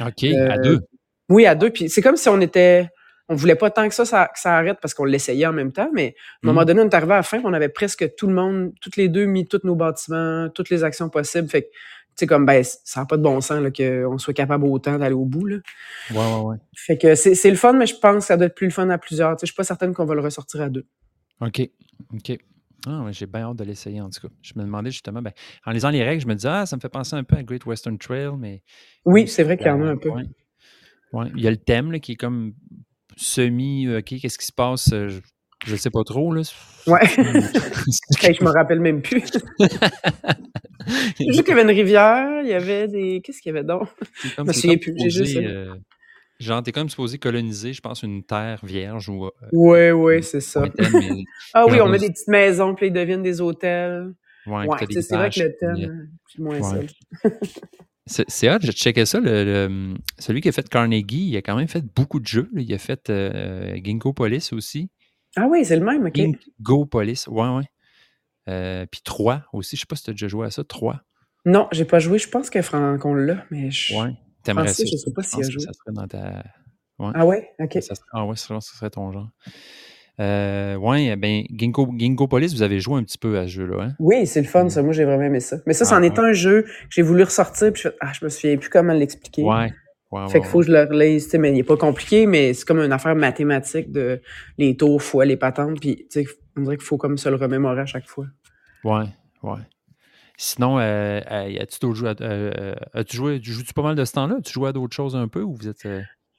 OK, 0.00 0.24
Euh, 0.24 0.50
à 0.50 0.58
deux. 0.58 0.80
Oui, 1.28 1.46
à 1.46 1.54
deux. 1.54 1.70
Puis 1.70 1.88
c'est 1.90 2.00
comme 2.02 2.16
si 2.16 2.28
on 2.28 2.40
était, 2.40 2.88
on 3.28 3.34
voulait 3.34 3.54
pas 3.56 3.70
tant 3.70 3.88
que 3.88 3.94
ça, 3.94 4.04
ça, 4.04 4.26
que 4.32 4.40
ça 4.40 4.56
arrête 4.56 4.78
parce 4.80 4.94
qu'on 4.94 5.04
l'essayait 5.04 5.46
en 5.46 5.52
même 5.52 5.72
temps, 5.72 5.90
mais 5.92 6.14
à 6.16 6.46
un 6.46 6.46
moment 6.48 6.60
Mhm. 6.62 6.66
donné, 6.66 6.80
on 6.82 6.88
est 6.88 6.94
arrivé 6.94 7.12
à 7.12 7.16
la 7.16 7.22
fin, 7.22 7.40
on 7.44 7.52
avait 7.52 7.68
presque 7.68 8.14
tout 8.16 8.26
le 8.26 8.34
monde, 8.34 8.72
toutes 8.80 8.96
les 8.96 9.08
deux 9.08 9.26
mis 9.26 9.46
tous 9.46 9.60
nos 9.64 9.74
bâtiments, 9.74 10.48
toutes 10.50 10.70
les 10.70 10.84
actions 10.84 11.08
possibles. 11.10 11.48
Fait 11.48 11.62
que, 11.62 11.66
tu 11.68 12.24
sais, 12.24 12.26
comme, 12.26 12.46
ben, 12.46 12.64
ça 12.64 13.00
n'a 13.00 13.06
pas 13.06 13.16
de 13.18 13.22
bon 13.22 13.40
sens, 13.42 13.60
qu'on 13.76 14.18
soit 14.18 14.34
capable 14.34 14.64
autant 14.64 14.98
d'aller 14.98 15.14
au 15.14 15.24
bout, 15.26 15.46
là. 15.46 15.56
Ouais, 16.10 16.16
ouais, 16.16 16.40
ouais. 16.42 16.56
Fait 16.74 16.96
que 16.98 17.14
c'est 17.14 17.34
c'est 17.34 17.50
le 17.50 17.56
fun, 17.56 17.74
mais 17.74 17.86
je 17.86 17.94
pense 17.96 18.16
que 18.16 18.24
ça 18.24 18.36
doit 18.36 18.46
être 18.46 18.54
plus 18.54 18.66
le 18.68 18.72
fun 18.72 18.88
à 18.90 18.98
plusieurs. 18.98 19.36
Tu 19.36 19.40
sais, 19.40 19.46
je 19.46 19.52
suis 19.52 19.56
pas 19.56 19.64
certaine 19.64 19.92
qu'on 19.94 20.04
va 20.06 20.14
le 20.14 20.20
ressortir 20.22 20.62
à 20.62 20.68
deux. 20.70 20.86
OK. 21.40 21.60
OK. 22.14 22.38
Ah, 22.86 23.02
ouais, 23.02 23.12
j'ai 23.12 23.26
bien 23.26 23.42
hâte 23.42 23.56
de 23.56 23.64
l'essayer, 23.64 24.00
en 24.00 24.08
tout 24.08 24.28
cas. 24.28 24.32
Je 24.42 24.52
me 24.56 24.62
demandais 24.62 24.90
justement, 24.90 25.20
ben, 25.20 25.32
en 25.66 25.72
lisant 25.72 25.90
les 25.90 26.02
règles, 26.04 26.22
je 26.22 26.28
me 26.28 26.34
disais, 26.34 26.48
ah, 26.48 26.66
ça 26.66 26.76
me 26.76 26.80
fait 26.80 26.88
penser 26.88 27.16
un 27.16 27.24
peu 27.24 27.36
à 27.36 27.42
Great 27.42 27.66
Western 27.66 27.98
Trail, 27.98 28.30
mais. 28.38 28.62
Oui, 29.04 29.26
c'est 29.26 29.42
vrai 29.42 29.56
qu'il 29.56 29.66
y 29.66 29.70
en 29.70 29.82
a 29.82 29.90
un 29.90 29.96
peu. 29.96 30.10
Ouais. 30.10 30.22
Ouais. 31.12 31.26
Il 31.36 31.42
y 31.42 31.46
a 31.48 31.50
le 31.50 31.56
thème 31.56 31.90
là, 31.90 31.98
qui 31.98 32.12
est 32.12 32.16
comme 32.16 32.52
semi, 33.16 33.86
euh, 33.86 33.98
OK, 33.98 34.14
qu'est-ce 34.20 34.38
qui 34.38 34.46
se 34.46 34.52
passe? 34.52 34.92
euh, 34.92 35.08
Je, 35.08 35.20
je 35.66 35.74
sais 35.76 35.90
pas 35.90 36.02
trop, 36.04 36.32
là. 36.32 36.42
Ouais. 36.86 37.00
Hey, 38.22 38.34
je 38.34 38.42
me 38.44 38.50
rappelle 38.50 38.80
même 38.80 39.02
plus. 39.02 39.20
Juste 41.18 41.42
qu'il 41.42 41.48
y 41.48 41.52
avait 41.52 41.62
une 41.62 41.68
rivière, 41.76 42.40
il 42.42 42.48
y 42.48 42.54
avait 42.54 42.88
des. 42.88 43.20
Qu'est-ce 43.22 43.42
qu'il 43.42 43.52
y 43.52 43.56
avait 43.56 43.66
donc? 43.66 43.88
Me 44.38 44.52
souviens 44.52 44.78
plus, 44.78 44.94
j'ai 44.98 45.10
juste 45.10 45.36
euh, 45.36 45.74
genre, 46.38 46.62
t'es 46.62 46.72
comme 46.72 46.88
supposé 46.88 47.18
coloniser, 47.18 47.72
je 47.72 47.80
pense, 47.80 48.02
une 48.02 48.22
terre 48.24 48.60
vierge 48.64 49.08
ou. 49.08 49.26
euh, 49.26 49.30
Ouais, 49.52 49.92
ouais, 49.92 50.22
c'est 50.22 50.40
ça. 50.40 50.64
Ah 51.54 51.66
oui, 51.66 51.80
on 51.80 51.88
met 51.88 51.98
des 51.98 52.10
petites 52.10 52.28
maisons, 52.28 52.74
puis 52.74 52.86
ils 52.88 52.92
deviennent 52.92 53.22
des 53.22 53.40
hôtels. 53.40 54.14
ouais, 54.46 54.66
Ouais, 54.66 54.78
c'est 54.90 55.14
vrai 55.16 55.30
que 55.30 55.40
le 55.40 55.56
thème, 55.58 55.76
euh, 55.76 55.86
euh, 55.88 56.06
c'est 56.28 56.38
moins 56.42 56.60
ouais. 56.78 56.86
C'est 58.06 58.48
hot, 58.50 58.58
je 58.62 58.72
checkais 58.72 59.04
ça. 59.04 59.20
Le, 59.20 59.44
le- 59.44 59.94
celui 60.18 60.40
qui 60.40 60.48
a 60.48 60.52
fait 60.52 60.66
Carnegie, 60.68 61.28
il 61.28 61.36
a 61.36 61.42
quand 61.42 61.56
même 61.56 61.68
fait 61.68 61.84
beaucoup 61.94 62.20
de 62.20 62.26
jeux. 62.26 62.48
là. 62.54 62.62
Il 62.62 62.72
a 62.72 62.78
fait 62.78 63.10
euh, 63.10 63.76
Ginkgo 63.84 64.14
Police 64.14 64.54
aussi. 64.54 64.88
Ah 65.36 65.46
oui, 65.46 65.62
c'est 65.66 65.76
le 65.76 65.84
même, 65.84 66.06
OK. 66.06 66.14
Ginkgo 66.16 66.86
Police, 66.86 67.26
ouais, 67.28 67.48
ouais. 67.48 67.64
Euh, 68.48 68.86
puis 68.90 69.02
3 69.04 69.44
aussi. 69.52 69.76
Je 69.76 69.80
sais 69.82 69.86
pas 69.86 69.94
si 69.96 70.04
tu 70.04 70.10
as 70.10 70.14
déjà 70.14 70.26
joué 70.26 70.46
à 70.46 70.50
ça. 70.50 70.64
3. 70.64 71.02
Non, 71.44 71.68
j'ai 71.70 71.84
pas 71.84 71.98
joué. 71.98 72.18
Je 72.18 72.30
pense 72.30 72.48
que 72.48 72.62
Fran- 72.62 72.96
qu'on 72.98 73.12
l'a, 73.14 73.44
mais 73.50 73.70
je... 73.70 73.94
Ouais. 73.94 74.14
T'aimerais 74.54 74.68
ça. 74.74 74.84
Je 74.84 74.96
sais 74.96 75.12
pas 75.12 75.22
joué. 75.22 75.60
ça 75.60 75.72
serait 75.72 75.92
dans 75.92 76.06
ta. 76.06 76.42
Ah 77.14 77.24
ouais? 77.26 77.50
OK. 77.60 77.74
Ça 77.74 77.94
serait- 77.94 78.06
ah 78.12 78.24
ouais, 78.26 78.36
ça 78.36 78.58
serait, 78.60 78.90
ton 78.90 79.12
genre. 79.12 79.28
Euh, 80.20 80.74
ouais, 80.76 81.14
ben, 81.14 81.44
Ginkgo, 81.50 81.88
Ginkgo 81.96 82.26
Police, 82.26 82.52
vous 82.52 82.62
avez 82.62 82.80
joué 82.80 82.98
un 82.98 83.04
petit 83.04 83.18
peu 83.18 83.38
à 83.38 83.44
ce 83.44 83.52
jeu-là, 83.52 83.84
hein? 83.84 83.94
Oui, 84.00 84.26
c'est 84.26 84.40
le 84.40 84.48
fun, 84.48 84.68
ça. 84.68 84.82
Moi, 84.82 84.92
j'ai 84.92 85.04
vraiment 85.04 85.22
aimé 85.22 85.38
ça. 85.38 85.58
Mais 85.64 85.74
ça, 85.74 85.84
Ah, 85.86 85.90
c'en 85.90 86.02
est 86.02 86.18
ouais. 86.18 86.24
un 86.24 86.32
jeu 86.32 86.62
que 86.62 86.70
j'ai 86.90 87.02
voulu 87.02 87.22
ressortir, 87.22 87.72
puis 87.72 87.82
je 87.82 87.88
fais, 87.90 87.96
ah, 88.00 88.10
je 88.18 88.24
me 88.24 88.28
souviens 88.28 88.56
plus 88.56 88.68
comment 88.68 88.92
l'expliquer. 88.94 89.44
Ouais. 89.44 89.72
Ouais, 90.10 90.26
Fait 90.28 90.38
ouais, 90.38 90.40
qu'il 90.40 90.50
faut 90.50 90.60
que 90.60 90.66
je 90.66 90.72
le 90.72 90.84
relise, 90.84 91.32
mais 91.34 91.52
il 91.52 91.58
est 91.58 91.62
pas 91.62 91.76
compliqué, 91.76 92.26
mais 92.26 92.54
c'est 92.54 92.64
comme 92.64 92.80
une 92.80 92.92
affaire 92.92 93.14
mathématique 93.14 93.92
de 93.92 94.20
les 94.56 94.74
tours 94.76 95.02
fois 95.02 95.24
les 95.26 95.36
patentes, 95.36 95.78
puis 95.80 96.06
tu 96.10 96.24
sais, 96.24 96.26
on 96.56 96.62
dirait 96.62 96.78
qu'il 96.78 96.86
faut 96.86 96.96
comme 96.96 97.16
se 97.18 97.28
le 97.28 97.36
remémorer 97.36 97.82
à 97.82 97.86
chaque 97.86 98.06
fois. 98.08 98.24
Ouais, 98.84 99.04
ouais. 99.42 99.58
Sinon, 100.40 100.78
euh, 100.78 101.20
euh, 101.30 101.58
as-tu 101.60 102.06
à- 102.06 102.10
euh, 102.20 102.52
euh, 102.60 102.74
as-tu 102.94 103.16
joué, 103.16 103.40
tu 103.40 103.50
joues-tu 103.50 103.74
pas 103.74 103.82
mal 103.82 103.96
de 103.96 104.04
ce 104.04 104.12
temps-là? 104.12 104.36
Tu 104.44 104.52
joues 104.52 104.66
à 104.66 104.72
d'autres 104.72 104.94
choses 104.94 105.16
un 105.16 105.26
peu 105.26 105.42
ou 105.42 105.56
vous 105.60 105.66
êtes. 105.68 105.84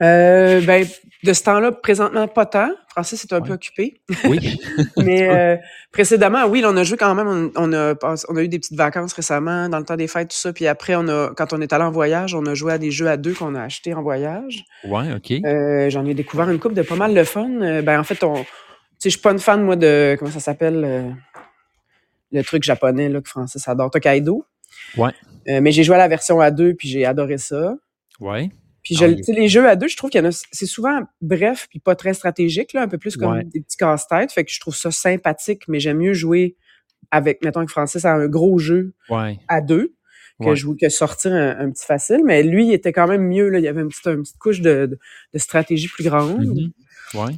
euh, 0.02 0.62
ben, 0.62 0.86
de 1.26 1.34
ce 1.34 1.44
temps-là, 1.44 1.74
présentement, 1.74 2.26
pas 2.30 2.46
tant. 2.46 2.70
Francis 2.88 3.26
est 3.26 3.34
un 3.34 3.42
peu 3.42 3.52
occupé. 3.54 4.00
Oui. 4.24 4.40
Mais 4.98 5.30
euh, 5.30 5.58
précédemment, 5.92 6.46
oui, 6.46 6.62
là, 6.62 6.70
on 6.72 6.78
a 6.78 6.84
joué 6.84 6.96
quand 6.98 7.14
même. 7.14 7.28
On, 7.28 7.52
on 7.58 7.74
a, 7.74 7.94
pass- 7.96 8.26
on 8.30 8.38
a 8.38 8.42
eu 8.42 8.48
des 8.48 8.60
petites 8.60 8.78
vacances 8.78 9.12
récemment, 9.12 9.68
dans 9.68 9.80
le 9.80 9.84
temps 9.84 9.98
des 9.98 10.08
fêtes, 10.08 10.30
tout 10.30 10.38
ça. 10.38 10.54
Puis 10.54 10.66
après, 10.68 10.96
on 10.96 11.08
a, 11.10 11.32
quand 11.36 11.52
on 11.52 11.60
est 11.60 11.74
allé 11.74 11.84
en 11.84 11.92
voyage, 11.92 12.34
on 12.34 12.46
a 12.46 12.54
joué 12.54 12.72
à 12.72 12.78
des 12.78 12.92
jeux 12.92 13.08
à 13.10 13.18
deux 13.18 13.34
qu'on 13.34 13.54
a 13.56 13.64
achetés 13.64 13.94
en 13.94 14.02
voyage. 14.02 14.64
ouais, 14.86 15.14
OK. 15.14 15.32
Euh, 15.46 15.90
J'en 15.90 16.06
ai 16.06 16.14
découvert 16.14 16.50
une 16.50 16.60
coupe 16.60 16.74
de 16.74 16.84
pas 16.84 16.96
mal 16.96 17.14
de 17.14 17.24
fun. 17.26 17.50
Ben, 17.82 18.00
en 18.00 18.04
fait, 18.06 18.24
on, 18.24 18.36
tu 18.36 18.44
sais, 18.44 18.46
je 19.06 19.10
suis 19.10 19.20
pas 19.22 19.32
une 19.34 19.40
fan, 19.40 19.62
moi, 19.62 19.76
de, 19.76 20.16
comment 20.18 20.32
ça 20.32 20.40
s'appelle, 20.40 21.14
le 22.32 22.44
truc 22.44 22.64
japonais, 22.64 23.10
là, 23.10 23.22
que 23.22 23.30
Francis 23.30 23.68
adore, 23.68 23.92
Tokaido. 23.92 24.44
Ouais. 24.98 25.12
Euh, 25.48 25.62
mais 25.62 25.72
j'ai 25.72 25.84
joué 25.84 25.96
à 25.96 26.00
la 26.00 26.08
version 26.08 26.40
à 26.40 26.52
deux, 26.52 26.74
puis 26.74 26.88
j'ai 26.88 27.06
adoré 27.06 27.38
ça. 27.38 27.76
Ouais. 28.20 28.50
Puis 28.84 28.96
Ah, 29.02 29.08
je, 29.10 29.32
les 29.34 29.48
jeux 29.48 29.68
à 29.68 29.76
deux, 29.76 29.88
je 29.88 29.98
trouve 29.98 30.10
qu'il 30.10 30.22
y 30.22 30.26
en 30.26 30.30
a, 30.30 30.32
c'est 30.52 30.66
souvent 30.66 31.02
bref 31.22 31.68
puis 31.70 31.80
pas 31.80 31.96
très 31.96 32.14
stratégique, 32.14 32.74
là, 32.74 32.84
un 32.84 32.88
peu 32.88 32.98
plus 32.98 33.18
comme 33.18 33.34
Ouais. 33.34 33.44
des 33.44 33.62
petits 33.62 33.78
casse-têtes. 33.78 34.32
Fait 34.32 34.44
que 34.46 34.52
je 34.52 34.60
trouve 34.60 34.76
ça 34.76 34.90
sympathique, 34.92 35.64
mais 35.68 35.80
j'aime 35.80 35.98
mieux 35.98 36.14
jouer 36.14 36.56
avec, 37.12 37.44
mettons 37.44 37.66
que 37.66 37.72
Francis 37.72 38.06
a 38.06 38.14
un 38.14 38.28
gros 38.28 38.58
jeu 38.60 38.94
Ouais. 39.10 39.38
à 39.48 39.62
deux 39.62 39.94
que, 40.42 40.46
Ouais. 40.46 40.56
jouer, 40.56 40.78
que 40.80 40.88
sortir 40.90 41.34
un, 41.34 41.60
un 41.60 41.70
petit 41.72 41.86
facile. 41.86 42.22
Mais 42.24 42.44
lui, 42.44 42.68
il 42.68 42.74
était 42.74 42.94
quand 42.94 43.08
même 43.08 43.28
mieux. 43.28 43.50
Là. 43.50 43.60
Il 43.60 43.66
y 43.66 43.68
avait 43.68 43.82
une 43.82 43.90
petite, 43.90 44.06
une 44.08 44.22
petite 44.24 44.38
couche 44.38 44.62
de, 44.62 44.86
de, 44.86 45.00
de 45.34 45.38
stratégie 45.40 45.88
plus 45.90 46.04
grande. 46.06 46.46
Mhm. 46.46 46.72
Ouais. 47.16 47.34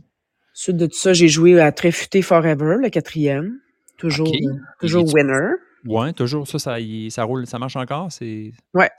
Ensuite 0.56 0.78
de 0.78 0.86
tout 0.86 0.98
ça, 0.98 1.14
j'ai 1.14 1.28
joué 1.28 1.60
à 1.60 1.72
Tréfuté 1.72 2.22
Forever, 2.22 2.76
le 2.80 2.90
quatrième. 2.90 3.58
Toujours, 4.02 4.28
euh, 4.28 4.56
toujours 4.80 5.06
winner. 5.14 5.52
Ouais, 5.86 6.12
toujours 6.14 6.48
ça, 6.48 6.60
ça, 6.60 6.80
il- 6.80 7.10
ça 7.12 7.24
roule, 7.24 7.48
ça 7.48 7.58
marche 7.58 7.76
encore? 7.76 8.12
C'est 8.12 8.52
Ouais. 8.74 8.90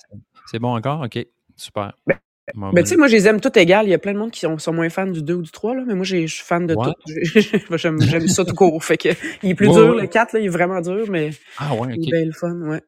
c'est 0.50 0.58
bon 0.58 0.74
encore? 0.74 1.02
OK. 1.02 1.18
Super. 1.56 1.92
Ben, 2.06 2.16
Bon, 2.54 2.70
Ben, 2.72 2.82
tu 2.82 2.88
sais, 2.90 2.96
moi, 2.96 3.06
je 3.06 3.12
les 3.12 3.28
aime 3.28 3.40
toutes 3.40 3.56
égales. 3.56 3.86
Il 3.86 3.90
y 3.90 3.94
a 3.94 3.98
plein 3.98 4.12
de 4.14 4.18
monde 4.18 4.32
qui 4.32 4.40
sont, 4.40 4.58
sont 4.58 4.72
moins 4.72 4.88
fans 4.90 5.06
du 5.06 5.22
2 5.22 5.34
ou 5.34 5.42
du 5.42 5.50
3, 5.52 5.76
là, 5.76 5.84
mais 5.86 5.94
moi, 5.94 6.04
je 6.04 6.26
suis 6.26 6.44
fan 6.44 6.66
de 6.66 6.74
Ouais. 6.74 6.86
tout. 6.86 7.76
J'aime 7.78 8.26
ça 8.28 8.44
tout 8.44 8.54
court. 8.54 8.82
Fait 8.84 8.96
que, 8.96 9.10
il 9.44 9.50
est 9.50 9.54
plus 9.54 9.68
Ouais, 9.68 9.74
dur, 9.74 9.94
ouais. 9.94 10.02
le 10.02 10.08
4, 10.08 10.32
là, 10.32 10.40
il 10.40 10.46
est 10.46 10.48
vraiment 10.48 10.80
dur, 10.80 11.06
mais 11.08 11.30
ah 11.58 11.72
ouais, 11.76 11.94
il 11.96 12.08
est 12.08 12.10
bien 12.10 12.24
le 12.26 12.32
fun, 12.32 12.52
ouais. 12.68 12.82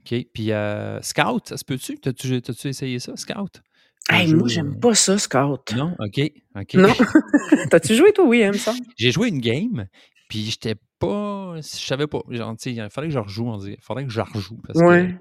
OK. 0.00 0.26
Puis 0.32 0.52
euh, 0.52 1.00
Scout, 1.02 1.48
ça 1.48 1.56
se 1.56 1.64
peut-tu? 1.64 1.98
T'as-tu 1.98 2.40
t'as-tu 2.40 2.68
essayé 2.68 3.00
ça, 3.00 3.16
Scout? 3.16 3.60
Hey, 4.08 4.32
moi, 4.32 4.46
j'aime 4.48 4.78
pas 4.78 4.94
ça, 4.94 5.18
Scout. 5.18 5.72
Non? 5.76 5.96
OK. 5.98 6.20
OK. 6.56 6.74
Non. 6.74 6.88
T'as-tu 7.70 7.96
joué, 7.96 8.12
toi? 8.12 8.24
Oui, 8.26 8.44
hein, 8.44 8.52
me 8.52 8.58
semble. 8.58 8.78
J'ai 8.96 9.10
joué 9.10 9.28
une 9.28 9.40
game, 9.40 9.86
puis 10.30 10.38
j'étais 10.46 10.76
pas. 10.98 11.56
Je 11.56 11.62
savais 11.62 12.06
pas. 12.06 12.20
Genre, 12.30 12.54
il 12.64 12.88
fallait 12.90 13.08
que 13.08 13.12
je 13.14 13.18
rejoue, 13.18 13.46
on 13.48 13.58
dirait. 13.58 13.76
Il 13.78 13.82
faudrait 13.84 14.04
que 14.06 14.10
je 14.10 14.20
rejoue. 14.22 14.56
Parce 14.66 14.78
Ouais. 14.80 15.14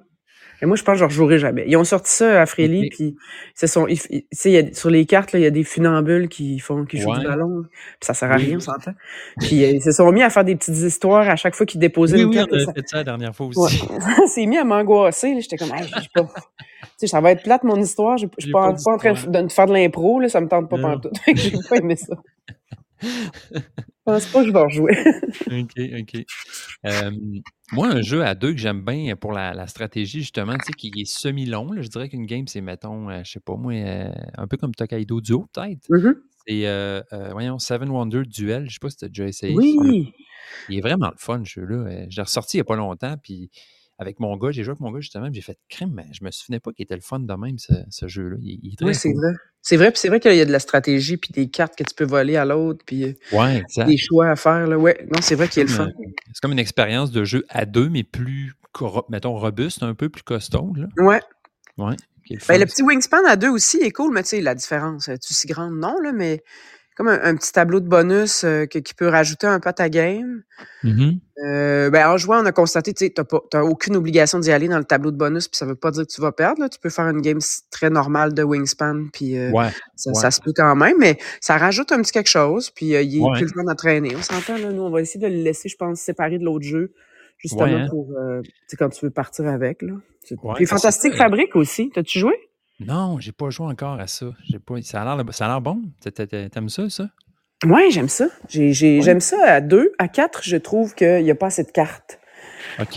Et 0.62 0.66
moi, 0.66 0.76
je 0.76 0.84
pense 0.84 0.94
que 0.96 1.00
je 1.00 1.04
ne 1.06 1.10
rejouerai 1.10 1.40
jamais. 1.40 1.64
Ils 1.68 1.78
ont 1.78 1.86
sorti 1.86 2.12
ça 2.12 2.42
à 2.42 2.46
Frély, 2.46 2.88
Ok. 2.88 2.90
puis 2.94 3.16
ce 3.56 3.66
sont, 3.66 3.88
ils- 3.88 3.98
ils- 4.10 4.22
tu 4.24 4.28
sais, 4.34 4.50
il 4.52 4.54
y 4.54 4.58
a- 4.58 4.74
sur 4.74 4.90
les 4.90 5.06
cartes, 5.06 5.32
il 5.34 5.40
y 5.40 5.46
a 5.46 5.52
des 5.52 5.64
funambules 5.64 6.28
qui 6.28 6.60
font, 6.60 6.84
qui 6.84 6.98
jouent 6.98 7.12
Ouais. 7.12 7.20
du 7.20 7.26
ballon, 7.28 7.64
puis 7.72 7.72
ça 8.02 8.14
sert 8.14 8.30
à 8.30 8.36
Oui. 8.36 8.44
rien, 8.48 8.58
on 8.58 8.60
s'entend. 8.60 8.92
Puis 9.40 9.64
euh, 9.64 9.70
ils 9.76 9.82
se 9.82 9.92
sont 9.94 10.12
mis 10.12 10.22
à 10.22 10.30
faire 10.30 10.44
des 10.44 10.58
petites 10.58 10.76
histoires 10.76 11.30
à 11.30 11.38
chaque 11.38 11.56
fois 11.56 11.66
qu'ils 11.66 11.80
déposaient 11.80 12.18
Oui, 12.18 12.24
une 12.24 12.30
oui, 12.30 12.36
carte. 12.36 12.50
on 12.52 12.56
et 12.56 12.58
avait 12.58 12.66
ça- 12.66 12.74
fait 12.74 12.88
ça 12.90 12.98
la 12.98 13.04
dernière 13.06 13.34
fois 13.34 13.46
Ouais. 13.48 13.54
aussi. 13.58 13.78
ça 14.22 14.28
s'est 14.28 14.46
mis 14.48 14.58
à 14.58 14.66
m'angoisser. 14.66 15.40
J'étais 15.40 15.56
comme, 15.56 15.74
hey, 15.74 15.90
pas. 16.14 16.24
Tu 16.24 16.88
sais, 16.98 17.08
ça 17.08 17.22
va 17.22 17.32
être 17.32 17.44
plate 17.44 17.64
mon 17.64 17.78
histoire. 17.80 18.18
Je 18.18 18.28
je 18.38 18.44
suis 18.44 18.52
pas, 18.52 18.74
pas 18.74 18.92
en 18.94 18.98
train 18.98 19.14
de, 19.14 19.42
de 19.44 19.52
faire 19.52 19.66
de 19.66 19.74
l'impro. 19.74 20.22
Ça 20.28 20.42
me 20.42 20.48
tente 20.50 20.70
pas 20.70 20.78
pantoute. 20.78 21.14
J'ai 21.36 21.52
pas 21.70 21.78
aimé 21.78 21.96
ça. 21.96 22.16
Je 23.02 23.60
pense 24.06 24.26
pas 24.28 24.42
que 24.42 24.48
je 24.48 24.52
vais 24.54 24.60
rejouer. 24.60 24.98
OK, 25.48 25.80
OK. 26.00 26.26
Euh, 26.86 27.12
moi, 27.72 27.88
un 27.88 28.02
jeu 28.02 28.24
à 28.24 28.36
deux 28.36 28.52
que 28.54 28.58
j'aime 28.58 28.84
bien 28.84 29.16
pour 29.16 29.32
la, 29.32 29.54
la 29.54 29.68
stratégie, 29.68 30.22
justement, 30.22 30.54
tu 30.58 30.66
sais, 30.66 30.74
qui 30.74 30.92
est 30.98 31.06
semi-long, 31.06 31.70
je 31.80 31.88
dirais 31.88 32.10
qu'une 32.10 32.26
game, 32.26 32.48
c'est, 32.48 32.62
mettons, 32.62 33.10
euh, 33.10 33.22
je 33.24 33.32
sais 33.32 33.40
pas 33.40 33.56
moi, 33.56 33.74
euh, 33.74 34.12
un 34.38 34.48
peu 34.48 34.58
comme 34.58 34.74
Tokaido 34.74 35.22
Duo, 35.22 35.48
peut-être. 35.54 35.86
Mhm. 35.90 36.16
C'est, 36.48 36.66
euh, 36.66 37.02
voyons, 37.32 37.60
Seven 37.60 37.90
Wonder 37.90 38.24
Duel. 38.26 38.66
Je 38.68 38.74
sais 38.74 38.80
pas 38.82 38.90
si 38.90 38.98
tu 38.98 39.06
as 39.06 39.10
déjà 39.10 39.28
essayé. 39.28 39.56
Oui. 39.56 40.12
Il 40.68 40.78
est 40.78 40.82
vraiment 40.82 41.10
le 41.10 41.18
fun, 41.18 41.44
ce 41.46 41.60
jeu-là. 41.60 42.08
Je 42.10 42.16
l'ai 42.16 42.24
ressorti 42.24 42.58
il 42.58 42.60
n'y 42.60 42.62
a 42.62 42.66
pas 42.66 42.76
longtemps, 42.76 43.16
puis 43.22 43.52
avec 44.00 44.20
mon 44.20 44.36
gars, 44.38 44.50
j'ai 44.52 44.64
joué 44.64 44.72
avec 44.72 44.80
mon 44.80 44.92
gars, 44.92 45.02
justement, 45.02 45.30
j'ai 45.32 45.42
fait 45.42 45.58
crime, 45.70 45.92
mais 45.94 46.06
je 46.14 46.24
me 46.24 46.32
souvenais 46.32 46.60
pas 46.60 46.72
qu'il 46.72 46.84
était 46.84 46.96
le 46.96 47.02
fun 47.02 47.20
de 47.20 47.34
même, 47.34 47.60
ce, 47.60 47.74
ce 47.90 48.08
jeu-là. 48.08 48.38
Oui, 48.40 48.96
c'est 48.96 49.12
cool. 49.12 49.22
vrai. 49.22 49.34
C'est 49.62 49.76
vrai, 49.76 49.92
puis 49.92 50.00
c'est 50.00 50.08
vrai 50.08 50.22
qu'il 50.22 50.34
y 50.34 50.40
a 50.42 50.46
de 50.46 50.52
la 50.54 50.60
stratégie, 50.60 51.18
puis 51.18 51.32
des 51.34 51.50
cartes 51.50 51.76
que 51.78 51.84
tu 51.84 51.94
peux 51.94 52.06
voler 52.06 52.38
à 52.38 52.46
l'autre, 52.46 52.84
puis 52.86 53.04
euh, 53.04 53.14
Ouais, 53.34 53.62
des 53.86 53.98
choix 53.98 54.30
à 54.30 54.36
faire. 54.38 54.66
Là. 54.68 54.78
Ouais, 54.78 55.06
non, 55.14 55.20
c'est 55.22 55.36
vrai 55.36 55.50
qu'il 55.50 55.62
est 55.62 55.66
le 55.66 55.72
fun. 55.72 55.88
euh, 55.88 55.92
C'est 56.28 56.40
comme 56.42 56.54
une 56.54 56.60
expérience 56.60 57.12
de 57.12 57.26
jeu 57.26 57.44
à 57.50 57.66
deux, 57.66 57.90
mais 57.90 58.04
plus, 58.04 58.54
mettons, 59.10 59.38
robuste, 59.38 59.84
un 59.84 59.94
peu 59.96 60.08
plus 60.08 60.24
costaud. 60.24 60.74
Là. 60.78 60.88
Ouais. 60.98 61.20
Ouais. 61.78 61.96
Ben, 62.48 62.60
le 62.60 62.66
petit 62.68 62.84
wingspan 62.84 63.26
à 63.28 63.36
deux 63.36 63.50
aussi 63.50 63.78
est 63.78 63.92
cool, 63.92 64.14
mais 64.14 64.22
tu 64.24 64.30
sais, 64.30 64.42
la 64.42 64.56
différence, 64.56 65.10
est-tu 65.10 65.34
si 65.34 65.48
grande? 65.48 65.74
Non, 65.78 65.96
là, 66.02 66.12
mais 66.14 66.42
comme 67.00 67.08
un, 67.08 67.20
un 67.24 67.36
petit 67.38 67.54
tableau 67.54 67.80
de 67.80 67.88
bonus 67.88 68.44
euh, 68.44 68.66
que- 68.66 68.78
qui 68.80 68.94
peut 68.94 69.08
rajouter 69.08 69.48
un 69.48 69.62
peu 69.62 69.70
à 69.70 69.74
ta 69.74 69.88
game. 69.88 70.44
Mhm. 70.84 71.20
Euh, 71.48 71.90
ben, 71.90 72.10
en 72.10 72.18
jouant, 72.18 72.44
on 72.44 72.46
a 72.46 72.52
constaté, 72.52 72.94
tu 72.94 73.10
t'as 73.14 73.24
pas- 73.24 73.40
t'as 73.50 73.62
aucune 73.64 73.96
obligation 73.96 74.38
d'y 74.38 74.52
aller 74.52 74.68
dans 74.68 74.78
le 74.78 74.84
tableau 74.84 75.10
de 75.12 75.16
bonus, 75.16 75.48
puis 75.48 75.58
ça 75.58 75.66
veut 75.66 75.76
pas 75.76 75.92
dire 75.92 76.06
que 76.06 76.12
tu 76.12 76.20
vas 76.20 76.34
perdre. 76.34 76.62
Là. 76.62 76.68
Tu 76.68 76.78
peux 76.78 76.90
faire 76.90 77.08
une 77.08 77.22
game 77.22 77.40
très 77.72 77.90
normale 77.90 78.34
de 78.34 78.44
wingspan, 78.44 79.06
puis 79.14 79.38
euh, 79.38 79.50
Ouais. 79.52 79.70
ça, 79.96 80.10
ouais. 80.12 80.16
ça 80.20 80.30
se 80.30 80.42
peut 80.42 80.52
quand 80.54 80.76
même, 80.76 80.98
mais 81.00 81.18
ça 81.40 81.58
rajoute 81.58 81.94
un 81.94 82.02
petit 82.02 82.12
quelque 82.12 82.28
chose, 82.30 82.70
puis 82.70 82.88
il 82.88 82.94
est 83.18 83.20
Ouais. 83.22 83.32
plus 83.40 83.46
le 83.56 83.64
fun 83.64 83.72
à 83.72 83.76
traîner. 83.76 84.14
On 84.18 84.22
s'entend, 84.22 84.58
là, 84.58 84.74
nous, 84.74 84.82
on 84.84 84.90
va 84.92 85.00
essayer 85.00 85.22
de 85.26 85.34
le 85.34 85.42
laisser, 85.42 85.70
je 85.70 85.78
pense, 85.78 86.02
séparer 86.02 86.38
de 86.38 86.44
l'autre 86.44 86.66
jeu, 86.66 86.92
justement 87.38 87.64
hein. 87.64 87.88
pour, 87.90 88.08
tu 88.44 88.52
sais, 88.68 88.76
quand 88.76 88.90
tu 88.90 89.06
veux 89.06 89.12
partir 89.12 89.48
avec. 89.48 89.82
Là. 89.82 89.94
C'est- 90.22 90.36
Fantastique. 90.66 91.16
Fabrique 91.16 91.56
aussi, 91.56 91.90
t'as-tu 91.96 92.20
joué? 92.20 92.34
Non, 92.80 93.20
j'ai 93.20 93.32
pas 93.32 93.50
joué 93.50 93.68
encore 93.68 94.00
à 94.00 94.08
ça. 94.08 94.28
J'ai 94.50 94.60
pas... 94.60 94.76
Ça 94.82 95.02
a 95.02 95.16
l'air 95.16 95.62
bon. 95.62 95.82
T'a- 96.02 96.12
t'a- 96.12 96.28
t'a- 96.28 96.50
T'aimes 96.50 96.70
ça, 96.70 96.90
ça? 96.90 97.10
Oui, 97.66 97.92
j'aime 97.92 98.08
ça. 98.08 98.28
J'ai, 98.48 98.72
j'ai- 98.72 98.98
Ouais. 98.98 99.02
J'aime 99.02 99.20
ça 99.20 99.38
à 99.44 99.60
deux. 99.62 99.92
À 100.00 100.08
quatre, 100.08 100.42
je 100.44 100.56
trouve 100.56 100.96
qu'il 100.96 101.24
n'y 101.24 101.32
a 101.32 101.36
pas 101.36 101.48
assez 101.48 101.64
de 101.64 101.72
cartes. 101.72 102.20
OK. 102.80 102.94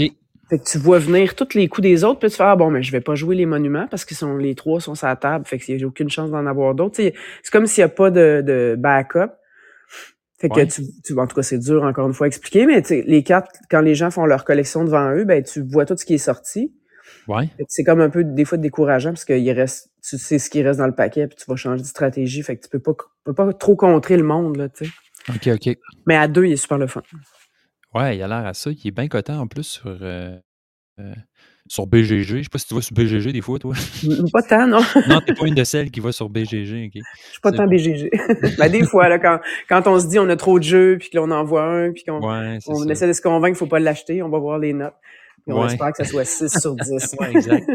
Fait 0.51 0.59
que 0.59 0.64
tu 0.64 0.78
vois 0.78 0.99
venir 0.99 1.35
tous 1.35 1.55
les 1.55 1.66
coups 1.66 1.83
des 1.83 2.05
autres, 2.05 2.20
puis 2.20 2.28
tu 2.30 2.37
fais 2.37 2.43
Ah 2.45 2.55
bon, 2.57 2.70
mais 2.70 2.83
je 2.83 2.93
vais 2.93 3.01
pas 3.01 3.14
jouer 3.14 3.35
les 3.35 3.47
monuments 3.47 3.87
parce 3.89 4.05
que 4.05 4.14
sont, 4.14 4.37
les 4.37 4.55
trois 4.55 4.80
sont 4.80 4.95
sur 4.95 5.07
la 5.07 5.16
table, 5.16 5.47
fait 5.47 5.59
que 5.59 5.64
j'ai 5.64 5.85
aucune 5.85 6.11
chance 6.11 6.30
d'en 6.30 6.47
avoir 6.47 6.74
d'autres. 6.74 6.97
C'est 6.97 7.14
comme 7.51 7.66
s'il 7.66 7.80
n'y 7.83 7.87
a 7.87 7.89
pas 7.89 8.11
de, 8.11 8.43
de 8.47 8.76
backup. 8.78 9.33
Fait 10.39 10.49
que 10.49 10.55
Ouais. 10.57 10.66
tu, 10.66 10.83
tu- 11.05 11.18
en 11.18 11.26
tout 11.26 11.35
cas, 11.37 11.43
c'est 11.43 11.59
dur 11.59 11.83
encore 11.85 12.07
une 12.07 12.12
fois 12.14 12.26
à 12.26 12.28
expliquer, 12.28 12.66
mais 12.66 12.83
les 12.91 13.22
cartes, 13.22 13.57
quand 13.70 13.80
les 13.80 13.95
gens 13.95 14.11
font 14.11 14.26
leur 14.26 14.45
collection 14.45 14.85
devant 14.85 15.11
eux, 15.12 15.24
ben 15.24 15.43
tu 15.43 15.62
vois 15.62 15.87
tout 15.87 15.97
ce 15.97 16.05
qui 16.05 16.14
est 16.14 16.18
sorti. 16.18 16.72
Ouais. 17.29 17.49
C'est 17.68 17.85
comme 17.85 18.01
un 18.01 18.11
peu 18.11 18.25
des 18.25 18.45
fois 18.45 18.59
décourageant 18.59 19.11
parce 19.11 19.25
que 19.25 19.33
il 19.33 19.51
reste, 19.53 19.91
tu 20.03 20.18
sais 20.18 20.39
ce 20.39 20.51
qui 20.51 20.62
reste 20.62 20.79
dans 20.79 20.87
le 20.87 20.95
paquet, 20.95 21.27
puis 21.27 21.37
tu 21.37 21.45
vas 21.49 21.57
changer 21.57 21.83
de 21.83 21.87
stratégie. 21.87 22.43
Fait 22.43 22.57
que 22.57 22.62
tu 22.62 22.68
peux 22.68 22.81
pas, 22.81 22.93
peux 23.25 23.35
pas 23.35 23.53
trop 23.53 23.77
contrer 23.77 24.16
le 24.16 24.25
monde, 24.25 24.57
là, 24.57 24.68
tu 24.68 24.87
sais. 24.87 24.91
OK, 25.29 25.49
OK. 25.55 25.77
Mais 26.07 26.16
à 26.16 26.27
deux, 26.29 26.47
il 26.47 26.53
est 26.53 26.57
super 26.57 26.79
le 26.79 26.87
fun. 26.89 27.03
Ouais, 27.95 28.16
il 28.16 28.23
a 28.23 28.29
l'air 28.29 28.47
à 28.47 28.55
ça. 28.55 28.70
Il 28.70 28.87
est 28.87 28.91
bien 28.91 29.07
cotant 29.09 29.39
en 29.39 29.47
plus 29.47 29.64
sur, 29.64 29.99
euh, 30.03 30.37
euh, 30.99 31.12
sur 31.68 31.87
BGG. 31.87 32.39
Je 32.39 32.43
sais 32.43 32.49
pas 32.51 32.59
si 32.59 32.66
tu 32.66 32.75
vas 32.75 32.81
sur 32.81 32.95
BGG 32.95 33.33
des 33.33 33.41
fois, 33.41 33.59
toi. 33.59 33.75
Pas 34.33 34.43
tant, 34.43 34.66
non. 34.66 34.81
non, 35.09 35.20
t'es 35.20 35.35
pas 35.35 35.47
une 35.47 35.55
de 35.55 35.64
celles 35.64 35.91
qui 35.91 36.01
va 36.01 36.11
sur 36.11 36.29
BGG, 36.29 36.87
OK? 36.87 36.93
Je 36.95 37.31
suis 37.31 37.41
pas 37.41 37.53
tant 37.53 37.64
bon. 37.64 37.70
BGG. 37.70 38.11
ben, 38.59 38.68
des 38.68 38.85
fois, 38.85 39.09
là, 39.09 39.18
quand, 39.18 39.39
quand 39.68 39.87
on 39.87 40.01
se 40.01 40.07
dit 40.09 40.18
on 40.18 40.29
a 40.29 40.37
trop 40.37 40.59
de 40.59 40.64
jeux, 40.64 40.97
puis 40.99 41.11
que 41.11 41.16
là, 41.16 41.23
on 41.23 41.31
en 41.31 41.45
voit 41.45 41.64
un, 41.64 41.93
puis 41.93 42.03
qu'on 42.03 42.20
Ouais, 42.20 42.59
c'est 42.61 42.70
on 42.70 42.77
ça. 42.83 42.91
essaie 42.91 43.07
de 43.07 43.12
se 43.12 43.23
convaincre 43.23 43.57
qu'il 43.57 43.66
faut 43.66 43.70
pas 43.70 43.79
l'acheter, 43.79 44.23
on 44.23 44.29
va 44.29 44.39
voir 44.39 44.59
les 44.59 44.73
notes. 44.73 44.95
Puis 45.45 45.53
on 45.53 45.61
Ouais. 45.61 45.72
espère 45.72 45.90
que 45.93 46.05
ça 46.05 46.05
soit 46.05 46.24
6 46.24 46.61
sur 46.61 46.74
10. 46.76 47.16
Ouais, 47.18 47.30
exact. 47.32 47.68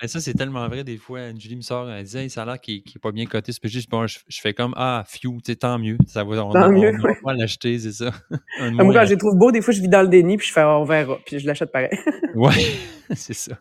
Mais 0.00 0.08
ça, 0.08 0.20
c'est 0.20 0.32
tellement 0.34 0.66
vrai. 0.68 0.84
Des 0.84 0.96
fois, 0.96 1.20
Julie 1.38 1.56
me 1.56 1.60
sort, 1.60 1.90
elle 1.90 2.04
dit 2.04 2.16
Hey, 2.16 2.30
ça 2.30 2.42
a 2.42 2.46
l'air 2.46 2.60
qu'il 2.60 2.76
n'est 2.76 3.00
pas 3.02 3.12
bien 3.12 3.26
coté. 3.26 3.52
C'est 3.52 3.68
juste, 3.68 3.90
bon, 3.90 4.06
je, 4.06 4.18
je 4.26 4.40
fais 4.40 4.54
comme 4.54 4.72
Ah, 4.76 5.04
few, 5.06 5.38
tu 5.44 5.52
sais, 5.52 5.56
tant 5.56 5.78
mieux. 5.78 5.98
Ça 6.06 6.24
va, 6.24 6.44
on, 6.44 6.52
Tant 6.52 6.68
on, 6.68 6.72
mieux, 6.72 6.92
on 6.98 7.02
ouais. 7.04 7.18
va 7.24 7.34
l'acheter, 7.34 7.78
c'est 7.78 7.92
ça. 7.92 8.10
Un 8.58 8.70
de 8.72 8.76
Moi, 8.82 8.94
quand 8.94 9.04
je 9.04 9.10
les 9.10 9.18
trouve 9.18 9.36
beaux, 9.36 9.50
des 9.52 9.60
fois, 9.60 9.74
je 9.74 9.80
vis 9.82 9.88
dans 9.88 10.02
le 10.02 10.08
déni, 10.08 10.36
puis 10.38 10.46
je 10.46 10.52
fais, 10.52 10.60
Ah, 10.62 10.78
on 10.78 10.84
verra, 10.84 11.18
puis 11.26 11.38
je 11.38 11.46
l'achète 11.46 11.70
pareil. 11.70 11.90
Ouais, 12.34 12.54
c'est 13.14 13.34
ça. 13.34 13.58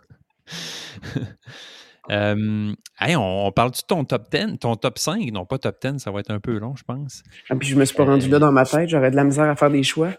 Euh, 2.12 2.74
hey, 3.00 3.16
on, 3.16 3.46
on 3.48 3.52
parle-tu 3.52 3.82
de 3.82 3.88
ton 3.88 4.04
top 4.06 4.32
10, 4.32 4.58
ton 4.60 4.76
top 4.76 4.98
5? 4.98 5.32
Non, 5.32 5.46
pas 5.46 5.58
top 5.60 5.78
10, 5.82 6.00
ça 6.00 6.12
va 6.12 6.20
être 6.22 6.32
un 6.32 6.40
peu 6.40 6.58
long, 6.58 6.76
je 6.76 6.84
pense. 6.84 7.24
Ah, 7.50 7.56
puis 7.56 7.68
je 7.70 7.76
me 7.76 7.86
suis 7.86 7.96
pas 7.96 8.06
rendu 8.06 8.28
là 8.30 8.40
dans 8.40 8.52
ma 8.52 8.66
tête, 8.66 8.90
j'aurais 8.90 9.12
de 9.12 9.16
la 9.16 9.24
misère 9.24 9.50
à 9.50 9.56
faire 9.56 9.70
des 9.70 9.84
choix. 9.84 10.12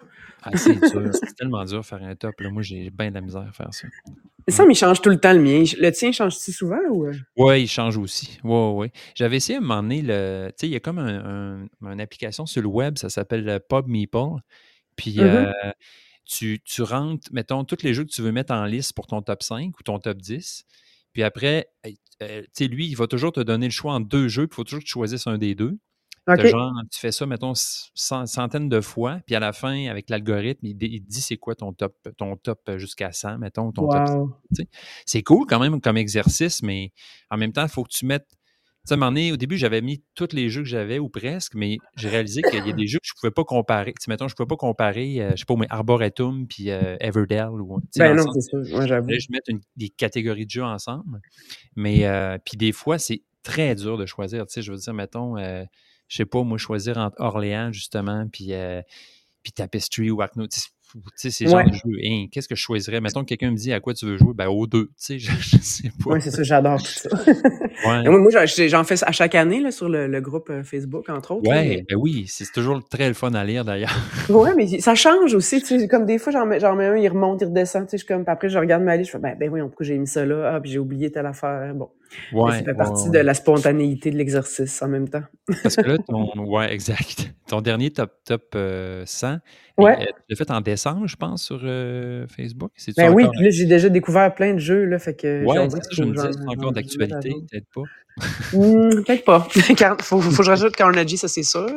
Ah, 0.43 0.51
c'est 0.57 0.73
dur, 0.75 1.11
c'est 1.13 1.35
tellement 1.37 1.65
dur 1.65 1.81
de 1.81 1.85
faire 1.85 2.03
un 2.03 2.15
top. 2.15 2.41
Là. 2.41 2.51
Moi, 2.51 2.63
j'ai 2.63 2.91
bien 2.91 3.11
de 3.11 3.15
la 3.15 3.21
misère 3.21 3.43
à 3.49 3.53
faire 3.53 3.73
ça. 3.75 3.89
Mais 4.47 4.55
ça, 4.55 4.65
mais 4.65 4.73
il 4.73 4.77
change 4.77 5.03
tout 5.03 5.11
le 5.11 5.19
temps 5.21 5.35
le 5.35 5.41
mien. 5.41 5.63
Le 5.79 5.91
tien 5.91 6.13
change-tu 6.13 6.51
souvent 6.53 6.79
ou. 6.91 7.07
euh? 7.07 7.13
Oui, 7.37 7.63
il 7.63 7.69
change 7.69 7.99
aussi. 7.99 8.39
Oui, 8.43 8.51
oui, 8.55 8.73
oui. 8.87 8.91
J'avais 9.15 9.37
essayé 9.37 9.57
à 9.59 9.61
un 9.61 9.65
moment 9.65 9.83
donné, 9.83 10.01
le... 10.01 10.49
tu 10.51 10.55
sais, 10.61 10.67
il 10.69 10.73
y 10.73 10.77
a 10.77 10.81
comme 10.81 10.99
un, 10.99 11.59
un- 11.83 11.93
une 11.93 12.01
application 12.01 12.47
sur 12.47 12.63
le 12.63 12.69
web, 12.69 12.97
ça 12.97 13.11
s'appelle 13.11 13.47
euh, 13.49 13.59
Pub 13.59 13.87
Meeple. 13.87 14.41
Puis 14.97 15.17
Mhm. 15.19 15.27
euh, 15.27 15.53
tu, 16.25 16.59
tu 16.65 16.83
rentres, 16.83 17.29
mettons, 17.33 17.65
tous 17.65 17.83
les 17.83 17.93
jeux 17.93 18.05
que 18.05 18.11
tu 18.11 18.23
veux 18.23 18.33
mettre 18.33 18.55
en 18.55 18.65
liste 18.65 18.95
pour 18.95 19.07
ton 19.07 19.21
top 19.21 19.43
5 19.43 19.79
ou 19.79 19.83
ton 19.83 19.99
top 19.99 20.17
10. 20.19 20.65
Puis 21.13 21.23
après, 21.23 21.67
euh, 21.87 21.91
euh, 22.23 22.43
tu 22.43 22.49
sais, 22.53 22.67
lui, 22.69 22.87
il 22.87 22.97
va 22.97 23.07
toujours 23.07 23.33
te 23.33 23.41
donner 23.41 23.67
le 23.67 23.73
choix 23.73 23.95
entre 23.95 24.09
deux 24.09 24.29
jeux, 24.29 24.47
puis 24.47 24.55
il 24.55 24.57
faut 24.57 24.65
toujours 24.65 24.81
que 24.81 24.85
tu 24.85 24.93
choisisses 24.93 25.27
un 25.27 25.39
des 25.39 25.55
deux. 25.55 25.79
Genre, 26.51 26.73
tu 26.91 27.01
fais 27.01 27.11
ça, 27.13 27.27
mettons, 27.27 27.55
cent- 27.55 28.27
centaines 28.27 28.69
de 28.69 28.81
fois, 28.81 29.21
puis 29.27 29.35
à 29.35 29.41
la 29.41 29.53
fin, 29.53 29.87
avec 29.87 30.11
l'algorithme, 30.11 30.67
il, 30.67 30.77
dit 30.77 31.21
c'est 31.21 31.39
quoi 31.39 31.55
ton 31.57 31.73
top, 31.73 31.97
ton 32.17 32.37
top 32.37 32.61
jusqu'à 32.77 33.11
100, 33.11 33.39
mettons, 33.39 33.73
ton 33.73 33.89
top 33.89 34.03
Wow. 34.11 34.35
c'est 35.07 35.23
cool 35.23 35.47
quand 35.47 35.59
même 35.59 35.81
comme 35.81 35.97
exercice, 35.97 36.63
mais 36.63 36.93
en 37.31 37.37
même 37.37 37.53
temps, 37.53 37.65
il 37.65 37.69
faut 37.69 37.83
que 37.83 37.91
tu 37.91 38.07
mettes 38.07 38.29
sais, 38.87 38.93
à 38.93 38.97
un 38.97 38.99
moment 38.99 39.11
donné, 39.11 39.33
au 39.33 39.37
début, 39.37 39.57
j'avais 39.57 39.81
mis 39.83 40.03
tous 40.15 40.33
les 40.33 40.49
jeux 40.49 40.63
que 40.63 40.69
j'avais, 40.69 40.99
ou 40.99 41.09
presque, 41.09 41.55
mais 41.55 41.79
j'ai 41.97 42.09
réalisé 42.09 42.43
qu'il 42.43 42.67
y 42.67 42.71
a 42.71 42.73
des 42.73 42.87
jeux 42.87 42.99
que 42.99 43.07
je 43.07 43.13
ne 43.17 43.21
pouvais 43.21 43.31
pas 43.31 43.45
comparer. 43.45 43.93
Tu 43.93 44.05
sais, 44.05 44.11
mettons, 44.11 44.29
je 44.29 44.33
ne 44.33 44.37
pouvais 44.37 44.47
pas 44.49 44.57
comparer, 44.57 45.21
euh, 45.23 45.31
je 45.33 45.37
sais 45.37 45.45
pas, 45.45 45.57
mais 45.57 45.67
Arboretum 45.71 46.47
puis 46.47 46.71
euh, 46.71 46.97
Everdell. 47.01 47.49
Ou, 47.51 47.81
Ben 47.97 48.15
non, 48.15 48.25
c'est 48.33 48.41
ça. 48.41 48.57
Moi, 48.73 48.87
j'avoue. 48.87 49.09
Là, 49.09 49.19
je 49.19 49.27
mets 49.31 49.39
une- 49.49 49.61
des 49.77 49.89
catégories 49.89 50.47
de 50.47 50.51
jeux 50.51 50.65
ensemble. 50.65 51.21
Mais 51.77 52.07
euh, 52.07 52.39
puis 52.45 52.57
des 52.57 52.73
fois, 52.73 52.99
c'est 52.99 53.23
très 53.43 53.75
dur 53.75 53.97
de 53.99 54.07
choisir. 54.07 54.47
Tu 54.47 54.55
sais, 54.55 54.63
je 54.63 54.73
veux 54.73 54.79
dire, 54.79 54.95
mettons, 54.95 55.37
euh, 55.37 55.65
je 56.09 56.17
sais 56.17 56.27
pas, 56.27 56.43
moi, 56.43 56.59
choisir 56.59 56.99
entre 56.99 57.21
Orléans, 57.21 57.73
justement, 57.73 58.27
puis, 58.29 58.53
puis 59.43 59.53
Tapestry 59.53 60.11
ou 60.11 60.21
Arcno. 60.23 60.47
Tu 60.93 60.99
sais, 60.99 61.03
tu 61.05 61.11
sais, 61.17 61.31
ces 61.31 61.47
genres 61.47 61.57
Ouais. 61.57 61.65
de 61.71 61.75
jeux. 61.75 61.99
Hein, 62.05 62.27
Qu'est-ce 62.33 62.49
que 62.49 62.55
je 62.55 62.61
choisirais? 62.63 63.01
Mettons 63.01 63.21
que 63.23 63.29
quelqu'un 63.29 63.51
me 63.51 63.57
dit 63.57 63.73
à 63.73 63.81
quoi 63.81 63.95
tu 63.95 64.07
veux 64.07 64.17
jouer. 64.19 64.33
Ben, 64.35 64.49
aux 64.49 64.67
deux. 64.67 64.87
Tu 64.87 64.93
sais, 64.97 65.19
je, 65.21 65.31
je 65.31 65.57
sais 65.59 65.91
pas. 66.03 66.11
Oui, 66.15 66.21
c'est 66.21 66.31
ça, 66.31 66.43
j'adore 66.43 66.79
tout 66.83 66.87
ça. 66.91 67.09
Ouais. 67.87 68.03
moi, 68.05 68.19
moi, 68.19 68.31
j'en- 68.31 68.85
fais 68.85 68.97
ça 68.97 69.07
à 69.07 69.13
chaque 69.13 69.35
année 69.35 69.61
là, 69.61 69.71
sur 69.71 69.89
le, 69.89 70.07
le 70.07 70.21
groupe 70.21 70.51
euh, 70.51 70.63
Facebook, 70.63 71.09
entre 71.09 71.31
autres. 71.37 71.49
Ouais, 71.49 71.67
mais- 71.69 71.85
ben 71.89 71.97
oui, 71.97 72.25
c'est 72.29 72.45
c'est 72.45 72.53
toujours 72.53 72.87
très 72.87 73.09
le 73.09 73.15
fun 73.15 73.33
à 73.35 73.45
lire 73.45 73.65
d'ailleurs. 73.65 73.95
Ouais, 74.29 74.51
mais 74.57 74.81
ça 74.81 74.95
change 74.95 75.35
aussi, 75.35 75.61
tu 75.63 75.79
sais, 75.81 75.89
comme 75.89 76.05
des 76.05 76.19
fois, 76.19 76.33
j'en 76.33 76.45
mets, 76.47 76.59
mets 76.59 76.85
un, 76.87 76.97
il 76.97 77.09
remonte, 77.09 77.41
il 77.41 77.47
redescend, 77.47 77.85
tu 77.87 77.91
sais, 77.93 77.97
je 77.99 78.05
suis 78.05 78.07
comme, 78.13 78.25
après, 78.27 78.49
je 78.51 78.59
regarde 78.59 78.83
ma 78.83 78.97
liste, 78.97 79.07
je 79.09 79.13
fais, 79.17 79.19
ben, 79.23 79.37
ben 79.39 79.49
oui, 79.51 79.61
pourquoi 79.61 79.87
j'ai 79.87 79.97
mis 79.99 80.07
ça 80.07 80.25
là? 80.27 80.53
Ah, 80.55 80.61
puis 80.61 80.71
j'ai 80.71 80.79
oublié 80.79 81.11
telle 81.11 81.27
affaire. 81.27 81.73
Bon. 81.75 81.89
Ouais, 82.33 82.53
ça 82.53 82.59
fait 82.59 82.67
ouais, 82.71 82.75
partie 82.77 83.05
ouais. 83.09 83.11
de 83.11 83.19
la 83.19 83.35
spontanéité 83.35 84.11
de 84.11 84.17
l'exercice 84.17 84.83
en 84.83 84.89
même 84.89 85.09
temps. 85.09 85.23
Parce 85.63 85.77
que 85.77 85.83
là, 85.83 85.97
ton, 86.09 86.29
ouais, 86.47 86.73
exact. 86.73 87.33
Ton 87.49 87.61
dernier 87.61 87.91
top, 87.91 88.13
top 88.25 88.43
euh, 88.55 89.03
100, 89.07 89.39
Ouais. 89.79 89.95
et, 90.03 90.03
euh, 90.03 90.07
tu 90.07 90.23
l'as 90.29 90.37
fait 90.37 90.51
en 90.51 90.61
décembre, 90.61 91.07
je 91.07 91.17
pense, 91.17 91.43
sur 91.45 91.61
euh, 91.63 92.27
Facebook? 92.29 92.73
Ben 92.97 93.13
oui, 93.13 93.27
puis 93.33 93.43
là, 93.45 93.51
j'ai 93.51 93.65
déjà 93.65 93.89
découvert 93.89 94.35
plein 94.35 94.53
de 94.55 94.59
jeux, 94.59 94.85
là, 94.85 94.99
fait 94.99 95.15
que. 95.15 95.45
Ouais, 95.45 95.71
ça, 95.71 95.79
je 95.91 96.03
me 96.05 96.15
disais, 96.15 96.33
c'est 96.33 96.49
encore 96.49 96.73
d'actualité, 96.73 97.31
peut-être 97.51 97.67
pas. 97.75 97.83
Hmm, 98.53 98.91
Peut-être 99.07 99.25
pas. 99.25 99.47
Faut, 100.03 100.21
faut 100.21 100.37
que 100.39 100.43
je 100.45 100.51
rajoute 100.51 100.77
Carnegie, 100.77 101.17
ça 101.17 101.29
c'est 101.29 101.43
sûr. 101.45 101.71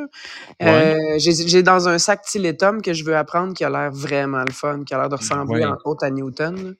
Euh, 0.61 0.95
j'ai 1.17 1.63
dans 1.63 1.87
un 1.87 1.97
sac 1.97 2.23
Tiletum 2.23 2.81
que 2.81 2.91
je 2.91 3.05
veux 3.05 3.15
apprendre 3.15 3.53
qui 3.53 3.63
a 3.63 3.69
l'air 3.69 3.91
vraiment 3.91 4.43
le 4.45 4.51
fun, 4.51 4.83
qui 4.83 4.93
a 4.93 4.97
l'air 4.97 5.09
de 5.09 5.15
ressembler 5.15 5.61
Ouais. 5.61 5.65
entre 5.65 5.85
autres 5.85 6.03
à 6.03 6.09
Newton. 6.09 6.75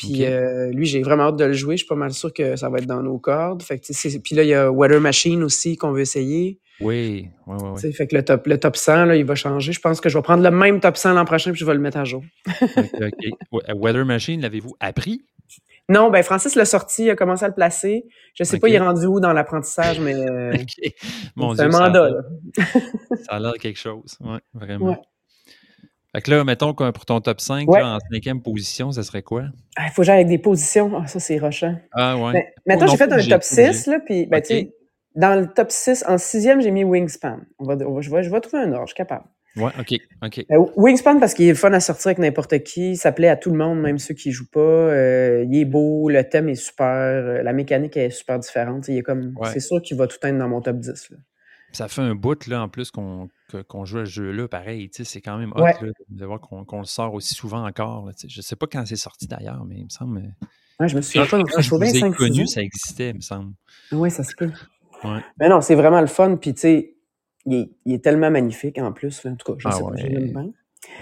Puis 0.00 0.24
euh, 0.24 0.70
lui, 0.72 0.86
j'ai 0.86 1.02
vraiment 1.02 1.24
hâte 1.24 1.36
de 1.36 1.44
le 1.44 1.52
jouer. 1.52 1.76
Je 1.76 1.84
suis 1.84 1.86
pas 1.86 1.94
mal 1.94 2.12
sûr 2.12 2.32
que 2.32 2.56
ça 2.56 2.70
va 2.70 2.78
être 2.78 2.86
dans 2.86 3.02
nos 3.02 3.18
cordes. 3.18 3.62
Fait 3.62 3.78
que, 3.78 4.18
puis 4.18 4.34
là, 4.34 4.42
il 4.42 4.48
y 4.48 4.54
a 4.54 4.70
Weather 4.70 5.00
Machine 5.00 5.42
aussi 5.42 5.76
qu'on 5.76 5.92
veut 5.92 6.00
essayer. 6.00 6.58
Oui, 6.80 7.28
oui, 7.46 7.56
oui. 7.60 7.92
Fait 7.92 8.06
que 8.06 8.16
le 8.16 8.24
top, 8.24 8.46
le 8.46 8.58
top 8.58 8.76
100, 8.76 9.04
là, 9.04 9.16
il 9.16 9.26
va 9.26 9.34
changer. 9.34 9.72
Je 9.72 9.80
pense 9.80 10.00
que 10.00 10.08
je 10.08 10.16
vais 10.16 10.22
prendre 10.22 10.42
le 10.42 10.50
même 10.50 10.80
top 10.80 10.96
100 10.96 11.12
l'an 11.12 11.26
prochain 11.26 11.50
puis 11.50 11.60
je 11.60 11.66
vais 11.66 11.74
le 11.74 11.80
mettre 11.80 11.98
à 11.98 12.04
jour. 12.04 12.22
Ouais, 13.52 13.62
Weather 13.74 14.06
Machine, 14.06 14.40
l'avez-vous 14.40 14.74
appris? 14.80 15.22
Non, 15.90 16.08
ben 16.08 16.22
Francis 16.22 16.54
l'a 16.54 16.64
sorti, 16.64 17.06
il 17.06 17.10
a 17.10 17.16
commencé 17.16 17.44
à 17.44 17.48
le 17.48 17.54
placer. 17.54 18.04
Je 18.34 18.44
sais 18.44 18.60
pas, 18.60 18.68
il 18.68 18.74
est 18.74 18.78
rendu 18.78 19.06
où 19.06 19.18
dans 19.18 19.32
l'apprentissage, 19.32 19.98
mais 20.00 20.14
euh, 20.14 20.52
c'est 20.68 20.94
un 21.36 21.52
Dieu, 21.52 21.56
ça 21.56 21.64
a 21.64 21.68
mandat. 21.68 22.10
ça 22.56 23.32
a 23.32 23.40
l'air 23.40 23.54
quelque 23.54 23.78
chose. 23.78 24.16
Ouais, 24.20 24.38
vraiment. 24.54 24.90
Ouais. 24.90 24.98
Fait 26.14 26.22
que 26.22 26.30
là, 26.30 26.42
mettons 26.44 26.74
que 26.74 26.90
pour 26.90 27.04
ton 27.06 27.20
top 27.20 27.40
5, 27.40 27.68
Ouais. 27.70 27.80
là, 27.80 27.96
en 27.96 27.98
cinquième 28.12 28.42
position, 28.42 28.90
ça 28.90 29.02
serait 29.04 29.22
quoi? 29.22 29.44
Ah, 29.76 29.84
Il 29.86 29.92
faut 29.92 30.02
j'aille 30.02 30.16
avec 30.16 30.26
des 30.28 30.38
positions. 30.38 30.90
Ah, 30.96 31.06
ça, 31.06 31.20
c'est 31.20 31.38
rochant. 31.38 31.76
Ah, 31.92 32.16
ouais. 32.16 32.32
Mais, 32.32 32.52
mettons, 32.66 32.86
non 32.86 32.90
j'ai 32.90 32.96
fait 32.96 33.12
un 33.12 33.18
top 33.18 33.28
pas 33.28 33.40
6, 33.40 33.86
là, 33.86 34.00
puis, 34.04 34.26
ben, 34.26 34.40
tu 34.42 34.48
sais, 34.48 34.74
dans 35.14 35.38
le 35.38 35.46
top 35.46 35.70
6, 35.70 36.04
en 36.08 36.18
sixième, 36.18 36.60
j'ai 36.60 36.70
mis 36.72 36.82
Wingspan. 36.84 37.38
On 37.60 37.64
va, 37.64 37.74
on 37.86 37.94
va- 37.94 38.00
je, 38.00 38.10
vais, 38.10 38.22
je 38.24 38.30
vais 38.30 38.40
trouver 38.40 38.62
un 38.64 38.72
ordre, 38.72 38.86
je 38.88 38.92
suis 38.92 38.96
capable. 38.96 39.24
Ouais, 39.56 39.70
ok, 39.80 39.94
ok. 40.24 40.44
Euh, 40.52 40.64
Wingspan, 40.76 41.18
parce 41.18 41.34
qu'il 41.34 41.48
est 41.48 41.54
fun 41.54 41.72
à 41.72 41.80
sortir 41.80 42.08
avec 42.08 42.18
n'importe 42.18 42.58
qui, 42.62 42.96
ça 42.96 43.10
plaît 43.10 43.26
à 43.28 43.36
tout 43.36 43.50
le 43.50 43.56
monde, 43.58 43.80
même 43.80 43.98
ceux 43.98 44.14
qui 44.14 44.30
jouent 44.30 44.50
pas. 44.50 44.60
Euh, 44.60 45.44
il 45.48 45.58
est 45.60 45.64
beau, 45.64 46.08
le 46.08 46.22
thème 46.28 46.48
est 46.48 46.54
super, 46.54 46.86
euh, 46.86 47.42
la 47.42 47.52
mécanique 47.52 47.96
est 47.96 48.10
super 48.10 48.38
différente. 48.38 48.86
Il 48.88 48.96
est 48.98 49.02
comme, 49.02 49.34
Ouais. 49.36 49.48
c'est 49.52 49.58
sûr 49.60 49.82
qu'il 49.82 49.96
va 49.96 50.06
tout 50.06 50.18
être 50.22 50.38
dans 50.38 50.48
mon 50.48 50.60
top 50.60 50.78
10. 50.78 51.10
Là. 51.10 51.16
Ça 51.72 51.88
fait 51.88 52.00
un 52.02 52.14
bout, 52.14 52.46
là, 52.46 52.62
en 52.62 52.68
plus, 52.68 52.90
qu'on 52.90 53.28
joue 53.84 53.98
à 53.98 54.04
ce 54.04 54.10
jeu-là. 54.10 54.48
Pareil, 54.48 54.90
c'est 54.92 55.20
quand 55.20 55.38
même 55.38 55.52
hot, 55.54 55.62
Ouais. 55.62 55.74
là, 55.80 55.92
de 56.08 56.24
voir 56.26 56.40
qu'on 56.40 56.78
le 56.80 56.84
sort 56.84 57.14
aussi 57.14 57.34
souvent 57.34 57.64
encore. 57.66 58.06
Là, 58.06 58.12
tu 58.12 58.22
sais. 58.22 58.28
je 58.28 58.40
sais 58.40 58.56
pas 58.56 58.66
quand 58.66 58.84
c'est 58.86 58.96
sorti 58.96 59.26
d'ailleurs, 59.28 59.64
mais 59.64 59.76
il 59.78 59.84
me 59.84 59.88
semble. 59.88 60.18
euh, 60.18 60.46
Ouais, 60.80 60.88
je 60.88 60.96
me 60.96 61.02
souviens 61.02 61.26
pas, 61.26 61.38
quand 61.42 61.60
je 61.60 61.70
vous 61.70 61.82
ai 61.82 61.88
5 61.90 62.16
connu, 62.16 62.46
ça 62.46 62.62
existait, 62.62 63.10
il 63.10 63.16
me 63.16 63.20
semble. 63.20 63.52
Oui, 63.92 64.10
ça 64.10 64.24
se 64.24 64.34
peut. 64.34 64.50
Ouais. 65.04 65.20
Mais 65.38 65.48
non, 65.50 65.60
c'est 65.60 65.74
vraiment 65.74 66.00
le 66.00 66.06
fun, 66.06 66.36
puis 66.36 66.54
tu 66.54 66.60
sais, 66.60 66.94
il 67.46 67.54
est, 67.54 67.70
il 67.84 67.92
est 67.94 68.02
tellement 68.04 68.30
magnifique 68.30 68.78
en 68.78 68.90
plus. 68.92 69.22
là. 69.24 69.32
En 69.32 69.36
tout 69.36 69.52
cas, 69.52 69.58
je 69.58 69.68
Ah 69.68 69.72
sais 69.72 69.82
pas, 69.82 69.90
je. 69.96 70.06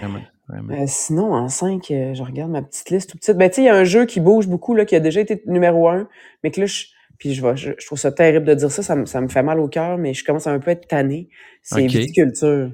Vraiment, 0.01 0.21
vraiment. 0.49 0.73
Euh, 0.73 0.83
sinon, 0.85 1.33
en 1.33 1.47
5, 1.47 1.85
je 1.89 2.21
regarde 2.23 2.51
ma 2.51 2.61
petite 2.61 2.89
liste 2.89 3.09
tout 3.11 3.17
petite. 3.17 3.37
Ben, 3.37 3.49
tu 3.49 3.55
sais, 3.55 3.61
il 3.61 3.65
y 3.65 3.69
a 3.69 3.75
un 3.75 3.85
jeu 3.85 4.05
qui 4.05 4.19
bouge 4.19 4.47
beaucoup, 4.47 4.75
là, 4.75 4.83
qui 4.85 4.95
a 4.95 4.99
déjà 4.99 5.21
été 5.21 5.41
numéro 5.47 5.87
1, 5.89 6.07
mais 6.43 6.51
que 6.51 6.59
là, 6.59 6.65
je, 6.65 6.85
puis 7.19 7.35
je, 7.35 7.45
vais- 7.45 7.55
je, 7.55 7.71
je 7.77 7.85
trouve 7.85 7.99
ça 7.99 8.11
terrible 8.11 8.45
de 8.45 8.55
dire 8.55 8.71
ça, 8.71 8.81
ça 8.81 8.95
me, 8.95 9.05
ça 9.05 9.21
me 9.21 9.27
fait 9.27 9.43
mal 9.43 9.59
au 9.59 9.67
cœur, 9.67 9.97
mais 9.99 10.13
je 10.15 10.23
commence 10.25 10.47
à 10.47 10.51
un 10.51 10.59
peu 10.59 10.71
être 10.71 10.87
tanné. 10.87 11.29
C'est 11.61 11.83
Ok. 11.83 11.89
viticulture. 11.91 12.71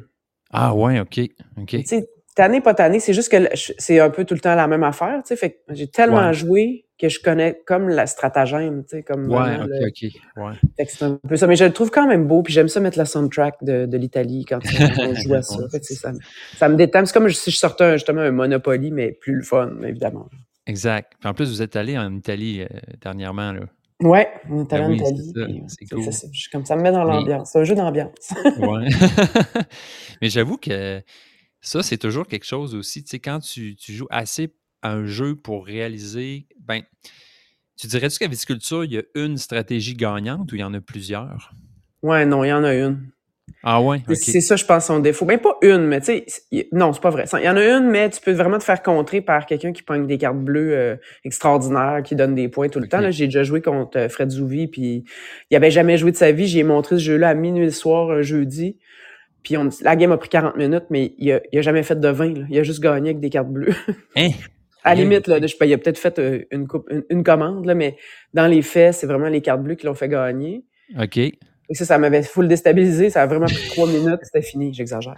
Ah, 0.52 0.74
ouais, 0.74 1.00
ok, 1.02 1.20
ok. 1.58 1.68
Tu 1.68 1.84
sais, 1.86 2.08
tanné, 2.36 2.62
pas 2.62 2.74
tanné, 2.74 3.00
c'est 3.02 3.14
juste 3.14 3.30
que 3.32 3.38
c'est 3.56 4.00
un 4.00 4.10
peu 4.10 4.24
tout 4.24 4.34
le 4.36 4.40
temps 4.40 4.56
la 4.56 4.68
même 4.68 4.84
affaire, 4.84 5.22
tu 5.24 5.30
sais. 5.30 5.36
Fait 5.36 5.52
que 5.52 5.58
j'ai 5.76 5.88
tellement 5.88 6.28
Ouais. 6.28 6.34
joué 6.34 6.86
que 6.98 7.10
je 7.10 7.20
connais 7.20 7.60
comme 7.66 7.90
la 7.90 8.08
stratagème, 8.08 8.84
tu 8.84 8.98
sais, 8.98 9.04
comme 9.04 9.24
Ouais, 9.30 9.38
vraiment 9.40 9.64
ok, 9.66 9.70
le- 9.70 9.88
ok. 9.88 10.12
Ouais. 10.38 10.54
fait 10.78 10.86
que 10.86 10.92
c'est 10.92 11.04
un 11.04 11.20
peu 11.28 11.36
ça. 11.36 11.46
Mais 11.48 11.58
je 11.58 11.66
le 11.66 11.74
trouve 11.74 11.92
quand 11.92 12.08
même 12.08 12.26
beau, 12.26 12.42
puis 12.42 12.54
j'aime 12.54 12.70
ça 12.70 12.80
mettre 12.80 12.98
la 12.98 13.04
soundtrack 13.06 13.56
de, 13.64 13.86
de 13.86 13.98
l'Italie 13.98 14.46
quand 14.48 14.60
on, 15.00 15.14
joue 15.16 15.34
à 15.34 15.42
ça. 15.42 15.68
Fait 15.70 15.80
que 15.82 15.86
ça, 15.88 16.14
me- 16.14 16.20
ça 16.56 16.70
me 16.70 16.76
détend. 16.78 17.06
C'est 17.06 17.14
comme 17.14 17.28
si 17.30 17.52
je 17.52 17.58
sortais 17.58 17.84
un- 17.84 17.94
justement 17.94 18.22
un 18.22 18.32
Monopoly, 18.32 18.92
mais 18.92 19.12
plus 19.12 19.34
le 19.36 19.42
fun, 19.44 19.72
évidemment. 19.84 20.30
Exact. 20.68 21.14
Puis 21.20 21.30
en 21.30 21.34
plus, 21.34 21.50
vous 21.50 21.62
êtes 21.62 21.76
allé 21.76 21.98
en 21.98 22.14
Italie 22.16 22.62
euh, 22.62 22.68
dernièrement, 23.02 23.52
là. 23.52 23.62
Ouais, 24.02 24.30
on 24.50 24.64
est 24.66 24.74
allé 24.74 24.84
en 24.84 24.90
oui, 24.90 24.98
Italie. 24.98 25.34
c'est 25.68 25.86
cool. 25.86 26.04
c'est 26.04 26.12
ça. 26.12 26.28
Je- 26.32 26.50
comme 26.52 26.66
ça 26.66 26.76
me 26.76 26.82
met 26.82 26.92
dans 26.92 27.04
l'ambiance. 27.06 27.52
C'est 27.54 27.60
un 27.60 27.64
jeu 27.64 27.76
d'ambiance. 27.76 28.34
Ouais. 28.58 28.90
Mais 30.22 30.30
j'avoue 30.30 30.58
que 30.58 31.02
ça, 31.62 31.82
c'est 31.82 31.98
toujours 31.98 32.28
quelque 32.28 32.46
chose 32.46 32.76
aussi. 32.76 33.04
Tu 33.04 33.10
sais, 33.12 33.20
quand 33.20 33.40
tu, 33.40 33.76
tu 33.76 33.94
joues 33.94 34.08
assez 34.10 34.54
à 34.82 34.92
un 34.92 35.06
jeu 35.06 35.36
pour 35.36 35.66
réaliser, 35.66 36.48
ben, 36.60 36.82
tu 37.78 37.88
dirais-tu 37.88 38.20
qu'à 38.20 38.28
viticulture, 38.28 38.84
il 38.84 38.94
y 38.94 38.98
a 38.98 39.04
une 39.16 39.38
stratégie 39.38 39.94
gagnante 39.96 40.52
ou 40.52 40.56
il 40.56 40.60
y 40.60 40.64
en 40.64 40.74
a 40.74 40.82
plusieurs? 40.82 41.52
Ouais, 42.04 42.26
non, 42.26 42.44
il 42.44 42.50
y 42.50 42.54
en 42.54 42.64
a 42.64 42.74
une. 42.74 43.10
Ah 43.64 43.82
ouais. 43.82 44.00
C'est 44.14 44.42
ça, 44.42 44.56
je 44.56 44.66
pense, 44.66 44.86
son 44.86 45.00
défaut. 45.00 45.26
Ben, 45.26 45.40
pas 45.40 45.58
une, 45.62 45.86
mais 45.88 46.00
tu 46.00 46.24
sais, 46.28 46.68
non, 46.72 46.94
c'est 46.94 47.02
pas 47.02 47.10
vrai. 47.10 47.26
Il 47.34 47.44
y 47.46 47.50
en 47.50 47.58
a 47.58 47.64
une, 47.64 47.90
mais 47.90 48.10
tu 48.10 48.22
peux 48.22 48.32
vraiment 48.32 48.60
te 48.60 48.64
faire 48.64 48.82
contrer 48.84 49.22
par 49.22 49.46
quelqu'un 49.46 49.72
qui 49.72 49.82
pogne 49.82 50.06
des 50.06 50.18
cartes 50.18 50.38
bleues 50.38 50.74
euh, 50.74 50.96
extraordinaires, 51.24 52.02
qui 52.04 52.16
donne 52.16 52.36
des 52.36 52.48
points 52.48 52.70
tout 52.70 52.80
le 52.80 52.86
Ok. 52.86 52.92
temps. 52.92 53.00
Là, 53.02 53.12
J'ai 53.12 53.26
déjà 53.26 53.44
joué 53.44 53.62
contre 53.62 53.98
euh, 53.98 54.10
Fred 54.10 54.30
Zouvi, 54.30 54.68
puis 54.68 55.04
il 55.50 55.58
avait 55.58 55.72
jamais 55.72 55.98
joué 55.98 56.12
de 56.12 56.18
sa 56.18 56.32
vie. 56.32 56.48
J'ai 56.48 56.64
montré 56.64 56.98
ce 56.98 57.04
jeu-là 57.04 57.30
à 57.30 57.34
minuit 57.34 57.66
le 57.66 57.72
soir, 57.72 58.12
un 58.12 58.22
jeudi. 58.22 58.78
Puis 59.44 59.58
on, 59.58 59.70
la 59.82 59.96
game 59.96 60.12
a 60.12 60.18
pris 60.18 60.30
40 60.30 60.58
minutes, 60.58 60.86
mais 60.90 61.14
il 61.18 61.32
a, 61.32 61.42
il 61.52 61.60
a 61.60 61.62
jamais 61.62 61.84
fait 61.84 62.00
de 62.00 62.08
20. 62.08 62.38
Là. 62.38 62.46
Il 62.50 62.58
a 62.60 62.64
juste 62.64 62.82
gagné 62.82 63.10
avec 63.12 63.20
des 63.20 63.30
cartes 63.30 63.50
bleues. 63.50 63.74
Hein? 64.16 64.30
À 64.84 64.94
la 64.94 65.02
limite, 65.02 65.26
là, 65.26 65.38
ok. 65.38 65.48
je, 65.48 65.56
il 65.66 65.74
a 65.74 65.80
peut-être 65.80 65.98
fait 65.98 66.20
euh, 66.20 66.44
une, 66.52 66.68
coupe, 66.68 66.88
une, 66.92 67.04
une 67.10 67.24
commande, 67.24 67.66
là, 67.66 67.74
mais 67.74 67.98
dans 68.36 68.46
les 68.46 68.62
faits, 68.62 68.94
c'est 68.94 69.08
vraiment 69.08 69.30
les 69.30 69.42
cartes 69.42 69.64
bleues 69.64 69.74
qui 69.74 69.88
l'ont 69.88 69.96
fait 69.96 70.08
gagner. 70.10 70.64
OK. 71.02 71.20
Et 71.70 71.74
ça, 71.76 71.84
ça 71.86 71.98
m'avait 71.98 72.22
full 72.24 72.48
déstabilisé. 72.48 73.10
Ça 73.10 73.24
a 73.24 73.26
vraiment 73.26 73.46
pris 73.48 73.68
trois 73.70 73.88
minutes. 73.92 74.20
C'était 74.24 74.42
fini. 74.42 74.74
J'exagère. 74.74 75.16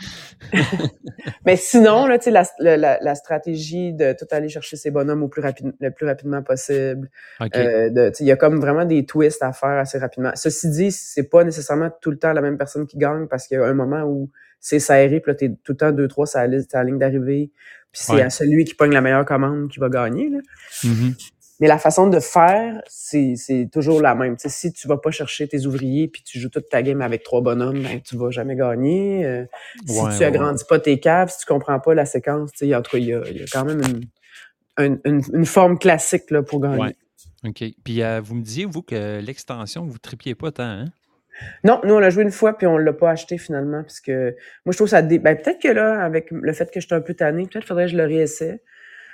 Mais 1.45 1.56
sinon, 1.58 2.06
là, 2.08 2.18
la, 2.28 2.78
la, 2.78 2.98
la- 3.02 3.16
stratégie 3.16 3.93
de 3.93 4.14
tout 4.14 4.26
aller 4.32 4.50
chercher 4.50 4.76
ses 4.78 4.91
bonhommes 4.91 5.24
au 5.24 5.28
plus 5.28 5.41
rapide, 5.41 5.74
le 5.80 5.91
plus 5.91 6.06
rapidement 6.06 6.41
possible. 6.43 7.10
OK. 7.41 7.56
euh, 7.56 7.89
de- 7.89 8.10
tu 8.10 8.16
sais, 8.16 8.24
il 8.24 8.28
y 8.28 8.32
a 8.32 8.36
comme 8.38 8.60
vraiment 8.60 8.86
des 8.86 9.06
twists 9.06 9.43
à 9.43 9.52
faire 9.54 9.70
assez 9.78 9.98
rapidement. 9.98 10.32
Ceci 10.36 10.70
dit, 10.70 10.91
c'est 10.91 11.30
pas 11.30 11.43
nécessairement 11.43 11.89
tout 12.02 12.12
le 12.12 12.18
temps 12.18 12.34
la 12.34 12.41
même 12.41 12.58
personne 12.58 12.86
qui 12.88 12.98
gagne 12.98 13.28
parce 13.28 13.48
qu'il 13.48 13.58
y 13.58 13.62
a 13.62 13.66
un 13.66 13.74
moment 13.74 14.04
où 14.04 14.30
c'est 14.60 14.80
serré, 14.80 15.20
puis 15.20 15.32
là, 15.32 15.36
t'es 15.36 15.50
tout 15.64 15.74
le 15.74 15.78
temps 15.78 15.91
2-3 15.91 16.26
sur 16.26 16.39
la 16.39 16.48
liste, 16.48 16.74
la 16.74 16.84
ligne 16.84 16.98
d'arrivée. 16.98 17.52
Puis 17.91 18.02
c'est 18.06 18.14
Ouais. 18.14 18.22
à 18.24 18.30
celui 18.30 18.66
qui 18.66 18.74
pogne 18.76 18.91
la 18.91 19.02
meilleure 19.02 19.26
commande 19.26 19.70
qui 19.70 19.80
va 19.80 19.89
gagner, 19.89 20.30
là. 20.30 20.39
Mhm. 20.84 21.14
Mais 21.60 21.68
la 21.68 21.80
façon 21.80 22.08
de 22.08 22.20
faire, 22.20 22.82
c'est 22.88 23.36
toujours 23.72 24.01
la 24.01 24.14
même. 24.14 24.36
Si 24.38 24.72
tu 24.74 24.88
vas 24.88 24.97
pas 24.97 25.10
chercher 25.12 25.47
tes 25.47 25.66
ouvriers 25.66 26.08
puis 26.08 26.22
tu 26.24 26.39
joues 26.39 26.49
toute 26.49 26.70
ta 26.70 26.84
game 26.84 27.01
avec 27.01 27.24
trois 27.24 27.41
bonhommes, 27.41 27.82
ben 27.82 27.99
tu 28.01 28.16
vas 28.16 28.30
jamais 28.30 28.55
gagner. 28.55 29.26
Euh, 29.26 29.45
si 29.88 29.99
Ouais, 29.99 30.12
tu 30.12 30.20
ouais, 30.20 30.26
agrandis 30.26 30.64
pas 30.70 30.80
tes 30.80 30.99
caves, 30.99 31.30
si 31.32 31.39
tu 31.39 31.45
comprends 31.47 31.80
pas 31.80 31.95
la 31.95 32.05
séquence, 32.05 32.51
tu 32.51 32.68
sais, 32.68 32.76
en 32.76 32.82
tout 32.84 32.91
cas, 32.91 32.97
il 32.99 33.05
y 33.05 33.14
a, 33.14 33.28
y 33.30 33.41
a 33.41 33.45
quand 33.51 33.66
même 33.66 33.82
une, 33.82 34.86
une, 34.86 34.99
une- 35.05 35.24
une 35.34 35.45
forme 35.45 35.80
classique 35.80 36.30
là, 36.30 36.43
pour 36.43 36.60
gagner. 36.62 36.78
Ouais. 36.80 36.95
OK. 37.45 37.64
Puis 37.84 38.03
euh, 38.03 38.22
vous 38.24 38.36
me 38.36 38.41
disiez, 38.43 38.66
vous, 38.66 38.82
que 38.84 39.20
l'extension, 39.20 39.84
vous 39.86 39.93
ne 39.93 39.97
tripliez 39.97 40.36
pas 40.36 40.51
tant, 40.51 40.64
hein? 40.64 40.86
Non, 41.64 41.80
nous, 41.84 41.93
on 41.93 41.99
l'a 41.99 42.10
joué 42.10 42.24
une 42.24 42.32
fois, 42.32 42.58
puis 42.58 42.66
on 42.66 42.78
l'a 42.78 42.93
pas 42.93 43.12
acheté 43.12 43.38
finalement, 43.38 43.84
parce 43.84 43.99
que 43.99 44.36
moi, 44.66 44.72
je 44.74 44.78
trouve 44.78 44.88
ça... 44.88 45.03
Dé... 45.03 45.20
Ben, 45.20 45.36
peut-être 45.38 45.62
que 45.62 45.68
là, 45.68 46.03
avec 46.03 46.32
le 46.32 46.51
fait 46.53 46.70
que 46.72 46.80
je 46.80 46.86
suis 46.88 46.95
un 46.95 47.01
peu 47.01 47.14
tanné, 47.14 47.45
peut-être 47.45 47.66
faudrait 47.68 47.86
que 47.86 47.91
je 47.91 47.97
le 47.97 48.05
réessaie. 48.05 48.60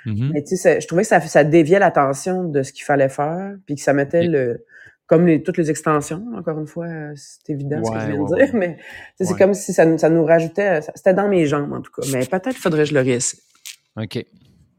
Mhm. 0.06 0.30
Mais 0.32 0.42
tu 0.44 0.56
sais, 0.56 0.80
je 0.80 0.86
trouvais 0.86 1.02
que 1.02 1.08
ça, 1.08 1.20
ça 1.20 1.44
déviait 1.44 1.78
l'attention 1.78 2.44
de 2.44 2.62
ce 2.62 2.72
qu'il 2.72 2.84
fallait 2.84 3.08
faire, 3.08 3.54
puis 3.66 3.74
que 3.76 3.80
ça 3.80 3.92
mettait 3.92 4.24
le... 4.26 4.64
Comme 5.06 5.26
les, 5.26 5.42
toutes 5.42 5.58
les 5.58 5.70
extensions, 5.70 6.24
encore 6.34 6.58
une 6.58 6.66
fois, 6.66 6.86
euh, 6.86 7.12
c'est 7.14 7.52
évident 7.52 7.84
ce 7.84 7.90
que 7.90 7.98
je 7.98 8.04
Ouais, 8.06 8.10
viens 8.12 8.16
de 8.16 8.22
ouais, 8.30 8.44
dire, 8.46 8.54
mais 8.54 8.78
c'est 9.20 9.30
Ouais. 9.32 9.38
comme 9.38 9.52
si 9.52 9.74
ça, 9.74 9.84
nous- 9.84 9.98
ça 9.98 10.08
nous 10.08 10.24
rajoutait... 10.24 10.80
ça- 10.80 10.92
C'était 10.94 11.12
dans 11.12 11.28
mes 11.28 11.44
jambes, 11.44 11.72
en 11.74 11.82
tout 11.82 11.92
cas. 11.92 12.06
Mais 12.10 12.24
peut-être 12.24 12.56
faudrait 12.56 12.84
que 12.84 12.88
je 12.88 12.94
le 12.94 13.00
réessaie. 13.00 13.36
OK. 14.00 14.24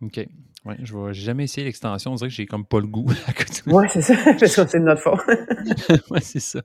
OK. 0.01 0.17
Ouais, 0.65 0.77
je 0.81 0.95
n'ai 0.97 1.13
jamais 1.13 1.43
essayé 1.43 1.63
l'extension. 1.65 2.11
On 2.11 2.15
dirait 2.15 2.29
que 2.29 2.33
j'ai 2.35 2.47
comme 2.47 2.65
pas 2.65 2.79
le 2.79 2.87
goût. 2.87 3.05
Oui, 3.67 3.85
c'est 3.91 4.01
ça. 4.01 4.15
Parce 4.23 4.39
que 4.39 4.47
c'est 4.67 4.79
de 4.79 4.83
notre 4.83 5.01
faute. 5.01 5.19
oui, 6.09 6.19
c'est 6.23 6.39
ça. 6.39 6.61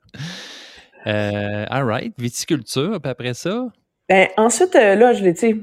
Euh, 1.06 1.64
all 1.68 1.84
right. 1.84 2.14
Viticulture, 2.18 2.98
puis 3.00 3.10
après 3.10 3.34
ça? 3.34 3.66
Ben, 4.08 4.28
ensuite, 4.36 4.74
euh, 4.74 4.94
là, 4.96 5.12
je 5.12 5.22
l'ai, 5.22 5.34
tu 5.34 5.40
sais, 5.40 5.56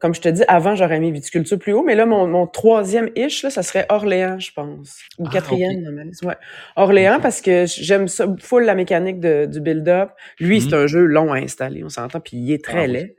comme 0.00 0.14
je 0.14 0.20
te 0.20 0.28
dis, 0.28 0.42
avant, 0.48 0.74
j'aurais 0.76 1.00
mis 1.00 1.10
viticulture 1.10 1.58
plus 1.58 1.72
haut, 1.72 1.82
mais 1.82 1.94
là, 1.94 2.04
mon, 2.06 2.26
mon 2.26 2.46
troisième 2.46 3.08
ish, 3.16 3.42
là, 3.42 3.50
ça 3.50 3.62
serait 3.62 3.86
Orléans, 3.88 4.38
je 4.38 4.52
pense. 4.52 4.98
Ou 5.18 5.24
Ah, 5.26 5.30
quatrième 5.32 5.78
ok. 5.78 5.84
dans 5.84 5.92
ma 5.92 6.04
liste. 6.04 6.22
Ouais. 6.24 6.34
Orléans, 6.76 7.18
parce 7.20 7.40
que 7.40 7.64
j'aime 7.66 8.06
ça, 8.08 8.26
full 8.40 8.64
la 8.64 8.74
mécanique 8.74 9.20
de- 9.20 9.46
du 9.46 9.60
build-up. 9.60 10.10
Lui, 10.38 10.60
Mhm. 10.60 10.68
c'est 10.68 10.76
un 10.76 10.86
jeu 10.86 11.04
long 11.06 11.32
à 11.32 11.38
installer, 11.38 11.82
on 11.84 11.88
s'entend, 11.88 12.20
puis 12.20 12.36
il 12.36 12.52
est 12.52 12.62
très 12.62 12.84
Ah 12.84 12.86
laid. 12.86 13.16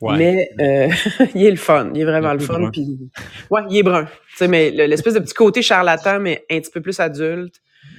Ouais. 0.00 0.16
Mais 0.16 0.50
euh, 0.60 0.88
il 1.36 1.44
est 1.44 1.50
le 1.50 1.56
fun, 1.56 1.90
il 1.94 2.00
est 2.00 2.04
vraiment 2.04 2.32
le 2.32 2.38
fun. 2.40 2.70
Puis, 2.72 2.98
ouais, 3.50 3.60
il 3.68 3.76
est 3.76 3.82
brun. 3.82 4.04
Tu 4.04 4.10
sais, 4.36 4.48
mais 4.48 4.70
le- 4.70 4.86
l'espèce 4.86 5.12
de 5.14 5.18
petit 5.20 5.34
côté 5.34 5.60
charlatan, 5.62 6.18
mais 6.20 6.44
un 6.50 6.58
petit 6.58 6.70
peu 6.70 6.80
plus 6.80 6.98
adulte, 7.00 7.56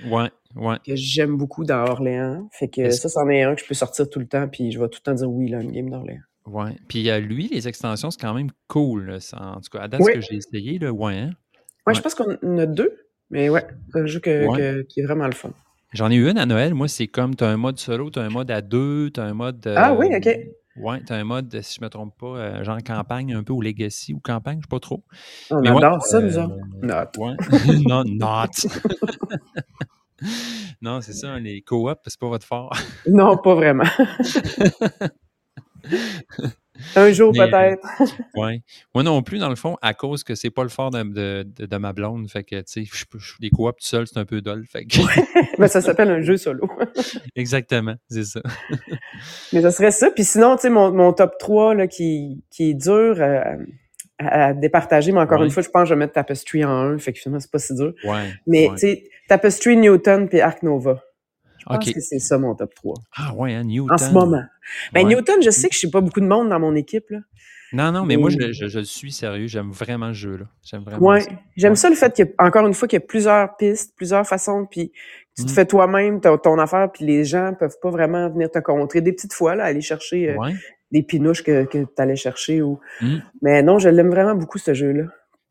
Ouais, 0.10 0.30
ouais. 0.56 0.78
que 0.86 0.96
j'aime 0.96 1.38
beaucoup 1.38 1.64
dans 1.64 1.86
Orléans. 1.86 2.50
Fait 2.52 2.68
que 2.68 2.90
ça, 2.90 3.08
c'en 3.08 3.30
est 3.30 3.44
un 3.44 3.54
que 3.56 3.62
je 3.62 3.68
peux 3.68 3.76
sortir 3.76 4.10
tout 4.10 4.20
le 4.20 4.26
temps, 4.28 4.48
puis 4.48 4.72
je 4.72 4.80
vais 4.80 4.88
tout 4.90 5.00
le 5.06 5.12
temps 5.12 5.14
dire 5.14 5.30
oui, 5.30 5.48
là, 5.50 5.62
une 5.62 5.72
game 5.72 5.90
d'Orléans. 5.92 6.20
Ouais. 6.46 6.76
Puis 6.88 7.10
euh, 7.10 7.20
lui, 7.20 7.48
les 7.48 7.68
extensions, 7.68 8.12
c'est 8.12 8.20
quand 8.22 8.34
même 8.34 8.50
cool. 8.68 9.06
là. 9.12 9.18
En 9.40 9.62
tout 9.62 9.70
cas, 9.72 9.84
à 9.84 9.88
date, 9.88 10.02
Oui. 10.02 10.12
ce 10.14 10.20
que 10.20 10.22
j'ai 10.22 10.36
essayé, 10.36 10.80
là, 10.80 10.92
ouais. 10.92 11.18
hein. 11.18 11.26
Ouais, 11.28 11.34
Ouais. 11.88 11.94
je 11.96 12.02
pense 12.02 12.16
qu'on 12.16 12.36
en 12.44 12.58
a 12.58 12.66
deux, 12.66 12.92
mais 13.30 13.50
ouais, 13.50 13.66
c'est 13.94 14.00
un 14.02 14.06
jeu 14.06 14.20
que- 14.20 14.46
Ouais. 14.48 14.58
que- 14.58 14.82
qui 14.84 15.00
est 15.02 15.04
vraiment 15.04 15.26
le 15.28 15.34
fun. 15.34 15.52
J'en 15.94 16.10
ai 16.10 16.16
eu 16.16 16.30
une 16.30 16.38
à 16.38 16.46
Noël. 16.46 16.74
Moi, 16.74 16.88
c'est 16.88 17.08
comme 17.08 17.36
tu 17.36 17.44
as 17.44 17.50
un 17.50 17.58
mode 17.58 17.78
solo, 17.80 18.10
tu 18.12 18.20
as 18.20 18.24
un 18.24 18.30
mode 18.30 18.50
à 18.50 18.62
deux, 18.62 19.10
tu 19.14 19.20
as 19.20 19.24
un 19.24 19.34
mode. 19.34 19.66
Ah 19.76 19.92
euh, 19.92 19.96
oui, 19.98 20.08
ok. 20.16 20.30
Ouais, 20.78 21.02
tu 21.06 21.12
as 21.12 21.18
un 21.18 21.26
mode, 21.26 21.60
si 21.62 21.76
je 21.80 21.84
me 21.84 21.90
trompe 21.90 22.18
pas, 22.18 22.38
euh, 22.38 22.64
genre 22.64 22.78
campagne 22.82 23.34
un 23.36 23.44
peu 23.44 23.52
ou 23.52 23.62
legacy 23.62 24.14
ou 24.14 24.20
campagne, 24.20 24.60
je 24.60 24.68
sais 24.68 24.70
pas 24.70 24.80
trop. 24.80 25.04
On 25.50 25.60
Mais 25.60 25.70
ouais, 25.70 25.84
adore 25.84 26.02
ça, 26.06 26.22
nous 26.22 26.38
euh, 26.38 26.44
autres. 26.46 26.56
Not. 26.82 27.24
Ouais. 27.24 27.36
non, 27.90 28.04
not. 28.06 28.48
non, 30.82 31.02
c'est 31.02 31.12
ça, 31.14 31.38
les 31.40 31.62
co-op, 31.62 32.00
c'est 32.08 32.20
pas 32.20 32.28
votre 32.30 32.46
fort. 32.48 32.72
Non, 33.08 33.36
pas 33.38 33.56
vraiment. 33.56 33.84
un 36.96 37.12
jour 37.12 37.32
euh, 37.40 37.46
peut-être. 37.48 37.88
Ouais. 38.36 38.62
Moi 38.96 39.04
non 39.04 39.22
plus, 39.22 39.38
dans 39.40 39.50
le 39.50 39.56
fond, 39.56 39.78
à 39.82 39.94
cause 39.94 40.24
que 40.24 40.36
c'est 40.36 40.50
pas 40.50 40.64
le 40.64 40.70
fort 40.70 40.90
de, 40.90 41.04
de, 41.04 41.48
de- 41.58 41.66
de 41.66 41.78
ma 41.78 41.94
blonde. 41.94 42.30
Fait 42.30 42.44
que, 42.44 42.56
tu 42.62 42.86
sais, 42.86 43.08
les 43.40 43.50
coop 43.50 43.78
tout 43.80 43.86
seul, 43.86 44.08
c'est 44.08 44.18
un 44.18 44.26
peu 44.26 44.42
dol. 44.42 44.66
Fait 44.72 44.86
que... 44.86 44.98
Mais 45.60 45.68
ça 45.68 45.82
s'appelle 45.82 46.10
un 46.10 46.22
jeu 46.22 46.38
solo. 46.38 46.68
Exactement, 47.36 47.96
c'est 48.10 48.24
ça. 48.26 48.42
Mais 49.54 49.62
ça 49.62 49.72
serait 49.72 49.92
ça. 49.92 50.10
Puis 50.12 50.24
sinon, 50.24 50.56
tu 50.56 50.64
sais, 50.64 50.70
mon, 50.70 50.92
mon 50.92 51.14
top 51.14 51.34
3 51.40 51.76
là, 51.76 51.88
qui, 51.88 52.44
qui 52.50 52.72
est 52.72 52.74
dur 52.74 53.16
euh, 53.20 53.42
à, 54.18 54.46
à 54.48 54.54
départager, 54.54 55.12
mais 55.12 55.20
encore 55.20 55.40
Ouais. 55.40 55.46
une 55.46 55.52
fois, 55.52 55.64
je 55.64 55.70
pense 55.70 55.84
que 55.84 55.90
je 55.90 55.94
vais 55.94 56.00
mettre 56.00 56.14
Tapestry 56.14 56.64
en 56.66 56.70
1, 56.72 56.98
fait 57.00 57.14
que 57.14 57.20
finalement, 57.20 57.40
c'est 57.40 57.52
pas 57.52 57.60
si 57.60 57.76
dur. 57.76 57.94
Ouais. 58.06 58.32
Mais 58.48 58.68
ouais. 58.70 58.76
tu 58.76 58.80
sais, 58.80 59.04
Tapestry, 59.28 59.78
Newton 59.78 60.28
puis 60.30 60.42
Arc 60.42 60.64
Nova. 60.64 61.04
Je 61.62 61.66
pense 61.76 61.92
que 61.94 62.00
c'est 62.02 62.20
ça 62.20 62.38
mon 62.38 62.56
top 62.56 62.74
3. 62.76 62.96
Ah 63.18 63.34
ouais, 63.36 63.54
hein, 63.54 63.64
Newton. 63.64 63.94
En 63.94 63.98
ce 63.98 64.12
moment. 64.12 64.44
Ben, 64.94 65.06
Ouais. 65.06 65.16
Newton, 65.16 65.42
je 65.42 65.50
sais 65.50 65.68
que 65.70 65.74
je 65.74 65.80
suis 65.80 65.90
pas 65.90 66.02
beaucoup 66.02 66.20
de 66.22 66.28
monde 66.28 66.50
dans 66.50 66.60
mon 66.60 66.76
équipe. 66.76 67.10
Là. 67.10 67.20
Non, 67.74 67.92
non, 67.94 68.06
mais 68.06 68.18
moi, 68.18 68.30
je, 68.30 68.52
je, 68.52 68.68
je 68.68 68.80
le 68.80 68.84
suis 68.86 69.14
sérieux. 69.14 69.48
J'aime 69.48 69.72
vraiment 69.72 70.08
le 70.08 70.14
jeu. 70.14 70.36
là. 70.38 70.46
J'aime 70.64 70.84
vraiment 70.84 71.08
Ouais, 71.08 71.22
ça. 71.22 71.30
j'aime 71.56 71.72
Ouais. 71.72 71.76
ça 71.78 71.90
le 71.90 71.96
fait 71.96 72.14
qu'il 72.14 72.26
y 72.26 72.30
a, 72.38 72.46
encore 72.46 72.68
une 72.68 72.74
fois, 72.74 72.88
qu'il 72.88 73.00
y 73.00 73.02
a 73.02 73.06
plusieurs 73.06 73.56
pistes, 73.56 73.94
plusieurs 73.96 74.28
façons, 74.28 74.66
puis 74.70 74.92
tu 75.38 75.46
te 75.46 75.50
Mm. 75.50 75.54
fais 75.54 75.66
toi-même 75.66 76.20
ton, 76.20 76.38
ton 76.38 76.60
affaire, 76.60 76.92
puis 76.92 77.06
les 77.06 77.24
gens 77.24 77.54
peuvent 77.58 77.78
pas 77.82 77.90
vraiment 77.90 78.30
venir 78.30 78.52
te 78.52 78.60
contrer 78.60 79.00
des 79.00 79.14
petites 79.14 79.32
fois, 79.34 79.56
là, 79.56 79.64
aller 79.64 79.80
chercher 79.82 80.32
euh, 80.32 80.36
Ouais. 80.38 80.54
des 80.92 81.02
pinouches 81.04 81.44
que, 81.44 81.64
que 81.64 81.78
tu 81.78 81.88
allais 82.02 82.18
chercher. 82.18 82.62
Ou... 82.62 82.80
Mm. 83.02 83.18
Mais 83.42 83.64
non, 83.64 83.80
je 83.80 83.88
l'aime 83.88 84.10
vraiment 84.10 84.36
beaucoup, 84.36 84.58
ce 84.58 84.74
jeu-là. 84.74 85.04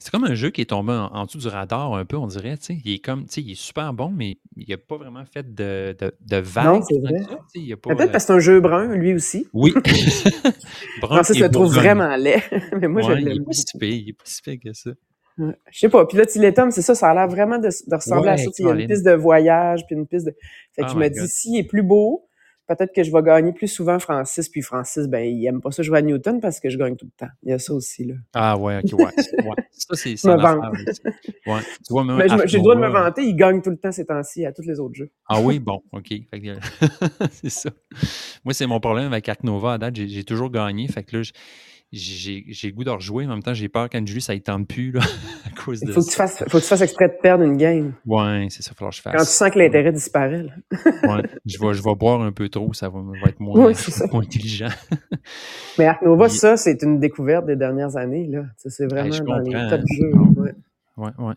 C'est 0.02 0.10
comme 0.10 0.24
un 0.24 0.34
jeu 0.34 0.48
qui 0.48 0.62
est 0.62 0.70
tombé 0.70 0.94
en, 0.94 1.08
en 1.12 1.26
dessous 1.26 1.36
du 1.36 1.48
radar 1.48 1.92
un 1.92 2.06
peu, 2.06 2.16
on 2.16 2.26
dirait. 2.26 2.54
Il 2.84 2.94
est 2.94 2.98
comme, 3.00 3.26
il 3.36 3.50
est 3.50 3.54
super 3.54 3.92
bon, 3.92 4.08
mais 4.08 4.38
il 4.56 4.64
n'a 4.66 4.78
pas 4.78 4.96
vraiment 4.96 5.26
fait 5.26 5.54
de, 5.54 5.94
de. 6.00 6.64
Non, 6.64 6.80
c'est 6.82 6.98
vrai. 7.00 7.20
il 7.54 7.76
pas, 7.76 7.90
Peut-être 7.94 8.08
euh, 8.08 8.12
parce 8.12 8.24
que 8.24 8.26
c'est 8.28 8.32
un 8.32 8.38
jeu 8.38 8.60
brun, 8.60 8.94
lui 8.96 9.12
aussi. 9.12 9.46
Oui. 9.52 9.74
Brun 11.02 11.16
Francis 11.16 11.38
le 11.38 11.50
trouve 11.50 11.74
vraiment 11.74 12.16
laid, 12.16 12.40
mais 12.80 12.88
moi, 12.88 13.02
je 13.02 13.08
Ouais, 13.08 13.20
il 13.20 13.24
l'aime 13.26 13.32
est 13.34 13.36
pas 13.36 13.40
beaucoup. 13.40 13.52
si 13.52 13.78
pire, 13.78 13.92
il 13.94 14.08
est 14.08 14.12
pas 14.14 14.24
si 14.24 14.40
pire 14.40 14.56
que 14.64 14.72
ça. 14.72 14.90
Ouais. 15.36 15.54
Je 15.70 15.78
sais 15.78 15.88
pas. 15.90 16.06
Puis 16.06 16.16
là, 16.16 16.24
Tiletum, 16.24 16.70
c'est 16.70 16.82
ça, 16.82 16.94
ça 16.94 17.10
a 17.10 17.14
l'air 17.14 17.28
vraiment 17.28 17.58
de, 17.58 17.68
de 17.68 17.94
ressembler 17.94 18.30
à 18.30 18.36
ça. 18.38 18.44
Il 18.58 18.64
y 18.64 18.68
a 18.70 18.74
une 18.74 18.86
piste 18.86 19.04
de 19.04 19.12
voyage, 19.12 19.84
puis 19.86 19.96
une 19.96 20.06
piste 20.06 20.26
de... 20.26 20.34
Fait 20.74 20.82
que 20.82 20.88
Oh 20.88 20.92
je 20.94 20.98
me 20.98 21.08
dis, 21.10 21.20
God. 21.20 21.28
s'il 21.28 21.58
est 21.58 21.64
plus 21.64 21.82
beau, 21.82 22.26
peut-être 22.76 22.94
que 22.94 23.02
je 23.02 23.10
vais 23.10 23.22
gagner 23.22 23.52
plus 23.52 23.66
souvent 23.66 23.98
Francis, 23.98 24.48
puis 24.48 24.62
Francis, 24.62 25.08
ben, 25.08 25.24
il 25.24 25.44
aime 25.46 25.60
pas 25.60 25.72
ça 25.72 25.82
jouer 25.82 25.98
à 25.98 26.02
Newton 26.02 26.40
parce 26.40 26.60
que 26.60 26.70
je 26.70 26.78
gagne 26.78 26.94
tout 26.94 27.06
le 27.06 27.26
temps. 27.26 27.32
Il 27.42 27.50
y 27.50 27.52
a 27.52 27.58
ça 27.58 27.74
aussi, 27.74 28.04
là. 28.04 28.14
Ah 28.32 28.56
ouais, 28.56 28.78
ok, 28.78 28.98
ouais. 28.98 29.04
ouais. 29.44 29.56
Ça, 29.72 29.94
c'est 29.94 30.12
aussi. 30.12 30.28
Ouais. 31.46 31.60
Tu 31.84 31.92
vois, 31.92 32.04
même 32.04 32.28
je 32.28 32.32
Arc 32.32 32.46
j'ai 32.46 32.58
le 32.58 32.62
droit 32.62 32.76
de 32.76 32.80
me 32.80 32.88
vanter, 32.88 33.22
il 33.24 33.34
gagne 33.34 33.60
tout 33.60 33.70
le 33.70 33.76
temps 33.76 33.90
ces 33.90 34.06
temps-ci 34.06 34.46
à 34.46 34.52
tous 34.52 34.62
les 34.62 34.78
autres 34.78 34.94
jeux. 34.94 35.10
Ah 35.28 35.40
oui, 35.40 35.58
bon, 35.58 35.82
OK. 35.92 36.12
C'est 37.32 37.50
ça. 37.50 37.70
Moi, 38.44 38.54
c'est 38.54 38.66
mon 38.66 38.78
problème 38.78 39.06
avec 39.06 39.28
Arc 39.28 39.42
Nova 39.42 39.74
à 39.74 39.78
date. 39.78 39.96
J'ai, 39.96 40.24
toujours 40.24 40.50
gagné. 40.50 40.86
Fait 40.86 41.02
que 41.02 41.16
là, 41.16 41.22
j- 41.22 41.32
j'ai, 41.92 42.72
goût 42.72 42.84
de 42.84 42.90
rejouer. 42.90 43.26
En 43.26 43.30
même 43.30 43.42
temps, 43.42 43.54
j'ai 43.54 43.68
peur 43.68 43.88
qu'Anjuli, 43.88 44.20
ça 44.20 44.34
ne 44.34 44.38
tente 44.38 44.68
plus 44.68 44.92
là, 44.92 45.00
à 45.46 45.60
cause 45.64 45.80
Il 45.82 45.88
de 45.88 45.92
faut 45.92 46.00
que 46.00 46.06
tu 46.06 46.12
ça. 46.12 46.26
fasses, 46.26 46.38
faut 46.48 46.58
que 46.58 46.62
tu 46.62 46.68
fasses 46.68 46.80
exprès 46.82 47.08
de 47.08 47.14
perdre 47.20 47.44
une 47.44 47.56
game. 47.56 47.94
Ouais, 48.06 48.46
c'est 48.50 48.62
ça. 48.62 48.70
Il 48.72 48.76
falloir 48.76 48.90
que 48.92 48.96
je 48.98 49.02
Quand 49.02 49.10
tu 49.12 49.18
fasse. 49.18 49.36
sens 49.36 49.50
que 49.50 49.58
l'intérêt 49.58 49.92
disparaît, 49.92 50.42
là. 50.44 50.52
Ouais. 51.04 51.22
Je, 51.46 51.58
vais, 51.58 51.74
je 51.74 51.82
vais 51.82 51.94
boire 51.94 52.20
un 52.22 52.32
peu 52.32 52.48
trop. 52.48 52.72
Ça 52.72 52.88
va, 52.88 53.00
va 53.00 53.28
être 53.28 53.40
moins, 53.40 53.66
Oui, 53.66 53.74
ça. 53.74 54.06
moins 54.12 54.22
intelligent. 54.22 54.68
Mais 55.78 55.86
Arc 55.86 56.02
Nova, 56.02 56.28
ça, 56.28 56.56
c'est 56.56 56.82
une 56.82 57.00
découverte 57.00 57.46
des 57.46 57.56
dernières 57.56 57.96
années, 57.96 58.26
là. 58.28 58.44
Ça, 58.56 58.70
C'est 58.70 58.86
vraiment 58.86 59.08
dans 59.24 59.38
les 59.38 59.68
top 59.70 59.80
jeux. 59.92 60.12
ouais. 60.42 60.52
Ouais, 61.00 61.10
ouais. 61.18 61.34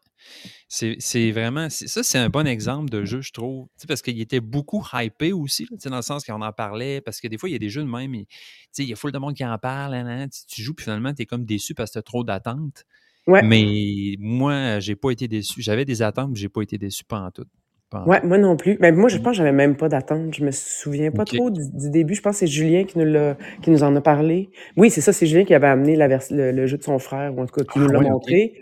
C'est, 0.68 0.98
c'est 1.00 1.32
vraiment. 1.32 1.70
c'est- 1.70 1.88
ça, 1.88 2.04
c'est 2.04 2.18
un 2.18 2.28
bon 2.30 2.46
exemple 2.46 2.90
de 2.90 3.06
jeu, 3.06 3.22
je 3.22 3.32
trouve. 3.32 3.68
Parce 3.88 4.02
qu'il 4.02 4.20
était 4.20 4.42
beaucoup 4.42 4.84
hypé 4.94 5.32
aussi, 5.32 5.66
là, 5.72 5.78
dans 5.90 5.96
le 5.96 6.02
sens 6.02 6.26
qu'on 6.26 6.42
en 6.42 6.52
parlait. 6.52 7.00
Parce 7.00 7.22
que 7.22 7.28
des 7.30 7.38
fois, 7.38 7.48
il 7.48 7.54
y 7.54 7.56
a 7.56 7.60
des 7.60 7.70
jeux 7.70 7.82
de 7.84 7.88
même. 7.88 8.14
Il 8.14 8.26
y 8.78 8.92
a 8.92 8.96
full 8.98 9.12
de 9.14 9.18
monde 9.20 9.36
qui 9.36 9.46
en 9.46 9.58
parle. 9.58 9.96
tu, 10.48 10.62
joues, 10.62 10.74
puis 10.74 10.84
finalement, 10.84 11.14
tu 11.14 11.22
es 11.22 11.26
comme 11.26 11.46
déçu 11.46 11.74
parce 11.74 11.92
que 11.92 11.94
tu 11.94 12.00
as 12.00 12.04
trop 12.04 12.24
d'attentes. 12.24 12.84
Ouais. 13.26 13.42
Mais 13.42 14.16
moi, 14.20 14.80
j'ai 14.80 14.98
pas 14.98 15.12
été 15.12 15.30
déçu. 15.30 15.62
J'avais 15.62 15.86
des 15.86 16.02
attentes, 16.02 16.32
mais 16.32 16.36
j'ai 16.36 16.50
pas 16.50 16.62
été 16.62 16.78
déçu 16.78 17.06
pendant 17.06 17.32
tout. 17.32 17.46
Pendant 17.90 18.06
Ouais, 18.08 18.22
moi 18.26 18.38
non 18.38 18.58
plus. 18.58 18.78
Mais 18.82 18.92
moi, 18.92 19.08
je 19.08 19.18
pense 19.18 19.32
que 19.32 19.38
j'avais 19.38 19.54
même 19.54 19.78
pas 19.78 19.88
d'attente. 19.88 20.34
Je 20.36 20.44
me 20.44 20.52
souviens 20.52 21.12
pas 21.12 21.24
trop 21.24 21.50
du, 21.52 21.62
du 21.72 21.90
début. 21.90 22.16
Je 22.16 22.22
pense 22.22 22.34
que 22.34 22.40
c'est 22.40 22.48
Julien 22.48 22.84
qui 22.84 22.98
nous 22.98 23.06
l'a, 23.06 23.38
qui 23.62 23.70
nous 23.70 23.84
en 23.84 23.96
a 23.96 24.02
parlé. 24.02 24.50
Oui, 24.76 24.90
c'est 24.90 25.00
ça, 25.00 25.14
c'est 25.14 25.26
Julien 25.26 25.46
qui 25.46 25.54
avait 25.54 25.68
amené 25.68 25.96
la 25.96 26.08
vers- 26.10 26.24
le, 26.32 26.52
le 26.52 26.68
jeu 26.68 26.78
de 26.78 26.84
son 26.84 27.00
frère, 27.00 27.34
ou 27.38 27.42
en 27.42 27.46
tout 27.46 27.54
cas 27.54 27.64
qui 27.64 27.78
Ah 27.78 27.80
nous 27.82 27.88
l'a 27.90 28.00
ouais, 28.00 28.10
montré. 28.10 28.60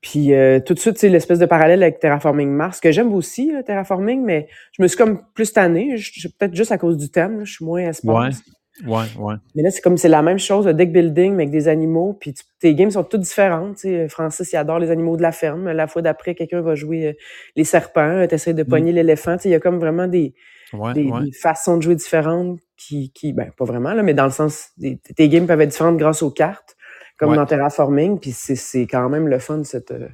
Puis 0.00 0.32
euh, 0.32 0.60
tout 0.60 0.74
de 0.74 0.78
suite, 0.78 0.96
c'est 0.98 1.08
l'espèce 1.08 1.38
de 1.40 1.46
parallèle 1.46 1.82
avec 1.82 1.98
Terraforming 1.98 2.48
Mars, 2.50 2.80
que 2.80 2.92
j'aime 2.92 3.12
aussi, 3.12 3.50
là, 3.52 3.62
Terraforming, 3.62 4.22
mais 4.24 4.48
je 4.76 4.82
me 4.82 4.88
suis 4.88 4.96
comme 4.96 5.20
plus 5.34 5.52
je- 5.52 6.28
Peut-être 6.38 6.54
juste 6.54 6.70
à 6.72 6.78
cause 6.78 6.96
du 6.96 7.10
thème, 7.10 7.38
là, 7.38 7.44
je 7.44 7.52
suis 7.52 7.64
moins 7.64 7.80
espace. 7.80 8.40
Ouais, 8.86 9.06
ouais. 9.18 9.34
Mais 9.56 9.62
là, 9.64 9.72
c'est 9.72 9.80
comme 9.80 9.96
c'est 9.96 10.08
la 10.08 10.22
même 10.22 10.38
chose, 10.38 10.66
le 10.66 10.72
deck 10.72 10.92
building, 10.92 11.32
mais 11.34 11.42
avec 11.44 11.50
des 11.50 11.66
animaux. 11.66 12.16
Puis 12.20 12.32
tu- 12.32 12.44
tes 12.60 12.76
games 12.76 12.92
sont 12.92 13.02
toutes 13.02 13.22
différentes. 13.22 13.74
tu 13.78 13.88
sais. 13.88 14.08
Francis, 14.08 14.52
il 14.52 14.56
adore 14.56 14.78
les 14.78 14.92
animaux 14.92 15.16
de 15.16 15.22
la 15.22 15.32
ferme. 15.32 15.72
La 15.72 15.88
fois 15.88 16.00
d'après, 16.00 16.36
quelqu'un 16.36 16.60
va 16.60 16.76
jouer 16.76 17.06
euh, 17.08 17.12
les 17.56 17.64
serpents. 17.64 18.24
Tu 18.28 18.34
essaies 18.36 18.54
de 18.54 18.62
pogner 18.62 18.92
l'éléphant. 18.92 19.36
Il 19.44 19.50
y 19.50 19.54
a 19.56 19.58
comme 19.60 19.78
vraiment 19.80 20.06
des, 20.06 20.32
Ouais, 20.74 20.92
des, 20.92 21.04
ouais. 21.06 21.24
des 21.24 21.32
façons 21.32 21.78
de 21.78 21.82
jouer 21.82 21.94
différentes 21.96 22.60
qui, 22.76 23.10
qui 23.12 23.32
ben, 23.32 23.50
pas 23.56 23.64
vraiment, 23.64 23.94
là, 23.94 24.02
mais 24.04 24.12
dans 24.14 24.26
le 24.26 24.30
sens, 24.30 24.68
des, 24.76 24.98
tes 25.16 25.28
games 25.30 25.46
peuvent 25.46 25.60
être 25.62 25.70
différentes 25.70 25.96
grâce 25.96 26.22
aux 26.22 26.30
cartes, 26.30 26.76
comme 27.18 27.30
Ouais. 27.30 27.36
dans 27.36 27.46
Terraforming. 27.46 28.18
Puis 28.18 28.32
c'est 28.32 28.86
quand 28.86 29.08
même 29.08 29.28
le 29.28 29.38
fun, 29.38 29.62
cette, 29.64 29.90
euh, 29.90 30.08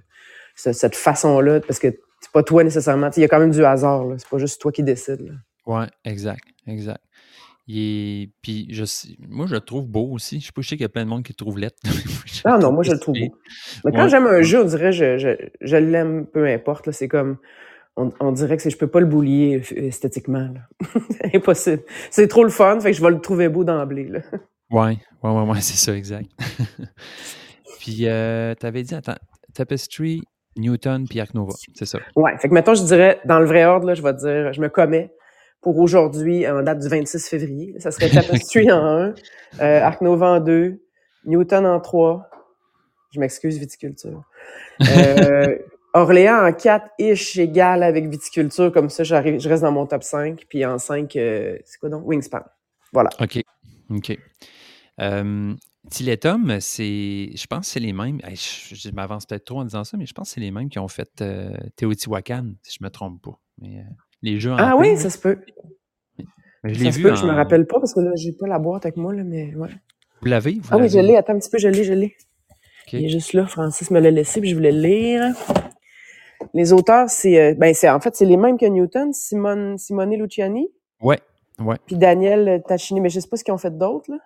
ce- 0.57 0.73
cette 0.73 0.97
façon-là, 0.97 1.61
parce 1.61 1.79
que 1.79 1.89
c'est 2.21 2.33
pas 2.33 2.43
toi 2.43 2.65
nécessairement. 2.65 3.11
Il 3.17 3.21
y 3.21 3.25
a 3.25 3.29
quand 3.29 3.39
même 3.41 3.51
du 3.53 3.65
hasard. 3.65 4.07
C'est 4.19 4.29
pas 4.29 4.39
juste 4.39 4.61
toi 4.61 4.73
qui 4.73 4.83
décides. 4.83 5.39
Ouais, 5.67 5.87
exact, 6.05 6.43
exact. 6.67 7.01
Est... 7.69 8.31
Puis 8.43 8.67
je 8.71 8.85
sais- 8.85 9.17
moi, 9.27 9.47
je 9.47 9.55
le 9.55 9.61
trouve 9.61 9.87
beau 9.87 10.11
aussi. 10.13 10.39
Je 10.41 10.47
sais 10.47 10.53
pas, 10.53 10.61
je 10.61 10.69
sais 10.69 10.77
qu'il 10.77 10.83
y 10.83 10.87
a 10.87 10.91
plein 10.91 11.05
de 11.05 11.09
monde 11.09 11.23
qui 11.23 11.33
le 11.33 11.37
trouve 11.37 11.59
lettre. 11.59 11.77
Ah 12.47 12.59
non, 12.59 12.73
moi, 12.73 12.83
je 12.83 12.93
le 12.93 12.99
trouve 12.99 13.15
beau. 13.19 13.35
Mais 13.87 13.93
quand 13.93 14.03
Ouais. 14.03 14.09
j'aime 14.11 14.27
un 14.27 14.43
jeu, 14.43 14.61
on 14.63 14.67
dirait 14.67 14.93
je, 14.93 15.17
je, 15.17 15.29
je 15.63 15.77
l'aime 15.77 16.27
peu 16.27 16.47
importe. 16.47 16.91
C'est 16.91 17.09
comme 17.09 17.39
on, 17.97 18.11
on 18.21 18.33
dirait 18.33 18.57
que 18.59 18.63
c'est- 18.63 18.69
je 18.71 18.77
peux 18.77 18.87
pas 18.89 19.01
le 19.01 19.07
boulier 19.07 19.63
euh, 19.73 19.87
esthétiquement. 19.87 20.51
là. 20.53 20.61
C'est 21.11 21.37
Impossible. 21.37 21.83
C'est 22.11 22.29
trop 22.29 22.45
le 22.45 22.51
fun, 22.51 22.79
fait 22.81 22.91
que 22.91 22.97
je 22.99 23.03
vais 23.03 23.11
le 23.11 23.21
trouver 23.21 23.49
beau 23.49 23.65
d'emblée. 23.65 24.05
là. 24.09 24.21
Ouais, 25.25 25.31
ouais, 25.31 25.51
ouais, 25.51 25.61
c'est 25.61 25.77
ça, 25.77 25.97
exact. 25.97 26.31
puis, 27.81 28.01
euh, 28.03 28.55
t'avais 28.55 28.83
dit, 28.83 28.95
attends, 28.95 29.17
Tapestry, 29.55 30.23
Newton, 30.57 31.07
puis 31.09 31.21
Arc 31.21 31.35
Nova, 31.35 31.55
c'est 31.75 31.87
ça? 31.87 31.99
Ouais, 32.15 32.37
fait 32.39 32.49
que 32.49 32.55
maintenant, 32.55 32.75
je 32.75 32.85
dirais, 32.85 33.21
dans 33.25 33.41
le 33.41 33.47
vrai 33.47 33.65
ordre, 33.65 33.87
là, 33.87 33.95
je 33.95 34.03
vais 34.03 34.13
dire, 34.13 34.53
je 34.53 34.61
me 34.61 34.69
commets 34.69 35.13
pour 35.63 35.79
aujourd'hui, 35.79 36.47
en 36.47 36.63
date 36.63 36.81
du 36.81 36.89
26 36.89 37.27
février. 37.27 37.75
Ça 37.79 37.91
serait 37.91 38.11
Tapestry 38.11 38.71
en 38.71 38.85
1, 38.85 39.15
euh, 39.61 39.81
Arc 39.81 40.03
Nova 40.03 40.33
en 40.33 40.41
2, 40.41 40.79
Newton 41.25 41.65
en 41.67 41.81
3. 41.81 42.29
Je 43.13 43.21
m'excuse, 43.21 43.59
viticulture. 43.59 44.23
Euh, 44.83 45.57
Orléans 45.95 46.47
en 46.47 46.53
4, 46.53 46.87
ish 46.99 47.39
égal 47.39 47.83
avec 47.83 48.09
viticulture, 48.09 48.73
comme 48.73 48.91
ça, 48.91 49.05
j'arrive, 49.05 49.41
je 49.41 49.49
reste 49.49 49.63
dans 49.63 49.73
mon 49.73 49.87
top 49.87 50.03
5. 50.03 50.45
Puis 50.49 50.67
en 50.67 50.79
5, 50.79 51.17
euh, 51.17 51.57
c'est 51.65 51.79
quoi 51.79 51.89
donc? 51.89 52.07
Wingspan. 52.07 52.43
Voilà. 52.93 53.09
OK, 53.21 53.41
OK. 53.91 54.19
Euh, 55.01 55.55
Tiletum, 55.91 56.61
c'est, 56.61 57.31
je 57.35 57.47
pense 57.47 57.61
que 57.61 57.73
c'est 57.73 57.81
les 57.81 57.93
mêmes. 57.93 58.21
je 58.31 58.75
je 58.75 58.91
m'avance 58.91 59.27
peut-être 59.27 59.45
trop 59.45 59.61
en 59.61 59.65
disant 59.65 59.85
ça, 59.85 59.97
mais 59.97 60.07
je 60.07 60.15
pense 60.15 60.29
que 60.31 60.35
c'est 60.35 60.41
les 60.41 60.51
mêmes 60.51 60.69
qui 60.71 60.79
ont 60.79 60.89
fait 60.89 61.11
euh, 61.21 61.55
Teotihuacan, 61.77 62.53
si 62.63 62.79
je 62.79 62.85
me 62.85 62.91
trompe 62.91 63.21
pas. 63.23 63.39
Mais, 63.61 63.79
euh, 63.79 63.83
les 64.23 64.41
jeux 64.41 64.53
en 64.53 64.57
Ah 64.59 64.75
oui, 64.79 64.97
ça 64.97 65.11
se 65.11 65.19
peut. 65.19 65.39
Mais 66.63 66.73
je 66.75 66.85
Ça 66.85 66.93
se 66.93 67.01
peut, 67.01 67.15
je 67.15 67.27
me 67.27 67.31
en- 67.33 67.35
rappelle 67.37 67.67
pas 67.67 67.79
parce 67.79 67.93
que 67.93 68.01
là, 68.01 68.13
j'ai 68.17 68.33
pas 68.33 68.47
la 68.47 68.59
boîte 68.59 68.87
avec 68.87 68.97
moi, 68.97 69.13
là, 69.15 69.23
mais 69.23 69.55
ouais. 69.55 69.69
Vous 70.23 70.29
l'avez? 70.29 70.59
Ah 70.71 70.79
oui, 70.79 70.89
je 70.89 70.99
l'ai, 70.99 71.17
attends 71.17 71.35
un 71.35 71.39
petit 71.39 71.51
peu, 71.51 71.59
je 71.59 71.69
l'ai, 71.69 71.85
je 71.85 71.93
l'ai. 71.93 72.17
Il 72.93 73.05
est 73.05 73.09
juste 73.11 73.35
là, 73.35 73.47
Francis 73.47 73.91
me 73.91 74.01
l'a 74.01 74.11
laissé, 74.11 74.41
puis 74.41 74.49
je 74.51 74.55
voulais 74.55 74.73
le 74.73 74.81
lire. 74.81 75.35
Les 76.55 76.73
auteurs, 76.73 77.11
c'est, 77.11 77.39
euh, 77.39 77.55
ben, 77.55 77.75
c'est, 77.75 77.91
en 77.91 78.01
fait, 78.01 78.15
c'est 78.17 78.25
les 78.25 78.37
mêmes 78.37 78.57
que 78.59 78.67
Newton, 78.67 79.13
Simone, 79.13 79.77
Simone 79.79 80.15
Luciani, 80.17 80.69
Ouais, 81.01 81.21
ouais, 81.59 81.77
puis 81.87 81.97
Daniel 81.97 82.63
Tachini, 82.67 83.01
mais 83.01 83.09
je 83.11 83.21
sais 83.21 83.29
pas 83.29 83.37
ce 83.37 83.45
qu'ils 83.45 83.53
ont 83.55 83.59
fait 83.59 83.77
d'autre, 83.77 84.11
là. 84.11 84.19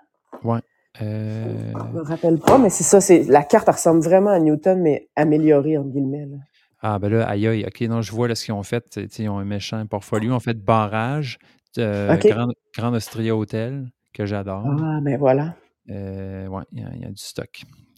Ouais. 0.45 0.61
Euh, 1.01 1.73
Je 1.73 1.97
me 1.99 2.03
rappelle 2.03 2.39
pas, 2.39 2.59
mais 2.59 2.71
c'est 2.71 2.83
ça, 2.85 3.01
c'est, 3.01 3.23
la 3.25 3.43
carte 3.45 3.69
ressemble 3.69 4.01
vraiment 4.03 4.31
à 4.31 4.39
Newton, 4.41 4.81
mais 4.81 5.09
améliorée, 5.17 5.79
entre 5.79 5.91
guillemets, 5.91 6.27
là. 6.27 6.37
Ah, 6.81 6.99
ben 6.99 7.09
là, 7.09 7.29
aïe 7.29 7.47
aïe, 7.47 7.65
ok, 7.67 7.81
non, 7.83 8.03
je 8.03 8.13
vois 8.13 8.29
là, 8.29 8.35
ce 8.37 8.45
qu'ils 8.45 8.55
ont 8.55 8.63
fait. 8.63 8.99
Ils 9.19 9.29
ont 9.29 9.39
un 9.39 9.45
méchant 9.45 9.85
portfolio. 9.87 10.31
Ils 10.31 10.35
ont 10.35 10.41
fait 10.41 10.55
barrage, 10.55 11.39
euh. 11.79 12.17
Grand, 12.17 12.49
Grand 12.77 12.93
Austria 12.95 13.37
Hotel, 13.37 13.89
que 14.15 14.27
j'adore. 14.27 14.65
Ah, 14.67 15.01
ben 15.03 15.19
voilà. 15.19 15.57
Euh, 15.91 16.47
ouais, 16.47 16.63
il 16.73 16.81
y, 16.81 16.85
a- 16.85 16.91
il 16.95 17.01
y 17.03 17.05
a 17.05 17.09
du 17.09 17.17
stock. 17.17 17.49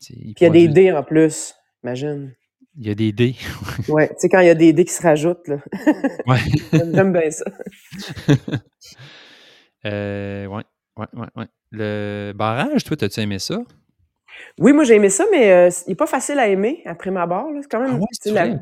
Puis 0.03 0.35
il 0.41 0.43
y 0.43 0.47
a 0.47 0.51
des 0.51 0.69
dés 0.69 0.93
en 0.93 1.03
plus, 1.03 1.55
imagine. 1.85 2.33
Il 2.79 2.87
y 2.87 2.91
a 2.91 2.95
des 2.95 3.13
dés. 3.13 3.35
Ouais, 3.89 4.09
tu 4.09 4.15
sais, 4.19 4.29
quand 4.31 4.41
il 4.41 4.47
y 4.47 4.51
a 4.51 4.55
des 4.55 4.73
dés 4.73 4.85
qui 4.85 4.93
se 4.95 5.03
rajoutent, 5.03 5.47
là. 5.49 5.57
ouais. 6.27 6.39
J'aime 6.95 7.13
bien 7.13 7.31
ça. 7.31 7.45
Euh, 9.87 10.47
ouais, 10.47 10.63
ouais, 10.99 11.07
ouais, 11.15 11.27
ouais. 11.37 11.47
Le 11.73 12.33
barrage, 12.35 12.85
toi, 12.85 12.97
t'as-tu 12.97 13.21
aimé 13.21 13.39
ça? 13.39 13.59
Oui, 14.59 14.73
moi 14.73 14.85
j'ai 14.85 14.95
aimé 14.97 15.09
ça, 15.11 15.25
mais 15.31 15.51
euh, 15.53 15.71
il 15.87 15.93
est 15.93 15.97
pas 15.97 16.07
facile 16.07 16.39
à 16.39 16.49
aimer 16.49 16.83
après 16.87 17.11
ma 17.11 17.27
barre. 17.27 17.47
C'est 17.63 17.71
quand 17.71 17.81
même. 17.81 17.93
Ah 17.93 17.97
ouais, 17.99 18.07
c'est 18.13 18.31
la-. 18.33 18.59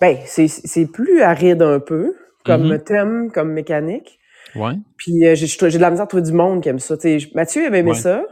Ben, 0.00 0.18
c'est 0.26 0.86
plus 0.86 1.22
aride 1.22 1.62
un 1.62 1.80
peu, 1.80 2.14
comme 2.44 2.68
Mhm. 2.68 2.78
thème, 2.82 3.30
comme 3.32 3.52
mécanique. 3.52 4.18
Ouais, 4.54 4.74
Puis 4.96 5.26
euh, 5.26 5.34
j'ai 5.34 5.46
de 5.46 5.78
la 5.78 5.90
misère 5.90 6.04
à 6.04 6.06
trouver 6.06 6.22
du 6.24 6.32
monde 6.32 6.62
qui 6.62 6.68
aime 6.68 6.78
ça. 6.78 6.96
Mathieu 7.34 7.66
avait 7.66 7.78
aimé 7.80 7.90
Ouais. 7.92 7.96
ça, 7.96 8.24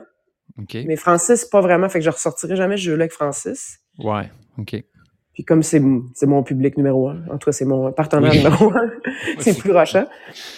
mais 0.84 0.96
Francis, 0.96 1.44
pas 1.44 1.60
vraiment. 1.60 1.88
Fait 1.88 2.00
que 2.00 2.04
je 2.04 2.10
ressortirai 2.10 2.56
jamais 2.56 2.76
ce 2.76 2.82
jeu-là 2.82 3.04
avec 3.04 3.12
Francis. 3.12 3.78
Ouais, 3.98 4.30
ok. 4.58 4.82
Puis 5.34 5.44
comme 5.44 5.62
c'est 5.62 5.80
c'est 6.14 6.26
mon 6.26 6.42
public 6.42 6.76
numéro 6.76 7.08
un, 7.08 7.18
en 7.30 7.38
tout 7.38 7.46
cas 7.46 7.52
c'est 7.52 7.64
mon 7.64 7.92
partenaire 7.92 8.30
Oui. 8.32 8.38
numéro 8.38 8.70
un, 8.72 8.90
c'est 9.38 9.56
plus 9.56 9.72
rushant. 9.72 10.06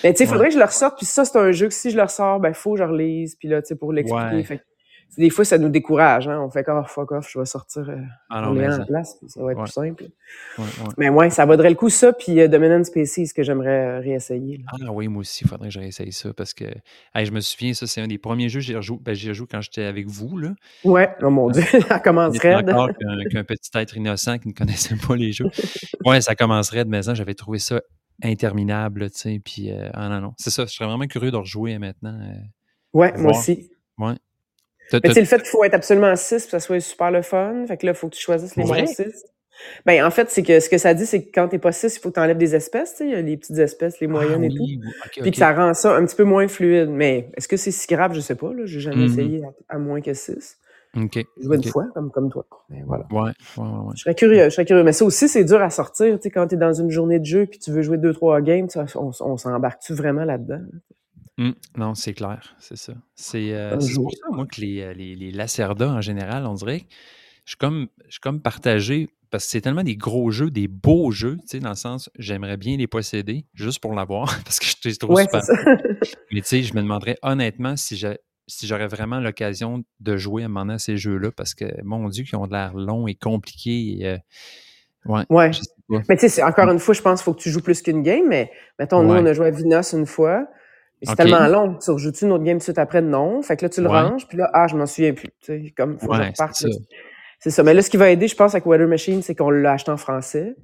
Mais 0.03 0.13
tu 0.13 0.19
sais, 0.19 0.25
il 0.25 0.27
Ouais. 0.29 0.33
faudrait 0.33 0.49
que 0.49 0.55
je 0.55 0.59
le 0.59 0.65
ressorte. 0.65 0.97
Puis 0.97 1.07
ça, 1.07 1.25
c'est 1.25 1.39
un 1.39 1.53
jeu 1.53 1.69
que 1.69 1.75
si 1.75 1.91
je 1.91 1.97
le 1.97 2.03
ressors, 2.03 2.41
ben 2.41 2.55
faut 2.55 2.73
que 2.73 2.79
je 2.79 2.85
relise. 2.85 3.37
Puis 3.37 3.49
là, 3.49 3.61
tu 3.63 3.69
sais, 3.69 3.77
pour 3.77 3.93
l'expliquer. 3.93 4.25
Ouais. 4.37 4.43
Fait 4.45 4.59
que, 4.59 4.63
des 5.19 5.31
fois, 5.31 5.45
ça 5.45 5.59
nous 5.59 5.69
décourage. 5.69 6.27
Hein? 6.29 6.41
On 6.41 6.49
fait 6.51 6.65
comme 6.65 6.79
oh, 6.83 6.87
fuck 6.87 7.13
off, 7.13 7.29
je 7.31 7.39
vais 7.39 7.45
sortir 7.45 7.89
euh, 7.89 7.97
Ah 8.31 8.39
en 8.41 8.47
non, 8.47 8.53
mais 8.55 8.61
l'ayant 8.63 8.77
ça. 8.77 8.83
en 8.83 8.87
place. 8.87 9.17
puis 9.21 9.29
ça 9.29 9.43
va 9.43 9.53
être 9.53 9.59
Ouais. 9.59 9.65
plus 9.65 9.73
simple. 9.73 10.05
Ouais, 10.59 10.65
ouais. 10.65 10.93
Mais 10.99 11.09
ouais, 11.11 11.31
ça 11.31 11.45
vaudrait 11.45 11.71
le 11.71 11.77
coup 11.77 11.91
ça. 11.91 12.13
Puis 12.13 12.41
euh, 12.41 12.49
Dominant 12.49 12.83
Species 12.85 13.33
que 13.35 13.43
j'aimerais 13.43 13.87
euh, 13.87 14.01
réessayer. 14.01 14.59
là. 14.59 14.65
Ah 14.87 14.93
oui, 14.93 15.09
moi 15.09 15.21
aussi, 15.21 15.45
il 15.45 15.49
faudrait 15.49 15.69
que 15.69 15.75
je 15.75 15.81
réessaye 15.81 16.13
ça 16.13 16.33
parce 16.33 16.55
que 16.55 16.65
hey, 17.15 17.27
je 17.27 17.33
me 17.33 17.41
souviens, 17.41 17.75
ça, 17.75 17.87
c'est 17.87 18.01
un 18.01 18.07
des 18.07 18.19
premiers 18.19 18.49
jeux 18.49 18.61
que 18.61 18.65
j'ai 18.67 18.77
rejoué. 18.77 18.99
Ben, 19.03 19.15
j'y 19.15 19.31
ai 19.31 19.35
joué 19.35 19.47
quand 19.51 19.61
j'étais 19.61 19.85
avec 19.85 20.07
vous. 20.09 20.39
Là. 20.39 20.55
Ouais, 20.85 21.15
oh 21.23 21.31
mon 21.31 21.51
dieu, 21.51 21.63
ça 21.89 21.99
commence 21.99 22.31
On 22.33 22.37
était 22.39 22.55
raide. 22.55 22.71
encore 22.71 22.91
qu'un 23.31 23.45
petit 23.45 23.71
être 23.75 23.97
innocent 23.97 24.39
qui 24.39 24.49
ne 24.49 24.55
connaissait 24.55 24.97
pas 24.97 25.17
les 25.17 25.33
jeux. 25.33 25.51
Ouais, 26.05 26.21
ça 26.21 26.35
commencerait 26.35 26.85
de 26.85 26.91
maison. 26.91 27.15
J'avais 27.15 27.35
trouvé 27.35 27.59
ça 27.61 27.81
interminable, 28.25 29.11
tu 29.11 29.19
sais. 29.19 29.41
Puis, 29.45 29.71
euh, 29.71 29.89
ah 29.95 30.09
non, 30.09 30.21
non. 30.21 30.35
C'est 30.37 30.51
ça, 30.51 30.65
je 30.65 30.73
serais 30.73 30.87
vraiment 30.87 31.07
curieux 31.07 31.31
de 31.31 31.37
rejouer 31.37 31.79
maintenant. 31.79 32.19
euh, 32.21 32.35
Ouais, 32.93 33.11
Voir. 33.13 33.21
moi 33.23 33.31
aussi. 33.39 33.71
ouais. 33.99 34.15
Mais 34.93 35.01
tu 35.01 35.09
t'as- 35.09 35.15
sais, 35.15 35.21
le 35.21 35.27
fait 35.27 35.39
qu'il 35.39 35.47
faut 35.49 35.65
être 35.65 35.75
absolument 35.75 36.15
6 36.17 36.43
pour 36.43 36.53
que 36.53 36.59
ça 36.59 36.61
soit 36.61 36.81
super 36.81 37.11
le 37.11 37.23
fun. 37.23 37.65
Fait 37.67 37.77
que 37.77 37.87
là, 37.87 37.93
il 37.93 37.95
faut 37.95 38.09
que 38.09 38.15
tu 38.15 38.21
choisisses 38.23 38.57
les 38.57 38.65
bons 38.65 38.87
6. 38.87 39.25
Ben, 39.87 40.05
en 40.05 40.11
fait, 40.11 40.29
c'est 40.31 40.43
que 40.43 40.59
ce 40.61 40.69
que 40.69 40.79
ça 40.79 40.93
dit, 40.95 41.07
c'est 41.07 41.25
que 41.25 41.31
quand 41.33 41.49
t'es 41.49 41.59
pas 41.59 41.73
6, 41.73 41.97
il 41.97 42.01
faut 42.01 42.09
que 42.09 42.15
tu 42.15 42.21
enlèves 42.21 42.39
des 42.39 42.55
espèces, 42.57 42.93
tu 42.93 42.97
sais, 42.99 43.05
il 43.07 43.11
y 43.11 43.15
a 43.15 43.21
les 43.23 43.37
petites 43.37 43.59
espèces, 43.59 44.01
les 44.01 44.07
Ah 44.07 44.11
moyennes 44.11 44.45
et 44.45 44.49
tout. 44.49 44.67
Puis 45.21 45.31
que 45.31 45.37
ça 45.37 45.53
rend 45.53 45.73
ça 45.75 45.95
un 45.95 46.05
petit 46.05 46.17
peu 46.17 46.25
moins 46.25 46.49
fluide. 46.49 46.89
Mais 46.89 47.31
est-ce 47.37 47.47
que 47.49 47.57
c'est 47.57 47.71
si 47.71 47.87
grave? 47.87 48.13
Je 48.15 48.21
sais 48.21 48.35
pas, 48.35 48.53
là. 48.53 48.63
J'ai 48.65 48.81
jamais 48.81 48.97
Mhm. 48.97 49.05
essayé 49.05 49.45
à, 49.45 49.75
à 49.75 49.79
moins 49.79 50.01
que 50.01 50.15
6. 50.15 50.57
Ok, 50.97 51.13
J'ai 51.15 51.25
joué 51.45 51.57
ok. 51.59 51.65
une 51.65 51.71
fois, 51.71 51.87
comme, 51.95 52.11
comme 52.11 52.31
toi. 52.31 52.45
Mais 52.71 52.83
voilà. 52.87 53.07
Ouais, 53.11 53.21
ouais, 53.21 53.31
ouais. 53.57 53.65
ouais. 53.65 53.93
Je 53.95 54.03
serais 54.03 54.15
curieux, 54.15 54.45
je 54.45 54.51
serais 54.51 54.65
curieux. 54.67 54.83
Mais 54.85 54.93
ça 54.93 55.05
aussi, 55.05 55.29
c'est 55.29 55.45
dur 55.45 55.63
à 55.63 55.71
sortir, 55.71 56.17
tu 56.17 56.23
sais, 56.25 56.31
quand 56.31 56.47
t'es 56.49 56.57
dans 56.57 56.73
une 56.73 56.91
journée 56.91 57.19
de 57.19 57.25
jeu 57.25 57.47
puis 57.47 57.59
tu 57.59 57.71
veux 57.71 57.83
jouer 57.83 57.99
deux, 57.99 58.13
trois 58.13 58.41
games, 58.41 58.67
on 58.97 59.37
s'embarque-tu 59.37 59.95
vraiment 59.95 60.25
là-dedans? 60.25 60.61
Hum, 61.39 61.55
non, 61.77 61.95
c'est 61.95 62.13
clair, 62.13 62.55
c'est 62.59 62.77
ça. 62.77 62.93
C'est 63.15 63.53
euh, 63.55 63.81
jour. 63.81 64.05
pour 64.05 64.13
ça, 64.13 64.27
moi, 64.37 64.47
que 64.47 64.61
les, 64.61 64.81
euh, 64.83 64.93
les, 64.93 65.15
les 65.15 65.31
Lacerda, 65.33 65.89
en 65.91 66.01
général, 66.01 66.47
on 66.47 66.55
dirait 66.55 66.81
que 66.81 66.87
je 67.47 67.51
suis 67.53 67.57
comme, 67.59 67.89
je 68.07 68.13
suis 68.13 68.21
comme 68.21 68.41
partagé 68.41 69.09
parce 69.31 69.45
que 69.47 69.51
c'est 69.53 69.61
tellement 69.63 69.83
des 69.83 69.97
gros 69.97 70.31
jeux, 70.31 70.51
des 70.51 70.69
beaux 70.69 71.11
jeux, 71.11 71.37
tu 71.41 71.47
sais, 71.49 71.59
dans 71.59 71.71
le 71.71 71.75
sens, 71.75 72.11
j'aimerais 72.19 72.59
bien 72.59 72.77
les 72.77 72.87
posséder 72.87 73.47
juste 73.55 73.81
pour 73.81 73.95
l'avoir 73.95 74.27
parce 74.45 74.59
que 74.59 74.67
je 74.67 74.77
les 74.89 74.95
trouve 74.97 75.17
Ouais, 75.17 75.25
super. 75.25 75.41
Mais 76.33 76.43
tu 76.43 76.49
sais, 76.49 76.63
je 76.63 76.75
me 76.75 76.83
demanderais 76.83 77.17
honnêtement 77.23 77.77
si 77.77 77.97
j'ai 77.97 78.19
si 78.49 78.67
j'aurais 78.67 78.89
vraiment 78.89 79.21
l'occasion 79.21 79.83
de 80.01 80.17
jouer 80.19 80.43
à 80.43 80.47
un 80.47 80.49
moment 80.49 80.63
donné 80.63 80.75
à 80.75 80.79
ces 80.79 80.99
jeux-là 80.99 81.31
parce 81.31 81.55
que, 81.55 81.65
mon 81.85 82.09
Dieu, 82.09 82.25
qu'ils 82.25 82.37
ont 82.37 82.47
de 82.47 82.53
l'air 82.53 82.75
longs 82.75 83.07
et 83.07 83.15
compliqués. 83.15 84.01
et, 84.01 84.07
euh, 84.09 84.19
ouais. 85.07 85.25
Mais 86.09 86.17
tu 86.19 86.29
sais, 86.29 86.43
encore 86.43 86.69
une 86.69 86.79
fois, 86.81 86.93
je 86.93 87.01
pense 87.01 87.21
qu'il 87.21 87.25
faut 87.25 87.35
que 87.35 87.41
tu 87.41 87.51
joues 87.51 87.63
plus 87.63 87.81
qu'une 87.81 88.03
game, 88.03 88.27
mais 88.29 88.51
mettons, 88.79 89.03
nous, 89.03 89.13
Ouais. 89.13 89.21
on 89.21 89.27
a 89.27 89.33
joué 89.33 89.47
à 89.47 89.51
Vinos 89.51 89.93
une 89.95 90.07
fois. 90.07 90.47
C'est 91.03 91.17
tellement 91.17 91.47
long. 91.49 91.77
Tu 91.79 91.91
rejoues-tu 91.91 92.25
une 92.25 92.33
autre 92.33 92.45
game 92.45 92.57
tout 92.57 92.61
de 92.61 92.63
suite 92.65 92.79
après? 92.79 93.03
Non. 93.03 93.43
Fait 93.43 93.57
que 93.57 93.65
là, 93.65 93.69
tu 93.69 93.81
le 93.83 93.89
Ouais. 93.89 94.01
ranges, 94.01 94.27
puis 94.29 94.39
là, 94.39 94.51
ah, 94.53 94.67
je 94.69 94.77
m'en 94.77 94.87
souviens 94.87 95.13
plus. 95.15 95.29
Tu 95.41 95.67
sais, 95.67 95.75
comme, 95.77 95.99
faut 95.99 96.09
que 96.09 96.15
je 96.17 96.21
reparte. 96.23 96.55
c'est 96.55 96.71
ça. 96.71 96.79
C'est 97.41 97.51
ça. 97.51 97.63
Mais 97.65 97.75
là, 97.75 97.83
ce 97.83 97.91
qui 97.91 97.97
va 97.97 98.11
aider, 98.11 98.29
je 98.29 98.37
pense, 98.37 98.55
avec 98.55 98.67
Weather 98.67 98.87
Machine, 98.87 99.21
c'est 99.23 99.35
qu'on 99.35 99.51
l'a 99.51 99.73
acheté 99.73 99.91
en 99.91 99.97
français. 99.97 100.55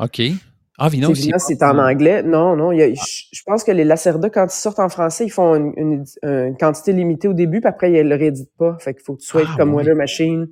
OK. 0.00 0.20
Ah, 0.76 0.88
Vino 0.88 1.10
aussi. 1.10 1.22
Vinos, 1.26 1.44
c'est 1.46 1.62
en 1.62 1.78
anglais. 1.78 2.24
Non, 2.24 2.56
non. 2.56 2.72
il 2.72 2.78
y 2.80 2.82
a- 2.82 2.92
je, 2.92 3.24
je 3.32 3.42
pense 3.46 3.62
que 3.62 3.70
les 3.70 3.84
Lacerda, 3.84 4.28
quand 4.30 4.46
ils 4.46 4.50
sortent 4.50 4.80
en 4.80 4.88
français, 4.88 5.24
ils 5.26 5.30
font 5.30 5.54
une, 5.54 5.72
une- 5.76 6.04
une 6.24 6.56
quantité 6.56 6.92
limitée 6.92 7.28
au 7.28 7.32
début, 7.34 7.60
puis 7.60 7.68
après, 7.68 7.92
ils 7.92 8.08
le 8.08 8.16
rééditent 8.16 8.50
pas. 8.58 8.76
Fait 8.80 8.92
qu'il 8.94 9.04
faut 9.04 9.14
que 9.14 9.20
tu 9.20 9.28
sois 9.28 9.42
Ah, 9.46 9.54
comme. 9.56 9.72
Weather 9.74 9.94
Machine. 9.94 10.48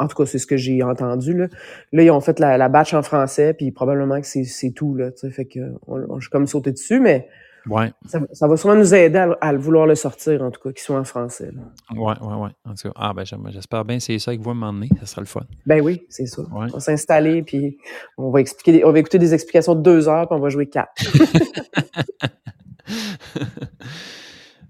En 0.00 0.08
tout 0.08 0.16
cas, 0.16 0.26
c'est 0.26 0.38
ce 0.40 0.46
que 0.48 0.56
j'ai 0.56 0.82
entendu. 0.82 1.34
Là. 1.34 1.46
là, 1.92 2.02
ils 2.02 2.10
ont 2.10 2.20
fait 2.20 2.40
la, 2.40 2.58
la 2.58 2.68
batch 2.68 2.94
en 2.94 3.02
français, 3.04 3.54
puis 3.54 3.70
probablement 3.70 4.20
que 4.20 4.26
c'est 4.26 4.42
c'est 4.42 4.72
tout. 4.72 4.96
Là, 4.96 5.10
fait 5.30 5.44
que 5.44 5.60
on, 5.86 5.98
on- 6.08 6.18
je 6.18 6.22
suis 6.24 6.30
comme 6.30 6.48
sauté 6.48 6.72
dessus, 6.72 6.98
mais 6.98 7.28
Ouais, 7.66 7.92
ça, 8.06 8.20
ça 8.32 8.46
va 8.46 8.56
sûrement 8.56 8.76
nous 8.76 8.94
aider 8.94 9.26
à, 9.40 9.52
vouloir 9.54 9.86
le 9.86 9.94
sortir, 9.94 10.42
en 10.42 10.50
tout 10.50 10.60
cas, 10.60 10.70
qu'il 10.72 10.82
soit 10.82 10.98
en 10.98 11.04
français. 11.04 11.50
là. 11.50 11.62
ouais, 11.98 12.14
ouais, 12.20 12.34
ouais. 12.34 12.50
En 12.64 12.74
tout 12.74 12.88
cas, 12.88 12.92
ah, 12.96 13.12
ben, 13.14 13.24
j'espère 13.24 13.84
bien 13.84 13.96
essayer 13.96 14.18
ça 14.18 14.32
avec 14.32 14.40
vous 14.40 14.52
donné. 14.52 14.88
Ça 15.00 15.06
sera 15.06 15.20
le 15.22 15.26
fun. 15.26 15.42
Ben 15.64 15.80
oui, 15.80 16.04
c'est 16.08 16.26
ça. 16.26 16.42
Ouais. 16.42 16.66
On 16.70 16.74
va 16.74 16.80
s'installer, 16.80 17.42
puis 17.42 17.78
on 18.18 18.30
va 18.30 18.40
expliquer, 18.40 18.84
on 18.84 18.92
va 18.92 18.98
écouter 18.98 19.18
des 19.18 19.32
explications 19.32 19.74
de 19.74 19.82
deux 19.82 20.08
heures, 20.08 20.28
puis 20.28 20.36
on 20.36 20.42
va 20.42 20.48
jouer 20.48 20.66
quatre. 20.68 20.92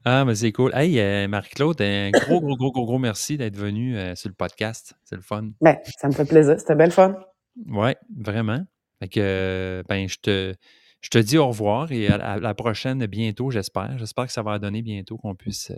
Ah, 0.06 0.26
mais 0.26 0.34
c'est 0.34 0.52
cool. 0.52 0.70
Hey, 0.74 1.00
euh, 1.00 1.26
Marie-Claude, 1.28 1.80
un 1.80 2.10
gros, 2.10 2.38
gros, 2.42 2.56
gros, 2.56 2.72
gros, 2.72 2.84
gros 2.84 2.98
merci 2.98 3.38
d'être 3.38 3.56
venue 3.56 3.96
euh, 3.96 4.14
sur 4.14 4.28
le 4.28 4.34
podcast. 4.34 4.94
C'est 5.02 5.16
le 5.16 5.22
fun. 5.22 5.48
Ben, 5.62 5.78
ça 5.98 6.08
me 6.08 6.12
fait 6.12 6.26
plaisir. 6.26 6.60
C'était 6.60 6.74
belle 6.74 6.90
fun. 6.90 7.16
Ouais, 7.66 7.96
vraiment. 8.14 8.60
Fait 8.98 9.08
que, 9.08 9.20
euh, 9.20 9.82
ben, 9.88 10.06
je 10.06 10.18
te, 10.18 10.54
je 11.04 11.10
te 11.10 11.18
dis 11.18 11.36
au 11.36 11.48
revoir 11.48 11.92
et 11.92 12.08
à, 12.08 12.14
à 12.14 12.38
la 12.38 12.54
prochaine 12.54 13.04
bientôt, 13.04 13.50
j'espère. 13.50 13.98
J'espère 13.98 14.24
que 14.24 14.32
ça 14.32 14.42
va 14.42 14.58
donner 14.58 14.80
bientôt 14.80 15.18
qu'on 15.18 15.34
puisse 15.34 15.70
euh, 15.70 15.76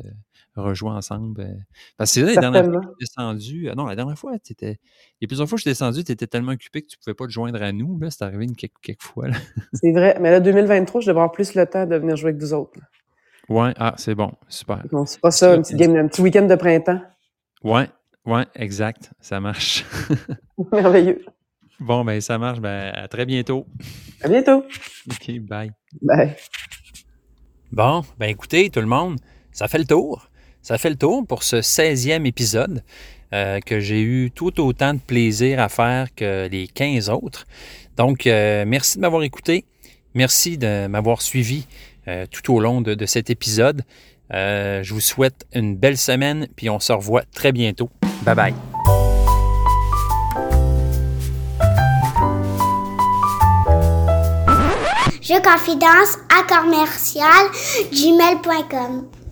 rejouer 0.54 0.90
ensemble. 0.90 1.40
euh. 1.40 1.52
Parce 1.96 2.14
que 2.14 2.20
c'est 2.20 2.26
là, 2.26 2.34
la 2.34 2.40
dernière 2.40 2.64
fois 2.64 2.80
que 2.80 2.86
je 2.86 2.88
suis 2.88 2.96
descendu. 3.00 3.68
euh, 3.68 3.74
non, 3.74 3.86
la 3.86 3.96
dernière 3.96 4.16
fois, 4.16 4.38
tu 4.38 4.52
étais. 4.52 4.78
Il 5.20 5.22
y 5.22 5.24
a 5.24 5.26
plusieurs 5.26 5.48
fois 5.48 5.56
que 5.56 5.58
je 5.58 5.62
suis 5.62 5.70
descendu, 5.72 6.04
tu 6.04 6.12
étais 6.12 6.28
tellement 6.28 6.52
occupé 6.52 6.82
que 6.82 6.86
tu 6.86 6.96
pouvais 6.96 7.14
pas 7.14 7.26
te 7.26 7.32
joindre 7.32 7.60
à 7.60 7.72
nous. 7.72 7.98
Là, 7.98 8.08
c'est 8.10 8.22
arrivé 8.22 8.44
une, 8.44 8.54
quelques, 8.54 8.78
quelques 8.80 9.02
fois. 9.02 9.26
C'est 9.72 9.90
vrai. 9.90 10.16
Mais 10.20 10.30
là, 10.30 10.38
2023, 10.38 11.00
je 11.00 11.06
devrais 11.08 11.22
avoir 11.22 11.32
plus 11.32 11.54
le 11.54 11.66
temps 11.66 11.86
de 11.86 11.96
venir 11.96 12.14
jouer 12.14 12.30
avec 12.30 12.40
vous 12.40 12.54
autres. 12.54 12.78
Ouais, 13.48 13.74
ah, 13.78 13.94
c'est 13.96 14.14
bon. 14.14 14.32
Super. 14.48 14.84
Non, 14.92 15.06
c'est 15.06 15.20
pas 15.20 15.30
ça, 15.32 15.52
un 15.54 15.62
petit 15.62 15.74
game, 15.74 15.94
un 15.96 16.06
petit 16.08 16.20
week-end 16.20 16.46
de 16.46 16.54
printemps. 16.54 17.00
Ouais, 17.64 17.88
ouais, 18.26 18.44
exact. 18.54 19.10
Ça 19.20 19.40
marche. 19.40 19.84
Merveilleux. 20.72 21.24
Bon, 21.80 22.04
ben, 22.04 22.20
ça 22.20 22.38
marche. 22.38 22.60
Ben, 22.60 22.92
à 22.94 23.08
très 23.08 23.26
bientôt. 23.26 23.66
À 24.22 24.28
bientôt. 24.28 24.64
OK, 25.10 25.38
bye. 25.40 25.70
Bye. 26.02 26.34
Bon, 27.72 28.04
ben 28.18 28.28
écoutez, 28.28 28.70
tout 28.70 28.80
le 28.80 28.86
monde, 28.86 29.18
ça 29.52 29.68
fait 29.68 29.78
le 29.78 29.84
tour. 29.84 30.28
Ça 30.62 30.78
fait 30.78 30.90
le 30.90 30.96
tour 30.96 31.26
pour 31.26 31.42
ce 31.42 31.56
16e 31.56 32.26
épisode 32.26 32.82
euh, 33.32 33.60
que 33.60 33.80
j'ai 33.80 34.02
eu 34.02 34.30
tout 34.30 34.60
autant 34.60 34.94
de 34.94 35.00
plaisir 35.00 35.60
à 35.60 35.68
faire 35.68 36.14
que 36.14 36.48
les 36.48 36.66
15 36.68 37.10
autres. 37.10 37.46
Donc, 37.96 38.26
euh, 38.26 38.64
merci 38.66 38.96
de 38.96 39.02
m'avoir 39.02 39.22
écouté. 39.22 39.64
Merci 40.14 40.58
de 40.58 40.86
m'avoir 40.86 41.22
suivi 41.22 41.66
euh, 42.08 42.26
tout 42.30 42.54
au 42.54 42.60
long 42.60 42.80
de, 42.80 42.94
de 42.94 43.06
cet 43.06 43.30
épisode. 43.30 43.82
Euh, 44.32 44.82
je 44.82 44.94
vous 44.94 45.00
souhaite 45.00 45.46
une 45.52 45.76
belle 45.76 45.98
semaine, 45.98 46.48
puis 46.56 46.70
on 46.70 46.80
se 46.80 46.92
revoit 46.92 47.22
très 47.34 47.52
bientôt. 47.52 47.90
Bye 48.24 48.34
bye. 48.34 48.75
Je 55.28 55.34
confidence 55.42 56.18
à 56.30 56.44
commercial 56.44 57.50
gmail.com. 57.90 59.15